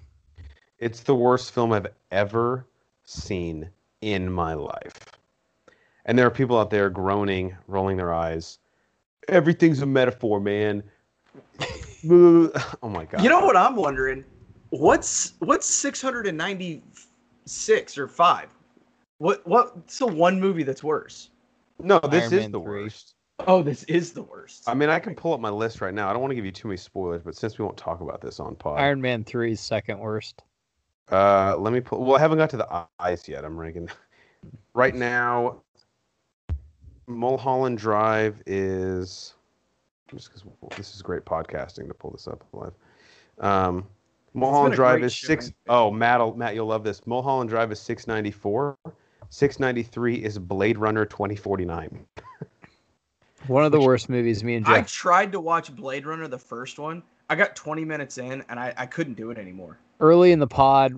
It's 0.77 0.99
the 0.99 1.15
worst 1.15 1.51
film 1.51 1.73
I've 1.73 1.87
ever 2.11 2.67
seen 3.05 3.67
in 4.01 4.31
my 4.31 4.53
life. 4.53 4.99
And 6.05 6.15
there 6.15 6.27
are 6.27 6.31
people 6.31 6.59
out 6.59 6.69
there 6.69 6.91
groaning, 6.91 7.57
rolling 7.67 7.97
their 7.97 8.13
eyes. 8.13 8.59
Everything's 9.29 9.81
a 9.81 9.87
metaphor, 9.87 10.39
man. 10.39 10.83
oh 12.07 12.51
my 12.83 13.05
god. 13.05 13.23
You 13.23 13.29
know 13.29 13.43
what 13.43 13.57
I'm 13.57 13.75
wondering? 13.75 14.23
What's 14.73 15.33
what's 15.37 15.67
696 15.67 17.97
or 17.99 18.07
five? 18.07 18.49
What 19.19 19.45
what's 19.45 19.99
the 19.99 20.07
one 20.07 20.39
movie 20.39 20.63
that's 20.63 20.83
worse? 20.83 21.29
No, 21.77 21.99
this 21.99 22.23
Iron 22.23 22.33
is 22.33 22.39
Man 22.39 22.51
the 22.51 22.59
3. 22.59 22.83
worst. 22.83 23.13
Oh, 23.45 23.61
this 23.61 23.83
is 23.83 24.13
the 24.13 24.23
worst. 24.23 24.63
I 24.65 24.73
mean, 24.73 24.89
I 24.89 24.97
can 24.97 25.13
pull 25.13 25.35
up 25.35 25.39
my 25.39 25.51
list 25.51 25.79
right 25.79 25.93
now. 25.93 26.09
I 26.09 26.13
don't 26.13 26.23
want 26.23 26.31
to 26.31 26.35
give 26.35 26.45
you 26.45 26.51
too 26.51 26.69
many 26.69 26.77
spoilers, 26.77 27.21
but 27.21 27.35
since 27.35 27.59
we 27.59 27.65
won't 27.65 27.77
talk 27.77 28.01
about 28.01 28.19
this 28.19 28.39
on 28.39 28.55
pod, 28.55 28.79
Iron 28.79 28.99
Man 28.99 29.23
3 29.23 29.51
is 29.51 29.59
second 29.59 29.99
worst. 29.99 30.41
Uh, 31.11 31.55
let 31.55 31.71
me 31.71 31.79
pull. 31.79 32.03
Well, 32.03 32.15
I 32.15 32.19
haven't 32.19 32.39
got 32.39 32.49
to 32.49 32.57
the 32.57 32.87
eyes 32.99 33.29
yet. 33.29 33.45
I'm 33.45 33.57
ranking. 33.57 33.89
Right 34.73 34.93
now, 34.93 35.61
Mulholland 37.07 37.77
Drive 37.77 38.43
is 38.45 39.35
just 40.11 40.33
because 40.33 40.43
this 40.75 40.93
is 40.95 41.01
great 41.01 41.23
podcasting 41.23 41.87
to 41.87 41.93
pull 41.93 42.11
this 42.11 42.27
up 42.27 42.43
live. 42.51 42.73
Um, 43.39 43.87
Mulholland 44.33 44.75
Drive 44.75 45.03
is 45.03 45.13
show, 45.13 45.27
six 45.27 45.45
hasn't 45.45 45.57
oh 45.67 45.91
Matt, 45.91 46.37
Matt, 46.37 46.55
you'll 46.55 46.67
love 46.67 46.83
this. 46.83 47.05
Mulholland 47.05 47.49
Drive 47.49 47.71
is 47.71 47.79
six 47.79 48.07
ninety 48.07 48.31
four. 48.31 48.77
Six 49.29 49.59
ninety 49.59 49.83
three 49.83 50.15
is 50.15 50.37
Blade 50.39 50.77
Runner 50.77 51.05
twenty 51.05 51.35
forty 51.35 51.65
nine. 51.65 52.05
One 53.47 53.65
of 53.65 53.71
the 53.71 53.79
worst 53.79 54.09
movies 54.09 54.43
me 54.43 54.55
and 54.55 54.65
Jeff. 54.65 54.75
I 54.75 54.81
tried 54.83 55.31
to 55.33 55.39
watch 55.39 55.75
Blade 55.75 56.05
Runner, 56.05 56.27
the 56.27 56.37
first 56.37 56.79
one. 56.79 57.03
I 57.29 57.35
got 57.35 57.55
20 57.55 57.83
minutes 57.83 58.17
in 58.17 58.43
and 58.47 58.59
I, 58.59 58.73
I 58.77 58.85
couldn't 58.85 59.15
do 59.15 59.31
it 59.31 59.37
anymore. 59.37 59.79
early 59.99 60.31
in 60.31 60.39
the 60.39 60.47
pod, 60.47 60.93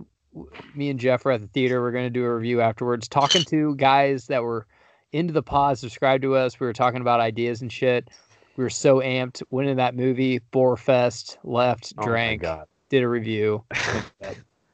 me 0.76 0.90
and 0.90 1.00
Jeff 1.00 1.26
were 1.26 1.32
at 1.32 1.42
the 1.42 1.48
theater. 1.48 1.82
We're 1.82 1.92
going 1.92 2.06
to 2.06 2.10
do 2.10 2.24
a 2.26 2.36
review 2.36 2.62
afterwards, 2.62 3.08
talking 3.08 3.44
to 3.46 3.76
guys 3.76 4.28
that 4.28 4.44
were 4.44 4.68
into 5.12 5.34
the 5.34 5.42
pod, 5.44 5.78
subscribed 5.80 6.24
to 6.24 6.36
us. 6.36 6.60
We 6.60 6.68
were 6.68 6.74
talking 6.74 7.02
about 7.02 7.20
ideas 7.20 7.62
and 7.62 7.72
shit. 7.72 8.10
We 8.58 8.64
were 8.64 8.70
so 8.70 9.00
amped. 9.00 9.42
Went 9.50 9.70
in 9.70 9.78
that 9.78 9.96
movie, 9.96 10.40
Bore 10.52 10.78
Fest, 10.78 11.38
left, 11.44 11.94
Oh 11.98 12.02
my 12.02 12.08
drank, 12.08 12.42
god. 12.42 12.66
Did 12.96 13.04
a 13.04 13.10
review. 13.10 13.64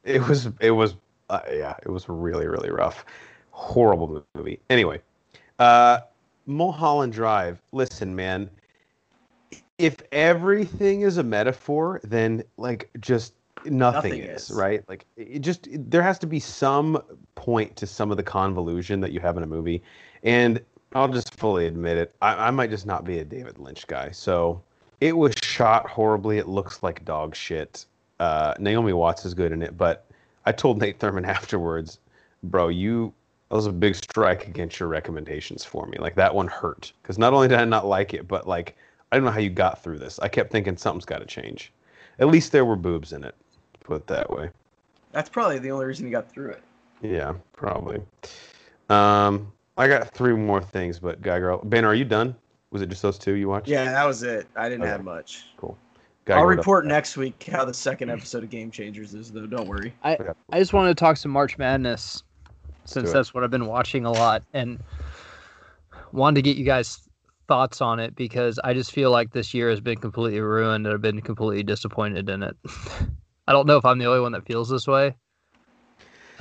It 0.04 0.28
was 0.28 0.50
it 0.60 0.72
was 0.72 0.96
uh, 1.30 1.42
yeah, 1.52 1.76
it 1.84 1.90
was 1.90 2.10
really 2.10 2.48
really 2.48 2.72
rough. 2.72 3.06
Horrible 3.52 4.26
movie. 4.34 4.60
Anyway, 4.72 5.00
uh 5.60 6.00
Mulholland 6.48 7.14
Drive. 7.14 7.62
Listen, 7.72 8.16
man. 8.16 8.50
If 9.78 9.98
everything 10.12 11.02
is 11.02 11.18
a 11.18 11.24
metaphor, 11.24 12.02
then 12.04 12.44
like 12.58 12.90
just 13.00 13.34
nothing, 13.64 14.14
Nothing 14.14 14.22
is, 14.24 14.50
is. 14.50 14.58
right? 14.58 14.84
Like 14.90 15.06
it 15.18 15.40
just 15.40 15.68
there 15.72 16.02
has 16.02 16.18
to 16.20 16.28
be 16.28 16.40
some 16.40 17.00
point 17.36 17.76
to 17.76 17.86
some 17.86 18.10
of 18.10 18.18
the 18.18 18.24
convolution 18.24 19.02
that 19.02 19.12
you 19.12 19.20
have 19.20 19.38
in 19.38 19.44
a 19.44 19.48
movie. 19.48 19.84
And 20.24 20.60
I'll 20.94 21.10
just 21.10 21.36
fully 21.36 21.68
admit 21.68 21.98
it. 21.98 22.16
I, 22.24 22.48
I 22.48 22.52
might 22.52 22.72
just 22.72 22.88
not 22.88 23.06
be 23.06 23.20
a 23.20 23.24
David 23.24 23.60
Lynch 23.60 23.86
guy. 23.86 24.10
So 24.10 24.64
it 25.00 25.16
was 25.16 25.36
shot 25.44 25.88
horribly. 25.88 26.40
It 26.40 26.48
looks 26.48 26.82
like 26.82 27.06
dog 27.06 27.36
shit. 27.36 27.86
Uh, 28.22 28.54
Naomi 28.60 28.94
Watts 28.94 29.26
is 29.26 29.34
good 29.34 29.52
in 29.52 29.64
it, 29.64 29.76
but 29.76 30.06
I 30.46 30.52
told 30.52 30.80
Nate 30.80 31.00
Thurman 31.00 31.26
afterwards, 31.40 32.00
bro, 32.44 32.68
you 32.68 33.12
that 33.50 33.56
was 33.56 33.66
a 33.66 33.72
big 33.72 33.96
strike 33.96 34.48
against 34.48 34.80
your 34.80 34.88
recommendations 34.88 35.66
for 35.66 35.88
me. 35.88 35.98
Like 35.98 36.14
that 36.16 36.34
one 36.34 36.48
hurt 36.48 36.94
because 37.02 37.18
not 37.18 37.34
only 37.34 37.48
did 37.48 37.58
I 37.60 37.66
not 37.66 37.88
like 37.88 38.14
it, 38.14 38.28
but 38.28 38.48
like 38.48 38.78
I 39.12 39.16
don't 39.18 39.26
know 39.26 39.32
how 39.32 39.40
you 39.40 39.50
got 39.50 39.84
through 39.84 39.98
this. 39.98 40.20
I 40.20 40.28
kept 40.28 40.52
thinking 40.52 40.78
something's 40.78 41.04
got 41.04 41.18
to 41.18 41.26
change. 41.26 41.74
At 42.20 42.28
least 42.28 42.52
there 42.52 42.64
were 42.64 42.76
boobs 42.76 43.12
in 43.12 43.24
it. 43.24 43.34
Put 43.80 43.96
it 43.96 44.08
that 44.08 44.30
way. 44.30 44.52
That's 45.12 45.28
probably 45.28 45.58
the 45.58 45.72
only 45.72 45.86
reason 45.86 46.06
you 46.06 46.12
got 46.12 46.32
through 46.32 46.52
it. 46.52 46.64
Yeah, 47.02 47.34
probably. 47.54 48.02
Um, 48.90 49.52
I 49.78 49.88
got 49.88 50.12
three 50.12 50.34
more 50.34 50.62
things, 50.62 51.00
but 51.00 51.24
Geiger, 51.24 51.58
Ben, 51.64 51.86
are 51.86 51.96
you 51.96 52.06
done? 52.06 52.36
Was 52.70 52.84
it 52.84 52.90
just 52.90 53.02
those 53.02 53.18
two 53.18 53.34
you 53.34 53.50
watched? 53.50 53.68
Yeah, 53.68 53.86
that 53.86 54.06
was 54.06 54.22
it. 54.22 54.48
I 54.56 54.70
didn't 54.70 54.84
Okay. 54.84 54.92
have 54.92 55.04
much. 55.04 55.48
Guy 56.26 56.36
I'll 56.36 56.42
Girl, 56.46 56.56
report 56.56 56.86
next 56.86 57.18
week 57.18 57.48
how 57.52 57.66
the 57.66 57.74
second 57.74 58.10
episode 58.10 58.44
of 58.44 58.50
Game 58.50 58.70
Changers 58.70 59.14
is, 59.14 59.32
though. 59.32 59.48
Don't 59.48 59.68
worry. 59.68 59.94
I 60.04 60.18
I 60.52 60.60
just 60.60 60.74
wanted 60.74 60.90
to 60.90 60.96
talk 60.96 61.18
some 61.18 61.32
March 61.32 61.58
Madness 61.58 62.24
since 62.86 63.12
that's 63.12 63.34
what 63.34 63.44
I've 63.44 63.52
been 63.52 63.68
watching 63.68 64.06
a 64.06 64.12
lot 64.12 64.44
and 64.54 64.80
wanted 66.12 66.36
to 66.36 66.42
get 66.42 66.58
you 66.58 66.66
guys 66.66 67.00
thoughts 67.48 67.82
on 67.82 68.00
it 68.00 68.16
because 68.16 68.60
I 68.64 68.74
just 68.74 68.92
feel 68.92 69.12
like 69.12 69.32
this 69.32 69.54
year 69.54 69.70
has 69.70 69.82
been 69.82 69.98
completely 69.98 70.40
ruined 70.40 70.86
and 70.86 70.94
I've 70.94 71.02
been 71.02 71.22
completely 71.22 71.64
disappointed 71.64 72.30
in 72.30 72.44
it. 72.44 72.56
I 73.48 73.52
don't 73.52 73.68
know 73.68 73.78
if 73.78 73.86
I'm 73.86 73.98
the 73.98 74.06
only 74.06 74.22
one 74.22 74.32
that 74.34 74.46
feels 74.46 74.70
this 74.70 74.88
way. 74.88 75.16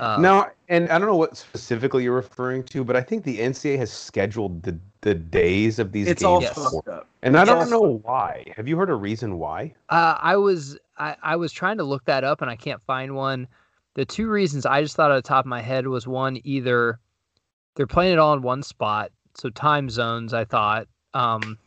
Um, 0.01 0.21
No, 0.21 0.49
and 0.67 0.89
I 0.89 0.97
don't 0.97 1.07
know 1.07 1.15
what 1.15 1.37
specifically 1.37 2.03
you're 2.03 2.15
referring 2.15 2.63
to, 2.63 2.83
but 2.83 2.95
I 2.95 3.01
think 3.01 3.23
the 3.23 3.39
NCAA 3.39 3.77
has 3.77 3.91
scheduled 3.93 4.63
the 4.63 4.77
the 5.01 5.15
days 5.15 5.79
of 5.79 5.91
these 5.91 6.07
It's 6.07 6.21
games, 6.21 6.25
all 6.25 6.41
fucked 6.41 6.87
up. 6.87 7.07
and 7.23 7.37
I 7.37 7.41
it's 7.41 7.49
don't 7.49 7.69
know 7.69 7.99
why. 8.03 8.45
Have 8.55 8.67
you 8.67 8.77
heard 8.77 8.89
a 8.89 8.95
reason 8.95 9.37
why? 9.39 9.73
Uh, 9.89 10.17
I 10.19 10.35
was 10.37 10.77
I, 10.97 11.15
I 11.23 11.35
was 11.35 11.51
trying 11.51 11.77
to 11.77 11.83
look 11.83 12.05
that 12.05 12.23
up 12.23 12.41
and 12.41 12.49
I 12.51 12.55
can't 12.55 12.81
find 12.81 13.15
one. 13.15 13.47
The 13.95 14.05
two 14.05 14.29
reasons 14.29 14.65
I 14.65 14.81
just 14.81 14.95
thought 14.95 15.11
at 15.11 15.15
the 15.15 15.27
top 15.27 15.45
of 15.45 15.49
my 15.49 15.61
head 15.61 15.87
was 15.87 16.07
one 16.07 16.39
either 16.43 16.99
they're 17.75 17.87
playing 17.87 18.13
it 18.13 18.19
all 18.19 18.33
in 18.33 18.41
one 18.41 18.63
spot, 18.63 19.11
so 19.35 19.49
time 19.49 19.89
zones. 19.89 20.33
I 20.33 20.45
thought 20.45 20.87
um, 21.13 21.57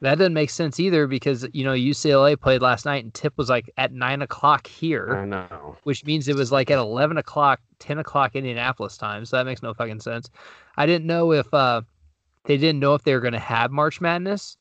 that 0.00 0.18
doesn't 0.18 0.34
make 0.34 0.50
sense 0.50 0.78
either 0.78 1.06
because 1.06 1.46
you 1.52 1.64
know 1.64 1.72
UCLA 1.72 2.38
played 2.38 2.62
last 2.62 2.84
night 2.84 3.04
and 3.04 3.12
tip 3.12 3.36
was 3.36 3.48
like 3.48 3.70
at 3.76 3.92
nine 3.92 4.22
o'clock 4.22 4.66
here, 4.66 5.16
I 5.16 5.24
know. 5.24 5.76
which 5.82 6.04
means 6.04 6.28
it 6.28 6.36
was 6.36 6.52
like 6.52 6.70
at 6.70 6.78
eleven 6.78 7.18
o'clock, 7.18 7.60
ten 7.78 7.98
o'clock 7.98 8.36
Indianapolis 8.36 8.96
time. 8.96 9.24
So 9.24 9.36
that 9.36 9.46
makes 9.46 9.62
no 9.62 9.74
fucking 9.74 10.00
sense. 10.00 10.30
I 10.76 10.86
didn't 10.86 11.06
know 11.06 11.32
if 11.32 11.52
uh, 11.52 11.82
they 12.44 12.56
didn't 12.56 12.80
know 12.80 12.94
if 12.94 13.02
they 13.02 13.14
were 13.14 13.20
going 13.20 13.32
to 13.32 13.38
have 13.38 13.70
March 13.70 14.00
Madness. 14.00 14.56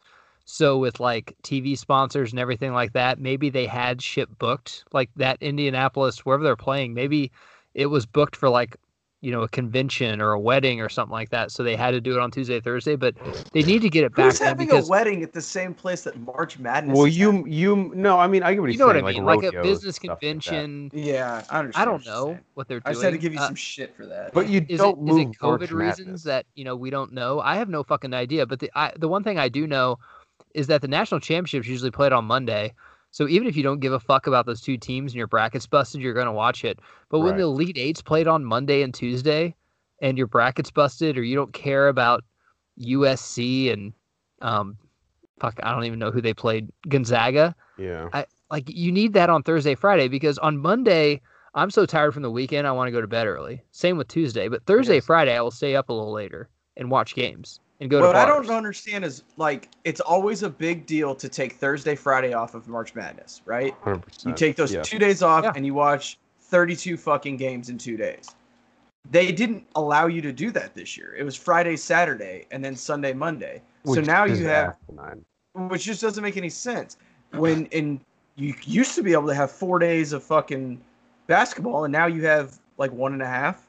So 0.45 0.77
with 0.77 0.99
like 0.99 1.35
TV 1.43 1.77
sponsors 1.77 2.31
and 2.31 2.39
everything 2.39 2.73
like 2.73 2.93
that, 2.93 3.19
maybe 3.19 3.49
they 3.49 3.65
had 3.65 4.01
shit 4.01 4.39
booked 4.39 4.85
like 4.93 5.09
that 5.17 5.37
Indianapolis 5.41 6.25
wherever 6.25 6.43
they're 6.43 6.55
playing. 6.55 6.93
Maybe 6.93 7.31
it 7.73 7.87
was 7.87 8.05
booked 8.05 8.35
for 8.35 8.49
like 8.49 8.77
you 9.21 9.31
know 9.31 9.41
a 9.41 9.47
convention 9.49 10.21
or 10.21 10.31
a 10.31 10.39
wedding 10.39 10.79
or 10.79 10.89
something 10.89 11.11
like 11.11 11.29
that. 11.31 11.51
So 11.51 11.63
they 11.63 11.75
had 11.75 11.91
to 11.91 12.01
do 12.01 12.13
it 12.13 12.19
on 12.19 12.29
Tuesday, 12.31 12.59
Thursday. 12.59 12.95
But 12.95 13.15
they 13.51 13.63
need 13.63 13.81
to 13.81 13.89
get 13.89 14.03
it 14.03 14.15
back 14.15 14.25
Who's 14.25 14.39
having 14.39 14.67
because 14.67 14.87
a 14.87 14.91
wedding 14.91 15.23
at 15.23 15.33
the 15.33 15.41
same 15.41 15.73
place 15.73 16.03
that 16.03 16.19
March 16.19 16.59
Madness? 16.59 16.95
Well, 16.95 17.05
is 17.05 17.17
you 17.17 17.31
happening? 17.31 17.53
you 17.53 17.91
no, 17.95 18.19
I 18.19 18.27
mean 18.27 18.43
I 18.43 18.53
get 18.53 18.61
what 18.61 18.71
you 18.71 18.77
know 18.77 18.85
what 18.87 18.97
I 18.97 19.01
mean, 19.01 19.25
like, 19.25 19.43
a 19.43 19.51
business 19.63 19.95
stuff 19.95 20.09
like 20.09 20.19
convention. 20.19 20.91
Yeah, 20.93 21.43
I 21.49 21.59
understand. 21.59 21.81
I 21.81 21.85
don't 21.85 22.05
what 22.05 22.05
know 22.05 22.25
saying. 22.25 22.39
what 22.53 22.67
they're 22.67 22.79
doing. 22.79 22.83
I 22.85 22.89
doing. 22.91 22.93
just 22.93 23.03
had 23.03 23.11
to 23.13 23.17
give 23.17 23.33
you 23.33 23.39
Uh, 23.39 23.47
some 23.47 23.55
shit 23.55 23.95
for 23.95 24.05
that. 24.05 24.33
But 24.33 24.49
you 24.49 24.65
is 24.69 24.79
don't 24.79 24.99
it, 24.99 25.01
is 25.01 25.17
move 25.17 25.19
it 25.33 25.39
COVID 25.39 25.59
March 25.59 25.71
reasons 25.71 25.97
Madness. 26.07 26.23
that 26.23 26.45
you 26.55 26.63
know 26.63 26.75
we 26.75 26.89
don't 26.89 27.11
know? 27.13 27.39
I 27.39 27.55
have 27.55 27.69
no 27.69 27.83
fucking 27.83 28.13
idea. 28.13 28.45
But 28.45 28.59
the 28.59 28.71
I, 28.75 28.93
the 28.97 29.07
one 29.07 29.23
thing 29.23 29.39
I 29.39 29.49
do 29.49 29.65
know 29.65 29.97
is 30.53 30.67
that 30.67 30.81
the 30.81 30.87
national 30.87 31.19
championships 31.21 31.67
usually 31.67 31.91
played 31.91 32.11
on 32.13 32.25
Monday. 32.25 32.73
So 33.17 33.27
even 33.27 33.47
if 33.47 33.57
you 33.57 33.63
don't 33.63 33.79
give 33.79 33.93
a 33.93 33.99
fuck 33.99 34.27
about 34.27 34.45
those 34.45 34.61
two 34.61 34.77
teams 34.77 35.11
and 35.11 35.17
your 35.17 35.25
bracket's 35.25 35.65
busted, 35.65 36.01
you're 36.01 36.13
gonna 36.13 36.31
watch 36.31 36.63
it. 36.63 36.77
But 37.09 37.21
when 37.21 37.31
Right. 37.31 37.37
the 37.37 37.45
Elite 37.45 37.75
Eights 37.79 37.99
played 37.99 38.27
on 38.27 38.45
Monday 38.45 38.83
and 38.83 38.93
Tuesday, 38.93 39.55
and 40.03 40.19
your 40.19 40.27
bracket's 40.27 40.69
busted, 40.69 41.17
or 41.17 41.23
you 41.23 41.35
don't 41.35 41.51
care 41.51 41.87
about 41.87 42.23
USC 42.79 43.73
and 43.73 43.91
um, 44.43 44.77
fuck, 45.39 45.59
I 45.63 45.71
don't 45.73 45.85
even 45.85 45.97
know 45.97 46.11
who 46.11 46.21
they 46.21 46.35
played, 46.35 46.69
Gonzaga 46.87 47.55
Yeah. 47.79 48.07
I, 48.13 48.27
like 48.51 48.69
you 48.69 48.91
need 48.91 49.13
that 49.13 49.31
on 49.31 49.41
Thursday, 49.41 49.73
Friday 49.73 50.09
because 50.09 50.37
on 50.37 50.59
Monday 50.59 51.19
I'm 51.55 51.71
so 51.71 51.87
tired 51.87 52.13
from 52.13 52.21
the 52.21 52.29
weekend 52.29 52.67
I 52.67 52.71
want 52.71 52.87
to 52.87 52.91
go 52.91 53.01
to 53.01 53.07
bed 53.07 53.25
early. 53.25 53.63
Same 53.71 53.97
with 53.97 54.09
Tuesday, 54.09 54.47
but 54.47 54.63
Thursday, 54.67 54.97
Yes. 54.97 55.05
Friday 55.07 55.35
I 55.35 55.41
will 55.41 55.49
stay 55.49 55.75
up 55.75 55.89
a 55.89 55.93
little 55.93 56.13
later 56.13 56.49
and 56.75 56.91
watch 56.91 57.15
games 57.15 57.61
and 57.79 57.89
go 57.89 58.01
what 58.01 58.13
to 58.13 58.19
I 58.19 58.25
don't 58.25 58.49
understand 58.49 59.05
is 59.05 59.23
like 59.37 59.69
it's 59.83 59.99
always 59.99 60.43
a 60.43 60.49
big 60.49 60.85
deal 60.85 61.13
to 61.15 61.29
take 61.29 61.53
Thursday, 61.53 61.95
Friday 61.95 62.33
off 62.33 62.55
of 62.55 62.67
March 62.67 62.95
Madness, 62.95 63.41
right? 63.45 63.79
100%. 63.83 64.25
You 64.25 64.33
take 64.33 64.55
those 64.55 64.73
yeah. 64.73 64.81
two 64.81 64.99
days 64.99 65.21
off 65.21 65.43
Yeah. 65.43 65.53
and 65.55 65.65
you 65.65 65.73
watch 65.73 66.17
32 66.41 66.97
fucking 66.97 67.37
games 67.37 67.69
in 67.69 67.77
two 67.77 67.97
days. 67.97 68.29
They 69.09 69.31
didn't 69.31 69.65
allow 69.75 70.07
you 70.07 70.21
to 70.21 70.33
do 70.33 70.51
that 70.51 70.73
this 70.75 70.97
year. 70.97 71.15
It 71.17 71.23
was 71.23 71.35
Friday, 71.35 71.77
Saturday, 71.77 72.45
and 72.51 72.63
then 72.63 72.75
Sunday, 72.75 73.13
Monday. 73.13 73.61
so 73.85 74.01
now 74.01 74.25
you 74.25 74.45
have, 74.47 74.75
asinine. 74.89 75.23
which 75.53 75.83
just 75.85 76.01
doesn't 76.01 76.21
make 76.21 76.35
any 76.35 76.49
sense. 76.49 76.97
When 77.31 77.67
in 77.67 78.01
you 78.35 78.53
used 78.63 78.95
to 78.95 79.03
be 79.03 79.13
able 79.13 79.27
to 79.27 79.35
have 79.35 79.51
four 79.51 79.79
days 79.79 80.13
of 80.13 80.23
fucking 80.23 80.81
basketball, 81.27 81.85
and 81.85 81.91
now 81.91 82.05
you 82.05 82.25
have 82.25 82.59
like 82.77 82.91
one 82.91 83.13
and 83.13 83.21
a 83.21 83.27
half. 83.27 83.66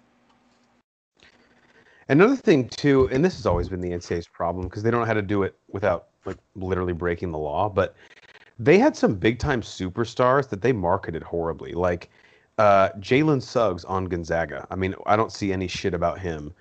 Another 2.09 2.37
thing 2.37 2.69
too, 2.69 3.09
and 3.13 3.25
this 3.25 3.37
has 3.37 3.47
always 3.47 3.69
been 3.69 3.81
the 3.81 3.91
NCAA's 3.91 4.27
problem 4.27 4.67
because 4.67 4.83
they 4.83 4.91
don't 4.91 5.01
know 5.01 5.07
how 5.07 5.15
to 5.15 5.23
do 5.23 5.43
it 5.43 5.57
without 5.69 6.09
like 6.25 6.39
literally 6.55 6.93
breaking 6.95 7.31
the 7.33 7.39
law. 7.39 7.69
But 7.69 7.95
they 8.59 8.79
had 8.79 8.97
some 8.97 9.15
big 9.15 9.39
time 9.39 9.61
superstars 9.61 10.49
that 10.49 10.63
they 10.63 10.73
marketed 10.73 11.23
horribly, 11.23 11.73
like 11.73 12.11
uh, 12.57 12.91
Jalen 12.99 13.43
Suggs 13.43 13.85
on 13.85 14.07
Gonzaga. 14.07 14.67
I 14.71 14.77
mean, 14.77 14.95
I 15.07 15.17
don't 15.17 15.33
see 15.33 15.53
any 15.53 15.69
shit 15.69 15.95
about 15.95 16.19
him. 16.19 16.53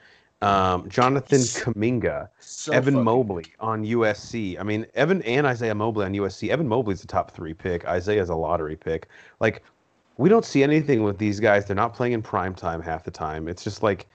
Um, 0.44 0.88
Jonathan 0.88 1.40
Kuminga, 1.40 2.30
So 2.40 2.72
Evan 2.72 2.94
fucking- 2.94 3.04
Mobley 3.06 3.46
on 3.60 3.84
USC. 3.84 4.60
I 4.60 4.64
mean, 4.64 4.86
Evan 4.94 5.24
and 5.24 5.48
Isaiah 5.48 5.74
Mobley 5.74 6.06
on 6.06 6.14
USC. 6.14 6.50
Evan 6.50 6.68
Mobley's 6.68 7.04
a 7.04 7.08
top 7.08 7.32
three 7.32 7.56
pick. 7.56 7.88
Isaiah's 7.88 8.30
a 8.30 8.36
lottery 8.36 8.76
pick. 8.76 9.08
Like, 9.40 9.64
we 10.18 10.30
don't 10.30 10.46
see 10.46 10.62
anything 10.62 11.02
with 11.02 11.18
these 11.18 11.40
guys. 11.40 11.66
They're 11.66 11.76
not 11.76 11.96
playing 11.96 12.14
in 12.14 12.22
prime 12.22 12.54
time 12.54 12.82
half 12.84 13.04
the 13.04 13.10
time. 13.10 13.48
It's 13.48 13.64
just 13.64 13.82
like, 13.82 14.06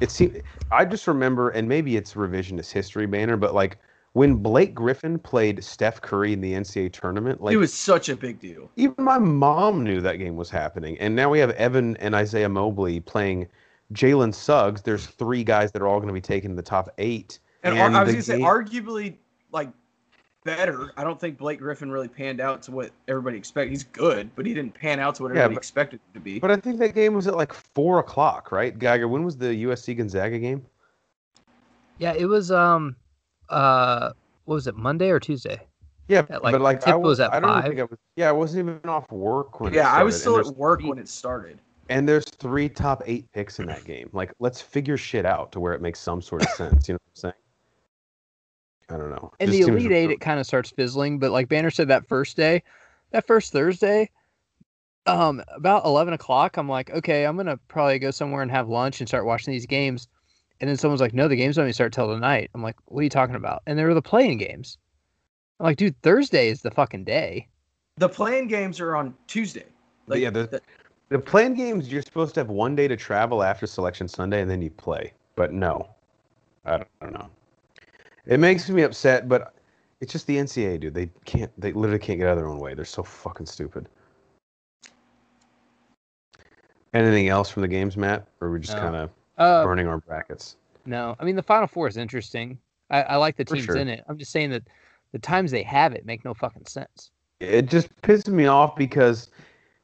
it 0.00 0.10
seems. 0.10 0.38
I 0.70 0.84
just 0.84 1.06
remember, 1.06 1.50
and 1.50 1.68
maybe 1.68 1.96
it's 1.96 2.14
revisionist 2.14 2.72
history, 2.72 3.06
Banner, 3.06 3.36
but 3.36 3.54
like 3.54 3.78
when 4.12 4.36
Blake 4.36 4.74
Griffin 4.74 5.18
played 5.18 5.62
Steph 5.62 6.00
Curry 6.00 6.32
in 6.32 6.40
the 6.40 6.54
NCAA 6.54 6.92
tournament, 6.92 7.42
like 7.42 7.54
it 7.54 7.58
was 7.58 7.72
such 7.74 8.08
a 8.08 8.16
big 8.16 8.40
deal. 8.40 8.70
even 8.76 8.94
my 8.98 9.18
mom 9.18 9.84
knew 9.84 10.00
that 10.00 10.16
game 10.16 10.36
was 10.36 10.50
happening. 10.50 10.98
And 10.98 11.14
now 11.14 11.30
we 11.30 11.38
have 11.38 11.50
Evan 11.50 11.96
and 11.98 12.14
Isaiah 12.14 12.48
Mobley 12.48 13.00
playing 13.00 13.46
Jalen 13.92 14.34
Suggs. 14.34 14.82
There's 14.82 15.06
three 15.06 15.44
guys 15.44 15.70
that 15.72 15.82
are 15.82 15.86
all 15.86 15.98
going 15.98 16.08
to 16.08 16.14
be 16.14 16.20
taken 16.20 16.50
in 16.50 16.56
the 16.56 16.62
top 16.62 16.88
eight. 16.98 17.38
And, 17.62 17.78
ar- 17.78 17.90
I 17.90 18.02
was 18.04 18.12
gonna 18.12 18.22
say, 18.22 18.40
arguably, 18.40 19.16
like 19.52 19.68
better. 20.46 20.92
I 20.96 21.04
don't 21.04 21.20
think 21.20 21.36
Blake 21.36 21.58
Griffin 21.58 21.90
really 21.90 22.08
panned 22.08 22.40
out 22.40 22.62
to 22.62 22.70
what 22.70 22.90
everybody 23.08 23.36
expected. 23.36 23.70
He's 23.70 23.84
good, 23.84 24.30
but 24.34 24.46
he 24.46 24.54
didn't 24.54 24.72
pan 24.72 24.98
out 25.00 25.16
to 25.16 25.24
what 25.24 25.28
Yeah, 25.34 25.40
everybody 25.40 25.56
but- 25.56 25.60
expected 25.60 25.96
him 25.96 26.14
to 26.14 26.20
be. 26.20 26.38
But 26.38 26.50
I 26.50 26.56
think 26.56 26.78
that 26.78 26.94
game 26.94 27.12
was 27.14 27.26
at 27.26 27.36
like 27.36 27.52
four 27.52 27.98
o'clock, 27.98 28.50
right? 28.52 28.78
Geiger, 28.78 29.08
when 29.08 29.24
was 29.24 29.36
the 29.36 29.64
USC 29.64 29.94
Gonzaga 29.96 30.38
game? 30.38 30.64
Yeah, 31.98 32.12
it 32.14 32.26
was 32.26 32.50
um 32.50 32.96
uh 33.48 34.12
what 34.44 34.54
was 34.54 34.66
it, 34.66 34.76
Monday 34.76 35.10
or 35.10 35.18
Tuesday? 35.20 35.60
Yeah, 36.08 36.22
At, 36.30 36.44
like, 36.44 36.52
but 36.52 36.60
like 36.60 36.86
I 36.86 36.94
was 36.94 37.18
was, 37.18 37.20
at 37.20 37.34
I 37.34 37.40
don't 37.40 37.50
five? 37.50 37.64
think 37.64 37.80
I 37.80 37.82
was. 37.82 37.98
Yeah, 38.14 38.28
I 38.28 38.32
wasn't 38.32 38.68
even 38.68 38.88
off 38.88 39.10
work 39.10 39.60
when. 39.60 39.72
it 39.72 39.76
yeah, 39.76 39.92
I 39.92 40.04
was 40.04 40.18
still 40.20 40.38
at 40.38 40.46
work 40.56 40.78
there's 40.80 40.88
when 40.88 40.98
it 40.98 41.08
started. 41.08 41.58
And 41.88 42.08
there's 42.08 42.24
three 42.24 42.68
top 42.68 43.02
eight 43.06 43.26
picks 43.32 43.58
in 43.58 43.66
that 43.66 43.84
game. 43.84 44.08
Like, 44.12 44.32
let's 44.38 44.60
figure 44.60 44.96
shit 44.96 45.24
out 45.26 45.50
to 45.52 45.60
where 45.60 45.72
it 45.72 45.80
makes 45.82 45.98
some 45.98 46.22
sort 46.22 46.42
of 46.42 46.48
sense. 46.50 46.86
You 46.88 46.94
know 46.94 46.98
what 47.02 47.10
I'm 47.10 47.16
saying? 47.32 47.34
I 48.88 48.96
don't 48.96 49.10
know. 49.10 49.32
And 49.40 49.50
Just 49.50 49.66
the 49.66 49.72
Elite 49.72 49.92
Eight, 49.92 50.10
it 50.10 50.20
kind 50.20 50.38
of 50.38 50.46
starts 50.46 50.70
fizzling. 50.70 51.18
But 51.18 51.32
like 51.32 51.48
Banner 51.48 51.70
said, 51.70 51.88
that 51.88 52.06
first 52.06 52.36
day, 52.36 52.62
that 53.10 53.26
first 53.26 53.52
Thursday, 53.52 54.10
um, 55.06 55.42
about 55.54 55.84
eleven 55.84 56.14
o'clock, 56.14 56.56
I'm 56.56 56.68
like, 56.68 56.90
okay, 56.90 57.24
I'm 57.26 57.36
gonna 57.36 57.58
probably 57.68 57.98
go 57.98 58.10
somewhere 58.10 58.42
and 58.42 58.50
have 58.50 58.68
lunch 58.68 59.00
and 59.00 59.08
start 59.08 59.26
watching 59.26 59.52
these 59.52 59.66
games. 59.66 60.08
And 60.60 60.70
then 60.70 60.76
someone's 60.76 61.00
like, 61.02 61.12
no, 61.12 61.28
the 61.28 61.36
games 61.36 61.56
don't 61.56 61.64
even 61.66 61.74
start 61.74 61.92
till 61.92 62.08
tonight. 62.12 62.50
I'm 62.54 62.62
like, 62.62 62.76
what 62.86 63.00
are 63.00 63.04
you 63.04 63.10
talking 63.10 63.34
about? 63.34 63.62
And 63.66 63.78
they 63.78 63.84
were 63.84 63.92
the 63.92 64.00
play-in 64.00 64.38
games. 64.38 64.78
I'm 65.60 65.64
like, 65.64 65.76
dude, 65.76 66.00
Thursday 66.02 66.48
is 66.48 66.62
the 66.62 66.70
fucking 66.70 67.04
day. 67.04 67.46
The 67.98 68.08
play-in 68.08 68.46
games 68.48 68.80
are 68.80 68.96
on 68.96 69.14
Tuesday. 69.26 69.64
But 70.06 70.20
yeah, 70.20 70.30
the- 70.30 70.46
the- 70.46 70.62
The 71.10 71.18
play-in 71.18 71.54
games, 71.54 71.92
you're 71.92 72.00
supposed 72.02 72.34
to 72.34 72.40
have 72.40 72.48
one 72.48 72.74
day 72.74 72.88
to 72.88 72.96
travel 72.96 73.42
after 73.42 73.66
Selection 73.66 74.08
Sunday, 74.08 74.40
and 74.40 74.50
then 74.50 74.62
you 74.62 74.70
play. 74.70 75.12
But 75.34 75.52
no, 75.52 75.88
I 76.64 76.78
don't, 76.78 76.88
I 77.00 77.04
don't 77.04 77.14
know. 77.14 77.30
It 78.26 78.40
makes 78.40 78.68
me 78.68 78.82
upset, 78.82 79.28
but 79.28 79.54
it's 80.00 80.12
just 80.12 80.26
the 80.26 80.36
NCAA, 80.36 80.80
dude. 80.80 80.94
They 80.94 81.10
can't. 81.24 81.50
They 81.60 81.72
literally 81.72 81.98
can't 81.98 82.18
get 82.18 82.28
out 82.28 82.32
of 82.32 82.38
their 82.38 82.48
own 82.48 82.58
way. 82.58 82.74
They're 82.74 82.84
so 82.84 83.02
fucking 83.02 83.46
stupid. 83.46 83.88
Anything 86.92 87.28
else 87.28 87.50
from 87.50 87.62
the 87.62 87.68
games, 87.68 87.96
Matt? 87.96 88.26
Or 88.40 88.48
are 88.48 88.52
we 88.52 88.60
just 88.60 88.74
No. 88.76 88.80
kind 88.82 88.96
of 88.96 89.10
Uh, 89.38 89.64
burning 89.64 89.86
our 89.86 89.98
brackets? 89.98 90.56
no, 90.86 91.14
I 91.18 91.24
mean 91.24 91.36
the 91.36 91.42
Final 91.42 91.66
Four 91.66 91.88
is 91.88 91.96
interesting. 91.96 92.58
I, 92.90 93.02
I 93.02 93.16
like 93.16 93.36
the 93.36 93.44
teams 93.44 93.64
sure. 93.64 93.76
in 93.76 93.88
it. 93.88 94.04
I'm 94.08 94.16
just 94.18 94.30
saying 94.32 94.50
that 94.50 94.62
the 95.12 95.18
times 95.18 95.50
they 95.50 95.62
have 95.62 95.92
it 95.92 96.06
make 96.06 96.24
no 96.24 96.32
fucking 96.34 96.66
sense. 96.66 97.10
It 97.40 97.66
just 97.66 97.94
pisses 98.02 98.28
me 98.28 98.46
off 98.46 98.76
because, 98.76 99.30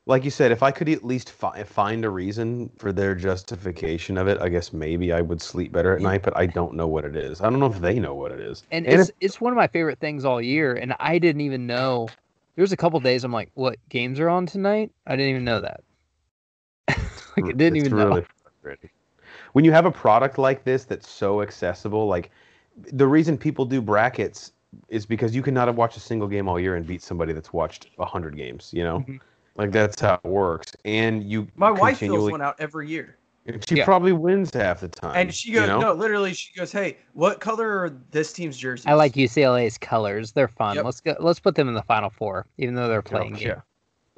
like 0.06 0.24
you 0.24 0.30
said, 0.30 0.52
if 0.52 0.62
I 0.62 0.70
could 0.72 0.88
at 0.88 1.04
least 1.04 1.30
fi- 1.30 1.62
find 1.64 2.04
a 2.04 2.10
reason 2.10 2.70
for 2.76 2.92
their 2.92 3.14
justification 3.14 4.16
of 4.18 4.28
it, 4.28 4.40
I 4.40 4.48
guess 4.48 4.72
maybe 4.72 5.12
I 5.12 5.20
would 5.20 5.40
sleep 5.40 5.72
better 5.72 5.94
at 5.94 6.00
Yeah. 6.00 6.02
night. 6.02 6.22
But 6.22 6.36
I 6.36 6.46
don't 6.46 6.74
know 6.74 6.88
what 6.88 7.04
it 7.04 7.16
is. 7.16 7.40
I 7.40 7.50
don't 7.50 7.60
know 7.60 7.66
if 7.72 7.80
they 7.80 7.98
know 7.98 8.14
what 8.14 8.32
it 8.32 8.40
is. 8.40 8.64
and, 8.70 8.86
And 8.86 9.00
it's 9.00 9.10
it's 9.20 9.40
one 9.40 9.52
of 9.52 9.56
my 9.56 9.66
favorite 9.68 9.98
things 10.00 10.24
all 10.24 10.40
year 10.40 10.74
and 10.74 10.94
i 11.00 11.18
didn't 11.18 11.40
even 11.42 11.66
know 11.66 12.12
there 12.56 12.62
was 12.62 12.72
a 12.72 12.76
couple 12.76 12.98
days 13.00 13.24
i'm 13.24 13.32
like 13.32 13.50
what 13.54 13.78
games 13.88 14.20
are 14.20 14.28
on 14.28 14.46
tonight 14.46 14.92
i 15.06 15.16
didn't 15.16 15.30
even 15.30 15.44
know 15.44 15.60
that 15.60 15.80
like 17.36 17.48
i 17.48 17.52
didn't 17.52 17.76
It's 17.76 17.76
even 17.76 17.94
know 17.94 18.06
really 18.06 18.22
frustrating. 18.42 18.90
When 19.52 19.64
you 19.64 19.72
have 19.72 19.86
a 19.86 19.90
product 19.90 20.38
like 20.38 20.64
this 20.64 20.84
that's 20.84 21.08
so 21.08 21.42
accessible, 21.42 22.06
like 22.06 22.30
the 22.76 23.06
reason 23.06 23.36
people 23.38 23.64
do 23.64 23.80
brackets 23.80 24.52
is 24.88 25.06
because 25.06 25.34
you 25.34 25.42
cannot 25.42 25.68
have 25.68 25.76
watched 25.76 25.96
a 25.96 26.00
single 26.00 26.28
game 26.28 26.48
all 26.48 26.58
year 26.60 26.76
and 26.76 26.86
beat 26.86 27.02
somebody 27.02 27.32
that's 27.32 27.52
watched 27.52 27.88
hundred 28.00 28.36
games. 28.36 28.70
You 28.72 28.84
know, 28.84 29.04
Mhm. 29.06 29.20
Like 29.56 29.72
that's 29.72 30.00
how 30.00 30.14
it 30.24 30.28
works. 30.28 30.72
And 30.84 31.22
you 31.24 31.48
my 31.56 31.70
wife 31.70 31.98
fills 31.98 32.30
one 32.30 32.40
out 32.42 32.56
every 32.58 32.88
year, 32.88 33.16
and 33.46 33.66
she 33.68 33.76
Yeah. 33.76 33.84
probably 33.84 34.12
wins 34.12 34.50
half 34.54 34.80
the 34.80 34.88
time. 34.88 35.12
and 35.16 35.34
she 35.34 35.50
you 35.50 35.60
goes, 35.60 35.68
know? 35.68 35.80
no, 35.80 35.92
literally, 35.92 36.32
she 36.34 36.52
goes, 36.58 36.72
"Hey, 36.72 36.98
what 37.12 37.40
color 37.40 37.68
are 37.80 37.90
this 38.10 38.32
team's 38.32 38.56
jerseys?" 38.56 38.86
i 38.86 38.94
like 38.94 39.12
ucla's 39.14 39.78
colors 39.78 40.32
they're 40.32 40.48
fun 40.48 40.76
Yep. 40.76 40.84
let's 40.84 41.00
go 41.00 41.16
let's 41.20 41.40
put 41.40 41.54
them 41.54 41.68
in 41.68 41.74
the 41.74 41.82
final 41.82 42.10
four 42.10 42.46
even 42.58 42.74
though 42.74 42.88
they're 42.88 43.02
playing 43.02 43.34
game. 43.34 43.48
yeah. 43.48 43.60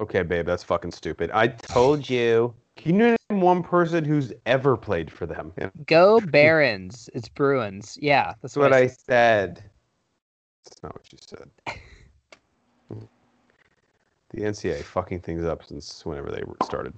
Okay, 0.01 0.23
babe, 0.23 0.45
that's 0.45 0.63
fucking 0.63 0.91
stupid. 0.91 1.31
I 1.33 1.47
told 1.47 2.09
you. 2.09 2.53
Can 2.75 2.99
you 2.99 3.15
name 3.29 3.39
one 3.39 3.63
person 3.63 4.03
who's 4.03 4.33
ever 4.45 4.75
played 4.75 5.09
for 5.09 5.25
them? 5.25 5.53
Yeah, 5.57 5.69
go 5.85 6.19
barons 6.19 7.09
it's 7.13 7.29
bruins 7.29 7.97
yeah 8.01 8.33
that's 8.41 8.41
That's 8.41 8.57
what 8.57 8.73
I 8.73 8.87
said. 8.87 8.97
said. 8.97 9.63
That's 10.65 10.83
not 10.83 10.93
what 10.93 11.11
you 11.13 11.17
said. 11.21 11.77
The 14.35 14.41
NCAA 14.41 14.83
fucking 14.83 15.21
things 15.21 15.45
up 15.45 15.63
since 15.63 16.05
whenever 16.05 16.29
they 16.29 16.43
started. 16.63 16.93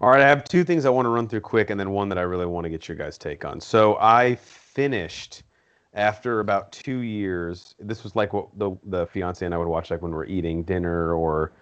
All 0.00 0.10
right, 0.10 0.20
I 0.20 0.28
have 0.28 0.44
two 0.44 0.64
things 0.64 0.84
I 0.84 0.90
want 0.90 1.06
to 1.06 1.10
run 1.10 1.28
through 1.28 1.42
quick, 1.42 1.70
and 1.70 1.78
then 1.78 1.90
one 1.90 2.08
that 2.08 2.18
I 2.18 2.22
really 2.22 2.46
want 2.46 2.64
to 2.64 2.70
get 2.70 2.88
your 2.88 2.96
guys' 2.96 3.16
take 3.16 3.44
on. 3.44 3.60
So 3.60 3.96
I 4.00 4.34
finished 4.36 5.44
after 5.92 6.40
about 6.40 6.72
two 6.72 6.98
years. 6.98 7.74
This 7.78 8.02
was 8.02 8.16
like 8.16 8.32
what 8.32 8.48
the 8.58 8.72
the 8.84 9.06
fiance 9.06 9.44
and 9.44 9.54
I 9.54 9.58
would 9.58 9.68
watch, 9.68 9.90
like 9.90 10.02
when 10.02 10.12
we're 10.12 10.26
eating 10.26 10.64
dinner 10.64 11.14
or 11.14 11.52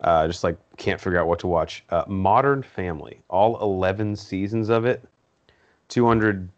uh, 0.00 0.26
just 0.26 0.42
like 0.42 0.56
can't 0.78 1.00
figure 1.00 1.20
out 1.20 1.26
what 1.26 1.38
to 1.40 1.46
watch. 1.46 1.84
Uh, 1.90 2.04
Modern 2.08 2.62
Family, 2.62 3.20
all 3.28 3.60
eleven 3.60 4.16
seasons 4.16 4.68
of 4.70 4.86
it, 4.86 5.04
two 5.88 6.06
hundred 6.06 6.48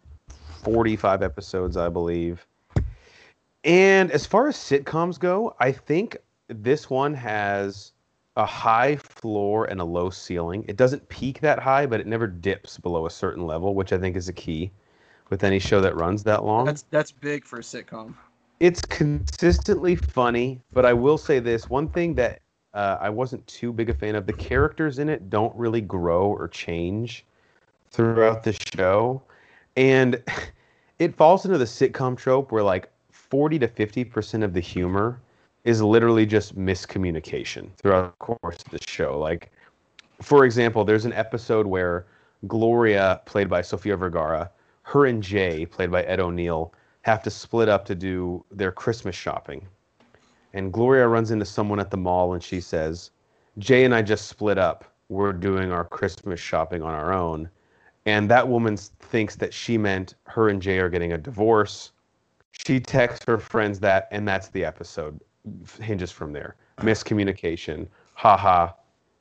forty-five 0.63 1.21
episodes, 1.21 1.75
I 1.75 1.89
believe. 1.89 2.45
And 3.65 4.11
as 4.11 4.25
far 4.25 4.47
as 4.47 4.55
sitcoms 4.55 5.19
go, 5.19 5.55
I 5.59 5.71
think 5.71 6.17
this 6.47 6.89
one 6.89 7.13
has 7.13 7.91
a 8.35 8.45
high 8.45 8.97
floor 8.97 9.65
and 9.65 9.79
a 9.79 9.85
low 9.85 10.09
ceiling. 10.09 10.65
It 10.67 10.77
doesn't 10.77 11.07
peak 11.09 11.39
that 11.41 11.59
high, 11.59 11.85
but 11.85 11.99
it 11.99 12.07
never 12.07 12.27
dips 12.27 12.77
below 12.77 13.05
a 13.05 13.09
certain 13.09 13.45
level, 13.45 13.73
which 13.75 13.93
I 13.93 13.97
think 13.97 14.15
is 14.15 14.27
a 14.27 14.33
key 14.33 14.71
with 15.29 15.43
any 15.43 15.59
show 15.59 15.81
that 15.81 15.95
runs 15.95 16.23
that 16.23 16.43
long. 16.43 16.65
That's 16.65 16.85
that's 16.91 17.11
big 17.11 17.45
for 17.45 17.57
a 17.57 17.61
sitcom. 17.61 18.13
it's 18.59 18.81
consistently 18.81 19.95
funny, 19.95 20.61
but 20.73 20.85
I 20.85 20.93
will 20.93 21.17
say 21.17 21.39
this 21.39 21.69
one 21.69 21.89
thing 21.89 22.13
that 22.15 22.41
uh, 22.73 22.97
I 22.99 23.09
wasn't 23.09 23.45
too 23.47 23.71
big 23.71 23.89
a 23.89 23.93
fan 23.93 24.15
of 24.15 24.27
the 24.27 24.33
characters 24.33 24.99
in 24.99 25.09
it 25.09 25.29
don't 25.29 25.55
really 25.55 25.81
grow 25.81 26.27
or 26.27 26.47
change 26.47 27.25
throughout 27.89 28.43
the 28.43 28.53
show. 28.53 29.21
And 29.77 30.21
it 30.99 31.15
falls 31.15 31.45
into 31.45 31.57
the 31.57 31.65
sitcom 31.65 32.17
trope 32.17 32.51
where 32.51 32.63
like 32.63 32.89
40 33.11 33.59
to 33.59 33.67
50% 33.67 34.43
of 34.43 34.53
the 34.53 34.59
humor 34.59 35.21
is 35.65 35.81
literally 35.81 36.25
just 36.25 36.57
miscommunication 36.57 37.69
throughout 37.75 38.17
the 38.17 38.25
course 38.25 38.57
of 38.63 38.71
the 38.71 38.79
show. 38.87 39.19
Like, 39.19 39.51
for 40.21 40.45
example, 40.45 40.85
there's 40.85 41.05
an 41.05 41.13
episode 41.13 41.67
where 41.67 42.05
Gloria, 42.47 43.21
played 43.25 43.49
by 43.49 43.61
Sofia 43.61 43.97
Vergara, 43.97 44.49
her 44.83 45.07
and 45.07 45.21
Jay, 45.21 45.65
played 45.65 45.91
by 45.91 46.03
Ed 46.03 46.19
O'Neill, 46.19 46.71
have 47.01 47.23
to 47.23 47.31
split 47.31 47.67
up 47.67 47.83
to 47.85 47.95
do 47.95 48.45
their 48.51 48.71
Christmas 48.71 49.15
shopping. 49.15 49.67
And 50.53 50.71
Gloria 50.71 51.07
runs 51.07 51.31
into 51.31 51.45
someone 51.45 51.79
at 51.79 51.89
the 51.89 51.97
mall 51.97 52.33
and 52.33 52.41
she 52.41 52.61
says, 52.61 53.11
Jay 53.57 53.83
and 53.83 53.93
I 53.93 54.03
just 54.03 54.27
split 54.27 54.57
up. 54.57 54.85
We're 55.09 55.33
doing 55.33 55.71
our 55.71 55.85
Christmas 55.85 56.39
shopping 56.39 56.81
on 56.81 56.93
our 56.93 57.11
own. 57.11 57.49
And 58.05 58.29
that 58.29 58.47
woman 58.47 58.77
thinks 58.77 59.35
that 59.37 59.53
she 59.53 59.77
meant 59.77 60.13
her 60.25 60.49
and 60.49 60.61
Jay 60.61 60.77
are 60.79 60.89
getting 60.89 61.13
a 61.13 61.17
divorce. 61.17 61.91
She 62.51 62.79
texts 62.79 63.25
her 63.27 63.39
friends 63.39 63.79
that, 63.79 64.07
and 64.11 64.27
that's 64.27 64.49
the 64.49 64.63
episode. 64.63 65.19
Hinges 65.81 66.11
from 66.11 66.33
there. 66.33 66.55
Miscommunication. 66.79 67.87
Haha. 68.13 68.69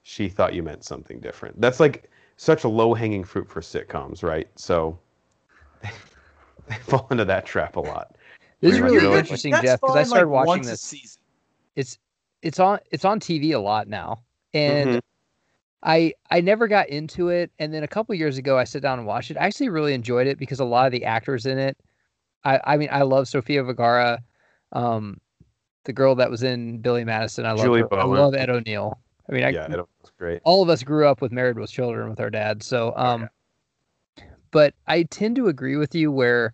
She 0.03 0.29
thought 0.29 0.55
you 0.55 0.63
meant 0.63 0.85
something 0.85 1.19
different. 1.21 1.61
That's 1.61 1.81
like 1.81 2.11
such 2.37 2.65
a 2.65 2.69
low 2.69 2.95
hanging 2.95 3.25
fruit 3.25 3.49
for 3.49 3.61
sitcoms, 3.61 4.23
right? 4.23 4.49
So 4.57 4.99
they 5.83 6.75
fall 6.77 7.07
into 7.11 7.25
that 7.25 7.47
trap 7.47 7.77
a 7.77 7.81
lot. 7.81 8.17
this 8.61 8.75
is 8.75 8.81
really 8.81 8.97
really. 8.99 9.19
interesting 9.19 9.53
That's 9.53 9.65
jeff 9.65 9.81
because 9.81 9.97
i 9.97 10.03
started 10.03 10.29
like, 10.31 10.47
watching 10.47 10.65
this 10.65 10.81
season. 10.81 11.21
it's 11.77 11.99
it's 12.43 12.59
on 12.61 12.79
it's 12.91 13.05
on 13.05 13.19
TV 13.21 13.53
a 13.53 13.59
lot 13.59 13.89
now, 13.89 14.23
and 14.53 14.89
Mhm. 14.91 15.01
I 15.83 16.13
I 16.31 16.41
never 16.43 16.69
got 16.69 16.89
into 16.91 17.29
it. 17.31 17.51
And 17.59 17.73
then 17.73 17.83
a 17.83 17.89
couple 17.89 18.15
years 18.15 18.37
ago, 18.39 18.59
I 18.59 18.65
sat 18.65 18.83
down 18.83 18.99
and 18.99 19.07
watched 19.09 19.31
it. 19.31 19.39
I 19.39 19.47
actually 19.47 19.71
really 19.71 19.95
enjoyed 19.95 20.27
it 20.27 20.39
because 20.39 20.61
a 20.61 20.65
lot 20.65 20.87
of 20.87 20.93
the 20.93 21.05
actors 21.05 21.47
in 21.47 21.59
it. 21.59 21.77
I 22.45 22.61
I 22.65 22.77
mean, 22.77 22.91
I 22.93 23.03
love 23.03 23.29
Sofia 23.29 23.63
Vergara, 23.63 24.23
um, 24.73 25.21
the 25.85 25.93
girl 25.93 26.15
that 26.17 26.31
was 26.31 26.43
in 26.43 26.79
Billy 26.79 27.05
Madison. 27.05 27.47
I 27.47 27.53
love 27.53 27.65
Julie 27.65 27.81
her. 27.83 27.95
I 27.95 28.05
love 28.05 28.35
Ed 28.35 28.51
O'Neill. 28.51 28.99
I 29.29 29.33
mean, 29.33 29.45
I, 29.45 29.51
yeah, 29.51 29.71
it 29.71 29.79
was 29.79 30.13
great. 30.19 30.41
all 30.45 30.63
of 30.63 30.69
us 30.69 30.83
grew 30.83 31.07
up 31.07 31.23
with 31.23 31.33
Married 31.33 31.59
with 31.59 31.71
Children 31.71 32.11
with 32.11 32.21
our 32.21 32.31
dad. 32.31 32.63
So, 32.63 32.93
Oh, 32.97 33.07
um, 33.07 33.31
but 34.51 34.75
I 34.87 35.05
tend 35.05 35.37
to 35.37 35.49
agree 35.49 35.77
with 35.77 35.95
you 35.95 36.13
where 36.13 36.53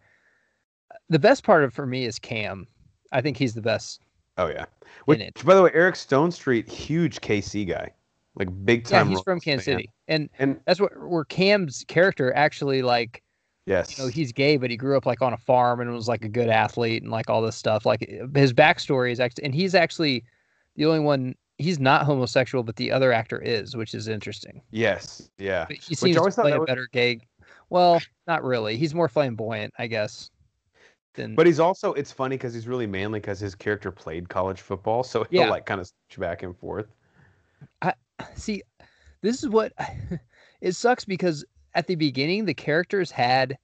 the 1.08 1.18
best 1.18 1.42
part 1.44 1.64
of 1.64 1.74
for 1.74 1.86
me 1.86 2.04
is 2.04 2.18
Cam. 2.18 2.66
I 3.12 3.20
think 3.20 3.36
he's 3.36 3.54
the 3.54 3.62
best. 3.62 4.02
Oh 4.38 4.46
yeah. 4.46 4.66
Which, 5.06 5.34
by 5.44 5.54
the 5.54 5.62
way, 5.62 5.70
Eric 5.74 5.96
Stonestreet, 5.96 6.68
huge 6.68 7.20
KC 7.20 7.66
guy, 7.68 7.90
like 8.36 8.48
big 8.64 8.84
time. 8.84 9.08
Yeah, 9.08 9.16
he's 9.16 9.22
from 9.22 9.40
Kansas 9.40 9.66
fan. 9.66 9.76
City, 9.78 9.90
and 10.08 10.30
And 10.38 10.60
that's 10.66 10.80
what 10.80 10.92
where 10.96 11.24
Cam's 11.24 11.84
character 11.88 12.32
actually 12.34 12.82
like 12.82 13.22
yes, 13.70 13.96
you 13.96 14.04
know 14.04 14.10
he's 14.10 14.32
gay 14.32 14.56
but 14.56 14.70
he 14.70 14.76
grew 14.76 14.96
up 14.96 15.06
like 15.06 15.22
on 15.22 15.32
a 15.32 15.36
farm 15.38 15.80
and 15.80 15.92
was 15.92 16.08
like 16.08 16.24
a 16.24 16.28
good 16.28 16.48
athlete 16.48 17.02
and 17.02 17.10
like 17.10 17.30
all 17.30 17.40
this 17.42 17.56
stuff 17.56 17.86
like 17.86 18.00
his 18.34 18.52
backstory 18.52 19.12
is 19.12 19.20
actually 19.20 19.44
and 19.44 19.54
he's 19.54 19.74
actually 19.74 20.24
the 20.76 20.84
only 20.86 21.00
one 21.00 21.34
he's 21.58 21.78
not 21.78 22.04
homosexual 22.04 22.62
but 22.64 22.76
the 22.76 22.90
other 22.90 23.12
actor 23.12 23.38
is 23.40 23.76
which 23.76 23.94
is 23.94 24.08
interesting 24.08 24.60
yes, 24.70 25.30
yeah. 25.38 25.64
but 25.68 25.76
he 25.76 25.94
seems 25.94 26.16
to 26.16 26.30
play 26.42 26.52
a 26.52 26.58
was- 26.58 26.66
better 26.66 26.88
gay 26.92 27.20
well 27.70 28.00
not 28.26 28.42
really 28.42 28.76
he's 28.76 28.94
more 28.94 29.08
flamboyant 29.08 29.72
i 29.78 29.86
guess 29.86 30.30
then 31.14 31.34
But 31.34 31.46
he's 31.46 31.58
also 31.60 31.92
it's 31.94 32.12
funny 32.12 32.36
because 32.36 32.54
he's 32.54 32.68
really 32.68 32.86
manly 32.86 33.18
because 33.20 33.40
his 33.40 33.54
character 33.56 33.90
played 33.90 34.28
college 34.28 34.60
football, 34.60 35.02
so 35.02 35.24
he'll 35.30 35.42
Yeah. 35.42 35.50
like 35.50 35.66
kind 35.66 35.80
of 35.80 35.86
switch 35.88 36.20
back 36.20 36.44
and 36.44 36.56
forth. 36.56 36.86
I 37.82 37.94
see 38.36 38.62
this 39.20 39.42
is 39.42 39.48
what 39.48 39.72
it 40.60 40.74
sucks 40.76 41.04
because 41.04 41.44
at 41.74 41.86
the 41.86 41.94
beginning 41.94 42.44
the 42.44 42.54
characters 42.54 43.10
had 43.10 43.56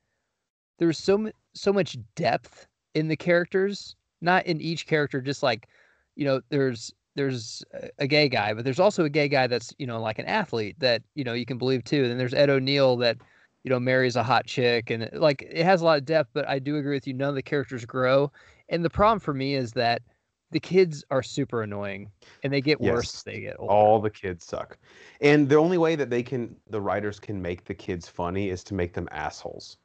there 0.78 0.88
was 0.88 0.98
so 0.98 1.30
so 1.54 1.72
much 1.72 1.96
depth 2.14 2.66
in 2.94 3.08
the 3.08 3.16
characters 3.16 3.96
not 4.20 4.44
in 4.46 4.60
each 4.60 4.86
character 4.86 5.20
just 5.20 5.42
like 5.42 5.68
you 6.14 6.24
know 6.24 6.40
there's 6.50 6.92
there's 7.14 7.64
a- 7.98 8.06
gay 8.06 8.28
guy 8.28 8.52
but 8.52 8.64
there's 8.64 8.80
also 8.80 9.04
a 9.04 9.10
gay 9.10 9.28
guy 9.28 9.46
that's 9.46 9.74
you 9.78 9.86
know 9.86 10.00
like 10.00 10.18
an 10.18 10.26
athlete 10.26 10.76
that 10.78 11.02
you 11.14 11.24
know 11.24 11.32
you 11.32 11.46
can 11.46 11.58
believe 11.58 11.84
too 11.84 12.02
and 12.02 12.10
then 12.10 12.18
there's 12.18 12.34
ed 12.34 12.50
o'neill 12.50 12.96
that 12.96 13.16
you 13.64 13.70
know 13.70 13.80
marries 13.80 14.16
a 14.16 14.22
hot 14.22 14.46
chick 14.46 14.90
and 14.90 15.08
like 15.12 15.42
it 15.42 15.64
has 15.64 15.80
a 15.80 15.84
lot 15.84 15.98
of 15.98 16.04
depth 16.04 16.30
but 16.32 16.48
i 16.48 16.58
do 16.58 16.76
agree 16.76 16.94
with 16.94 17.06
you 17.06 17.14
none 17.14 17.30
of 17.30 17.34
the 17.34 17.42
characters 17.42 17.84
grow 17.84 18.30
and 18.68 18.84
the 18.84 18.90
problem 18.90 19.18
for 19.18 19.34
me 19.34 19.54
is 19.54 19.72
that 19.72 20.02
the 20.50 20.60
kids 20.60 21.04
are 21.10 21.22
super 21.22 21.62
annoying 21.62 22.10
and 22.42 22.52
they 22.52 22.60
get 22.60 22.80
worse 22.80 23.06
Yes. 23.06 23.14
as 23.16 23.22
they 23.24 23.40
get 23.40 23.56
older 23.58 23.72
All 23.72 24.00
the 24.00 24.10
kids 24.10 24.44
suck, 24.44 24.78
and 25.20 25.48
the 25.48 25.56
only 25.56 25.78
way 25.78 25.96
that 25.96 26.10
they 26.10 26.22
can 26.22 26.56
the 26.70 26.80
writers 26.80 27.18
can 27.18 27.40
make 27.42 27.64
the 27.64 27.74
kids 27.74 28.08
funny 28.08 28.48
is 28.50 28.62
to 28.64 28.74
make 28.74 28.92
them 28.94 29.08
assholes. 29.10 29.78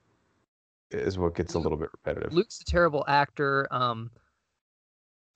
Is 0.92 1.18
what 1.18 1.36
gets 1.36 1.54
a 1.54 1.60
little 1.60 1.78
bit 1.78 1.90
repetitive. 1.94 2.34
Luke's 2.34 2.60
a 2.60 2.66
terrible 2.66 3.06
actor. 3.08 3.66
Um, 3.72 4.12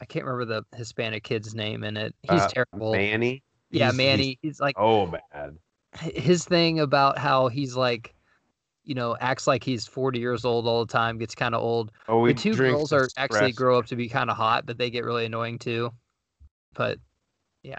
I 0.02 0.06
can't 0.06 0.26
remember 0.26 0.44
the 0.46 0.78
Hispanic 0.78 1.24
kid's 1.24 1.56
name 1.56 1.86
in 1.86 1.96
it. 1.96 2.14
He's 2.24 2.42
Uh, 2.42 2.48
terrible. 2.50 2.92
Manny. 2.92 3.42
yeah, 3.72 3.86
he's- 3.86 3.94
he's- 3.94 3.98
Manny. 3.98 4.40
He's, 4.42 4.60
like 4.60 4.76
Oh, 4.78 5.08
bad. 5.08 5.58
his 6.02 6.44
thing 6.44 6.82
about 6.82 7.18
how 7.18 7.48
he's 7.48 7.74
like, 7.76 8.14
you 8.86 8.96
know, 8.96 9.18
acts 9.20 9.48
like 9.48 9.64
he's 9.64 9.88
forty 9.88 10.20
years 10.20 10.46
old 10.46 10.68
all 10.68 10.86
the 10.86 10.92
time. 10.92 11.18
Gets 11.18 11.36
kind 11.36 11.54
of 11.56 11.62
old. 11.62 11.92
Oh, 12.08 12.26
The 12.26 12.34
two 12.34 12.56
girls 12.56 12.94
are 12.94 13.08
actually 13.18 13.52
grow 13.52 13.78
up 13.78 13.86
to 13.88 13.96
be 13.96 14.08
kind 14.08 14.30
of 14.30 14.38
hot, 14.38 14.66
but 14.66 14.78
they 14.78 14.90
get 14.90 15.04
really 15.04 15.26
annoying 15.26 15.60
too. 15.60 15.92
But 16.74 17.00
Yeah. 17.64 17.78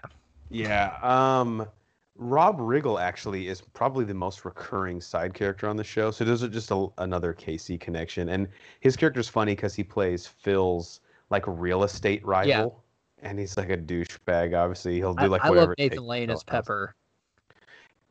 Yeah. 0.49 0.97
Um, 1.01 1.67
Rob 2.15 2.57
Riggle 2.59 2.99
actually 2.99 3.47
is 3.47 3.61
probably 3.61 4.03
the 4.03 4.13
most 4.13 4.43
recurring 4.43 4.99
side 5.01 5.33
character 5.33 5.67
on 5.67 5.75
the 5.75 5.83
show. 5.83 6.09
So 6.09 6.25
those 6.25 6.43
are 6.43 6.47
just 6.47 6.71
a, 6.71 6.87
another 6.97 7.33
KC 7.33 7.79
connection, 7.79 8.29
and 8.29 8.47
his 8.79 8.95
character's 8.95 9.29
funny 9.29 9.55
because 9.55 9.75
he 9.75 9.83
plays 9.83 10.25
Phil's 10.25 11.01
like 11.29 11.43
real 11.45 11.83
estate 11.83 12.25
rival, 12.25 12.83
and 13.21 13.37
he's 13.37 13.55
like 13.55 13.69
a 13.69 13.77
douchebag. 13.77 14.57
Obviously, 14.57 14.95
he'll 14.95 15.13
do 15.13 15.27
like 15.27 15.43
I 15.43 15.49
whatever. 15.49 15.67
love 15.69 15.75
Nathan 15.77 16.03
Lane 16.03 16.27
to 16.29 16.33
as 16.33 16.39
sell 16.39 16.45
a. 16.47 16.51
Pepper. 16.51 16.95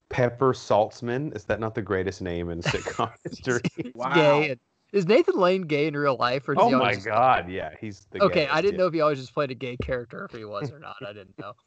Pepper 0.08 0.52
Saltzman. 0.52 1.34
Is 1.34 1.44
that 1.44 1.60
not 1.60 1.74
the 1.74 1.82
greatest 1.82 2.22
name 2.22 2.50
in 2.50 2.60
sitcom 2.62 3.12
history? 3.24 3.60
Wow. 3.94 4.14
gay. 4.14 4.56
Is 4.92 5.06
Nathan 5.06 5.36
Lane 5.36 5.62
gay 5.62 5.86
in 5.88 5.96
real 5.96 6.16
life? 6.16 6.48
Or 6.48 6.54
oh 6.56 6.70
my 6.70 6.76
always 6.78 6.96
just- 6.98 7.06
god, 7.06 7.50
yeah, 7.50 7.70
he's 7.80 8.06
the 8.12 8.22
Okay, 8.22 8.34
gayest, 8.44 8.54
I 8.54 8.60
didn't 8.62 8.74
yeah. 8.74 8.78
know 8.78 8.86
if 8.86 8.94
he 8.94 9.00
always 9.00 9.18
just 9.18 9.34
played 9.34 9.50
a 9.50 9.54
gay 9.54 9.76
character, 9.76 10.24
if 10.30 10.36
he 10.36 10.44
was 10.44 10.70
or 10.70 10.78
not. 10.78 10.96
I 11.02 11.12
didn't 11.12 11.38
know. 11.38 11.52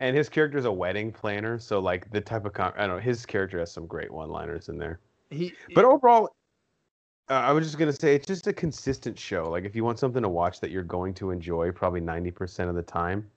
And 0.00 0.16
his 0.16 0.28
character 0.28 0.56
is 0.58 0.64
a 0.64 0.70
wedding 0.70 1.10
planner, 1.10 1.58
so 1.58 1.80
like 1.80 2.08
the 2.12 2.20
type 2.20 2.44
of 2.44 2.52
con- 2.52 2.72
I 2.76 2.86
don't 2.86 2.96
know. 2.98 3.02
His 3.02 3.26
character 3.26 3.58
has 3.58 3.72
some 3.72 3.84
great 3.84 4.12
one-liners 4.12 4.68
in 4.68 4.78
there. 4.78 5.00
He, 5.30 5.52
But 5.74 5.84
overall, 5.86 6.36
uh, 7.28 7.32
I 7.32 7.50
was 7.50 7.66
just 7.66 7.78
gonna 7.78 7.92
say 7.92 8.14
it's 8.14 8.24
just 8.26 8.46
a 8.46 8.52
consistent 8.52 9.18
show. 9.18 9.50
Like 9.50 9.64
if 9.64 9.74
you 9.74 9.82
want 9.82 9.98
something 9.98 10.22
to 10.22 10.28
watch 10.28 10.60
that 10.60 10.70
you're 10.70 10.84
going 10.84 11.14
to 11.14 11.32
enjoy, 11.32 11.72
probably 11.72 12.00
ninety 12.00 12.30
percent 12.30 12.70
of 12.70 12.76
the 12.76 12.82
time, 12.82 13.28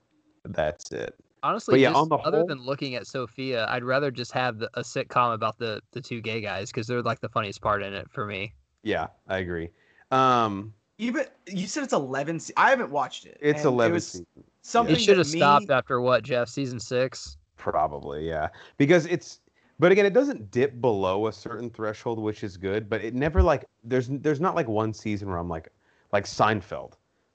that's 0.44 0.92
it. 0.92 1.16
Honestly, 1.42 1.72
But 1.74 1.80
yeah, 1.80 1.88
just 1.90 1.98
on 2.02 2.08
the 2.08 2.16
other 2.18 2.38
whole- 2.38 2.46
than 2.46 2.60
looking 2.62 2.94
at 2.94 3.06
Sophia, 3.06 3.66
I'd 3.68 3.82
rather 3.84 4.10
just 4.10 4.32
have 4.32 4.58
the, 4.58 4.70
a 4.74 4.82
sitcom 4.82 5.34
about 5.34 5.58
the 5.58 5.80
the 5.92 6.00
two 6.00 6.20
gay 6.20 6.40
guys 6.40 6.70
because 6.70 6.86
they're 6.86 7.02
like 7.02 7.20
the 7.20 7.28
funniest 7.28 7.60
part 7.60 7.82
in 7.82 7.92
it 7.94 8.08
for 8.10 8.26
me. 8.26 8.52
Yeah, 8.82 9.08
I 9.28 9.38
agree. 9.38 9.70
Um, 10.10 10.72
Even 10.98 11.24
you 11.48 11.66
said 11.66 11.82
it's 11.84 11.92
eleven. 11.92 12.38
Se- 12.38 12.52
I 12.56 12.70
haven't 12.70 12.90
watched 12.90 13.26
it. 13.26 13.38
it's 13.40 13.60
and 13.60 13.66
it 13.66 13.68
eleven 13.68 13.94
was 13.94 14.06
seasons, 14.06 14.26
Something 14.62 14.94
It 14.94 15.00
should 15.00 15.18
have 15.18 15.32
me- 15.32 15.38
stopped 15.38 15.70
after 15.70 16.00
what 16.00 16.22
Jeff 16.22 16.48
season 16.48 16.78
six. 16.78 17.36
probably. 17.56 18.28
Yeah, 18.28 18.48
because 18.76 19.06
it's. 19.06 19.40
But 19.80 19.90
again, 19.90 20.06
it 20.06 20.12
doesn't 20.12 20.52
dip 20.52 20.80
below 20.80 21.26
a 21.26 21.32
certain 21.32 21.68
threshold, 21.68 22.20
which 22.20 22.44
is 22.44 22.56
good. 22.56 22.88
But 22.88 23.02
it 23.02 23.14
never 23.14 23.42
like 23.42 23.64
there's 23.82 24.06
there's 24.08 24.40
not 24.40 24.54
like 24.54 24.68
one 24.68 24.92
season 24.94 25.28
where 25.28 25.38
I'm 25.38 25.48
like 25.48 25.70
like 26.12 26.24
Seinfeld, 26.24 26.92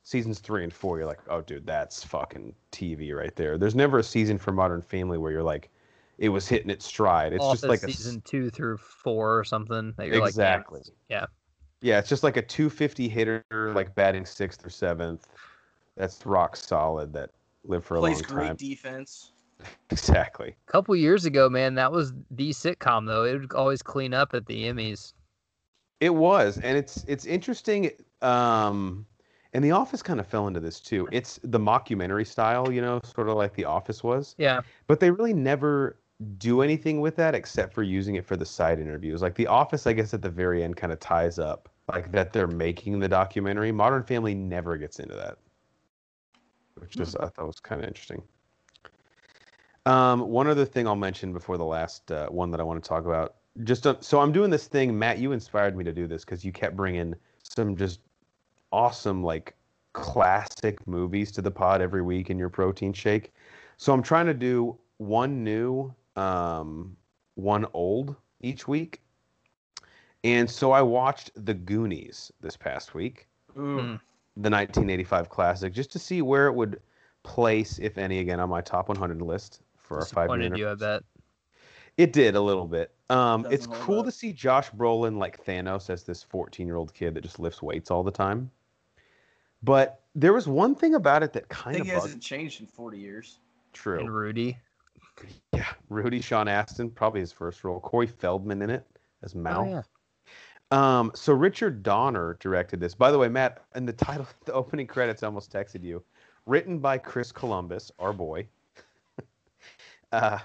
seasons 0.08 0.40
three 0.40 0.64
and 0.64 0.72
four. 0.72 0.98
You're 0.98 1.06
like, 1.06 1.20
oh 1.30 1.42
dude, 1.42 1.66
that's 1.66 2.02
fucking 2.02 2.56
TV 2.72 3.12
right 3.12 3.36
there. 3.36 3.58
There's 3.58 3.76
never 3.76 4.00
a 4.00 4.04
season 4.04 4.38
for 4.38 4.54
Modern 4.54 4.82
Family 4.82 5.18
where 5.18 5.34
you're 5.34 5.44
like, 5.44 5.70
it 6.18 6.30
was 6.30 6.48
hitting 6.48 6.70
its 6.70 6.86
stride. 6.86 7.34
It's 7.34 7.44
Office 7.44 7.62
just 7.62 7.70
like 7.70 7.84
a 7.84 7.90
s- 7.90 7.98
season 7.98 8.22
two 8.22 8.50
through 8.50 8.78
four 8.78 9.38
or 9.38 9.44
something. 9.44 9.94
That 9.98 10.08
you're 10.08 10.22
like, 10.22 10.30
exactly. 10.30 10.80
like, 10.80 10.94
yeah. 11.10 11.26
Yeah, 11.82 12.00
it's 12.00 12.08
just 12.08 12.24
like 12.24 12.38
a 12.38 12.42
250 12.42 13.10
hitter, 13.10 13.44
like 13.52 13.94
batting 13.96 14.26
sixth 14.26 14.66
or 14.66 14.70
seventh. 14.70 15.28
That's 15.98 16.26
rock 16.26 16.56
solid. 16.56 17.12
That 17.12 17.32
lived 17.66 17.84
for 17.84 17.96
a 17.96 18.00
long 18.02 18.14
time. 18.14 18.24
plays 18.24 18.32
long 18.32 18.48
great 18.48 18.58
defense. 18.58 19.32
Exactly. 19.90 20.56
A 20.68 20.72
couple 20.72 20.96
years 20.96 21.26
ago, 21.26 21.50
man, 21.50 21.74
that 21.76 21.92
was 21.92 22.14
the 22.30 22.52
sitcom 22.52 23.08
though. 23.08 23.24
It 23.24 23.40
would 23.40 23.54
always 23.54 23.82
clean 23.82 24.14
up 24.14 24.36
at 24.36 24.46
the 24.46 24.66
Emmys. 24.66 25.14
It 26.00 26.14
was, 26.14 26.60
and 26.60 26.78
it's 26.78 27.04
it's 27.08 27.26
interesting. 27.26 27.90
Um, 28.22 29.08
and 29.54 29.64
The 29.64 29.72
Office 29.72 30.02
kind 30.02 30.20
of 30.20 30.28
fell 30.28 30.48
into 30.48 30.60
this 30.60 30.80
too. 30.80 31.08
It's 31.12 31.40
the 31.44 31.60
mockumentary 31.60 32.28
style, 32.28 32.72
you 32.72 32.82
know, 32.82 33.00
sort 33.04 33.30
of 33.30 33.36
like 33.36 33.54
The 33.54 33.66
Office 33.66 34.04
was. 34.04 34.36
Yeah, 34.38 34.62
But 34.88 35.00
they 35.00 35.12
really 35.12 35.34
never 35.34 36.00
do 36.38 36.62
anything 36.62 37.00
with 37.00 37.16
that 37.18 37.36
except 37.36 37.74
for 37.74 37.84
using 37.84 38.16
it 38.16 38.26
for 38.26 38.36
the 38.36 38.46
side 38.46 38.80
interviews. 38.80 39.22
Like 39.22 39.36
The 39.36 39.48
Office, 39.48 39.88
I 39.88 39.94
guess 39.94 40.14
at 40.14 40.22
the 40.22 40.30
very 40.30 40.64
end 40.64 40.76
kind 40.78 40.92
of 40.92 41.00
ties 41.00 41.40
up 41.40 41.70
like 41.94 42.12
that 42.12 42.34
they're 42.34 42.48
making 42.48 43.00
the 43.00 43.08
documentary. 43.08 43.72
Modern 43.72 44.04
Family 44.04 44.36
never 44.36 44.78
gets 44.78 45.00
into 45.00 45.16
that, 45.16 45.38
which 46.76 46.98
is 46.98 47.16
I 47.16 47.28
thought 47.28 47.48
was 47.48 47.60
kind 47.60 47.82
of 47.82 47.88
interesting. 47.88 48.22
Um, 49.86 50.28
one 50.28 50.48
other 50.48 50.66
thing 50.66 50.86
I'll 50.86 50.98
mention 50.98 51.32
before 51.32 51.58
the 51.58 51.64
last 51.64 52.12
uh, 52.12 52.28
one 52.28 52.52
that 52.52 52.60
I 52.60 52.64
want 52.64 52.84
to 52.84 52.88
talk 52.88 53.06
about. 53.06 53.36
Just 53.64 53.88
uh, 53.88 53.96
so 54.02 54.20
I'm 54.20 54.34
doing 54.34 54.50
this 54.50 54.68
thing, 54.68 54.98
Matt. 55.00 55.18
You 55.18 55.32
inspired 55.32 55.78
me 55.78 55.84
to 55.86 55.94
do 55.94 56.08
this 56.08 56.26
because 56.26 56.44
you 56.44 56.52
kept 56.52 56.76
bringing 56.76 57.16
some 57.42 57.78
just 57.78 58.02
awesome 58.72 59.24
like 59.24 59.56
classic 59.94 60.86
movies 60.88 61.32
to 61.32 61.42
the 61.42 61.52
pod 61.52 61.82
every 61.82 62.02
week 62.02 62.30
in 62.30 62.38
your 62.38 62.50
protein 62.50 62.94
shake. 62.94 63.34
So 63.78 63.94
I'm 63.94 64.04
trying 64.04 64.26
to 64.28 64.34
do 64.34 64.78
one 64.98 65.44
new, 65.44 65.94
um, 66.16 66.96
one 67.36 67.66
old 67.74 68.16
each 68.42 68.68
week. 68.68 69.02
And 70.24 70.50
so 70.50 70.72
I 70.72 70.82
watched 70.82 71.32
The 71.46 71.54
Goonies 71.54 72.32
this 72.42 72.58
past 72.58 72.94
week, 72.94 73.28
Ooh. 73.58 73.80
Hmm. 73.80 73.96
the 74.36 74.50
1985 74.50 75.30
classic, 75.30 75.74
just 75.74 75.92
to 75.92 76.00
see 76.00 76.22
where 76.22 76.48
it 76.48 76.54
would 76.54 76.82
place, 77.24 77.80
if 77.80 77.98
any, 77.98 78.20
again 78.20 78.40
on 78.40 78.50
my 78.50 78.62
top 78.62 78.90
100 78.90 79.22
list 79.22 79.62
for 79.78 79.98
our 80.00 80.06
five 80.06 80.26
disappointed 80.26 80.52
minute. 80.52 80.60
you, 80.60 80.70
I 80.70 80.76
bet. 80.76 81.04
It 81.98 82.14
did 82.14 82.36
a 82.36 82.42
little 82.42 82.68
bit. 82.68 82.92
Um, 83.10 83.44
Doesn't 83.44 83.54
it's 83.54 83.68
cool 83.68 84.02
up. 84.02 84.06
to 84.06 84.12
see 84.12 84.32
Josh 84.32 84.70
Brolin 84.72 85.18
like 85.18 85.44
Thanos 85.44 85.90
as 85.90 86.04
this 86.04 86.22
14 86.24 86.68
year 86.68 86.76
old 86.76 86.94
kid 86.94 87.16
that 87.16 87.22
just 87.22 87.40
lifts 87.40 87.62
weights 87.62 87.90
all 87.90 88.04
the 88.04 88.12
time. 88.12 88.52
But 89.64 90.02
there 90.16 90.34
was 90.34 90.48
one 90.48 90.76
thing 90.76 90.96
about 90.96 91.24
it 91.24 91.34
that 91.34 91.46
I 91.50 91.54
kind 91.54 91.76
think 91.76 91.82
of 91.82 91.88
he 91.88 91.94
bugged. 91.94 92.06
hasn't 92.06 92.24
changed 92.24 92.62
in 92.62 92.68
40 92.68 92.98
years. 92.98 93.40
True. 93.74 94.00
And 94.00 94.14
Rudy. 94.14 94.58
Yeah, 95.54 95.66
Rudy 95.90 96.22
Sean 96.22 96.48
Astin, 96.48 96.92
probably 96.92 97.22
his 97.22 97.32
first 97.32 97.64
role. 97.64 97.80
Corey 97.80 98.08
Feldman 98.08 98.62
in 98.62 98.70
it 98.70 98.86
as 99.24 99.34
Mal. 99.36 99.62
Oh, 99.62 99.70
yeah. 99.70 99.82
Um, 100.70 101.12
so 101.16 101.34
Richard 101.34 101.82
Donner 101.82 102.38
directed 102.40 102.80
this. 102.80 102.94
By 102.94 103.12
the 103.12 103.18
way, 103.18 103.30
Matt, 103.30 103.64
in 103.76 103.86
the 103.86 103.94
title, 103.94 104.28
the 104.46 104.54
opening 104.54 104.86
credits, 104.86 105.24
I 105.24 105.28
almost 105.28 105.52
texted 105.52 105.84
you. 105.84 106.04
Written 106.46 106.80
by 106.80 106.98
Chris 106.98 107.32
Columbus, 107.32 107.92
our 108.00 108.14
boy, 108.14 108.48
uh, 110.12 110.40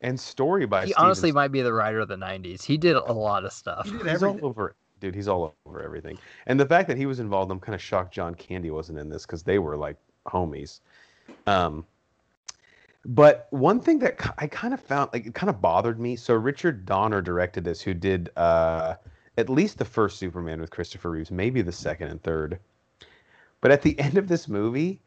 and 0.00 0.18
story 0.18 0.66
by 0.66 0.86
He 0.86 0.92
Steven 0.92 1.04
honestly 1.04 1.32
might 1.32 1.48
be 1.48 1.62
the 1.62 1.72
writer 1.72 2.00
of 2.00 2.08
the 2.08 2.16
'90s. 2.16 2.62
He 2.62 2.76
did 2.76 2.96
a 2.96 3.12
lot 3.12 3.44
of 3.44 3.52
stuff. 3.52 3.86
He 3.86 3.96
did 3.96 4.06
He's 4.06 4.22
all 4.22 4.38
over 4.42 4.68
it. 4.68 4.76
Dude, 5.00 5.14
he's 5.14 5.28
all 5.28 5.54
over 5.66 5.82
everything. 5.82 6.18
And 6.46 6.58
the 6.58 6.66
fact 6.66 6.88
that 6.88 6.96
he 6.96 7.06
was 7.06 7.20
involved, 7.20 7.50
I'm 7.50 7.60
kind 7.60 7.74
of 7.74 7.82
shocked 7.82 8.14
John 8.14 8.34
Candy 8.34 8.70
wasn't 8.70 8.98
in 8.98 9.08
this 9.08 9.26
because 9.26 9.42
they 9.42 9.58
were 9.58 9.76
like 9.76 9.96
homies. 10.26 10.80
Um, 11.46 11.84
but 13.04 13.46
one 13.50 13.80
thing 13.80 13.98
that 14.00 14.34
I 14.38 14.46
kind 14.48 14.74
of 14.74 14.80
found, 14.80 15.10
like, 15.12 15.26
it 15.26 15.34
kind 15.34 15.48
of 15.48 15.60
bothered 15.60 16.00
me. 16.00 16.16
So 16.16 16.34
Richard 16.34 16.84
Donner 16.86 17.22
directed 17.22 17.62
this, 17.62 17.80
who 17.80 17.94
did 17.94 18.30
uh, 18.36 18.94
at 19.38 19.48
least 19.48 19.78
the 19.78 19.84
first 19.84 20.18
Superman 20.18 20.60
with 20.60 20.70
Christopher 20.70 21.10
Reeves, 21.10 21.30
maybe 21.30 21.62
the 21.62 21.70
second 21.72 22.08
and 22.08 22.20
third. 22.22 22.58
But 23.60 23.70
at 23.70 23.82
the 23.82 23.98
end 24.00 24.18
of 24.18 24.26
this 24.26 24.48
movie, 24.48 25.00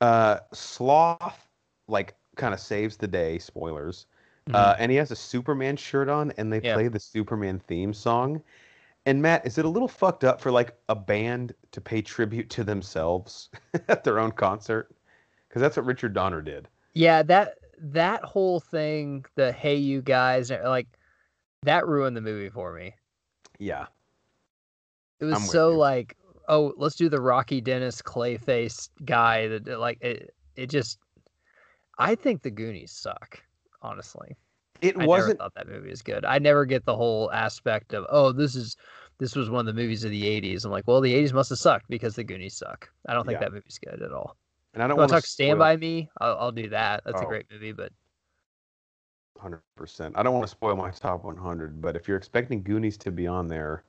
uh, 0.00 0.40
Sloth, 0.52 1.48
like, 1.88 2.14
kind 2.36 2.54
of 2.54 2.60
saves 2.60 2.96
the 2.96 3.08
day. 3.08 3.38
Spoilers. 3.38 4.06
Uh, 4.52 4.76
and 4.78 4.92
he 4.92 4.96
has 4.98 5.10
a 5.10 5.16
Superman 5.16 5.74
shirt 5.74 6.08
on, 6.08 6.30
and 6.36 6.52
they 6.52 6.60
Yeah. 6.60 6.74
play 6.74 6.88
the 6.88 7.00
Superman 7.00 7.58
theme 7.58 7.94
song. 7.94 8.42
And 9.06 9.20
Matt, 9.20 9.46
is 9.46 9.58
it 9.58 9.64
a 9.64 9.68
little 9.68 9.88
fucked 9.88 10.24
up 10.24 10.40
for 10.40 10.50
like 10.50 10.74
a 10.88 10.94
band 10.94 11.54
to 11.72 11.80
pay 11.80 12.00
tribute 12.00 12.48
to 12.50 12.64
themselves 12.64 13.50
at 13.88 14.04
their 14.04 14.18
own 14.18 14.32
concert? 14.32 14.94
Because 15.48 15.60
that's 15.60 15.76
what 15.76 15.86
Richard 15.86 16.14
Donner 16.14 16.40
did. 16.42 16.68
Yeah, 16.94 17.22
that 17.24 17.54
that 17.78 18.22
whole 18.24 18.60
thing, 18.60 19.24
the 19.34 19.52
"Hey 19.52 19.76
you 19.76 20.00
guys," 20.00 20.50
like 20.50 20.86
that 21.62 21.86
ruined 21.86 22.16
the 22.16 22.20
movie 22.20 22.48
for 22.48 22.72
me. 22.74 22.94
Yeah, 23.58 23.86
It 25.20 25.26
was 25.26 25.50
so 25.50 25.70
you. 25.70 25.76
like 25.76 26.16
oh, 26.48 26.72
let's 26.76 26.96
do 26.96 27.08
the 27.08 27.20
Rocky 27.20 27.60
Dennis 27.60 28.02
Clayface 28.02 28.88
guy 29.04 29.48
that, 29.48 29.78
like 29.80 30.02
it. 30.02 30.34
It 30.56 30.70
just, 30.70 30.98
I 31.98 32.14
think 32.14 32.42
the 32.42 32.50
Goonies 32.50 32.92
suck. 32.92 33.42
Honestly, 33.82 34.36
It 34.84 34.96
I 34.98 35.06
never 35.06 35.08
wasn't. 35.08 35.38
thought 35.38 35.52
that 35.54 35.68
movie 35.68 35.90
was 35.90 36.02
good. 36.02 36.24
I 36.24 36.38
never 36.38 36.64
get 36.64 36.84
the 36.84 36.96
whole 36.96 37.30
aspect 37.32 37.94
of 37.94 38.06
oh, 38.10 38.32
this 38.32 38.54
is 38.54 38.76
this 39.18 39.34
was 39.36 39.50
one 39.50 39.60
of 39.60 39.74
the 39.74 39.80
movies 39.80 40.04
of 40.04 40.10
the 40.10 40.24
'80s. 40.26 40.64
I'm 40.64 40.70
like, 40.72 40.86
well, 40.86 41.00
the 41.00 41.14
'80s 41.14 41.32
must 41.32 41.50
have 41.50 41.58
sucked 41.58 41.88
because 41.88 42.16
the 42.16 42.24
Goonies 42.24 42.56
suck. 42.56 42.90
I 43.08 43.14
don't 43.14 43.26
think 43.26 43.38
Yeah. 43.38 43.40
that 43.40 43.52
movie's 43.52 43.78
good 43.78 44.02
at 44.02 44.12
all. 44.12 44.36
And 44.74 44.82
I 44.82 44.88
don't 44.88 44.98
want 44.98 45.10
to 45.10 45.16
talk 45.16 45.26
Stand 45.26 45.58
by 45.58 45.76
Me. 45.76 46.08
I'll, 46.20 46.36
I'll 46.38 46.52
do 46.52 46.68
that. 46.70 47.02
That's 47.04 47.22
a 47.22 47.26
Oh. 47.26 47.28
great 47.28 47.46
movie, 47.50 47.72
but 47.72 47.92
Hundred 49.38 49.62
percent. 49.76 50.14
I 50.16 50.22
don't 50.22 50.32
want 50.34 50.44
to 50.46 50.50
spoil 50.50 50.76
my 50.76 50.90
top 50.90 51.24
100, 51.24 51.80
but 51.80 51.96
if 51.96 52.08
you're 52.08 52.16
expecting 52.16 52.62
Goonies 52.62 52.96
to 52.98 53.10
be 53.10 53.26
on 53.26 53.48
there, 53.48 53.84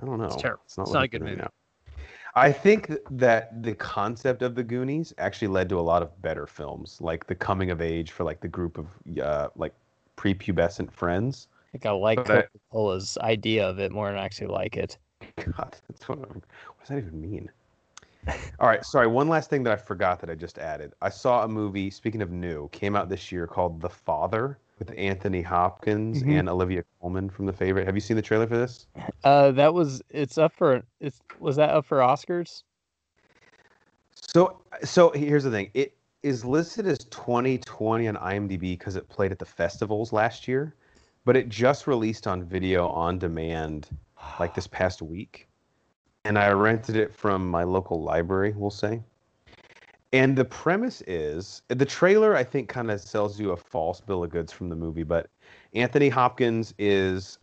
I 0.00 0.06
don't 0.06 0.18
know. 0.18 0.28
terrible. 0.38 0.62
It's 0.64 0.78
not, 0.78 0.88
It's 0.88 0.94
not 0.94 1.04
a 1.04 1.08
good 1.08 1.22
movie. 1.22 1.36
now. 1.36 1.50
I 2.34 2.52
think 2.52 2.90
that 3.10 3.62
the 3.62 3.74
concept 3.74 4.42
of 4.42 4.54
the 4.54 4.62
Goonies 4.64 5.12
actually 5.18 5.48
led 5.48 5.68
to 5.70 5.78
a 5.78 5.82
lot 5.82 6.02
of 6.02 6.20
better 6.22 6.46
films, 6.46 7.00
like 7.00 7.26
the 7.26 7.34
coming 7.34 7.70
of 7.70 7.80
age 7.80 8.12
for 8.12 8.24
like 8.24 8.40
the 8.40 8.48
group 8.48 8.78
of 8.78 8.88
uh, 9.20 9.48
like 9.56 9.74
prepubescent 10.16 10.90
friends. 10.92 11.48
I 11.68 11.70
think 11.72 11.86
I 11.86 11.90
like 11.90 12.18
Coca 12.18 12.48
Cola's 12.70 13.18
idea 13.18 13.68
of 13.68 13.78
it 13.78 13.92
more 13.92 14.08
than 14.08 14.18
I 14.18 14.24
actually 14.24 14.48
like 14.48 14.76
it. 14.76 14.98
God, 15.36 15.76
that's 15.88 16.08
what, 16.08 16.18
what 16.18 16.42
does 16.80 16.88
that 16.88 16.98
even 16.98 17.20
mean? 17.20 17.50
All 18.60 18.68
right, 18.68 18.84
sorry. 18.84 19.06
One 19.06 19.28
last 19.28 19.50
thing 19.50 19.62
that 19.64 19.72
I 19.72 19.76
forgot 19.76 20.20
that 20.20 20.30
I 20.30 20.34
just 20.34 20.58
added. 20.58 20.92
I 21.02 21.08
saw 21.08 21.44
a 21.44 21.48
movie. 21.48 21.90
Speaking 21.90 22.22
of 22.22 22.30
new, 22.30 22.68
came 22.68 22.96
out 22.96 23.08
this 23.08 23.32
year 23.32 23.46
called 23.46 23.80
The 23.80 23.88
Father 23.88 24.58
with 24.78 24.92
Anthony 24.96 25.42
Hopkins 25.42 26.22
Mhm. 26.22 26.38
and 26.40 26.48
Olivia 26.48 26.84
Colman 27.00 27.28
from 27.28 27.46
The 27.46 27.52
Favorite. 27.52 27.86
Have 27.86 27.94
you 27.94 28.00
seen 28.00 28.16
the 28.16 28.22
trailer 28.22 28.46
for 28.46 28.56
this? 28.56 28.86
Uh, 29.24 29.50
that 29.52 29.74
was 29.74 30.02
it's 30.10 30.38
up 30.38 30.52
for 30.52 30.82
it's 31.00 31.20
was 31.38 31.56
that 31.56 31.70
up 31.70 31.84
for 31.84 31.98
Oscars? 31.98 32.62
So, 34.14 34.60
so 34.82 35.10
here's 35.10 35.44
the 35.44 35.50
thing. 35.50 35.70
It 35.74 35.96
is 36.24 36.42
listed 36.42 36.86
as 36.86 36.98
2020 37.10 38.08
on 38.08 38.16
IMDb 38.16 38.60
because 38.78 38.96
it 38.96 39.06
played 39.10 39.30
at 39.30 39.38
the 39.38 39.44
festivals 39.44 40.10
last 40.10 40.48
year, 40.48 40.74
but 41.26 41.36
it 41.36 41.50
just 41.50 41.86
released 41.86 42.26
on 42.26 42.42
video 42.42 42.88
on 42.88 43.18
demand 43.18 43.90
like 44.40 44.54
this 44.54 44.66
past 44.78 45.02
week. 45.02 45.46
And 46.24 46.38
I 46.38 46.50
rented 46.52 46.96
it 46.96 47.14
from 47.14 47.46
my 47.46 47.62
local 47.62 48.02
library, 48.02 48.54
we'll 48.56 48.70
say. 48.70 49.02
And 50.14 50.34
the 50.34 50.46
premise 50.46 51.02
is 51.06 51.60
the 51.68 51.84
trailer, 51.84 52.34
I 52.34 52.42
think, 52.42 52.70
kind 52.70 52.90
of 52.90 53.02
sells 53.02 53.38
you 53.38 53.50
a 53.50 53.56
false 53.56 54.00
bill 54.00 54.24
of 54.24 54.30
goods 54.30 54.50
from 54.50 54.70
the 54.70 54.76
movie. 54.76 55.02
But 55.02 55.28
Anthony 55.74 56.08
Hopkins 56.08 56.72
is 56.78 57.38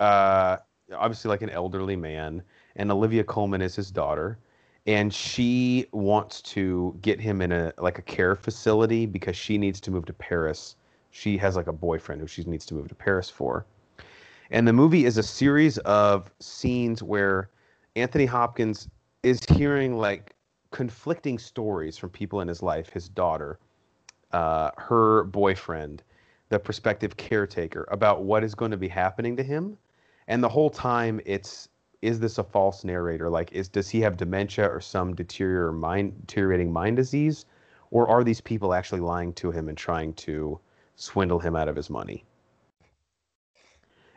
uh, 0.00 0.58
obviously 0.94 1.30
like 1.30 1.40
an 1.40 1.50
elderly 1.50 1.96
man, 1.96 2.42
and 2.76 2.92
Olivia 2.92 3.24
Colman 3.24 3.62
is 3.62 3.74
his 3.74 3.90
daughter. 3.90 4.38
And 4.86 5.12
she 5.14 5.86
wants 5.92 6.42
to 6.42 6.96
get 7.02 7.20
him 7.20 7.40
in 7.40 7.52
a 7.52 7.72
like 7.78 7.98
a 7.98 8.02
care 8.02 8.34
facility 8.34 9.06
because 9.06 9.36
she 9.36 9.56
needs 9.58 9.80
to 9.82 9.90
move 9.90 10.06
to 10.06 10.12
Paris. 10.12 10.76
She 11.10 11.36
has 11.38 11.56
like 11.56 11.68
a 11.68 11.72
boyfriend 11.72 12.20
who 12.20 12.26
she 12.26 12.42
needs 12.44 12.66
to 12.66 12.74
move 12.74 12.88
to 12.88 12.94
Paris 12.94 13.30
for. 13.30 13.66
And 14.50 14.66
the 14.66 14.72
movie 14.72 15.04
is 15.04 15.18
a 15.18 15.22
series 15.22 15.78
of 15.78 16.30
scenes 16.40 17.02
where 17.02 17.50
Anthony 17.96 18.26
Hopkins 18.26 18.88
is 19.22 19.40
hearing 19.44 19.96
like 19.96 20.34
conflicting 20.72 21.38
stories 21.38 21.96
from 21.96 22.10
people 22.10 22.40
in 22.40 22.48
his 22.48 22.62
life 22.62 22.90
his 22.90 23.08
daughter, 23.08 23.58
uh, 24.32 24.70
her 24.78 25.24
boyfriend, 25.24 26.02
the 26.48 26.58
prospective 26.58 27.16
caretaker 27.16 27.86
about 27.90 28.24
what 28.24 28.42
is 28.42 28.54
going 28.54 28.70
to 28.70 28.76
be 28.76 28.88
happening 28.88 29.36
to 29.36 29.42
him. 29.42 29.78
And 30.28 30.42
the 30.42 30.48
whole 30.48 30.70
time 30.70 31.20
it's 31.24 31.68
is 32.02 32.18
this 32.18 32.38
a 32.38 32.44
false 32.44 32.84
narrator? 32.84 33.30
Like, 33.30 33.52
is 33.52 33.68
does 33.68 33.88
he 33.88 34.00
have 34.00 34.16
dementia 34.16 34.68
or 34.68 34.80
some 34.80 35.14
deterior 35.14 35.72
mind 35.72 36.26
deteriorating 36.26 36.72
mind 36.72 36.96
disease, 36.96 37.46
or 37.90 38.08
are 38.08 38.24
these 38.24 38.40
people 38.40 38.74
actually 38.74 39.00
lying 39.00 39.32
to 39.34 39.50
him 39.50 39.68
and 39.68 39.78
trying 39.78 40.12
to 40.14 40.58
swindle 40.96 41.38
him 41.38 41.56
out 41.56 41.68
of 41.68 41.76
his 41.76 41.88
money? 41.88 42.24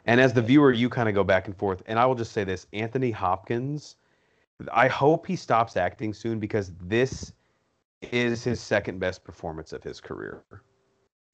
And 0.05 0.19
as 0.19 0.33
the 0.33 0.41
viewer, 0.41 0.71
you 0.71 0.89
kind 0.89 1.07
of 1.07 1.15
go 1.15 1.23
back 1.23 1.47
and 1.47 1.55
forth. 1.55 1.81
And 1.85 1.97
I 1.97 2.05
will 2.05 2.15
just 2.15 2.31
say 2.31 2.43
this: 2.43 2.67
Anthony 2.73 3.11
Hopkins. 3.11 3.95
I 4.71 4.87
hope 4.87 5.27
he 5.27 5.35
stops 5.35 5.75
acting 5.75 6.13
soon 6.13 6.39
because 6.39 6.71
this 6.81 7.33
is 8.01 8.43
his 8.43 8.61
second 8.61 8.99
best 8.99 9.23
performance 9.23 9.73
of 9.73 9.83
his 9.83 9.99
career. 9.99 10.43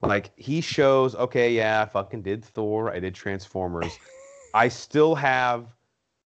Like 0.01 0.31
he 0.35 0.61
shows, 0.61 1.13
okay, 1.13 1.53
yeah, 1.53 1.83
I 1.83 1.85
fucking 1.85 2.23
did 2.23 2.43
Thor, 2.43 2.91
I 2.91 2.99
did 2.99 3.13
Transformers. 3.13 3.95
I 4.53 4.67
still 4.67 5.13
have 5.13 5.67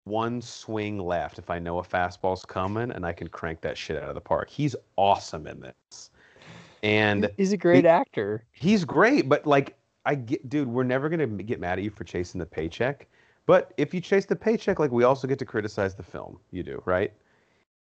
one 0.05 0.41
swing 0.41 0.97
left 0.99 1.39
if 1.39 1.49
I 1.49 1.59
know 1.59 1.80
a 1.80 1.84
fastball's 1.84 2.45
coming 2.45 2.91
and 2.91 3.05
I 3.05 3.13
can 3.13 3.27
crank 3.27 3.61
that 3.61 3.77
shit 3.77 4.01
out 4.01 4.09
of 4.09 4.15
the 4.15 4.21
park. 4.21 4.49
He's 4.49 4.75
awesome 4.97 5.47
in 5.47 5.59
this. 5.61 6.09
And 6.81 7.30
He's 7.38 7.53
a 7.53 7.57
great 7.57 7.85
he- 7.85 7.88
actor. 7.89 8.43
he's 8.51 8.84
great, 8.84 9.30
but 9.30 9.45
like 9.47 9.77
I 10.05 10.15
get 10.15 10.49
dude, 10.49 10.67
we're 10.67 10.84
never 10.84 11.07
gonna 11.07 11.27
get 11.27 11.59
mad 11.59 11.80
at 11.80 11.84
you 11.84 11.89
for 11.89 12.03
chasing 12.03 12.39
the 12.39 12.45
paycheck. 12.45 13.07
But 13.45 13.73
if 13.77 13.93
you 13.93 14.01
chase 14.01 14.25
the 14.25 14.35
paycheck, 14.35 14.80
like 14.80 14.91
we 14.91 15.03
also 15.03 15.27
get 15.27 15.39
to 15.39 15.45
criticize 15.45 15.95
the 15.95 16.03
film. 16.03 16.39
You 16.51 16.63
do, 16.63 16.81
right? 16.85 17.13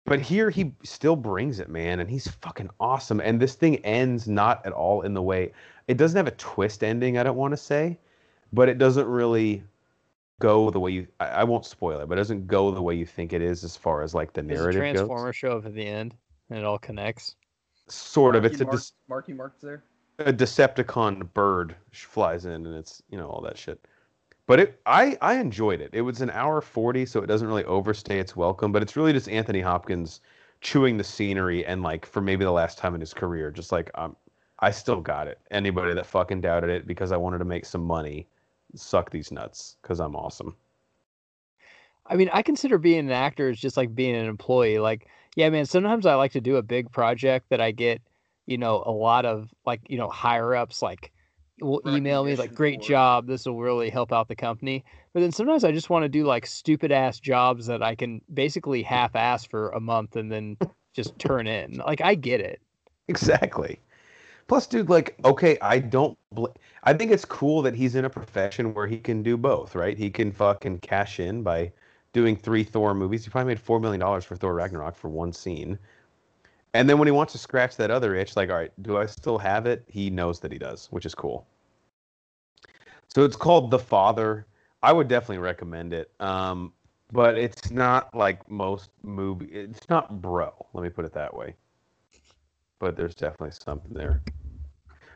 But 0.05 0.19
here 0.21 0.49
he 0.49 0.73
still 0.83 1.15
brings 1.15 1.59
it, 1.59 1.69
man, 1.69 1.99
and 1.99 2.09
he's 2.09 2.27
fucking 2.27 2.69
awesome. 2.79 3.19
And 3.19 3.39
this 3.39 3.53
thing 3.53 3.77
ends 3.85 4.27
not 4.27 4.65
at 4.65 4.71
all 4.73 5.01
in 5.01 5.13
the 5.13 5.21
way 5.21 5.51
it 5.87 5.97
doesn't 5.97 6.17
have 6.17 6.27
a 6.27 6.31
twist 6.37 6.83
ending, 6.83 7.17
I 7.19 7.23
don't 7.23 7.35
want 7.37 7.51
to 7.51 7.57
say, 7.57 7.97
but 8.53 8.69
it 8.69 8.77
doesn't 8.79 9.07
really 9.07 9.63
go 10.39 10.69
the 10.69 10.79
way 10.79 10.91
you 10.91 11.07
I, 11.19 11.27
I 11.27 11.43
won't 11.43 11.65
spoil 11.65 11.99
it, 11.99 12.09
but 12.09 12.17
it 12.17 12.21
doesn't 12.21 12.47
go 12.47 12.71
the 12.71 12.81
way 12.81 12.95
you 12.95 13.05
think 13.05 13.33
it 13.33 13.41
is 13.41 13.63
as 13.63 13.75
far 13.77 14.01
as 14.01 14.13
like 14.15 14.33
the 14.33 14.41
Does 14.41 14.47
the 14.49 14.55
narrative 14.55 14.79
Transformer 14.79 15.27
goes. 15.27 15.35
show 15.35 15.57
up 15.57 15.65
at 15.65 15.73
the 15.73 15.85
end 15.85 16.15
and 16.49 16.59
it 16.59 16.65
all 16.65 16.79
connects? 16.79 17.35
Sort 17.87 18.35
of. 18.35 18.43
Marky 18.43 18.53
It's 18.53 18.61
a, 18.61 18.65
Mark, 18.65 18.75
dis- 18.75 18.93
Marky 19.07 19.33
Mark's 19.33 19.61
there. 19.61 19.83
a 20.19 20.33
Decepticon 20.33 21.31
bird 21.33 21.75
flies 21.91 22.45
in 22.45 22.65
and 22.65 22.75
it's 22.75 23.01
you 23.09 23.17
know 23.17 23.27
all 23.29 23.41
that 23.41 23.57
shit. 23.57 23.79
But 24.47 24.59
it 24.59 24.81
I 24.85 25.17
I 25.21 25.35
enjoyed 25.35 25.81
it. 25.81 25.91
It 25.93 26.01
was 26.01 26.21
an 26.21 26.29
hour 26.31 26.61
40 26.61 27.05
so 27.05 27.21
it 27.21 27.27
doesn't 27.27 27.47
really 27.47 27.65
overstay 27.65 28.19
its 28.19 28.35
welcome, 28.35 28.71
but 28.71 28.81
it's 28.81 28.95
really 28.95 29.13
just 29.13 29.29
Anthony 29.29 29.61
Hopkins 29.61 30.21
chewing 30.61 30.97
the 30.97 31.03
scenery 31.03 31.65
and 31.65 31.83
like 31.83 32.05
for 32.05 32.21
maybe 32.21 32.43
the 32.43 32.51
last 32.51 32.77
time 32.77 32.93
in 32.95 32.99
his 33.01 33.13
career 33.13 33.49
just 33.51 33.71
like 33.71 33.89
um 33.95 34.15
I 34.59 34.71
still 34.71 34.99
got 35.01 35.27
it. 35.27 35.39
Anybody 35.51 35.93
that 35.93 36.05
fucking 36.05 36.41
doubted 36.41 36.69
it 36.69 36.85
because 36.85 37.11
I 37.11 37.17
wanted 37.17 37.37
to 37.39 37.45
make 37.45 37.63
some 37.65 37.81
money, 37.83 38.27
suck 38.75 39.09
these 39.09 39.31
nuts 39.31 39.77
cuz 39.81 39.99
I'm 39.99 40.15
awesome. 40.15 40.55
I 42.05 42.15
mean, 42.15 42.29
I 42.33 42.41
consider 42.41 42.77
being 42.77 42.99
an 42.99 43.11
actor 43.11 43.49
is 43.49 43.59
just 43.59 43.77
like 43.77 43.93
being 43.93 44.15
an 44.15 44.25
employee. 44.25 44.79
Like, 44.79 45.07
yeah, 45.35 45.49
man, 45.49 45.65
sometimes 45.65 46.05
I 46.05 46.15
like 46.15 46.31
to 46.31 46.41
do 46.41 46.57
a 46.57 46.63
big 46.63 46.91
project 46.91 47.49
that 47.49 47.61
I 47.61 47.71
get, 47.71 48.01
you 48.47 48.57
know, 48.57 48.83
a 48.85 48.91
lot 48.91 49.25
of 49.25 49.53
like, 49.65 49.81
you 49.87 49.97
know, 49.97 50.09
higher 50.09 50.55
ups 50.55 50.81
like 50.81 51.11
will 51.61 51.81
email 51.85 52.23
me 52.23 52.35
like, 52.35 52.55
great 52.55 52.81
job. 52.81 53.27
This 53.27 53.45
will 53.45 53.59
really 53.59 53.89
help 53.89 54.11
out 54.11 54.27
the 54.27 54.35
company. 54.35 54.83
But 55.13 55.19
then 55.19 55.31
sometimes 55.31 55.63
I 55.63 55.71
just 55.71 55.89
want 55.89 56.03
to 56.03 56.09
do 56.09 56.23
like 56.23 56.45
stupid 56.47 56.91
ass 56.91 57.19
jobs 57.19 57.67
that 57.67 57.83
I 57.83 57.95
can 57.95 58.21
basically 58.33 58.81
half 58.81 59.15
ass 59.15 59.45
for 59.45 59.69
a 59.69 59.79
month 59.79 60.15
and 60.15 60.31
then 60.31 60.57
just 60.93 61.17
turn 61.19 61.45
in. 61.45 61.73
Like, 61.73 62.01
I 62.01 62.15
get 62.15 62.41
it. 62.41 62.59
Exactly. 63.07 63.79
Plus, 64.49 64.65
dude, 64.65 64.89
like, 64.89 65.15
okay, 65.23 65.59
I 65.61 65.77
don't. 65.77 66.17
Bl- 66.31 66.47
I 66.83 66.91
think 66.93 67.11
it's 67.11 67.23
cool 67.23 67.61
that 67.61 67.75
he's 67.75 67.93
in 67.93 68.05
a 68.05 68.09
profession 68.09 68.73
where 68.73 68.87
he 68.87 68.97
can 68.97 69.21
do 69.21 69.37
both, 69.37 69.75
right? 69.75 69.95
He 69.95 70.09
can 70.09 70.31
fucking 70.31 70.79
cash 70.79 71.19
in 71.19 71.43
by 71.43 71.71
doing 72.13 72.35
three 72.35 72.63
Thor 72.63 72.95
movies. 72.95 73.23
He 73.23 73.29
probably 73.29 73.49
made 73.49 73.59
four 73.59 73.79
million 73.79 73.99
dollars 73.99 74.25
for 74.25 74.35
Thor 74.35 74.55
Ragnarok 74.55 74.95
for 74.95 75.07
one 75.07 75.31
scene. 75.31 75.77
And 76.73 76.89
then 76.89 76.97
when 76.97 77.07
he 77.07 77.11
wants 77.11 77.31
to 77.33 77.37
scratch 77.37 77.77
that 77.77 77.91
other 77.91 78.15
itch, 78.15 78.35
like, 78.35 78.49
all 78.49 78.55
right, 78.55 78.71
do 78.81 78.97
I 78.97 79.05
still 79.05 79.37
have 79.37 79.67
it? 79.67 79.83
He 79.87 80.09
knows 80.09 80.39
that 80.39 80.51
he 80.51 80.57
does, 80.57 80.87
which 80.87 81.05
is 81.05 81.13
cool. 81.13 81.45
So 83.07 83.25
it's 83.25 83.35
called 83.35 83.69
The 83.69 83.79
Father. 83.79 84.47
I 84.81 84.93
would 84.93 85.07
definitely 85.07 85.39
recommend 85.39 85.93
it. 85.93 86.09
Um, 86.19 86.73
but 87.11 87.37
it's 87.37 87.69
not 87.69 88.15
like 88.15 88.49
most 88.49 88.89
movie. 89.03 89.45
It's 89.45 89.87
not 89.89 90.21
bro. 90.23 90.51
Let 90.73 90.81
me 90.81 90.89
put 90.89 91.05
it 91.05 91.13
that 91.13 91.35
way 91.35 91.53
but 92.79 92.95
there's 92.95 93.15
definitely 93.15 93.51
something 93.51 93.93
there. 93.93 94.21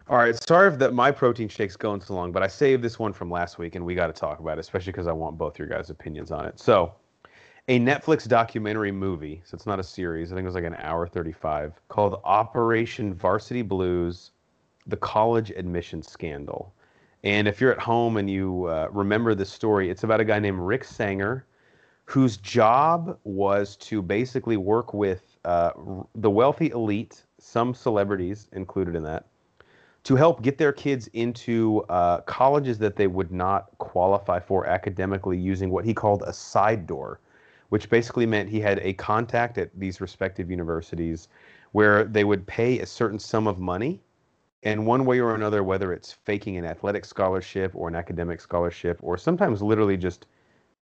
All 0.09 0.17
right, 0.17 0.35
sorry 0.35 0.75
that 0.75 0.93
my 0.93 1.11
protein 1.11 1.47
shake's 1.47 1.77
going 1.77 2.01
so 2.01 2.13
long, 2.13 2.33
but 2.33 2.43
I 2.43 2.47
saved 2.47 2.83
this 2.83 2.99
one 2.99 3.13
from 3.13 3.31
last 3.31 3.57
week, 3.57 3.75
and 3.75 3.85
we 3.85 3.95
got 3.95 4.07
to 4.07 4.13
talk 4.13 4.39
about 4.39 4.57
it, 4.57 4.61
especially 4.61 4.91
because 4.91 5.07
I 5.07 5.13
want 5.13 5.37
both 5.37 5.57
your 5.57 5.67
guys' 5.67 5.89
opinions 5.89 6.29
on 6.29 6.45
it. 6.45 6.59
So, 6.59 6.93
a 7.69 7.79
Netflix 7.79 8.27
documentary 8.27 8.91
movie, 8.91 9.41
so 9.45 9.55
it's 9.55 9.65
not 9.65 9.79
a 9.79 9.83
series. 9.83 10.31
I 10.31 10.35
think 10.35 10.43
it 10.43 10.47
was 10.47 10.55
like 10.55 10.65
an 10.65 10.75
hour 10.79 11.07
thirty-five, 11.07 11.79
called 11.87 12.19
Operation 12.25 13.13
Varsity 13.13 13.61
Blues: 13.61 14.31
The 14.87 14.97
College 14.97 15.51
Admission 15.51 16.03
Scandal. 16.03 16.73
And 17.23 17.47
if 17.47 17.61
you're 17.61 17.71
at 17.71 17.79
home 17.79 18.17
and 18.17 18.29
you 18.29 18.65
uh, 18.65 18.89
remember 18.91 19.33
this 19.33 19.49
story, 19.49 19.89
it's 19.89 20.03
about 20.03 20.19
a 20.19 20.25
guy 20.25 20.39
named 20.39 20.59
Rick 20.59 20.83
Sanger, 20.83 21.45
whose 22.03 22.35
job 22.35 23.17
was 23.23 23.77
to 23.77 24.01
basically 24.01 24.57
work 24.57 24.93
with 24.93 25.37
uh, 25.45 25.71
the 26.15 26.29
wealthy 26.29 26.71
elite, 26.71 27.23
some 27.39 27.73
celebrities 27.73 28.49
included 28.51 28.97
in 28.97 29.03
that, 29.03 29.27
to 30.03 30.15
help 30.15 30.41
get 30.41 30.57
their 30.57 30.73
kids 30.73 31.07
into 31.13 31.81
uh, 31.89 32.19
colleges 32.21 32.77
that 32.77 32.95
they 32.95 33.07
would 33.07 33.31
not 33.31 33.69
qualify 33.77 34.39
for 34.39 34.67
academically 34.67 35.37
using 35.37 35.69
what 35.69 35.85
he 35.85 35.93
called 35.93 36.23
a 36.27 36.33
side 36.33 36.85
door, 36.85 37.21
which 37.69 37.89
basically 37.89 38.25
meant 38.25 38.49
he 38.49 38.59
had 38.59 38.79
a 38.79 38.93
contact 38.93 39.57
at 39.57 39.69
these 39.79 40.01
respective 40.01 40.51
universities 40.51 41.29
where 41.71 42.03
they 42.03 42.23
would 42.23 42.45
pay 42.45 42.79
a 42.79 42.85
certain 42.85 43.17
sum 43.17 43.47
of 43.47 43.59
money. 43.59 44.01
And 44.63 44.85
one 44.85 45.05
way 45.05 45.19
or 45.19 45.35
another, 45.35 45.63
whether 45.63 45.91
it's 45.91 46.11
faking 46.11 46.57
an 46.57 46.65
athletic 46.65 47.03
scholarship 47.03 47.71
or 47.73 47.87
an 47.87 47.95
academic 47.95 48.39
scholarship, 48.39 48.97
or 49.01 49.17
sometimes 49.17 49.61
literally 49.61 49.97
just 49.97 50.25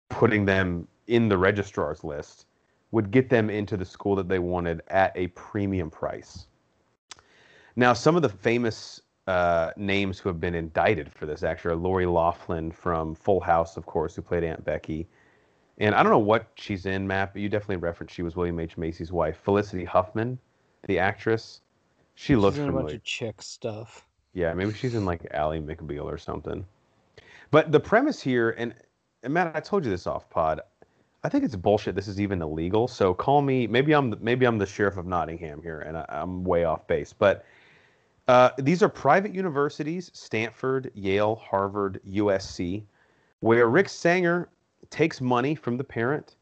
putting 0.09 0.45
them 0.45 0.87
in 1.07 1.29
the 1.29 1.37
registrar's 1.37 2.03
list, 2.03 2.47
would 2.91 3.11
get 3.11 3.29
them 3.29 3.49
into 3.49 3.77
the 3.77 3.85
school 3.85 4.15
that 4.15 4.27
they 4.27 4.39
wanted 4.39 4.81
at 4.87 5.13
a 5.15 5.27
premium 5.27 5.89
price. 5.89 6.47
Now, 7.75 7.93
some 7.93 8.15
of 8.15 8.21
the 8.21 8.29
famous 8.29 9.01
uh, 9.27 9.71
names 9.77 10.19
who 10.19 10.29
have 10.29 10.39
been 10.39 10.55
indicted 10.55 11.11
for 11.11 11.25
this 11.25 11.43
actually 11.43 11.71
are 11.71 11.77
Lori 11.77 12.05
Loughlin 12.05 12.71
from 12.71 13.15
Full 13.15 13.39
House, 13.39 13.77
of 13.77 13.85
course, 13.85 14.15
who 14.15 14.21
played 14.21 14.43
Aunt 14.43 14.63
Becky. 14.65 15.07
And 15.77 15.95
I 15.95 16.03
don't 16.03 16.11
know 16.11 16.19
what 16.19 16.47
she's 16.55 16.85
in, 16.85 17.07
Matt, 17.07 17.33
but 17.33 17.41
you 17.41 17.49
definitely 17.49 17.77
referenced 17.77 18.13
she 18.13 18.23
was 18.23 18.35
William 18.35 18.59
H. 18.59 18.77
Macy's 18.77 19.11
wife. 19.11 19.37
Felicity 19.37 19.85
Huffman, 19.85 20.37
the 20.87 20.99
actress, 20.99 21.61
she 22.15 22.35
looks 22.35 22.57
She's 22.57 22.63
in 22.63 22.69
a 22.69 22.73
bunch 22.73 22.93
of 22.93 23.03
chick 23.03 23.41
stuff. 23.41 24.05
Yeah, 24.33 24.53
maybe 24.53 24.73
she's 24.73 24.95
in 24.95 25.05
like 25.05 25.25
Ally 25.31 25.59
McBeal 25.59 26.03
or 26.05 26.17
something. 26.17 26.65
But 27.49 27.71
the 27.71 27.79
premise 27.79 28.21
here, 28.21 28.51
and, 28.57 28.73
and 29.23 29.33
Matt, 29.33 29.55
I 29.55 29.59
told 29.59 29.83
you 29.83 29.91
this 29.91 30.07
off 30.07 30.29
pod. 30.29 30.61
I 31.23 31.29
think 31.29 31.43
it's 31.43 31.55
bullshit. 31.55 31.95
This 31.95 32.07
is 32.07 32.19
even 32.19 32.41
illegal. 32.41 32.87
So 32.87 33.13
call 33.13 33.41
me. 33.41 33.67
Maybe 33.67 33.93
I'm 33.93 34.09
the, 34.09 34.17
maybe 34.21 34.45
I'm 34.45 34.57
the 34.57 34.65
sheriff 34.65 34.97
of 34.97 35.05
Nottingham 35.05 35.61
here, 35.61 35.81
and 35.81 35.97
I, 35.97 36.05
I'm 36.09 36.43
way 36.43 36.63
off 36.63 36.87
base. 36.87 37.13
But 37.13 37.45
uh, 38.31 38.51
these 38.59 38.81
are 38.81 38.87
private 38.87 39.35
universities: 39.35 40.09
Stanford, 40.13 40.89
Yale, 40.93 41.35
Harvard, 41.35 41.99
USC, 42.09 42.81
where 43.41 43.67
Rick 43.67 43.89
Sanger 43.89 44.47
takes 44.89 45.19
money 45.19 45.53
from 45.53 45.75
the 45.75 45.83
parent, 45.83 46.37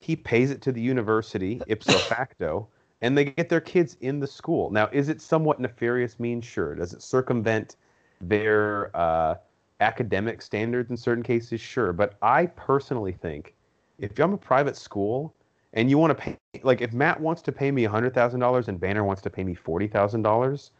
he 0.00 0.14
pays 0.14 0.50
it 0.50 0.60
to 0.60 0.70
the 0.70 0.82
university 0.82 1.62
ipso 1.66 1.96
facto, 2.10 2.68
and 3.00 3.16
they 3.16 3.24
get 3.24 3.48
their 3.48 3.62
kids 3.62 3.96
in 4.02 4.20
the 4.20 4.26
school. 4.26 4.70
Now, 4.70 4.90
is 4.92 5.08
it 5.08 5.22
somewhat 5.22 5.60
nefarious 5.60 6.20
means? 6.20 6.44
Sure. 6.44 6.74
Does 6.74 6.92
it 6.92 7.00
circumvent 7.00 7.76
their 8.20 8.94
uh, 8.94 9.36
academic 9.80 10.42
standards 10.42 10.90
in 10.90 10.96
certain 10.98 11.24
cases? 11.24 11.58
Sure. 11.58 11.94
But 11.94 12.16
I 12.20 12.46
personally 12.48 13.12
think 13.12 13.54
if 13.98 14.18
I'm 14.18 14.34
a 14.34 14.36
private 14.36 14.76
school 14.76 15.34
and 15.72 15.88
you 15.88 15.96
want 15.96 16.10
to 16.10 16.22
pay, 16.22 16.36
like 16.62 16.82
if 16.82 16.92
Matt 16.92 17.18
wants 17.18 17.40
to 17.40 17.52
pay 17.52 17.70
me 17.70 17.84
$100,000 17.84 18.68
and 18.68 18.78
Banner 18.78 19.04
wants 19.04 19.22
to 19.22 19.30
pay 19.30 19.42
me 19.42 19.54
$40,000, 19.54 20.70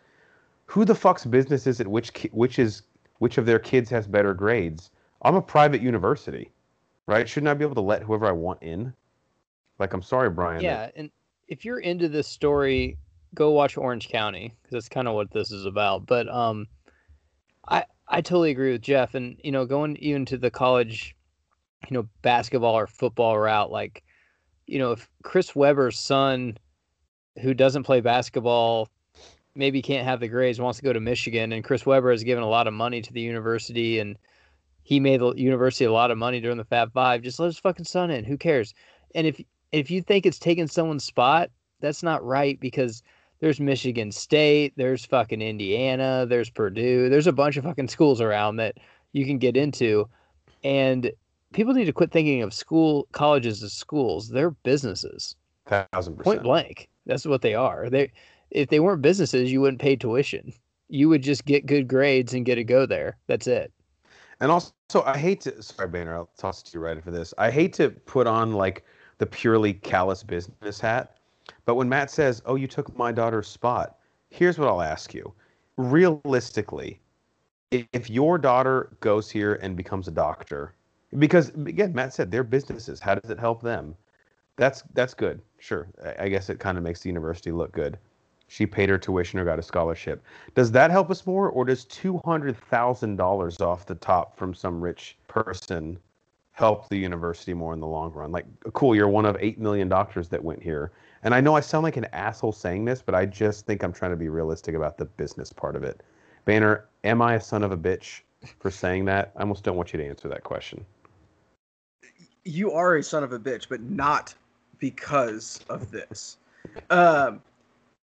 who 0.70 0.84
the 0.84 0.94
fuck's 0.94 1.24
business 1.24 1.66
is 1.66 1.80
it 1.80 1.86
which 1.88 2.12
which 2.30 2.58
is 2.60 2.82
which 3.18 3.38
of 3.38 3.44
their 3.46 3.58
kids 3.58 3.90
has 3.90 4.06
better 4.06 4.32
grades? 4.34 4.90
I'm 5.22 5.34
a 5.34 5.42
private 5.42 5.82
university, 5.82 6.50
right? 7.06 7.28
Shouldn't 7.28 7.48
I 7.48 7.54
be 7.54 7.64
able 7.64 7.74
to 7.74 7.80
let 7.80 8.02
whoever 8.02 8.26
I 8.26 8.32
want 8.32 8.62
in? 8.62 8.92
Like, 9.78 9.92
I'm 9.92 10.02
sorry, 10.02 10.30
Brian. 10.30 10.58
that- 10.58 10.64
Yeah, 10.64 10.90
and 11.00 11.10
if 11.48 11.64
you're 11.64 11.80
into 11.80 12.08
this 12.08 12.28
story, 12.28 12.96
go 13.34 13.50
watch 13.50 13.76
Orange 13.76 14.08
County 14.08 14.54
because 14.62 14.72
that's 14.74 14.88
kind 14.88 15.08
of 15.08 15.14
what 15.14 15.30
this 15.32 15.50
is 15.50 15.66
about. 15.66 16.06
But 16.06 16.28
um, 16.28 16.66
I 17.68 17.84
I 18.06 18.20
totally 18.20 18.50
agree 18.52 18.72
with 18.72 18.82
Jeff, 18.82 19.14
and 19.14 19.40
you 19.42 19.50
know, 19.52 19.66
going 19.66 19.96
even 19.96 20.24
to 20.26 20.38
the 20.38 20.50
college, 20.50 21.16
you 21.88 21.94
know, 21.96 22.08
basketball 22.22 22.74
or 22.78 22.86
football 22.86 23.36
route, 23.38 23.72
like, 23.72 24.04
you 24.66 24.78
know, 24.78 24.92
if 24.92 25.08
Chris 25.24 25.56
Webber's 25.56 25.98
son, 25.98 26.56
who 27.42 27.54
doesn't 27.54 27.82
play 27.82 28.00
basketball, 28.00 28.88
maybe 29.54 29.82
can't 29.82 30.06
have 30.06 30.20
the 30.20 30.28
grades, 30.28 30.60
wants 30.60 30.78
to 30.78 30.84
go 30.84 30.92
to 30.92 31.00
Michigan, 31.00 31.52
and 31.52 31.64
Chris 31.64 31.86
Webber 31.86 32.10
has 32.10 32.24
given 32.24 32.44
a 32.44 32.48
lot 32.48 32.66
of 32.66 32.74
money 32.74 33.02
to 33.02 33.12
the 33.12 33.20
university, 33.20 33.98
and 33.98 34.16
he 34.82 35.00
made 35.00 35.20
the 35.20 35.32
university 35.34 35.84
a 35.84 35.92
lot 35.92 36.10
of 36.10 36.18
money 36.18 36.40
during 36.40 36.56
the 36.56 36.64
Fab 36.64 36.92
Five. 36.92 37.22
Just 37.22 37.38
let 37.38 37.46
his 37.46 37.58
fucking 37.58 37.84
son 37.84 38.10
in. 38.10 38.24
Who 38.24 38.36
cares? 38.36 38.74
And 39.14 39.26
if 39.26 39.40
if 39.72 39.90
you 39.90 40.02
think 40.02 40.26
it's 40.26 40.38
taking 40.38 40.66
someone's 40.66 41.04
spot, 41.04 41.50
that's 41.80 42.02
not 42.02 42.24
right 42.24 42.58
because 42.58 43.02
there's 43.40 43.60
Michigan 43.60 44.12
State, 44.12 44.74
there's 44.76 45.04
fucking 45.06 45.40
Indiana, 45.40 46.26
there's 46.28 46.50
Purdue, 46.50 47.08
there's 47.08 47.26
a 47.26 47.32
bunch 47.32 47.56
of 47.56 47.64
fucking 47.64 47.88
schools 47.88 48.20
around 48.20 48.56
that 48.56 48.76
you 49.12 49.24
can 49.24 49.38
get 49.38 49.56
into. 49.56 50.08
And 50.62 51.10
people 51.52 51.72
need 51.72 51.86
to 51.86 51.92
quit 51.92 52.12
thinking 52.12 52.42
of 52.42 52.52
school 52.52 53.08
colleges 53.12 53.62
as 53.62 53.72
schools. 53.72 54.28
They're 54.28 54.50
businesses. 54.50 55.36
thousand 55.66 56.16
percent. 56.16 56.24
Point 56.24 56.42
blank. 56.42 56.88
That's 57.06 57.26
what 57.26 57.42
they 57.42 57.54
are. 57.54 57.88
They 57.88 58.12
if 58.50 58.68
they 58.68 58.80
weren't 58.80 59.02
businesses, 59.02 59.52
you 59.52 59.60
wouldn't 59.60 59.80
pay 59.80 59.96
tuition. 59.96 60.52
You 60.88 61.08
would 61.08 61.22
just 61.22 61.44
get 61.44 61.66
good 61.66 61.88
grades 61.88 62.34
and 62.34 62.44
get 62.44 62.56
to 62.56 62.64
go 62.64 62.86
there. 62.86 63.16
That's 63.26 63.46
it. 63.46 63.72
And 64.40 64.50
also, 64.50 64.72
I 65.04 65.18
hate 65.18 65.42
to. 65.42 65.62
Sorry, 65.62 65.88
Banner. 65.88 66.14
I'll 66.14 66.30
toss 66.36 66.62
it 66.62 66.66
to 66.66 66.78
you 66.78 66.80
right 66.80 66.96
after 66.96 67.10
this. 67.10 67.34
I 67.38 67.50
hate 67.50 67.72
to 67.74 67.90
put 67.90 68.26
on 68.26 68.52
like 68.52 68.84
the 69.18 69.26
purely 69.26 69.74
callous 69.74 70.22
business 70.22 70.80
hat, 70.80 71.18
but 71.66 71.74
when 71.74 71.88
Matt 71.88 72.10
says, 72.10 72.42
"Oh, 72.46 72.54
you 72.54 72.66
took 72.66 72.96
my 72.96 73.12
daughter's 73.12 73.48
spot," 73.48 73.98
here's 74.30 74.58
what 74.58 74.68
I'll 74.68 74.80
ask 74.80 75.12
you: 75.12 75.32
realistically, 75.76 77.00
if, 77.70 78.08
your 78.08 78.38
daughter 78.38 78.96
goes 79.00 79.30
here 79.30 79.54
and 79.62 79.76
becomes 79.76 80.08
a 80.08 80.10
doctor, 80.10 80.74
because 81.18 81.50
again, 81.50 81.92
Matt 81.92 82.14
said 82.14 82.30
they're 82.30 82.42
businesses. 82.42 82.98
How 82.98 83.14
does 83.14 83.30
it 83.30 83.38
help 83.38 83.62
them? 83.62 83.94
That's 84.56 84.82
that's 84.94 85.12
good. 85.12 85.42
Sure, 85.58 85.86
I 86.18 86.30
guess 86.30 86.48
it 86.48 86.58
kind 86.58 86.78
of 86.78 86.84
makes 86.84 87.00
the 87.00 87.10
university 87.10 87.52
look 87.52 87.72
good. 87.72 87.98
She 88.52 88.66
paid 88.66 88.88
her 88.88 88.98
tuition 88.98 89.38
or 89.38 89.44
got 89.44 89.60
a 89.60 89.62
scholarship. 89.62 90.24
Does 90.56 90.72
that 90.72 90.90
help 90.90 91.08
us 91.08 91.24
more, 91.24 91.48
or 91.48 91.64
does 91.64 91.84
two 91.84 92.20
hundred 92.24 92.56
thousand 92.56 93.14
dollars 93.14 93.60
off 93.60 93.86
the 93.86 93.94
top 93.94 94.36
from 94.36 94.54
some 94.54 94.80
rich 94.80 95.16
person 95.28 95.96
help 96.50 96.88
the 96.88 96.96
university 96.96 97.54
more 97.54 97.72
in 97.74 97.78
the 97.78 97.86
long 97.86 98.12
run? 98.12 98.32
Like, 98.32 98.46
cool, 98.72 98.96
you're 98.96 99.08
one 99.08 99.24
of 99.24 99.36
eight 99.38 99.60
million 99.60 99.88
doctors 99.88 100.28
that 100.30 100.42
went 100.42 100.60
here, 100.60 100.90
and 101.22 101.32
I 101.32 101.40
know 101.40 101.54
I 101.54 101.60
sound 101.60 101.84
like 101.84 101.96
an 101.96 102.06
asshole 102.06 102.50
saying 102.50 102.84
this, 102.84 103.00
but 103.00 103.14
I 103.14 103.24
just 103.24 103.66
think 103.66 103.84
I'm 103.84 103.92
trying 103.92 104.10
to 104.10 104.16
be 104.16 104.28
realistic 104.28 104.74
about 104.74 104.98
the 104.98 105.04
business 105.04 105.52
part 105.52 105.76
of 105.76 105.84
it. 105.84 106.02
Banner, 106.44 106.86
am 107.04 107.22
I 107.22 107.34
a 107.34 107.40
son 107.40 107.62
of 107.62 107.70
a 107.70 107.76
bitch 107.76 108.22
for 108.58 108.72
saying 108.72 109.04
that? 109.04 109.30
I 109.36 109.42
almost 109.42 109.62
don't 109.62 109.76
want 109.76 109.92
you 109.92 109.98
to 109.98 110.06
answer 110.06 110.28
that 110.28 110.42
question. 110.42 110.84
you 112.44 112.72
are 112.72 112.96
a 112.96 113.02
son 113.02 113.22
of 113.22 113.32
a 113.32 113.38
bitch, 113.38 113.68
but 113.68 113.80
not 113.80 114.34
because 114.78 115.60
of 115.68 115.90
this. 115.90 116.38
Um, 116.90 117.40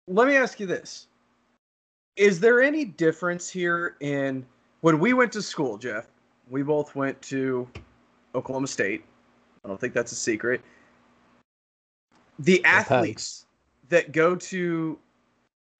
let 0.07 0.27
me 0.27 0.35
ask 0.35 0.59
you 0.59 0.65
this: 0.65 1.07
Is 2.15 2.39
there 2.39 2.61
any 2.61 2.85
difference 2.85 3.49
here 3.49 3.95
in 3.99 4.45
when 4.81 4.99
we 4.99 5.13
went 5.13 5.31
to 5.33 5.41
school, 5.41 5.77
Jeff? 5.77 6.07
We 6.49 6.61
both 6.61 6.95
went 6.95 7.21
to 7.23 7.67
Oklahoma 8.35 8.67
State. 8.67 9.03
I 9.63 9.67
don't 9.67 9.79
think 9.79 9.93
that's 9.93 10.11
a 10.11 10.15
secret. 10.15 10.61
The 12.39 12.63
athletes 12.65 13.45
that 13.89 14.11
go 14.11 14.35
to 14.35 14.99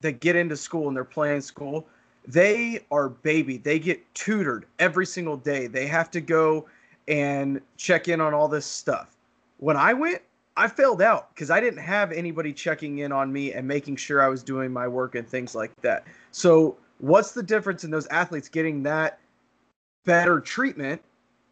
that 0.02 0.20
get 0.20 0.36
into 0.36 0.56
school 0.56 0.88
and 0.88 0.96
they're 0.96 1.04
playing 1.04 1.42
school, 1.42 1.88
they 2.28 2.86
are 2.92 3.10
baby. 3.10 3.58
They 3.58 3.80
get 3.80 4.02
tutored 4.14 4.66
every 4.80 5.06
single 5.06 5.38
day. 5.38 5.68
They 5.68 5.88
have 5.88 6.12
to 6.12 6.22
go 6.22 6.68
and 7.08 7.60
check 7.78 8.08
in 8.08 8.22
on 8.22 8.34
all 8.34 8.48
this 8.48 8.66
stuff. 8.66 9.16
When 9.58 9.76
I 9.76 9.94
went, 9.94 10.22
I 10.56 10.68
failed 10.68 11.02
out 11.02 11.34
because 11.34 11.50
I 11.50 11.60
didn't 11.60 11.80
have 11.80 12.12
anybody 12.12 12.54
checking 12.54 13.00
in 13.00 13.12
on 13.12 13.34
me 13.34 13.54
and 13.54 13.68
making 13.68 13.96
sure 13.96 14.22
I 14.22 14.28
was 14.28 14.44
doing 14.44 14.72
my 14.72 14.88
work 14.88 15.16
and 15.16 15.28
things 15.28 15.56
like 15.56 15.76
that. 15.82 16.06
So, 16.32 16.78
what's 17.00 17.32
the 17.32 17.44
difference 17.44 17.84
in 17.84 17.92
those 17.92 18.08
athletes 18.08 18.50
getting 18.50 18.84
that 18.84 19.20
better 20.06 20.40
treatment 20.40 21.02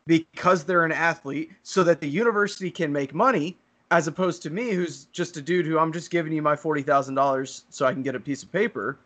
because 0.05 0.63
they're 0.63 0.85
an 0.85 0.91
athlete 0.91 1.51
so 1.63 1.83
that 1.83 1.99
the 1.99 2.07
university 2.07 2.69
can 2.69 2.91
make 2.91 3.13
money 3.13 3.57
as 3.91 4.07
opposed 4.07 4.41
to 4.43 4.49
me 4.49 4.71
who's 4.71 5.05
just 5.05 5.37
a 5.37 5.41
dude 5.41 5.65
who 5.65 5.77
I'm 5.77 5.91
just 5.91 6.11
giving 6.11 6.31
you 6.31 6.41
my 6.41 6.55
$40,000 6.55 7.63
so 7.69 7.85
I 7.85 7.93
can 7.93 8.03
get 8.03 8.15
a 8.15 8.19
piece 8.19 8.43
of 8.43 8.51
paper? 8.51 8.97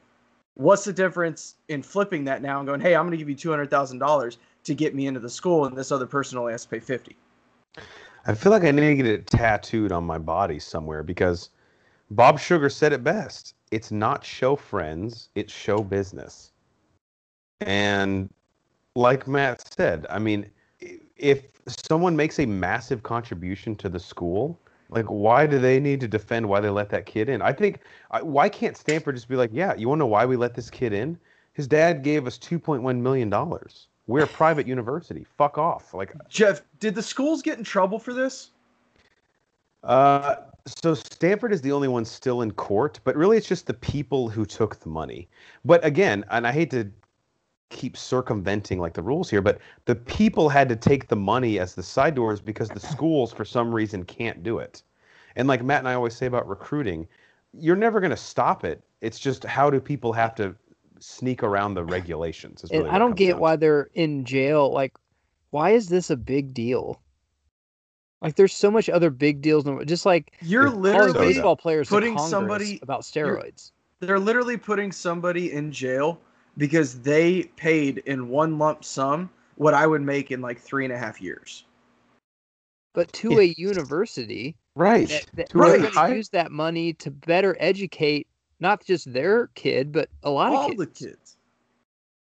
What's 0.56 0.86
the 0.86 0.94
difference 0.94 1.56
in 1.68 1.82
flipping 1.82 2.24
that 2.26 2.42
now 2.42 2.60
and 2.60 2.68
going, 2.68 2.82
"Hey, 2.82 2.96
I'm 2.96 3.06
going 3.06 3.12
to 3.12 3.18
give 3.18 3.30
you 3.30 3.36
$200,000 3.36 4.38
to 4.64 4.74
get 4.74 4.96
me 4.96 5.08
into 5.08 5.20
the 5.20 5.30
school 5.30 5.66
and 5.66 5.76
this 5.76 5.92
other 5.92 6.06
person 6.06 6.38
only 6.38 6.52
has 6.52 6.64
to 6.64 6.70
pay 6.70 6.80
50." 6.80 7.16
I 8.28 8.34
feel 8.34 8.52
like 8.52 8.64
I 8.64 8.72
need 8.72 8.82
to 8.82 8.96
get 8.96 9.06
it 9.06 9.28
tattooed 9.28 9.92
on 9.92 10.04
my 10.04 10.18
body 10.18 10.58
somewhere 10.60 11.04
because 11.04 11.52
Bob 12.10 12.40
Sugar 12.40 12.70
said 12.70 12.92
it 12.92 13.04
best. 13.04 13.54
It's 13.72 13.92
not 13.92 14.24
show 14.24 14.56
friends, 14.56 15.30
it's 15.36 15.54
show 15.54 15.84
business. 15.84 16.52
And 17.62 18.30
like 18.96 19.28
Matt 19.28 19.74
said, 19.76 20.08
I 20.10 20.20
mean, 20.20 20.50
if 21.18 21.46
someone 21.68 22.16
makes 22.16 22.40
a 22.40 22.46
massive 22.46 23.04
contribution 23.04 23.76
to 23.78 23.90
the 23.90 24.00
school, 24.00 24.60
like 24.90 25.06
why 25.06 25.46
do 25.46 25.60
they 25.60 25.80
need 25.80 26.00
to 26.02 26.08
defend 26.08 26.48
why 26.48 26.60
they 26.60 26.70
let 26.70 26.90
that 26.90 27.06
kid 27.06 27.30
in? 27.30 27.42
I 27.42 27.54
think 27.54 27.80
why 28.22 28.50
can't 28.50 28.78
Stanford 28.78 29.16
just 29.16 29.28
be 29.28 29.36
like, 29.36 29.52
"Yeah, 29.54 29.74
you 29.76 29.88
want 29.90 30.00
to 30.00 30.04
know 30.04 30.08
why 30.08 30.26
we 30.26 30.36
let 30.36 30.56
this 30.56 30.70
kid 30.70 30.94
in? 30.94 31.18
His 31.54 31.68
dad 31.68 32.04
gave 32.04 32.28
us 32.28 32.38
2.1 32.38 33.02
million 33.02 33.30
dollars. 33.30 33.88
We're 34.08 34.24
a 34.24 34.28
private 34.28 34.68
university. 34.68 35.26
Fuck 35.38 35.58
off." 35.58 35.94
Like 35.94 36.14
Jeff, 36.30 36.62
did 36.80 36.96
the 36.96 37.04
schools 37.04 37.42
get 37.42 37.58
in 37.58 37.64
trouble 37.64 38.00
for 38.00 38.14
this? 38.14 38.52
Uh, 39.84 40.36
so 40.66 40.96
Stanford 40.96 41.54
is 41.54 41.62
the 41.62 41.72
only 41.72 41.88
one 41.88 42.06
still 42.06 42.42
in 42.42 42.52
court, 42.52 43.00
but 43.04 43.16
really 43.16 43.38
it's 43.38 43.48
just 43.48 43.68
the 43.68 43.74
people 43.74 44.30
who 44.30 44.46
took 44.46 44.80
the 44.80 44.90
money. 44.90 45.28
But 45.64 45.86
again, 45.86 46.26
and 46.32 46.48
I 46.48 46.52
hate 46.52 46.72
to 46.72 46.90
keep 47.70 47.96
circumventing 47.96 48.80
like 48.80 48.94
the 48.94 49.02
rules 49.04 49.30
here, 49.30 49.42
but 49.42 49.60
the 49.86 49.96
people 49.96 50.50
had 50.50 50.70
to 50.70 50.76
take 50.76 51.08
the 51.08 51.16
money 51.16 51.60
as 51.60 51.76
the 51.76 51.84
side 51.84 52.16
doors 52.16 52.42
because 52.42 52.70
the 52.70 52.80
schools 52.80 53.32
for 53.32 53.46
some 53.46 53.74
reason 53.74 54.04
can't 54.04 54.44
do 54.44 54.60
it. 54.60 54.82
And 55.36 55.48
like 55.48 55.64
Matt 55.64 55.80
and 55.80 55.88
I 55.88 55.94
always 55.94 56.16
say 56.16 56.26
about 56.26 56.48
recruiting, 56.48 57.08
you're 57.54 57.76
never 57.76 58.00
going 58.00 58.12
to 58.12 58.18
stop 58.18 58.64
it. 58.64 58.82
It's 59.02 59.20
just 59.20 59.44
how 59.44 59.70
do 59.70 59.80
people 59.80 60.14
have 60.14 60.34
to 60.36 60.56
sneak 61.00 61.44
around 61.44 61.74
the 61.76 61.84
regulations? 61.98 62.64
is 62.64 62.72
And 62.72 62.82
really 62.84 62.92
I 62.92 62.98
don't 63.00 63.16
get 63.16 63.32
down 63.32 63.40
why 63.40 63.56
to. 63.56 63.60
they're 63.60 63.90
in 63.94 64.26
jail. 64.26 64.72
Like, 64.72 64.94
why 65.52 65.72
is 65.72 65.88
this 65.90 66.10
a 66.10 66.16
big 66.18 66.54
deal? 66.54 67.02
Like, 68.22 68.36
there's 68.36 68.54
so 68.54 68.72
much 68.72 68.90
other 68.90 69.10
big 69.10 69.42
deals. 69.42 69.66
in 69.68 69.78
the- 69.78 69.86
Just 69.86 70.06
like 70.06 70.34
You're 70.42 70.64
It's 70.68 70.72
calling 70.74 70.82
literally 70.94 71.28
baseball 71.34 71.56
players 71.56 71.90
putting 71.90 72.18
somebody- 72.18 72.80
about 72.82 73.02
steroids. 73.02 73.72
they're 74.00 74.20
literally 74.20 74.58
putting 74.58 74.92
somebody 74.92 75.52
in 75.52 75.72
jail 75.72 76.20
because 76.58 77.00
they 77.02 77.44
paid 77.56 78.00
in 78.06 78.30
one 78.30 78.58
lump 78.58 78.84
sum 78.84 79.30
what 79.56 79.74
I 79.74 79.86
would 79.88 80.02
make 80.02 80.32
in 80.32 80.42
like 80.42 80.60
three 80.60 80.86
and 80.86 80.94
a 80.94 80.98
half 80.98 81.22
years. 81.22 81.66
But 82.94 83.12
to 83.14 83.40
a 83.40 83.54
university, 83.58 84.56
right. 84.76 85.08
that, 85.10 85.26
that 85.34 85.50
they're 85.50 85.62
Right. 85.62 85.82
going 85.82 85.92
high- 85.94 86.10
to 86.12 86.16
use 86.16 86.30
that 86.30 86.52
money 86.52 86.94
to 86.94 87.12
better 87.12 87.56
educate 87.60 88.28
not 88.66 88.84
just 88.84 89.14
their 89.14 89.48
kid, 89.54 89.92
but 89.92 90.10
a 90.24 90.32
lot 90.32 90.52
All 90.52 90.72
of 90.72 90.78
the 90.78 90.88
kids. 90.88 91.00
kids. 91.00 91.38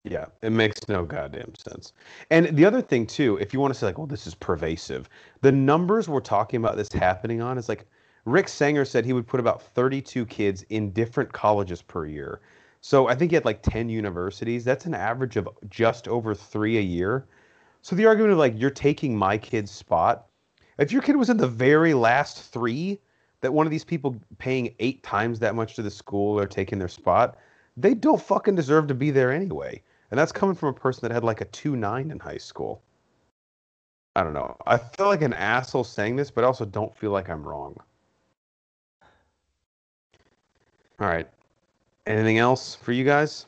Yeah, 0.04 0.26
it 0.40 0.52
makes 0.52 0.88
no 0.88 1.04
goddamn 1.04 1.52
sense. 1.54 1.92
And 2.30 2.56
the 2.56 2.64
other 2.64 2.80
thing 2.80 3.06
too, 3.06 3.36
if 3.36 3.52
you 3.52 3.60
want 3.60 3.74
to 3.74 3.78
say 3.78 3.86
like, 3.86 3.98
well, 3.98 4.06
this 4.06 4.26
is 4.26 4.34
pervasive, 4.34 5.10
the 5.42 5.52
numbers 5.52 6.08
we're 6.08 6.20
talking 6.20 6.56
about 6.56 6.78
this 6.78 6.90
happening 6.90 7.42
on 7.42 7.58
is 7.58 7.68
like 7.68 7.86
Rick 8.24 8.48
Sanger 8.48 8.86
said 8.86 9.04
he 9.04 9.12
would 9.12 9.26
put 9.26 9.38
about 9.40 9.60
32 9.62 10.24
kids 10.24 10.64
in 10.70 10.92
different 10.92 11.30
colleges 11.30 11.82
per 11.82 12.06
year. 12.06 12.40
So 12.80 13.08
I 13.08 13.14
think 13.14 13.30
he 13.30 13.34
had 13.34 13.44
like 13.44 13.62
10 13.62 13.90
universities. 13.90 14.64
That's 14.64 14.86
an 14.86 14.94
average 14.94 15.36
of 15.36 15.46
just 15.68 16.08
over 16.08 16.34
three 16.34 16.78
a 16.78 16.82
year. 16.82 17.26
So 17.82 17.94
the 17.94 18.06
argument 18.06 18.32
of 18.32 18.38
like 18.38 18.54
you're 18.56 18.70
taking 18.70 19.14
my 19.14 19.36
kid's 19.36 19.70
spot, 19.70 20.28
if 20.78 20.92
your 20.92 21.02
kid 21.02 21.16
was 21.16 21.28
in 21.28 21.36
the 21.36 21.46
very 21.48 21.92
last 21.92 22.50
three, 22.50 22.98
that 23.40 23.52
one 23.52 23.66
of 23.66 23.70
these 23.70 23.84
people 23.84 24.16
paying 24.38 24.74
eight 24.78 25.02
times 25.02 25.38
that 25.38 25.54
much 25.54 25.74
to 25.76 25.82
the 25.82 25.90
school 25.90 26.38
or 26.38 26.46
taking 26.46 26.78
their 26.78 26.88
spot, 26.88 27.38
they 27.76 27.94
don't 27.94 28.20
fucking 28.20 28.54
deserve 28.54 28.86
to 28.88 28.94
be 28.94 29.10
there 29.10 29.32
anyway. 29.32 29.82
And 30.10 30.18
that's 30.18 30.32
coming 30.32 30.54
from 30.54 30.70
a 30.70 30.72
person 30.72 31.02
that 31.02 31.14
had 31.14 31.24
like 31.24 31.40
a 31.40 31.46
2 31.46 31.76
9 31.76 32.10
in 32.10 32.18
high 32.18 32.38
school. 32.38 32.82
I 34.16 34.24
don't 34.24 34.34
know. 34.34 34.56
I 34.66 34.76
feel 34.76 35.06
like 35.06 35.22
an 35.22 35.32
asshole 35.32 35.84
saying 35.84 36.16
this, 36.16 36.30
but 36.30 36.42
I 36.42 36.48
also 36.48 36.64
don't 36.64 36.94
feel 36.96 37.12
like 37.12 37.30
I'm 37.30 37.46
wrong. 37.46 37.76
All 40.98 41.06
right. 41.06 41.28
Anything 42.06 42.38
else 42.38 42.74
for 42.74 42.92
you 42.92 43.04
guys? 43.04 43.46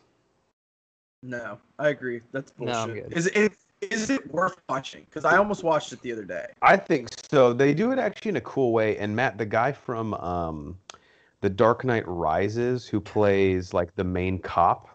No, 1.23 1.59
I 1.78 1.89
agree. 1.89 2.20
That's 2.32 2.52
No, 2.59 2.66
bullshit. 2.66 2.77
I'm 2.77 2.94
good. 2.94 3.16
Is 3.16 3.27
it 3.27 3.52
is 3.90 4.10
it 4.10 4.32
worth 4.32 4.60
watching? 4.68 5.04
Because 5.04 5.24
I 5.24 5.36
almost 5.36 5.64
watched 5.64 5.92
it 5.92 6.00
the 6.02 6.12
other 6.12 6.24
day. 6.24 6.46
I 6.62 6.76
think 6.76 7.09
so. 7.30 7.52
They 7.52 7.74
do 7.74 7.92
it 7.92 7.98
actually 7.98 8.30
in 8.30 8.36
a 8.36 8.42
cool 8.42 8.72
way. 8.72 8.96
And 8.98 9.14
Matt, 9.16 9.38
the 9.38 9.46
guy 9.46 9.72
from 9.72 10.14
um, 10.14 10.78
The 11.40 11.50
Dark 11.50 11.84
Knight 11.84 12.04
Rises, 12.06 12.86
who 12.86 13.00
plays 13.00 13.74
like 13.74 13.94
the 13.96 14.04
main 14.04 14.38
cop, 14.38 14.88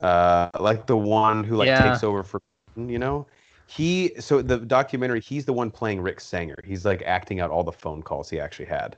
uh, 0.00 0.48
like 0.60 0.86
the 0.86 0.96
one 0.96 1.44
who 1.44 1.56
like 1.56 1.68
Yeah. 1.68 1.90
takes 1.90 2.04
over 2.04 2.22
for, 2.22 2.40
you 2.76 2.98
know, 2.98 3.26
he. 3.66 4.12
So 4.20 4.42
the 4.42 4.58
documentary, 4.58 5.20
he's 5.20 5.44
the 5.44 5.52
one 5.52 5.70
playing 5.70 6.00
Rick 6.00 6.20
Sanger. 6.20 6.56
He's 6.64 6.84
like 6.84 7.02
acting 7.02 7.40
out 7.40 7.50
all 7.50 7.64
the 7.64 7.72
phone 7.72 8.02
calls 8.02 8.30
he 8.30 8.38
actually 8.40 8.66
had, 8.66 8.96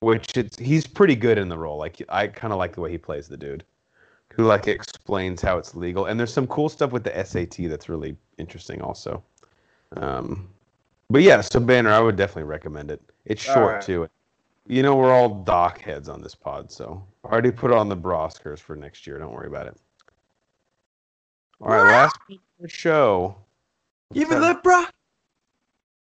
which 0.00 0.36
it's 0.36 0.58
he's 0.58 0.86
pretty 0.86 1.16
good 1.16 1.38
in 1.38 1.48
the 1.48 1.58
role. 1.58 1.78
Like 1.78 2.02
I 2.08 2.26
kind 2.28 2.52
of 2.52 2.58
like 2.58 2.74
the 2.74 2.80
way 2.80 2.90
he 2.90 2.98
plays 2.98 3.28
the 3.28 3.36
dude. 3.36 3.64
Who 4.34 4.44
like 4.44 4.68
explains 4.68 5.42
how 5.42 5.58
it's 5.58 5.74
legal, 5.74 6.06
and 6.06 6.18
there's 6.18 6.32
some 6.32 6.46
cool 6.46 6.68
stuff 6.68 6.92
with 6.92 7.04
the 7.04 7.24
SAT 7.24 7.68
that's 7.68 7.88
really 7.88 8.16
interesting 8.38 8.80
also. 8.80 9.22
Um, 9.96 10.48
but 11.10 11.22
yeah, 11.22 11.40
so 11.40 11.58
Banner, 11.58 11.90
I 11.90 11.98
would 11.98 12.16
definitely 12.16 12.44
recommend 12.44 12.90
it. 12.90 13.02
It's 13.24 13.42
short 13.42 13.74
right. 13.74 13.82
too. 13.82 14.08
You 14.66 14.82
know, 14.84 14.94
we're 14.94 15.12
all 15.12 15.42
doc 15.42 15.80
heads 15.80 16.08
on 16.08 16.22
this 16.22 16.34
pod, 16.34 16.70
so 16.70 17.04
I 17.24 17.28
already 17.28 17.50
put 17.50 17.72
on 17.72 17.88
the 17.88 17.96
Broskers 17.96 18.60
for 18.60 18.76
next 18.76 19.06
year. 19.06 19.18
Don't 19.18 19.32
worry 19.32 19.48
about 19.48 19.66
it. 19.66 19.76
All 21.60 21.68
right, 21.68 21.82
last 21.82 22.16
show. 22.68 23.36
Even 24.14 24.40
lift 24.40 24.64
bruh. 24.64 24.88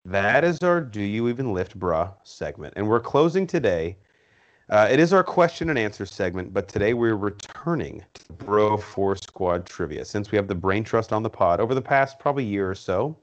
That 0.05 0.45
is 0.45 0.59
our 0.62 0.81
Do 0.81 1.03
You 1.03 1.28
Even 1.28 1.53
Lift 1.53 1.78
Bruh 1.78 2.12
segment. 2.23 2.74
And 2.77 2.89
we're 2.89 3.01
closing 3.01 3.47
today. 3.47 3.97
Uh, 4.70 4.86
it 4.90 5.01
is 5.01 5.15
our 5.15 5.24
question 5.24 5.70
and 5.70 5.78
answer 5.78 6.05
segment, 6.05 6.53
but 6.53 6.69
today 6.69 6.93
we're 6.93 7.16
returning 7.16 8.05
to 8.12 8.32
Bro 8.35 8.77
Force 8.77 9.23
Squad 9.23 9.65
Trivia. 9.65 10.05
Since 10.05 10.31
we 10.31 10.36
have 10.36 10.47
the 10.47 10.55
Brain 10.55 10.85
Trust 10.85 11.11
on 11.11 11.23
the 11.23 11.31
pod 11.31 11.59
over 11.59 11.74
the 11.74 11.81
past 11.81 12.19
probably 12.19 12.45
year 12.45 12.70
or 12.70 12.74
so, 12.74 13.16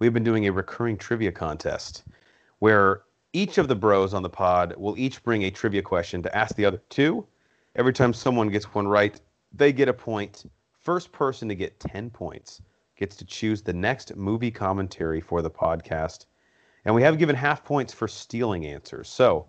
we've 0.00 0.12
been 0.12 0.24
doing 0.24 0.48
a 0.48 0.52
recurring 0.52 0.96
trivia 0.96 1.30
contest 1.30 2.02
where 2.58 3.02
each 3.32 3.58
of 3.58 3.68
the 3.68 3.76
bros 3.76 4.12
on 4.12 4.24
the 4.24 4.28
pod 4.28 4.74
will 4.76 4.98
each 4.98 5.22
bring 5.22 5.44
a 5.44 5.52
trivia 5.52 5.82
question 5.82 6.20
to 6.24 6.36
ask 6.36 6.56
the 6.56 6.64
other 6.64 6.82
two. 6.88 7.24
Every 7.76 7.92
time 7.92 8.12
someone 8.12 8.48
gets 8.48 8.74
one 8.74 8.88
right, 8.88 9.20
they 9.52 9.72
get 9.72 9.88
a 9.88 9.92
point. 9.92 10.50
First 10.80 11.12
person 11.12 11.48
to 11.48 11.54
get 11.54 11.78
10 11.78 12.10
points 12.10 12.60
gets 12.96 13.14
to 13.14 13.24
choose 13.24 13.62
the 13.62 13.72
next 13.72 14.16
movie 14.16 14.50
commentary 14.50 15.20
for 15.20 15.42
the 15.42 15.50
podcast. 15.50 16.26
And 16.84 16.92
we 16.92 17.02
have 17.02 17.18
given 17.18 17.36
half 17.36 17.64
points 17.64 17.94
for 17.94 18.08
stealing 18.08 18.66
answers. 18.66 19.08
So, 19.08 19.46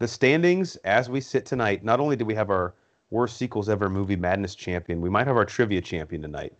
the 0.00 0.08
standings 0.08 0.76
as 0.76 1.08
we 1.08 1.20
sit 1.20 1.46
tonight, 1.46 1.84
not 1.84 2.00
only 2.00 2.16
do 2.16 2.24
we 2.24 2.34
have 2.34 2.50
our 2.50 2.74
worst 3.10 3.36
sequels 3.36 3.68
ever 3.68 3.88
movie 3.88 4.16
madness 4.16 4.54
champion, 4.54 5.00
we 5.00 5.10
might 5.10 5.26
have 5.26 5.36
our 5.36 5.44
trivia 5.44 5.80
champion 5.80 6.22
tonight. 6.22 6.54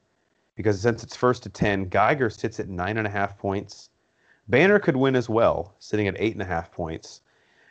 Because 0.56 0.80
since 0.80 1.02
it's 1.02 1.16
first 1.16 1.42
to 1.44 1.48
10, 1.48 1.88
Geiger 1.88 2.28
sits 2.28 2.60
at 2.60 2.68
nine 2.68 2.98
and 2.98 3.06
a 3.06 3.10
half 3.10 3.38
points. 3.38 3.88
Banner 4.48 4.78
could 4.78 4.96
win 4.96 5.16
as 5.16 5.28
well, 5.28 5.74
sitting 5.78 6.06
at 6.06 6.16
eight 6.18 6.34
and 6.34 6.42
a 6.42 6.44
half 6.44 6.70
points. 6.70 7.22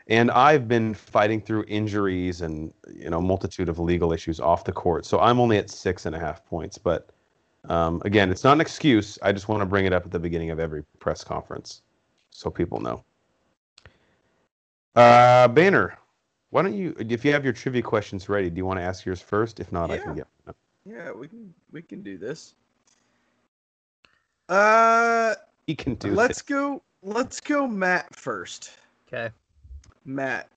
And 0.08 0.32
I've 0.32 0.68
been 0.68 0.96
fighting 0.96 1.40
through 1.40 1.66
injuries 1.68 2.42
and 2.42 2.74
you 2.92 3.12
know 3.12 3.22
multitude 3.22 3.70
of 3.70 3.78
legal 3.78 4.12
issues 4.12 4.40
off 4.40 4.64
the 4.64 4.72
court, 4.72 5.06
so 5.06 5.20
I'm 5.20 5.40
only 5.40 5.58
at 5.58 5.70
six 5.70 6.08
and 6.08 6.16
a 6.16 6.20
half 6.20 6.44
points. 6.46 6.80
But 6.80 7.10
um, 7.66 8.02
again, 8.06 8.32
it's 8.32 8.44
not 8.44 8.54
an 8.54 8.62
excuse. 8.62 9.20
I 9.22 9.32
just 9.32 9.48
want 9.50 9.62
to 9.62 9.68
bring 9.68 9.86
it 9.86 9.94
up 9.94 10.06
at 10.06 10.12
the 10.12 10.18
beginning 10.18 10.50
of 10.50 10.60
every 10.60 10.84
press 10.98 11.24
conference, 11.24 11.84
so 12.32 12.50
people 12.50 12.80
know. 12.80 13.04
Uh, 14.96 15.48
Banner, 15.48 15.98
why 16.50 16.62
don't 16.62 16.74
you, 16.76 16.96
if 17.00 17.24
you 17.24 17.32
have 17.32 17.44
your 17.44 17.54
trivia 17.54 17.82
questions 17.82 18.28
ready, 18.28 18.50
do 18.50 18.58
you 18.58 18.66
want 18.66 18.80
to 18.80 18.84
ask 18.84 19.06
yours 19.06 19.22
first? 19.22 19.60
If 19.60 19.72
not, 19.72 19.92
I 19.92 19.98
can 19.98 20.18
Yeah. 20.18 20.24
get. 20.46 20.56
Yeah, 20.86 21.12
we 21.12 21.28
can 21.28 21.54
we 21.72 21.82
can 21.82 22.02
do 22.02 22.18
this. 22.18 22.56
Uh, 24.48 25.36
He 25.68 25.76
can 25.76 25.96
do. 25.96 26.14
let's 26.14 26.42
this. 26.42 26.42
go. 26.42 26.82
Let's 27.04 27.40
go, 27.40 27.68
Matt 27.68 28.16
first. 28.16 28.72
Okay. 29.08 29.30
Matt, 30.06 30.50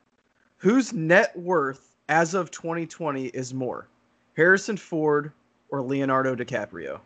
whose 0.57 0.93
net 0.93 1.37
worth 1.39 1.95
as 2.09 2.35
of 2.35 2.51
2020 2.51 3.27
is 3.27 3.53
more, 3.53 3.89
Harrison 4.35 4.77
Ford 4.77 5.33
or 5.69 5.83
Leonardo 5.83 6.35
DiCaprio? 6.35 7.01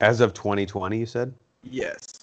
As 0.00 0.20
of 0.20 0.32
2020, 0.34 0.98
you 0.98 1.06
said. 1.06 1.34
Yes. 1.64 2.13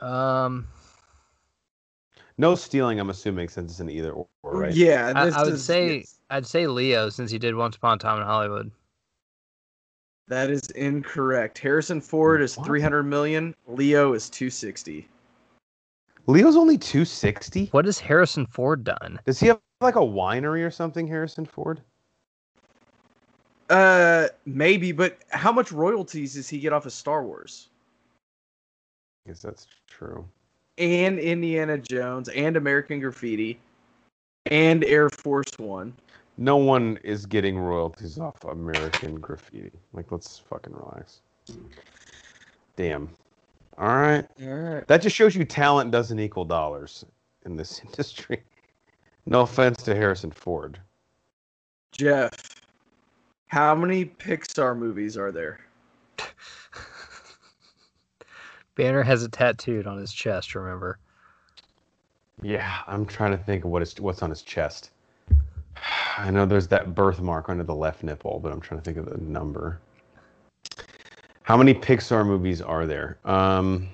Um, 0.00 0.66
No 2.38 2.54
stealing. 2.54 2.98
I'm 3.00 3.10
assuming 3.10 3.48
since 3.48 3.70
it's 3.72 3.80
an 3.80 3.88
either 3.90 4.12
or, 4.12 4.26
right? 4.42 4.72
Yeah, 4.74 5.12
I, 5.14 5.26
this 5.26 5.34
I 5.34 5.44
would 5.44 5.54
is- 5.54 5.64
say 5.64 5.96
yes. 5.98 6.18
I'd 6.30 6.46
say 6.46 6.66
Leo 6.66 7.08
since 7.10 7.30
he 7.30 7.38
did 7.38 7.54
Once 7.54 7.76
Upon 7.76 7.96
a 7.96 7.98
Time 7.98 8.18
in 8.20 8.26
Hollywood. 8.26 8.70
that 10.28 10.50
is 10.50 10.62
incorrect. 10.70 11.58
Harrison 11.58 12.00
Ford 12.00 12.40
is 12.42 12.56
What? 12.56 12.66
300 12.66 13.02
million. 13.04 13.54
Leo 13.68 14.14
is 14.14 14.28
260. 14.30 15.06
Leo's 16.26 16.56
only 16.56 16.78
260. 16.78 17.66
What 17.72 17.84
has 17.84 17.98
Harrison 18.00 18.46
Ford 18.46 18.82
done? 18.82 19.20
Does 19.26 19.38
he 19.38 19.48
have 19.48 19.60
like 19.82 19.96
a 19.96 20.00
winery 20.00 20.66
or 20.66 20.70
something, 20.70 21.06
Harrison 21.06 21.44
Ford? 21.44 21.82
Uh, 23.68 24.28
maybe, 24.46 24.92
but 24.92 25.18
how 25.28 25.52
much 25.52 25.70
royalties 25.72 26.34
does 26.34 26.48
he 26.48 26.58
get 26.58 26.72
off 26.72 26.86
of 26.86 26.92
Star 26.92 27.22
Wars 27.24 27.68
I 27.70 27.73
guess 29.26 29.40
that's 29.40 29.66
true. 29.88 30.24
and 30.78 31.18
Indiana 31.18 31.78
Jones 31.78 32.28
and 32.28 32.56
American 32.56 33.00
Graffiti 33.00 33.58
and 34.46 34.84
Air 34.84 35.08
Force 35.10 35.58
One? 35.58 35.94
No 36.36 36.56
one 36.56 36.98
is 37.04 37.26
getting 37.26 37.58
royalties 37.58 38.18
off 38.18 38.42
American 38.44 39.20
Graffiti. 39.20 39.70
Like, 39.92 40.10
let's 40.10 40.38
fucking 40.38 40.74
relax. 40.74 41.20
Damn. 42.76 43.08
All 43.78 43.88
right. 43.88 44.26
All 44.42 44.48
right. 44.48 44.86
That 44.88 45.00
just 45.00 45.14
shows 45.14 45.36
you 45.36 45.44
talent 45.44 45.90
doesn't 45.90 46.18
equal 46.18 46.44
dollars 46.44 47.04
in 47.44 47.56
this 47.56 47.80
industry. 47.84 48.42
No 49.26 49.42
offense 49.42 49.82
to 49.84 49.94
Harrison 49.94 50.30
Ford. 50.30 50.78
Jeff, 51.92 52.32
how 53.46 53.74
many 53.74 54.04
Pixar 54.04 54.76
movies 54.76 55.16
are 55.16 55.30
there? 55.30 55.60
Banner 58.74 59.02
has 59.02 59.22
it 59.22 59.32
tattooed 59.32 59.86
on 59.86 59.98
his 59.98 60.12
chest. 60.12 60.54
Remember? 60.54 60.98
Yeah, 62.42 62.80
I'm 62.86 63.06
trying 63.06 63.30
to 63.32 63.38
think 63.38 63.64
of 63.64 63.70
what 63.70 63.82
is 63.82 63.98
what's 64.00 64.22
on 64.22 64.30
his 64.30 64.42
chest. 64.42 64.90
I 66.18 66.30
know 66.30 66.46
there's 66.46 66.68
that 66.68 66.94
birthmark 66.94 67.48
under 67.48 67.64
the 67.64 67.74
left 67.74 68.02
nipple, 68.02 68.40
but 68.42 68.52
I'm 68.52 68.60
trying 68.60 68.80
to 68.80 68.84
think 68.84 68.96
of 68.96 69.06
the 69.06 69.18
number. 69.18 69.80
How 71.42 71.56
many 71.56 71.74
Pixar 71.74 72.26
movies 72.26 72.60
are 72.62 72.86
there? 72.86 73.18
Um, 73.24 73.88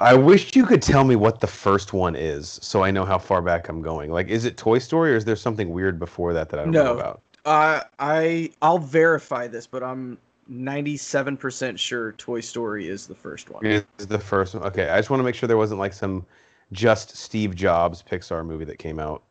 I 0.00 0.14
wish 0.14 0.54
you 0.56 0.64
could 0.64 0.80
tell 0.80 1.04
me 1.04 1.16
what 1.16 1.40
the 1.40 1.46
first 1.46 1.92
one 1.92 2.16
is, 2.16 2.58
so 2.62 2.82
I 2.82 2.90
know 2.90 3.04
how 3.04 3.18
far 3.18 3.42
back 3.42 3.68
I'm 3.68 3.82
going. 3.82 4.10
Like, 4.10 4.28
is 4.28 4.44
it 4.44 4.56
Toy 4.56 4.78
Story, 4.78 5.12
or 5.12 5.16
is 5.16 5.24
there 5.24 5.36
something 5.36 5.70
weird 5.70 5.98
before 5.98 6.32
that 6.32 6.48
that 6.50 6.60
I 6.60 6.64
don't 6.64 6.72
know 6.72 6.84
No. 6.84 6.94
about? 6.94 7.22
Uh, 7.44 7.80
I 7.98 8.50
I'll 8.62 8.78
verify 8.78 9.46
this, 9.48 9.66
but 9.66 9.82
I'm 9.82 10.18
97% 10.50 11.78
sure 11.78 12.12
Toy 12.12 12.40
Story 12.40 12.88
is 12.88 13.06
the 13.06 13.14
first 13.14 13.50
one. 13.50 13.64
Is 13.66 13.84
the 13.96 14.18
first 14.18 14.54
one? 14.54 14.64
Okay, 14.64 14.88
I 14.88 14.96
just 14.98 15.10
want 15.10 15.20
to 15.20 15.24
make 15.24 15.34
sure 15.34 15.46
there 15.46 15.56
wasn't 15.56 15.80
like 15.80 15.92
some 15.92 16.24
just 16.72 17.16
Steve 17.16 17.54
Jobs 17.54 18.02
Pixar 18.02 18.44
movie 18.44 18.64
that 18.64 18.78
came 18.78 18.98
out. 18.98 19.22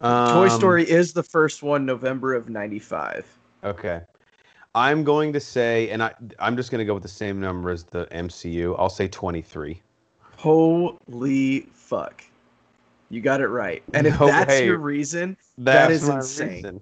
Toy 0.00 0.48
Um, 0.48 0.50
Story 0.50 0.88
is 0.88 1.12
the 1.12 1.22
first 1.22 1.62
one, 1.62 1.86
November 1.86 2.34
of 2.34 2.48
'95. 2.48 3.26
Okay. 3.62 4.00
I'm 4.74 5.04
going 5.04 5.34
to 5.34 5.40
say, 5.40 5.90
and 5.90 6.02
I, 6.02 6.14
I'm 6.38 6.56
just 6.56 6.70
going 6.70 6.78
to 6.78 6.86
go 6.86 6.94
with 6.94 7.02
the 7.02 7.08
same 7.08 7.38
number 7.38 7.70
as 7.70 7.84
the 7.84 8.06
MCU. 8.06 8.74
I'll 8.78 8.88
say 8.88 9.06
23. 9.06 9.80
Holy 10.36 11.60
fuck! 11.74 12.24
You 13.12 13.20
got 13.20 13.42
it 13.42 13.48
right. 13.48 13.82
And 13.92 14.06
if 14.06 14.14
No 14.20 14.26
that's 14.26 14.48
way. 14.48 14.64
your 14.64 14.78
reason, 14.78 15.36
That's 15.58 16.00
That 16.02 16.08
is 16.08 16.08
insane. 16.08 16.48
reason. 16.54 16.80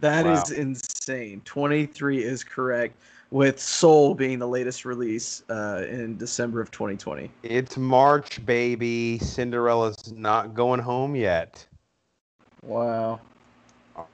that 0.00 0.26
is 0.26 0.50
Wow. 0.50 0.56
insane. 0.56 1.40
23 1.46 2.22
is 2.22 2.44
correct. 2.44 2.94
With 3.30 3.58
Soul 3.58 4.14
being 4.14 4.38
the 4.38 4.46
latest 4.46 4.84
release 4.84 5.42
uh, 5.48 5.86
in 5.88 6.18
December 6.18 6.60
of 6.60 6.70
2020. 6.70 7.30
It's 7.44 7.78
March, 7.78 8.44
baby. 8.44 9.18
Cinderella's 9.20 10.12
not 10.12 10.52
going 10.52 10.80
home 10.80 11.14
yet. 11.16 11.64
Wow. 12.62 13.20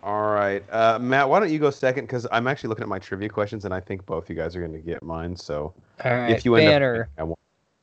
All 0.03 0.31
right, 0.31 0.63
uh, 0.71 0.99
Matt. 1.01 1.29
Why 1.29 1.41
don't 1.41 1.51
you 1.51 1.59
go 1.59 1.71
second? 1.71 2.05
Because 2.05 2.27
I'm 2.31 2.47
actually 2.47 2.69
looking 2.69 2.83
at 2.83 2.89
my 2.89 2.99
trivia 2.99 3.29
questions, 3.29 3.65
and 3.65 3.73
I 3.73 3.81
think 3.81 4.05
both 4.07 4.29
you 4.29 4.37
guys 4.37 4.55
are 4.55 4.61
going 4.61 4.73
to 4.73 4.79
get 4.81 5.03
mine. 5.03 5.35
So 5.37 5.73
All 6.05 6.13
right, 6.13 6.31
if 6.31 6.45
you 6.45 6.55
end 6.57 6.67
Banner. 6.69 7.03
up, 7.03 7.09
I 7.19 7.23
won't 7.23 7.39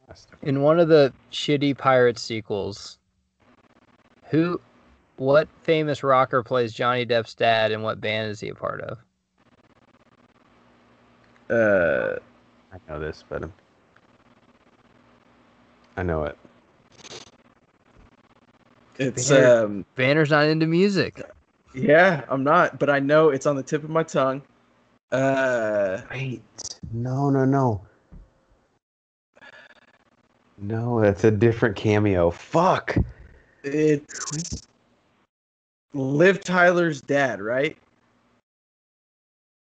ask. 0.10 0.30
in 0.42 0.62
one 0.62 0.80
of 0.80 0.88
the 0.90 1.14
shitty 1.32 1.78
Pirate 1.78 2.20
sequels, 2.20 2.98
who, 4.34 4.60
what 5.18 5.48
famous 5.62 6.02
rocker 6.02 6.42
plays 6.42 6.74
Johnny 6.74 7.06
Depp's 7.06 7.36
dad, 7.36 7.72
and 7.72 7.84
what 7.84 8.02
band 8.02 8.32
is 8.32 8.40
he 8.40 8.50
a 8.50 8.56
part 8.56 8.82
of? 8.82 8.98
Uh, 11.52 12.18
I 12.74 12.78
know 12.90 13.00
this, 13.00 13.24
but 13.30 13.44
um, 13.44 13.54
I 15.96 16.02
know 16.02 16.24
it. 16.24 16.36
it's 18.98 19.30
Banner. 19.30 19.66
um, 19.66 19.86
Banner's 19.96 20.32
not 20.32 20.48
into 20.48 20.66
music. 20.66 21.22
yeah, 21.76 22.26
I'm 22.28 22.44
not, 22.44 22.80
but 22.80 22.90
I 22.90 23.00
know 23.00 23.30
it's 23.30 23.46
on 23.46 23.56
the 23.56 23.62
tip 23.62 23.84
of 23.84 23.92
my 23.92 24.02
tongue. 24.02 24.42
Uh, 25.12 26.02
Wait, 26.10 26.42
no, 26.92 27.30
no, 27.30 27.46
no. 27.46 27.82
No, 30.58 31.02
that's 31.02 31.24
a 31.24 31.30
different 31.30 31.76
cameo. 31.76 32.32
Fuck. 32.32 32.98
It's 33.64 34.68
Liv 35.94 36.44
Tyler's 36.44 37.02
dad, 37.02 37.42
right? 37.42 37.78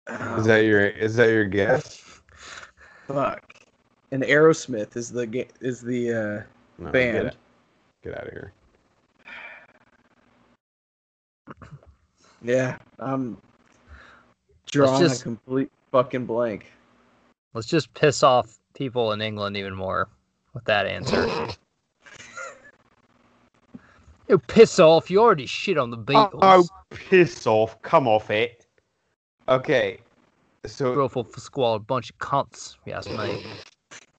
Is 0.09 0.45
that 0.47 0.65
your 0.65 0.87
is 0.87 1.15
that 1.17 1.29
your 1.31 1.45
guess? 1.45 1.97
fuck? 3.07 3.55
And 4.11 4.23
Aerosmith 4.25 4.97
is 4.97 5.11
the 5.11 5.47
is 5.61 5.81
the 5.81 6.13
uh, 6.13 6.43
No, 6.85 6.91
band. 6.91 7.17
Get, 7.17 7.27
out- 7.27 7.37
get 8.03 8.19
out 8.19 8.27
of 8.27 8.33
here. 8.33 8.53
Yeah, 12.43 12.79
I'm 12.99 13.37
drawing 14.71 15.03
just- 15.03 15.21
a 15.21 15.25
complete 15.25 15.71
fucking 15.93 16.25
blank. 16.25 16.73
Let's 17.53 17.67
just 17.67 17.93
piss 17.93 18.23
off 18.23 18.59
people 18.75 19.13
in 19.13 19.21
England 19.21 19.57
even 19.59 19.75
more 19.75 20.09
with 20.55 20.65
that 20.65 20.87
answer. 20.87 21.27
you 24.31 24.39
piss 24.39 24.79
off. 24.79 25.11
You 25.11 25.21
already 25.21 25.47
shit 25.47 25.77
on 25.77 25.91
the 25.91 25.99
Beatles. 25.99 26.41
Oh, 26.43 26.67
piss 26.91 27.47
off! 27.47 27.81
Come 27.83 28.09
off 28.09 28.31
it. 28.31 28.67
Okay, 29.49 29.99
so 30.67 30.95
Ruffle 30.95 31.25
for 31.25 31.41
squad, 31.41 31.87
bunch 31.87 32.11
of 32.11 32.19
cunts. 32.19 32.77
Yes, 32.87 33.09
mate. 33.09 33.45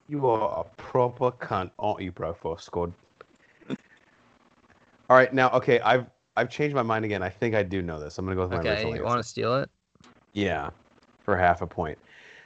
you 0.07 0.27
are 0.27 0.59
a 0.65 0.81
proper 0.81 1.31
cunt, 1.31 1.71
aren't 1.79 2.01
you, 2.01 2.11
bro? 2.11 2.33
For 2.33 2.59
squad. 2.59 2.93
All 3.69 5.17
right, 5.17 5.33
now 5.33 5.49
okay, 5.51 5.79
I've 5.79 6.05
I've 6.35 6.49
changed 6.49 6.75
my 6.75 6.83
mind 6.83 7.05
again. 7.05 7.23
I 7.23 7.29
think 7.29 7.55
I 7.55 7.63
do 7.63 7.81
know 7.81 7.99
this. 7.99 8.17
I'm 8.17 8.25
gonna 8.25 8.35
go 8.35 8.43
with 8.43 8.51
my 8.51 8.59
Okay, 8.59 8.69
original 8.71 8.95
you 8.95 9.03
want 9.03 9.21
to 9.21 9.27
steal 9.27 9.55
it? 9.57 9.69
Yeah, 10.33 10.69
for 11.23 11.37
half 11.37 11.61
a 11.61 11.67
point. 11.67 11.97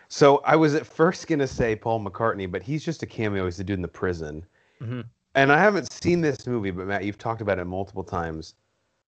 So 0.08 0.38
I 0.46 0.56
was 0.56 0.76
at 0.76 0.86
first 0.86 1.28
gonna 1.28 1.48
say 1.48 1.76
Paul 1.76 2.04
McCartney, 2.04 2.52
but 2.52 2.62
he's 2.62 2.86
just 2.86 3.02
a 3.02 3.08
cameo. 3.08 3.46
He's 3.46 3.58
the 3.58 3.64
dude 3.64 3.80
in 3.80 3.82
the 3.82 3.88
prison. 3.88 4.46
Mhm. 4.82 5.06
And 5.36 5.52
I 5.52 5.60
haven't 5.60 5.92
seen 5.92 6.22
this 6.22 6.48
movie, 6.48 6.72
but 6.72 6.88
Matt, 6.88 7.04
you've 7.04 7.18
talked 7.18 7.42
about 7.42 7.60
it 7.60 7.66
multiple 7.66 8.04
times. 8.04 8.56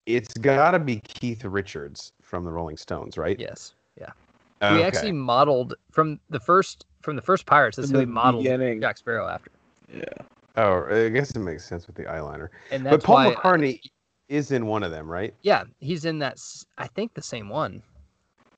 It's 0.06 0.34
got 0.35 0.72
to 0.72 0.80
be 0.80 0.99
Keith 0.99 1.43
Richards 1.43 2.14
from 2.22 2.45
the 2.45 2.52
Rolling 2.52 2.77
Stones, 2.77 3.18
right? 3.18 3.39
Yes. 3.39 3.73
Yeah. 3.99 4.10
Okay. 4.64 4.76
We 4.76 4.84
actually 4.84 5.11
modeled 5.14 5.73
from 5.91 6.19
the 6.30 6.39
first 6.39 6.85
from 7.02 7.15
the 7.15 7.22
first 7.22 7.45
Pirates. 7.48 7.77
That's 7.77 7.89
In 7.89 7.95
who 7.95 7.99
we 7.99 8.06
the 8.06 8.11
modeled 8.11 8.43
beginning. 8.43 8.81
Jack 8.81 8.98
Sparrow 8.98 9.27
after, 9.27 9.52
Yeah. 9.91 10.03
Oh, 10.57 10.85
I 10.91 11.10
guess 11.10 11.31
it 11.31 11.39
makes 11.39 11.65
sense 11.65 11.88
with 11.88 11.95
the 11.95 12.03
eyeliner. 12.03 12.49
and 12.72 12.85
that's 12.85 12.98
but 12.98 13.03
Paul 13.03 13.15
why. 13.15 13.34
McCartney 13.34 13.80
is 14.30 14.52
in 14.52 14.65
one 14.65 14.84
of 14.84 14.91
them, 14.91 15.10
right? 15.10 15.34
Yeah, 15.41 15.64
he's 15.80 16.06
in 16.06 16.19
that. 16.19 16.38
I 16.77 16.88
think 16.88 17.14
the 17.14 17.22
same 17.23 17.49
one. 17.49 17.81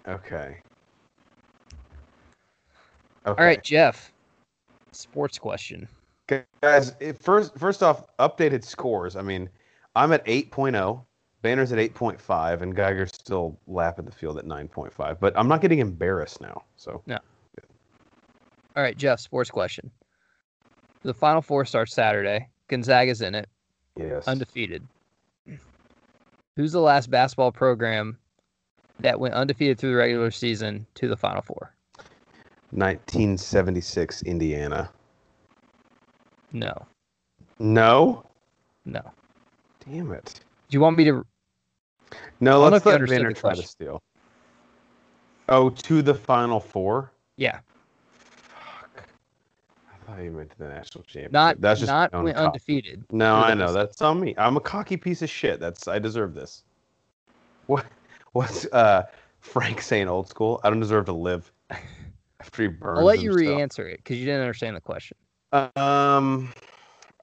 Okay. 0.08 0.58
Okay. 3.26 3.26
All 3.26 3.36
right, 3.36 3.64
Jeff. 3.64 4.12
Sports 4.92 5.40
question. 5.40 5.88
Guys. 6.28 6.94
First, 7.20 7.58
first 7.58 7.84
off, 7.84 8.06
updated 8.18 8.64
scores. 8.64 9.16
I 9.16 9.22
mean, 9.22 9.50
I'm 9.96 10.12
at 10.12 10.26
8.0. 10.26 11.04
Banner's 11.42 11.74
at 11.74 11.78
8.5, 11.78 12.62
and 12.62 12.74
Geiger's 12.74 13.12
still 13.14 13.60
lapping 13.68 14.06
the 14.06 14.12
field 14.12 14.38
at 14.38 14.46
9.5. 14.46 15.20
But 15.20 15.34
I'm 15.38 15.48
not 15.48 15.62
getting 15.62 15.80
embarrassed 15.80 16.40
now. 16.40 16.64
So 16.78 17.02
yeah 17.06 17.20
All 18.76 18.84
right, 18.84 18.98
Jeff. 18.98 19.20
Sports 19.20 19.50
question. 19.52 19.92
The 21.04 21.14
Final 21.14 21.42
Four 21.42 21.66
starts 21.66 21.94
Saturday. 21.94 22.48
Gonzaga's 22.70 23.22
in 23.22 23.36
it, 23.36 23.50
yes. 23.98 24.26
undefeated. 24.26 24.88
Who's 26.56 26.72
the 26.72 26.80
last 26.80 27.10
basketball 27.10 27.52
program 27.52 28.18
that 29.00 29.20
went 29.20 29.34
undefeated 29.34 29.78
through 29.78 29.92
the 29.92 29.98
regular 29.98 30.32
season 30.32 30.86
to 30.96 31.10
the 31.10 31.18
Final 31.18 31.42
Four? 31.42 31.76
1976 32.72 34.24
Indiana. 34.24 34.90
No, 36.54 36.88
No. 37.60 38.24
no. 38.86 39.02
Damn 39.86 40.12
it. 40.12 40.40
Do 40.70 40.76
you 40.76 40.80
want 40.80 40.98
me 40.98 41.04
to? 41.06 41.26
No, 42.40 42.62
let's 42.62 42.86
let 42.86 43.06
Banner 43.06 43.34
try 43.34 43.56
to 43.56 43.64
steal. 43.64 44.02
Oh, 45.50 45.70
to 45.70 46.02
the 46.02 46.14
final 46.14 46.60
four. 46.60 47.12
Yeah, 47.38 47.60
Fuck. 48.14 49.04
I 49.92 50.06
thought 50.06 50.24
you 50.24 50.32
meant 50.32 50.52
to 50.52 50.58
the 50.60 50.68
national 50.68 51.04
championship. 51.04 51.32
not 51.34 51.60
That's 51.60 51.80
just 51.80 51.90
not 51.90 52.14
undefeated. 52.14 53.04
No, 53.12 53.36
I 53.36 53.54
know 53.56 53.74
that's 53.74 54.02
on 54.02 54.20
me. 54.20 54.36
I'm 54.38 54.56
a 54.56 54.62
cocky 54.62 54.96
piece 54.96 55.22
of 55.22 55.30
shit. 55.30 55.60
That's 55.60 55.88
I 55.88 56.00
deserve 56.00 56.34
this. 56.34 56.64
What? 57.66 57.86
What's 58.34 58.66
uh 58.68 59.04
Frank 59.40 59.82
saying? 59.82 60.08
Old 60.08 60.30
school. 60.30 60.62
I 60.64 60.70
don't 60.70 60.80
deserve 60.80 61.06
to 61.06 61.14
live 61.14 61.52
after 62.40 62.64
he 62.64 62.68
burns. 62.68 63.00
I'll 63.00 63.06
let 63.06 63.20
you 63.20 63.32
himself. 63.32 63.56
re-answer 63.56 63.88
it 63.88 63.98
because 63.98 64.18
you 64.18 64.26
didn't 64.26 64.42
understand 64.42 64.76
the 64.76 64.82
question. 64.82 65.18
Um, 65.54 66.52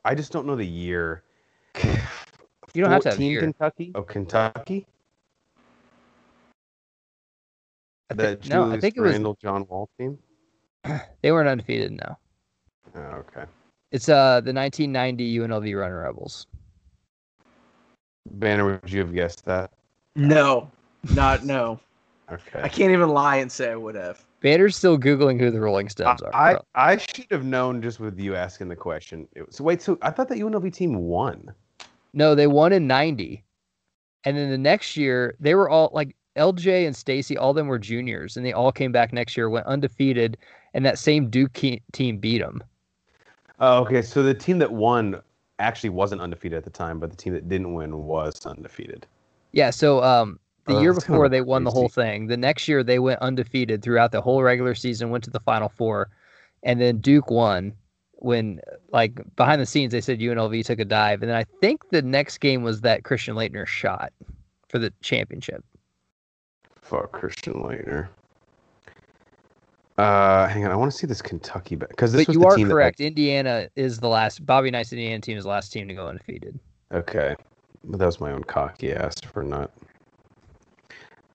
I 0.05 0.15
just 0.15 0.31
don't 0.33 0.47
know 0.47 0.57
the 0.57 0.67
year. 0.67 1.23
You 2.73 2.83
don't 2.83 2.93
have 2.93 3.03
to 3.03 3.09
have 3.09 3.19
a 3.19 3.21
14 3.23 3.33
year. 3.33 3.41
Kentucky. 3.41 3.91
Oh, 3.97 4.03
Kentucky. 4.03 4.87
I 8.09 8.15
The 8.15 8.37
thi- 8.37 8.49
no, 8.49 8.71
I 8.71 8.79
think 8.79 8.97
it 8.97 9.01
was 9.01 9.11
Randle 9.11 9.37
John 9.43 9.67
Wall 9.67 9.91
team. 9.99 10.17
they 11.23 11.33
weren't 11.33 11.49
undefeated. 11.49 11.91
No, 11.91 12.17
Oh, 12.95 13.01
okay. 13.01 13.45
it's 13.91 14.09
uh 14.09 14.41
the 14.41 14.53
1990 14.53 15.39
UNLV 15.39 15.77
Runnin' 15.81 15.97
Rebels. 15.97 16.47
Banner, 18.31 18.65
would 18.81 18.93
you 18.93 19.01
have 19.01 19.13
guessed 19.13 19.45
that? 19.47 19.73
No, 20.15 20.71
not 21.15 21.45
no. 21.45 21.81
Okay. 22.31 22.61
I 22.63 22.69
can't 22.69 22.93
even 22.93 23.09
lie 23.09 23.39
and 23.39 23.51
say 23.51 23.73
I 23.73 23.75
would 23.75 23.97
have. 23.97 24.25
Banner's 24.41 24.77
still 24.77 24.99
googling 24.99 25.39
who 25.39 25.51
the 25.51 25.61
Rolling 25.61 25.89
Stones 25.89 26.23
are. 26.23 26.35
I. 26.35 26.59
I 26.75 26.97
should 26.97 27.27
have 27.31 27.45
known 27.45 27.83
just 27.83 28.01
with 28.01 28.19
you 28.19 28.35
asking 28.35 28.69
the 28.69 28.77
question. 28.77 29.29
It 29.35 29.47
was- 29.47 29.57
So 29.57 29.65
wait, 29.65 29.83
so 29.83 29.99
I 30.03 30.11
thought 30.11 30.29
that 30.29 30.39
UNLV 30.39 30.73
team 30.73 30.97
won. 30.97 31.53
No, 32.15 32.35
they 32.35 32.47
won 32.47 32.73
in 32.73 32.87
90. 32.87 33.45
And 34.25 34.37
then 34.37 34.51
the 34.51 34.59
next 34.59 34.97
year, 34.97 35.37
they 35.41 35.55
were 35.55 35.69
all 35.69 35.91
like 35.93 36.17
LJ 36.37 36.87
and 36.87 36.97
Stacy, 36.97 37.37
all 37.37 37.51
of 37.51 37.57
them 37.57 37.67
were 37.69 37.79
juniors, 37.79 38.37
and 38.37 38.45
they 38.47 38.53
all 38.53 38.73
came 38.73 38.93
back 38.93 39.13
next 39.13 39.37
year, 39.37 39.49
went 39.51 39.67
undefeated, 39.67 40.37
and 40.75 40.85
that 40.87 40.99
same 40.99 41.29
Duke 41.29 41.53
ke- 41.53 41.83
team 41.93 42.19
beat 42.19 42.39
them. 42.39 42.63
Oh, 43.59 43.81
okay. 43.83 44.01
So 44.03 44.23
the 44.23 44.35
team 44.35 44.59
that 44.59 44.71
won 44.73 45.21
actually 45.59 45.91
wasn't 45.91 46.23
undefeated 46.23 46.57
at 46.57 46.65
the 46.65 46.71
time, 46.71 46.99
but 46.99 47.11
the 47.11 47.17
team 47.17 47.35
that 47.35 47.49
didn't 47.49 47.75
win 47.75 48.05
was 48.05 48.47
undefeated. 48.47 49.07
Yeah, 49.53 49.71
so 49.71 50.03
um, 50.03 50.39
the 50.71 50.77
Oh, 50.79 50.81
year 50.83 50.95
before 50.95 51.29
they 51.29 51.41
won 51.41 51.65
the 51.65 51.71
whole 51.71 51.89
thing. 51.89 52.27
The 52.27 52.37
next 52.37 52.69
year 52.69 52.83
they 52.83 52.99
went 52.99 53.21
undefeated 53.21 53.83
throughout 53.83 54.13
the 54.13 54.21
whole 54.21 54.43
regular 54.43 54.75
season, 54.75 55.11
went 55.11 55.25
to 55.25 55.31
the 55.31 55.41
Final 55.41 55.69
Four, 55.69 56.09
and 56.63 56.81
then 56.81 56.99
Duke 56.99 57.31
won. 57.31 57.75
When 58.23 58.61
like 58.93 59.19
behind 59.37 59.63
the 59.63 59.67
scenes 59.67 59.93
they 59.93 60.03
said 60.03 60.21
UNLV 60.21 60.65
took 60.67 60.79
a 60.79 60.85
dive, 60.85 61.23
and 61.23 61.31
then 61.31 61.37
I 61.37 61.45
think 61.63 61.89
the 61.89 62.03
next 62.03 62.39
game 62.39 62.63
was 62.63 62.83
that 62.83 63.03
Christian 63.03 63.35
Laettner 63.35 63.67
shot 63.67 64.13
for 64.69 64.79
the 64.79 64.93
championship. 65.01 65.65
Fuck 66.83 67.13
Christian 67.13 67.55
Laettner. 67.55 68.09
Uh, 70.01 70.49
hang 70.49 70.65
on. 70.65 70.71
I 70.71 70.77
want 70.77 70.91
to 70.91 70.97
see 70.97 71.07
this 71.07 71.21
Kentucky 71.21 71.77
because 71.77 72.13
this 72.13 72.27
but 72.27 72.35
you 72.35 72.45
are 72.45 72.57
correct. 72.57 73.01
Indiana 73.01 73.69
is 73.77 73.99
the 74.01 74.09
last. 74.09 74.45
Bobby 74.47 74.71
Knight's 74.71 74.93
Indiana 74.93 75.21
team 75.21 75.37
is 75.37 75.45
the 75.45 75.51
last 75.51 75.73
team 75.73 75.89
to 75.89 75.95
go 75.95 76.07
undefeated. 76.07 76.59
Okay, 76.93 77.35
but 77.85 77.99
that 77.99 78.07
was 78.07 78.21
my 78.21 78.33
own 78.33 78.43
cocky 78.45 78.93
ass 78.93 79.15
for 79.33 79.43
not. 79.43 79.71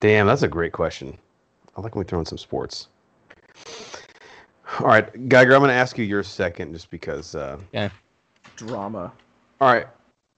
Damn, 0.00 0.26
that's 0.26 0.42
a 0.42 0.48
great 0.48 0.72
question. 0.72 1.16
I 1.76 1.80
like 1.80 1.94
when 1.94 2.04
we 2.04 2.08
throw 2.08 2.18
in 2.18 2.26
some 2.26 2.38
sports. 2.38 2.88
All 4.80 4.86
right, 4.86 5.28
Geiger, 5.28 5.54
I'm 5.54 5.60
going 5.60 5.68
to 5.68 5.74
ask 5.74 5.96
you 5.96 6.04
your 6.04 6.22
second, 6.22 6.72
just 6.72 6.90
because. 6.90 7.34
Uh, 7.34 7.58
yeah. 7.72 7.88
Drama. 8.56 9.12
All 9.60 9.72
right, 9.72 9.86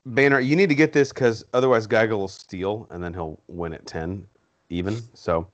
Banner, 0.07 0.41
you 0.41 0.57
need 0.57 0.69
to 0.69 0.75
get 0.75 0.93
this 0.93 1.13
because 1.13 1.45
otherwise 1.55 1.87
Geiger 1.87 2.17
will 2.17 2.29
steal 2.29 2.87
and 2.91 3.03
then 3.03 3.13
he'll 3.13 3.39
win 3.49 3.73
at 3.73 3.85
10 3.87 4.27
even. 4.71 5.01
So, 5.15 5.49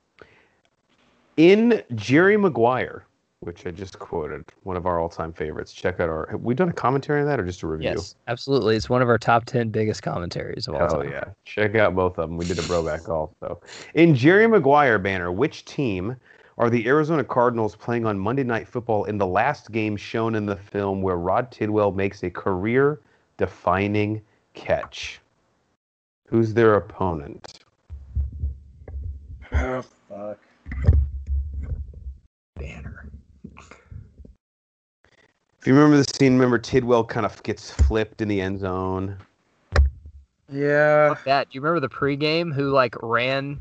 in 1.37 1.81
Jerry 1.95 2.37
Maguire, 2.37 3.05
which 3.45 3.65
I 3.65 3.71
just 3.71 3.99
quoted, 3.99 4.43
one 4.63 4.75
of 4.75 4.85
our 4.85 4.99
all 4.99 5.07
time 5.09 5.31
favorites, 5.31 5.71
check 5.71 5.99
out 5.99 6.09
our. 6.09 6.27
Have 6.31 6.41
we 6.41 6.53
done 6.55 6.69
a 6.69 6.73
commentary 6.73 7.21
on 7.21 7.27
that 7.27 7.39
or 7.39 7.45
just 7.45 7.61
a 7.63 7.67
review? 7.67 7.89
Yes, 7.89 8.15
absolutely. 8.27 8.75
It's 8.75 8.89
one 8.89 9.01
of 9.01 9.09
our 9.09 9.17
top 9.17 9.45
ten 9.45 9.69
biggest 9.69 10.01
commentaries 10.01 10.67
of 10.67 10.73
all 10.73 10.79
Hell 10.81 11.01
time. 11.01 11.11
yeah. 11.11 11.25
Check 11.45 11.75
out 11.75 11.95
both 11.95 12.17
of 12.17 12.29
them. 12.29 12.37
We 12.37 12.45
did 12.45 12.57
a 12.59 12.63
broback 12.63 13.07
also. 13.07 13.61
In 13.93 14.15
Jerry 14.15 14.47
Maguire 14.47 14.97
banner, 14.99 15.31
which 15.31 15.63
team 15.65 16.15
are 16.57 16.69
the 16.69 16.87
Arizona 16.87 17.23
Cardinals 17.23 17.75
playing 17.75 18.05
on 18.05 18.17
Monday 18.17 18.43
Night 18.43 18.67
Football 18.67 19.05
in 19.05 19.17
the 19.17 19.27
last 19.27 19.71
game 19.71 19.95
shown 19.95 20.35
in 20.35 20.45
the 20.45 20.55
film 20.55 21.01
where 21.01 21.17
Rod 21.17 21.51
Tidwell 21.51 21.91
makes 21.91 22.23
a 22.23 22.29
career 22.29 22.99
defining 23.37 24.21
catch? 24.53 25.19
Who's 26.27 26.53
their 26.53 26.75
opponent? 26.75 27.59
Oh, 29.51 29.83
fuck. 30.09 30.39
Banner. 32.57 33.09
If 35.65 35.69
you 35.69 35.73
remember 35.73 35.97
the 35.97 36.05
scene, 36.15 36.33
remember 36.33 36.59
Tidwell 36.59 37.03
kind 37.03 37.25
of 37.25 37.41
gets 37.41 37.71
flipped 37.71 38.21
in 38.21 38.27
the 38.27 38.39
end 38.39 38.59
zone. 38.59 39.17
Yeah. 40.47 41.15
Fuck 41.15 41.23
that. 41.23 41.49
Do 41.49 41.55
you 41.55 41.61
remember 41.61 41.79
the 41.79 41.91
pregame 41.91 42.53
who 42.53 42.69
like 42.69 42.93
ran 43.01 43.59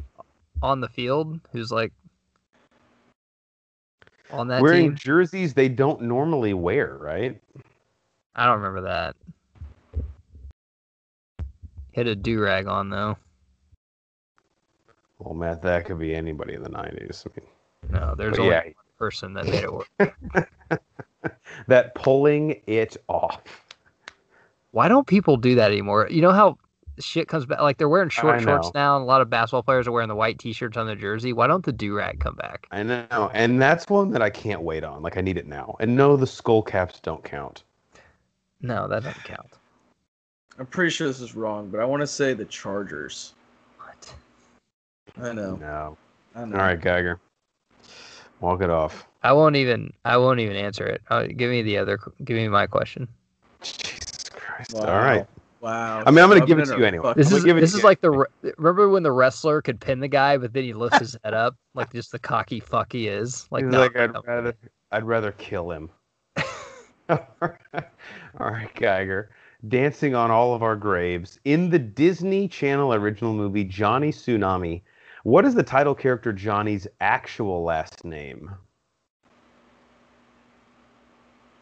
on 0.62 0.82
the 0.82 0.88
field? 0.90 1.40
Who's 1.52 1.72
like 1.72 1.94
on 4.30 4.48
that 4.48 4.60
Wearing 4.60 4.90
team? 4.90 4.96
jerseys 4.96 5.54
they 5.54 5.70
don't 5.70 6.02
normally 6.02 6.52
wear, 6.52 6.98
right? 7.00 7.40
I 8.36 8.44
don't 8.44 8.60
remember 8.60 8.82
that. 8.82 9.16
Hit 11.92 12.06
a 12.06 12.14
do 12.14 12.38
rag 12.38 12.66
on 12.66 12.90
though. 12.90 13.16
Well, 15.20 15.32
Matt, 15.32 15.62
that 15.62 15.86
could 15.86 15.98
be 15.98 16.14
anybody 16.14 16.52
in 16.52 16.62
the 16.62 16.68
90s. 16.68 17.26
I 17.26 17.40
mean, 17.40 17.48
No, 17.98 18.14
there's 18.14 18.32
But 18.32 18.40
only 18.40 18.52
yeah. 18.52 18.64
one 18.64 18.74
person 18.98 19.32
that 19.32 19.46
made 19.46 19.64
it 19.64 19.72
work. 19.72 19.88
that 21.68 21.94
pulling 21.94 22.60
it 22.66 22.96
off. 23.08 23.40
Why 24.72 24.88
don't 24.88 25.06
people 25.06 25.36
do 25.36 25.54
that 25.54 25.70
anymore? 25.70 26.08
You 26.10 26.22
know 26.22 26.32
how 26.32 26.58
shit 26.98 27.28
comes 27.28 27.46
back 27.46 27.60
like 27.60 27.78
they're 27.78 27.88
wearing 27.88 28.08
short 28.08 28.40
shorts 28.42 28.66
know. 28.66 28.72
now 28.74 28.96
and 28.96 29.02
a 29.02 29.06
lot 29.06 29.20
of 29.20 29.28
basketball 29.28 29.62
players 29.62 29.86
are 29.86 29.92
wearing 29.92 30.08
the 30.08 30.14
white 30.14 30.38
t-shirts 30.38 30.76
on 30.76 30.86
their 30.86 30.96
jersey. 30.96 31.32
Why 31.32 31.46
don't 31.46 31.64
the 31.64 31.72
do 31.72 31.94
rag 31.94 32.20
come 32.20 32.36
back? 32.36 32.66
I 32.70 32.82
know, 32.82 33.30
and 33.34 33.60
that's 33.60 33.88
one 33.88 34.10
that 34.12 34.22
I 34.22 34.30
can't 34.30 34.62
wait 34.62 34.84
on. 34.84 35.02
Like 35.02 35.16
I 35.16 35.20
need 35.20 35.36
it 35.36 35.46
now. 35.46 35.76
And 35.80 35.96
no, 35.96 36.16
the 36.16 36.26
skull 36.26 36.62
caps 36.62 37.00
don't 37.00 37.22
count. 37.24 37.64
No, 38.60 38.88
that 38.88 39.02
doesn't 39.02 39.24
count. 39.24 39.58
I'm 40.58 40.66
pretty 40.66 40.90
sure 40.90 41.08
this 41.08 41.20
is 41.20 41.34
wrong, 41.34 41.68
but 41.68 41.80
I 41.80 41.84
want 41.84 42.00
to 42.00 42.06
say 42.06 42.32
the 42.32 42.44
Chargers. 42.44 43.34
What? 43.78 44.14
I 45.20 45.32
know. 45.32 45.56
No. 45.56 45.96
I 46.34 46.44
know. 46.44 46.56
All 46.56 46.62
right, 46.62 46.80
Geiger. 46.80 47.18
Walk 48.40 48.62
it 48.62 48.70
off. 48.70 49.06
I 49.24 49.32
won't 49.32 49.56
even 49.56 49.92
I 50.04 50.18
won't 50.18 50.40
even 50.40 50.54
answer 50.54 50.86
it. 50.86 51.02
Uh, 51.08 51.24
give 51.24 51.50
me 51.50 51.62
the 51.62 51.78
other 51.78 51.98
give 52.22 52.36
me 52.36 52.46
my 52.48 52.66
question. 52.66 53.08
Jesus 53.62 54.28
Christ. 54.30 54.70
Wow. 54.72 54.80
All 54.80 55.00
right. 55.00 55.26
Wow. 55.60 56.02
I 56.06 56.10
mean, 56.10 56.22
I'm 56.22 56.28
gonna 56.28 56.44
give 56.44 56.58
it 56.58 56.66
to 56.66 56.76
you 56.76 56.84
anyway. 56.84 57.14
This 57.16 57.32
is 57.32 57.42
this 57.42 57.74
is 57.74 57.82
like 57.82 58.02
the 58.02 58.26
remember 58.58 58.90
when 58.90 59.02
the 59.02 59.12
wrestler 59.12 59.62
could 59.62 59.80
pin 59.80 60.00
the 60.00 60.08
guy, 60.08 60.36
but 60.36 60.52
then 60.52 60.62
he 60.62 60.74
lifts 60.74 60.98
his 60.98 61.16
head 61.24 61.32
up 61.32 61.56
like 61.74 61.90
just 61.90 62.12
the 62.12 62.18
cocky 62.18 62.60
fuck 62.60 62.92
he 62.92 63.08
is. 63.08 63.48
Like 63.50 63.64
no, 63.64 63.80
like 63.80 63.96
I'd 63.96 64.12
no. 64.12 64.22
rather 64.26 64.54
I'd 64.92 65.04
rather 65.04 65.32
kill 65.32 65.70
him. 65.70 65.88
All 67.08 67.18
right, 68.38 68.72
Geiger. 68.74 69.30
Dancing 69.68 70.14
on 70.14 70.30
all 70.30 70.54
of 70.54 70.62
our 70.62 70.76
graves. 70.76 71.38
In 71.46 71.70
the 71.70 71.78
Disney 71.78 72.46
Channel 72.46 72.92
original 72.92 73.32
movie 73.32 73.64
Johnny 73.64 74.12
Tsunami, 74.12 74.82
what 75.22 75.46
is 75.46 75.54
the 75.54 75.62
title 75.62 75.94
character 75.94 76.34
Johnny's 76.34 76.86
actual 77.00 77.62
last 77.64 78.04
name? 78.04 78.50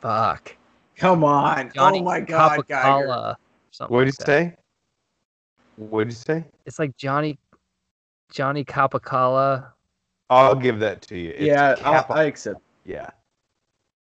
Fuck. 0.03 0.57
Come 0.97 1.23
on. 1.23 1.71
Johnny 1.73 2.01
oh 2.01 2.03
my 2.03 2.21
God, 2.21 2.67
Geiger. 2.67 3.07
Capicala, 3.07 3.37
something 3.71 3.95
What 3.95 4.01
did 4.01 4.07
like 4.07 4.07
you 4.07 4.13
that. 4.19 4.27
say? 4.27 4.57
What 5.77 6.05
did 6.05 6.13
you 6.13 6.17
say? 6.17 6.45
It's 6.67 6.79
like 6.81 6.97
Johnny 6.97 7.39
Johnny 8.33 8.65
Capicala. 8.65 9.69
I'll 10.29 10.57
give 10.57 10.81
that 10.81 11.03
to 11.03 11.17
you. 11.17 11.31
It's 11.31 11.47
Yeah, 11.47 11.77
I'll, 11.85 11.93
Kappa- 12.03 12.15
I 12.15 12.25
accept. 12.25 12.61
yeah. 12.85 13.11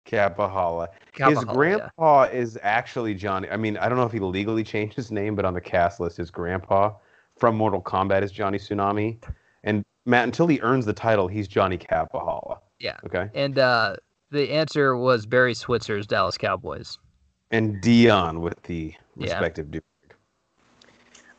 Capahala. 0.05 0.87
His 1.13 1.37
Capihala, 1.39 1.45
yeah. 1.45 1.53
grandpa 1.53 2.23
is 2.23 2.57
actually 2.61 3.13
Johnny. 3.13 3.49
I 3.49 3.57
mean, 3.57 3.77
I 3.77 3.89
don't 3.89 3.97
know 3.97 4.05
if 4.05 4.11
he 4.11 4.19
legally 4.19 4.63
changed 4.73 4.95
his 4.95 5.11
name, 5.11 5.35
but 5.35 5.45
on 5.45 5.53
the 5.53 5.61
cast 5.61 5.99
list, 5.99 6.17
his 6.17 6.31
grandpa 6.31 6.93
from 7.37 7.55
Mortal 7.55 7.81
Kombat 7.81 8.21
is 8.23 8.31
Johnny 8.31 8.57
Tsunami. 8.57 9.21
And 9.63 9.83
Matt, 10.05 10.23
until 10.25 10.47
he 10.47 10.59
earns 10.61 10.85
the 10.85 10.93
title, 10.93 11.27
he's 11.27 11.47
Johnny 11.47 11.77
Kapahaala. 11.77 12.59
Yeah. 12.79 12.97
Okay. 13.05 13.29
And 13.33 13.59
uh 13.59 13.95
the 14.31 14.51
answer 14.51 14.95
was 14.95 15.25
Barry 15.25 15.53
Switzer's 15.53 16.07
Dallas 16.07 16.37
Cowboys. 16.37 16.97
And 17.51 17.81
Deion 17.81 18.39
with 18.41 18.61
the 18.63 18.93
Yeah. 19.17 19.25
respective 19.25 19.71
dude. 19.71 19.83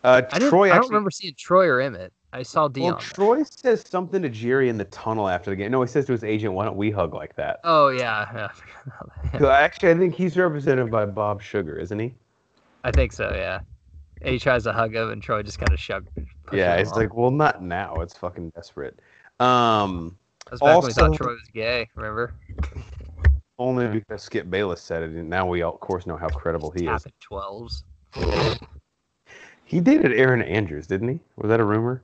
Uh, 0.05 0.23
I 0.33 0.39
Troy 0.39 0.67
I 0.67 0.69
don't 0.69 0.77
actually. 0.77 0.89
remember 0.91 1.11
seeing 1.11 1.35
Troy 1.39 1.67
or 1.67 1.79
Emmitt. 1.79 2.11
I 2.35 2.43
saw 2.43 2.69
Deion. 2.69 2.83
well, 2.83 2.95
Troy 2.97 3.43
says 3.45 3.85
something 3.87 4.23
to 4.23 4.29
Jerry 4.29 4.69
in 4.69 4.77
the 4.79 4.85
tunnel 4.87 5.29
after 5.29 5.51
the 5.51 5.57
game. 5.57 5.71
No, 5.71 5.81
he 5.83 5.89
says 5.89 6.07
to 6.07 6.13
his 6.13 6.25
agent, 6.25 6.55
"Why 6.55 6.65
don't 6.65 6.77
we 6.77 6.91
hug 6.91 7.15
like 7.15 7.37
that?" 7.37 7.61
oh 7.65 7.89
yeah, 7.89 8.27
yeah. 8.35 8.47
I 8.47 8.53
forgot 8.53 8.83
about 8.87 9.33
that. 9.33 9.39
'Cause 9.39 9.49
Actually, 9.49 9.91
I 9.93 9.99
think 9.99 10.15
he's 10.15 10.37
represented 10.37 10.91
by 10.91 11.07
Bob 11.07 11.41
Sugar, 11.43 11.77
isn't 11.79 11.99
he? 11.99 12.15
I 12.85 12.91
think 12.91 13.13
so, 13.13 13.33
yeah. 13.35 13.61
And 14.23 14.33
he 14.33 14.39
tries 14.39 14.65
to 14.65 14.73
hug 14.73 14.95
him 14.95 15.11
and 15.11 15.23
Troy 15.23 15.43
just 15.43 15.59
kind 15.59 15.73
of 15.73 15.79
shoved 15.79 16.09
pushes 16.47 16.59
Yeah, 16.59 16.75
it's 16.77 16.93
like, 16.93 17.15
well, 17.15 17.31
not 17.31 17.63
now. 17.63 18.01
It's 18.01 18.17
fucking 18.17 18.51
desperate. 18.51 18.99
Um, 19.41 20.17
That's 20.51 20.61
back 20.61 20.79
when 20.79 20.87
we 20.87 20.93
thought 20.93 21.17
Troy 21.17 21.33
was 21.33 21.49
gay, 21.53 21.89
remember? 21.95 22.35
only 23.59 23.87
because 23.87 24.23
Skip 24.23 24.51
Bayless 24.51 24.81
said 24.81 25.03
it, 25.03 25.11
and 25.11 25.31
now 25.31 25.47
we 25.47 25.63
all, 25.63 25.75
of 25.75 25.81
course 25.81 26.07
know 26.07 26.17
how 26.17 26.29
credible 26.29 26.71
he 26.71 26.89
is. 26.89 27.07
Twelves. 27.21 27.85
He 29.65 29.81
dated 29.81 30.13
Erin 30.13 30.43
Andrews, 30.43 30.87
didn't 30.87 31.09
he? 31.09 31.21
Was 31.37 31.49
that 31.49 31.61
a 31.61 31.65
rumor? 31.65 32.03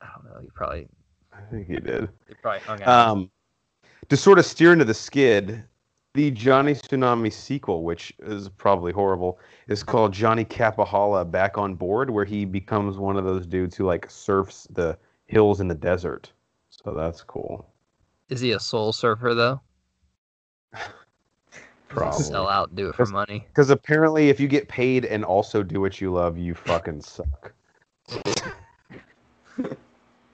I 0.00 0.08
don't 0.14 0.24
know. 0.24 0.40
He 0.40 0.48
probably 0.54 0.88
I 1.34 1.40
think 1.50 1.66
he 1.66 1.76
did. 1.76 2.08
he 2.28 2.34
probably 2.34 2.60
hung 2.60 2.82
out. 2.82 3.08
Um, 3.08 3.30
to 4.08 4.16
sort 4.16 4.38
of 4.38 4.46
steer 4.46 4.72
into 4.72 4.84
the 4.84 4.94
skid, 4.94 5.62
the 6.14 6.30
Johnny 6.30 6.74
Tsunami 6.74 7.32
sequel, 7.32 7.82
which 7.82 8.14
is 8.20 8.48
probably 8.48 8.92
horrible, 8.92 9.38
is 9.68 9.82
called 9.82 10.12
Johnny 10.12 10.44
Kapahaala 10.44 11.30
Back 11.30 11.58
on 11.58 11.74
Board, 11.74 12.08
where 12.08 12.24
he 12.24 12.44
becomes 12.44 12.96
one 12.96 13.16
of 13.16 13.24
those 13.24 13.46
dudes 13.46 13.76
who 13.76 13.84
like 13.84 14.10
surfs 14.10 14.66
the 14.70 14.96
hills 15.26 15.60
in 15.60 15.68
the 15.68 15.74
desert. 15.74 16.32
So 16.84 16.92
that's 16.92 17.22
cool. 17.22 17.66
Is 18.28 18.40
he 18.40 18.52
a 18.52 18.60
soul 18.60 18.92
surfer 18.92 19.34
though? 19.34 19.60
Probably. 21.88 22.24
Sell 22.24 22.48
out, 22.48 22.68
and 22.68 22.76
do 22.76 22.88
it 22.88 22.94
for 22.96 23.06
money. 23.06 23.44
Because 23.48 23.70
apparently, 23.70 24.28
if 24.28 24.40
you 24.40 24.48
get 24.48 24.68
paid 24.68 25.04
and 25.04 25.24
also 25.24 25.62
do 25.62 25.80
what 25.80 26.00
you 26.00 26.12
love, 26.12 26.36
you 26.36 26.54
fucking 26.54 27.00
suck. 27.00 27.52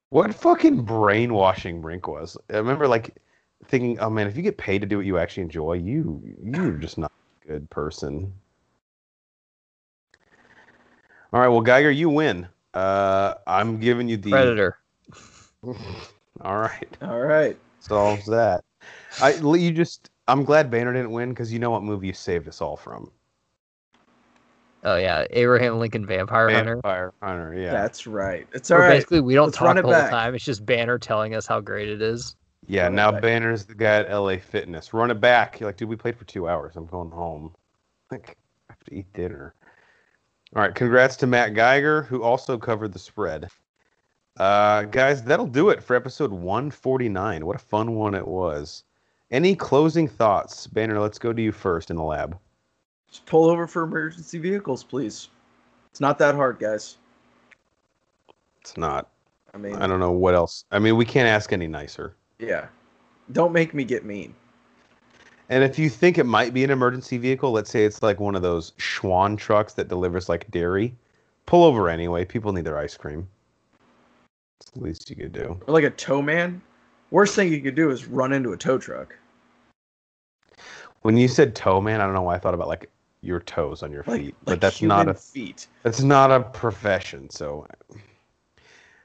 what 0.09 0.35
fucking 0.35 0.83
brainwashing 0.83 1.81
Brink 1.81 2.09
was. 2.09 2.37
I 2.51 2.57
remember 2.57 2.89
like 2.89 3.17
thinking, 3.67 3.99
oh 4.01 4.11
man, 4.11 4.27
if 4.27 4.37
you 4.37 4.43
get 4.43 4.59
paid 4.59 4.81
to 4.81 4.87
do 4.87 4.97
what 4.97 5.07
you 5.07 5.19
actually 5.19 5.45
enjoy, 5.45 5.75
you 5.75 6.23
you're 6.43 6.73
just 6.79 6.99
not 6.99 7.13
a 7.45 7.49
good 7.49 7.71
person. 7.71 8.33
All 11.33 11.41
right, 11.41 11.49
well, 11.49 11.63
Geiger, 11.63 11.91
you 11.91 12.11
win. 12.11 12.47
Uh, 12.75 13.35
I'm 13.47 13.79
giving 13.79 14.09
you 14.09 14.17
the 14.17 14.31
Predator. 14.31 14.79
All 16.43 16.59
right 16.59 16.97
All 17.03 17.21
right. 17.21 17.57
solves 17.81 18.27
that. 18.27 18.65
I 19.21 19.35
you 19.35 19.71
just 19.73 20.11
I'm 20.29 20.45
glad 20.45 20.71
Banner 20.71 20.93
didn't 20.93 21.13
win 21.13 21.31
because 21.31 21.53
you 21.53 21.59
know 21.59 21.71
what 21.71 21.83
movie 21.83 22.09
you 22.09 22.13
saved 22.13 22.49
us 22.49 22.61
all 22.61 22.77
from. 22.77 23.11
Oh 24.85 24.97
yeah, 24.97 25.25
Abraham 25.31 25.79
Lincoln 25.79 26.05
Vampire 26.05 26.51
Hunter. 26.51 26.75
Vampire 26.75 27.13
Hunter, 27.23 27.55
yeah. 27.55 27.71
That's 27.71 28.07
right. 28.07 28.47
It's 28.53 28.71
all 28.71 28.79
Where 28.79 28.89
right. 28.89 28.97
basically 28.97 29.21
we 29.21 29.35
don't 29.35 29.47
Let's 29.47 29.59
talk 29.59 29.77
the 29.77 29.83
whole 29.83 29.93
back. 29.93 30.11
time. 30.11 30.35
It's 30.35 30.45
just 30.45 30.67
Banner 30.67 30.99
telling 30.99 31.35
us 31.35 31.47
how 31.47 31.61
great 31.61 31.89
it 31.89 32.03
is. 32.03 32.35
yeah, 32.67 32.85
Run 32.85 32.95
now 32.97 33.13
back. 33.13 33.23
Banner's 33.23 33.65
the 33.65 33.75
guy 33.75 33.97
at 34.01 34.11
LA 34.11 34.39
Fitness. 34.39 34.93
Run 34.93 35.11
it 35.13 35.21
back. 35.21 35.61
You're 35.61 35.69
like, 35.69 35.77
dude, 35.77 35.89
we 35.89 35.97
played 35.97 36.17
for 36.17 36.25
two 36.25 36.49
hours. 36.49 36.75
I'm 36.77 36.87
going 36.87 37.11
home. 37.11 37.55
Like, 38.11 38.37
I 38.69 38.73
have 38.73 38.85
to 38.85 38.95
eat 38.95 39.13
dinner. 39.15 39.55
All 40.55 40.63
right, 40.63 40.75
congrats 40.75 41.17
to 41.17 41.27
Matt 41.27 41.55
Geiger, 41.55 42.03
who 42.03 42.23
also 42.23 42.59
covered 42.59 42.93
the 42.93 42.99
spread. 42.99 43.49
Uh, 44.39 44.83
guys, 44.85 45.23
that'll 45.23 45.47
do 45.47 45.69
it 45.69 45.83
for 45.83 45.95
episode 45.95 46.33
149. 46.33 47.45
What 47.45 47.57
a 47.57 47.59
fun 47.59 47.95
one 47.95 48.15
it 48.15 48.27
was. 48.27 48.85
Any 49.31 49.55
closing 49.55 50.09
thoughts? 50.09 50.67
Banner, 50.67 50.99
let's 50.99 51.19
go 51.19 51.33
to 51.33 51.43
you 51.43 51.53
first 51.53 51.91
in 51.91 51.97
the 51.97 52.03
lab. 52.03 52.39
Just 53.09 53.27
pull 53.27 53.49
over 53.51 53.67
for 53.67 53.83
emergency 53.83 54.39
vehicles, 54.39 54.83
please. 54.83 55.29
It's 55.91 56.01
not 56.01 56.19
that 56.19 56.35
hard, 56.35 56.59
guys. 56.59 56.97
It's 58.61 58.77
not. 58.77 59.09
I 59.55 59.59
mean, 59.59 59.75
I 59.77 59.87
don't 59.87 60.01
know 60.01 60.13
what 60.13 60.35
else. 60.35 60.65
I 60.71 60.79
mean, 60.79 60.97
we 60.97 61.05
can't 61.05 61.29
ask 61.29 61.53
any 61.53 61.67
nicer. 61.67 62.15
yeah. 62.39 62.67
Don't 63.31 63.53
make 63.53 63.73
me 63.73 63.85
get 63.85 64.05
mean. 64.05 64.35
And 65.49 65.63
if 65.63 65.79
you 65.79 65.89
think 65.89 66.19
it 66.19 66.25
might 66.25 66.53
be 66.53 66.65
an 66.65 66.71
emergency 66.71 67.19
vehicle, 67.19 67.53
let's 67.53 67.71
say 67.71 67.85
it's 67.85 68.03
like 68.03 68.21
one 68.21 68.35
of 68.35 68.43
those 68.43 68.73
Schwan 68.73 69.39
trucks 69.39 69.75
that 69.75 69.89
delivers 69.89 70.29
like 70.29 70.51
dairy, 70.51 70.95
pull 71.47 71.65
over 71.65 71.89
anyway. 71.89 72.25
People 72.25 72.53
need 72.53 72.65
their 72.65 72.79
ice 72.79 72.97
cream. 72.97 73.29
It's 74.63 74.71
the 74.71 74.81
least 74.81 75.11
you 75.11 75.17
could 75.17 75.33
do. 75.33 75.61
Or 75.67 75.75
like 75.75 75.85
a 75.85 75.91
tow 75.91 76.23
man. 76.23 76.63
Worst 77.11 77.35
thing 77.35 77.53
you 77.53 77.61
could 77.61 77.75
do 77.75 77.91
is 77.91 78.07
run 78.07 78.33
into 78.33 78.53
a 78.53 78.57
tow 78.57 78.79
truck. 78.79 79.15
When 81.03 81.17
you 81.17 81.27
said 81.29 81.55
toe 81.55 81.81
man, 81.81 82.01
I 82.01 82.05
don't 82.05 82.15
know 82.15 82.23
why 82.23 82.37
I 82.37 82.39
thought 82.39 82.55
about 82.55 82.69
like 82.69 82.89
your 83.23 83.41
toes 83.41 83.83
on 83.83 83.91
your 83.93 84.05
Like, 84.07 84.21
feet, 84.21 84.35
like 84.47 84.61
but 84.61 84.61
that's 84.61 84.81
not 84.81 85.09
a 85.09 85.15
feet. 85.15 85.67
that's 85.83 86.03
not 86.03 86.31
a 86.31 86.41
profession. 86.41 87.29
So, 87.29 87.67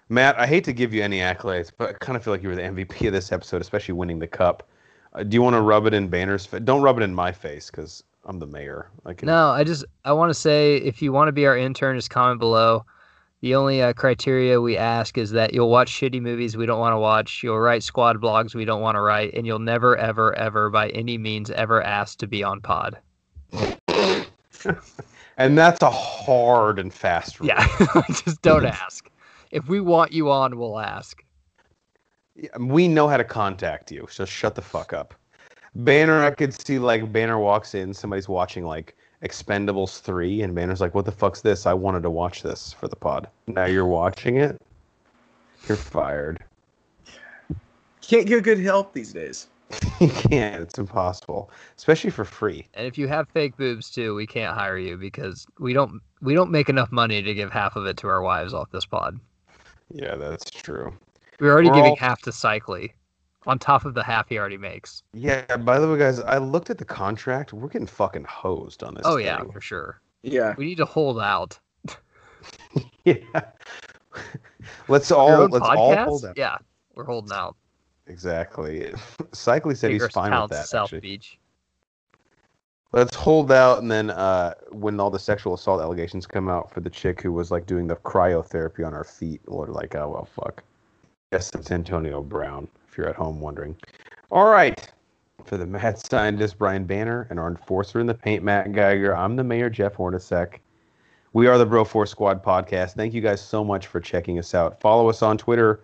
Matt, 0.10 0.40
I 0.40 0.46
hate 0.46 0.64
to 0.66 0.74
give 0.74 0.94
you 0.94 1.04
any 1.04 1.20
accolades, 1.20 1.72
but 1.76 1.90
I 1.90 1.94
kind 1.94 2.16
of 2.16 2.24
feel 2.24 2.34
like 2.34 2.44
you 2.44 2.50
were 2.50 2.56
the 2.56 2.62
MVP 2.62 3.08
of 3.08 3.14
this 3.14 3.32
episode, 3.32 3.62
especially 3.62 3.94
winning 3.96 4.20
the 4.20 4.28
cup. 4.28 4.68
Uh, 5.14 5.24
do 5.24 5.36
you 5.36 5.42
want 5.42 5.56
to 5.56 5.62
rub 5.62 5.86
it 5.88 5.94
in 5.94 6.08
Banner's 6.08 6.46
face? 6.46 6.62
Don't 6.64 6.82
rub 6.82 7.00
it 7.00 7.04
in 7.04 7.14
my 7.14 7.32
face 7.32 7.70
because 7.72 8.04
I'm 8.26 8.38
the 8.40 8.48
mayor. 8.48 8.90
Like, 9.06 9.24
No, 9.24 9.50
I 9.50 9.64
just 9.64 9.86
I 10.06 10.14
want 10.14 10.30
to 10.30 10.36
say 10.36 10.78
if 10.78 11.02
you 11.02 11.12
want 11.12 11.28
to 11.30 11.32
be 11.34 11.46
our 11.48 11.58
intern, 11.58 11.98
just 11.98 12.12
comment 12.12 12.40
below. 12.40 12.86
The 13.42 13.54
only 13.54 13.84
uh, 13.84 13.94
criteria 13.94 14.60
we 14.60 14.78
ask 14.78 15.18
is 15.18 15.30
that 15.32 15.54
you'll 15.54 15.70
watch 15.70 15.92
shitty 15.92 16.20
movies 16.20 16.58
we 16.58 16.66
don't 16.66 16.80
want 16.80 16.94
to 16.94 16.98
watch, 16.98 17.44
you'll 17.44 17.60
write 17.60 17.84
squad 17.84 18.18
blogs 18.18 18.56
we 18.56 18.66
don't 18.66 18.82
want 18.82 18.96
to 18.96 19.02
write, 19.02 19.36
and 19.36 19.46
you'll 19.46 19.60
never, 19.60 19.96
ever, 19.96 20.34
ever, 20.36 20.72
by 20.72 20.90
any 20.90 21.20
means, 21.20 21.52
ever 21.52 21.84
ask 21.84 22.18
to 22.20 22.28
be 22.28 22.44
on 22.44 22.62
pod. 22.62 22.98
and 25.38 25.56
that's 25.56 25.84
a 25.84 25.90
hard 25.90 26.80
and 26.80 26.92
fast 26.92 27.40
rule. 27.40 27.50
Yeah, 27.50 27.68
just 28.08 28.42
don't 28.42 28.66
ask. 28.84 29.08
If 29.52 29.70
we 29.70 29.82
want 29.82 30.12
you 30.12 30.32
on, 30.32 30.58
we'll 30.58 30.80
ask. 30.80 31.24
We 32.60 32.88
know 32.88 33.08
how 33.08 33.18
to 33.18 33.24
contact 33.24 33.92
you, 33.92 34.08
so 34.10 34.26
shut 34.26 34.56
the 34.56 34.64
fuck 34.64 34.94
up. 34.94 35.14
Banner, 35.76 36.24
I 36.24 36.32
could 36.32 36.60
see 36.60 36.80
like 36.80 37.12
Banner 37.12 37.38
walks 37.38 37.76
in, 37.76 37.94
somebody's 37.94 38.28
watching 38.28 38.66
like 38.66 38.97
Expendables 39.24 40.00
3, 40.02 40.44
and 40.44 40.54
Banner's 40.54 40.80
like, 40.82 40.94
What 40.94 41.06
the 41.06 41.12
fuck's 41.12 41.42
this? 41.42 41.66
I 41.66 41.74
wanted 41.74 42.04
to 42.04 42.10
watch 42.10 42.44
this 42.44 42.74
for 42.74 42.88
the 42.88 42.96
pod. 42.96 43.28
Now 43.48 43.66
you're 43.66 43.86
watching 43.88 44.38
it? 44.38 44.62
You're 45.68 45.78
fired. 45.78 46.44
Can't 48.02 48.28
get 48.28 48.44
good 48.44 48.60
help 48.60 48.94
these 48.94 49.12
days. 49.12 49.48
you 50.00 50.08
can't, 50.08 50.62
it's 50.62 50.78
impossible. 50.78 51.50
Especially 51.76 52.10
for 52.10 52.24
free. 52.24 52.66
And 52.74 52.88
if 52.88 52.98
you 52.98 53.08
have 53.08 53.28
fake 53.30 53.58
boobs 53.58 53.90
too, 53.92 54.16
we 54.16 54.26
can't 54.26 54.56
hire 54.56 54.78
you 54.78 54.96
because 54.96 55.46
we 55.60 55.74
don't 55.74 56.00
we 56.22 56.34
don't 56.34 56.52
make 56.52 56.70
enough 56.70 56.92
money 56.92 57.22
to 57.22 57.34
give 57.34 57.52
half 57.52 57.76
of 57.76 57.86
it 57.86 57.98
to 57.98 58.08
our 58.08 58.22
wives 58.22 58.54
off 58.54 58.72
this 58.72 58.86
pod. 58.86 59.20
Yeah, 59.94 60.16
that's 60.16 60.50
true. 60.50 60.94
We're 61.40 61.52
already 61.52 61.70
We're 61.70 61.76
giving 61.76 61.90
all- 61.92 61.98
half 61.98 62.22
to 62.22 62.32
Cycly, 62.32 62.94
on 63.48 63.58
top 63.58 63.86
of 63.86 63.94
the 63.94 64.04
half 64.04 64.30
he 64.30 64.38
already 64.38 64.58
makes. 64.58 65.04
Yeah, 65.14 65.58
by 65.58 65.80
the 65.80 65.90
way, 65.90 65.98
guys, 65.98 66.20
I 66.20 66.38
looked 66.38 66.70
at 66.70 66.78
the 66.78 66.86
contract. 66.86 67.54
We're 67.54 67.70
getting 67.70 67.88
fucking 67.88 68.26
hosed 68.26 68.84
on 68.84 68.94
this. 68.94 69.04
Oh 69.06 69.18
yeah, 69.18 69.42
for 69.52 69.62
sure. 69.62 70.02
Yeah. 70.22 70.54
We 70.58 70.66
need 70.66 70.78
to 70.78 70.86
hold 70.86 71.20
out. 71.20 71.58
Yeah. 73.06 73.16
let's 74.90 75.12
all 75.12 75.48
let's 75.48 75.66
all 75.66 75.96
podcast? 75.96 76.06
hold 76.06 76.26
out. 76.26 76.38
Yeah, 76.38 76.58
we're 76.94 77.06
holding 77.06 77.32
out. 77.32 77.56
Exactly. 78.08 78.94
Cycly 79.32 79.76
said 79.76 79.92
Take 79.92 80.02
he's 80.02 80.12
fine 80.12 80.42
with 80.42 80.52
that. 80.52 80.68
South 80.68 80.88
actually. 80.88 81.00
Beach. 81.00 81.40
Let's 82.92 83.16
hold 83.16 83.52
out, 83.52 83.80
and 83.82 83.90
then 83.90 84.10
uh, 84.10 84.56
when 84.72 85.00
all 85.00 85.10
the 85.10 85.20
sexual 85.20 85.54
assault 85.54 85.82
allegations 85.82 86.26
come 86.26 86.50
out 86.50 86.72
for 86.72 86.82
the 86.82 86.90
chick 86.90 87.22
who 87.22 87.32
was 87.32 87.50
like 87.50 87.66
doing 87.66 87.88
the 87.88 87.96
cryotherapy 87.98 88.86
on 88.86 88.94
our 88.94 89.04
feet, 89.04 89.42
we're 89.46 89.68
like, 89.68 89.96
oh 89.96 90.10
well, 90.10 90.28
fuck. 90.36 90.64
Yes, 91.32 91.54
it's 91.54 91.72
Antonio 91.72 92.22
Brown. 92.22 92.68
You're 92.98 93.10
at 93.10 93.16
home 93.16 93.40
wondering. 93.40 93.78
All 94.32 94.50
right. 94.50 94.92
For 95.46 95.56
the 95.56 95.66
mad 95.66 96.00
scientist 96.12 96.58
Brian 96.58 96.86
Banner 96.86 97.28
and 97.30 97.40
our 97.40 97.48
enforcer 97.48 98.00
in 98.00 98.08
the 98.08 98.14
paint 98.14 98.44
Matt 98.44 98.72
Geiger, 98.72 99.16
I'm 99.16 99.36
the 99.36 99.44
mayor 99.44 99.70
Jeff 99.70 99.96
Hornacek. 99.96 100.60
We 101.34 101.46
are 101.46 101.60
the 101.60 101.66
Bro 101.66 101.86
Force 101.86 102.10
Squad 102.10 102.44
podcast. 102.44 102.96
Thank 102.96 103.14
you 103.14 103.22
guys 103.22 103.40
so 103.40 103.64
much 103.64 103.86
for 103.86 104.00
checking 104.00 104.40
us 104.40 104.56
out. 104.56 104.82
Follow 104.82 105.10
us 105.10 105.22
on 105.22 105.38
Twitter 105.38 105.84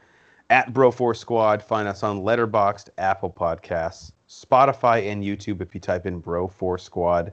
at 0.49 0.73
Bro 0.73 0.91
Force 0.91 1.19
Squad. 1.19 1.61
Find 1.61 1.88
us 1.88 2.02
on 2.02 2.22
Letterboxd, 2.22 2.90
Apple 2.98 3.30
Podcasts, 3.30 4.11
Spotify, 4.27 5.11
and 5.11 5.23
YouTube 5.23 5.61
if 5.61 5.76
you 5.76 5.80
type 5.80 6.07
in 6.07 6.19
Bro 6.19 6.48
Force 6.48 6.84
Squad 6.84 7.31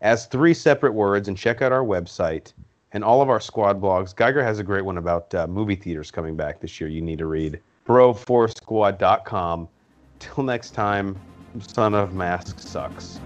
as 0.00 0.26
three 0.26 0.54
separate 0.54 0.92
words. 0.92 1.28
And 1.28 1.36
check 1.36 1.62
out 1.62 1.70
our 1.70 1.84
website 1.84 2.52
and 2.92 3.04
all 3.04 3.22
of 3.22 3.30
our 3.30 3.40
squad 3.40 3.80
blogs. 3.80 4.14
Geiger 4.16 4.42
has 4.42 4.58
a 4.58 4.64
great 4.64 4.84
one 4.84 4.98
about 4.98 5.32
uh, 5.34 5.46
movie 5.46 5.76
theaters 5.76 6.10
coming 6.10 6.36
back 6.36 6.60
this 6.60 6.80
year. 6.80 6.90
You 6.90 7.00
need 7.00 7.18
to 7.18 7.26
read 7.26 7.60
broforcesquad.com. 7.86 9.68
Till 10.18 10.44
next 10.44 10.70
time, 10.70 11.16
Son 11.60 11.94
of 11.94 12.14
Mask 12.14 12.58
sucks. 12.58 13.18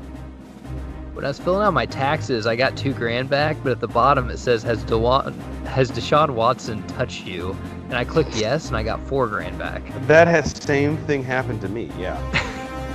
When 1.12 1.24
I 1.24 1.28
was 1.28 1.38
filling 1.38 1.62
out 1.64 1.72
my 1.72 1.86
taxes, 1.86 2.46
I 2.46 2.56
got 2.56 2.76
two 2.76 2.92
grand 2.92 3.30
back, 3.30 3.56
but 3.62 3.70
at 3.72 3.80
the 3.80 3.86
bottom 3.88 4.30
it 4.30 4.38
says, 4.38 4.62
"Has 4.64 4.82
Dewan, 4.82 5.32
has 5.66 5.90
Deshaun 5.90 6.30
Watson 6.30 6.82
touched 6.88 7.24
you?" 7.26 7.56
And 7.88 7.94
I 7.94 8.04
clicked 8.04 8.34
yes, 8.34 8.66
and 8.68 8.76
I 8.76 8.82
got 8.82 9.00
four 9.06 9.28
grand 9.28 9.56
back. 9.58 9.82
That 10.06 10.26
has 10.26 10.50
same 10.50 10.96
thing 11.06 11.22
happened 11.22 11.60
to 11.60 11.68
me, 11.68 11.90
yeah. 11.98 12.16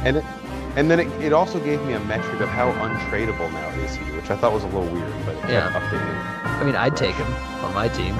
and 0.03 0.18
it, 0.18 0.26
and 0.76 0.91
then 0.91 0.99
it, 0.99 1.07
it 1.22 1.31
also 1.34 1.60
gave 1.60 1.81
me 1.86 1.94
a 1.94 1.99
metric 2.02 2.41
of 2.41 2.49
how 2.49 2.72
untradeable 2.73 3.52
now 3.53 3.69
is 3.86 3.95
he, 3.95 4.03
which 4.11 4.30
I 4.30 4.36
thought 4.36 4.52
was 4.52 4.64
a 4.64 4.68
little 4.68 4.91
weird, 4.94 5.14
but 5.26 5.36
it 5.36 5.52
Yeah. 5.52 5.69
updating. 5.72 6.60
I 6.60 6.64
mean, 6.64 6.76
I'd 6.76 6.98
take 6.98 7.15
him 7.15 7.34
on 7.64 7.73
my 7.73 7.88
team. 7.88 8.15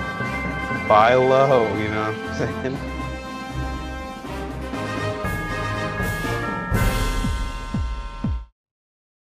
Buy 0.88 1.14
low, 1.16 1.68
you 1.78 1.90
know 1.90 2.12
what 2.12 2.16
I'm 2.16 2.36
saying? 2.64 2.78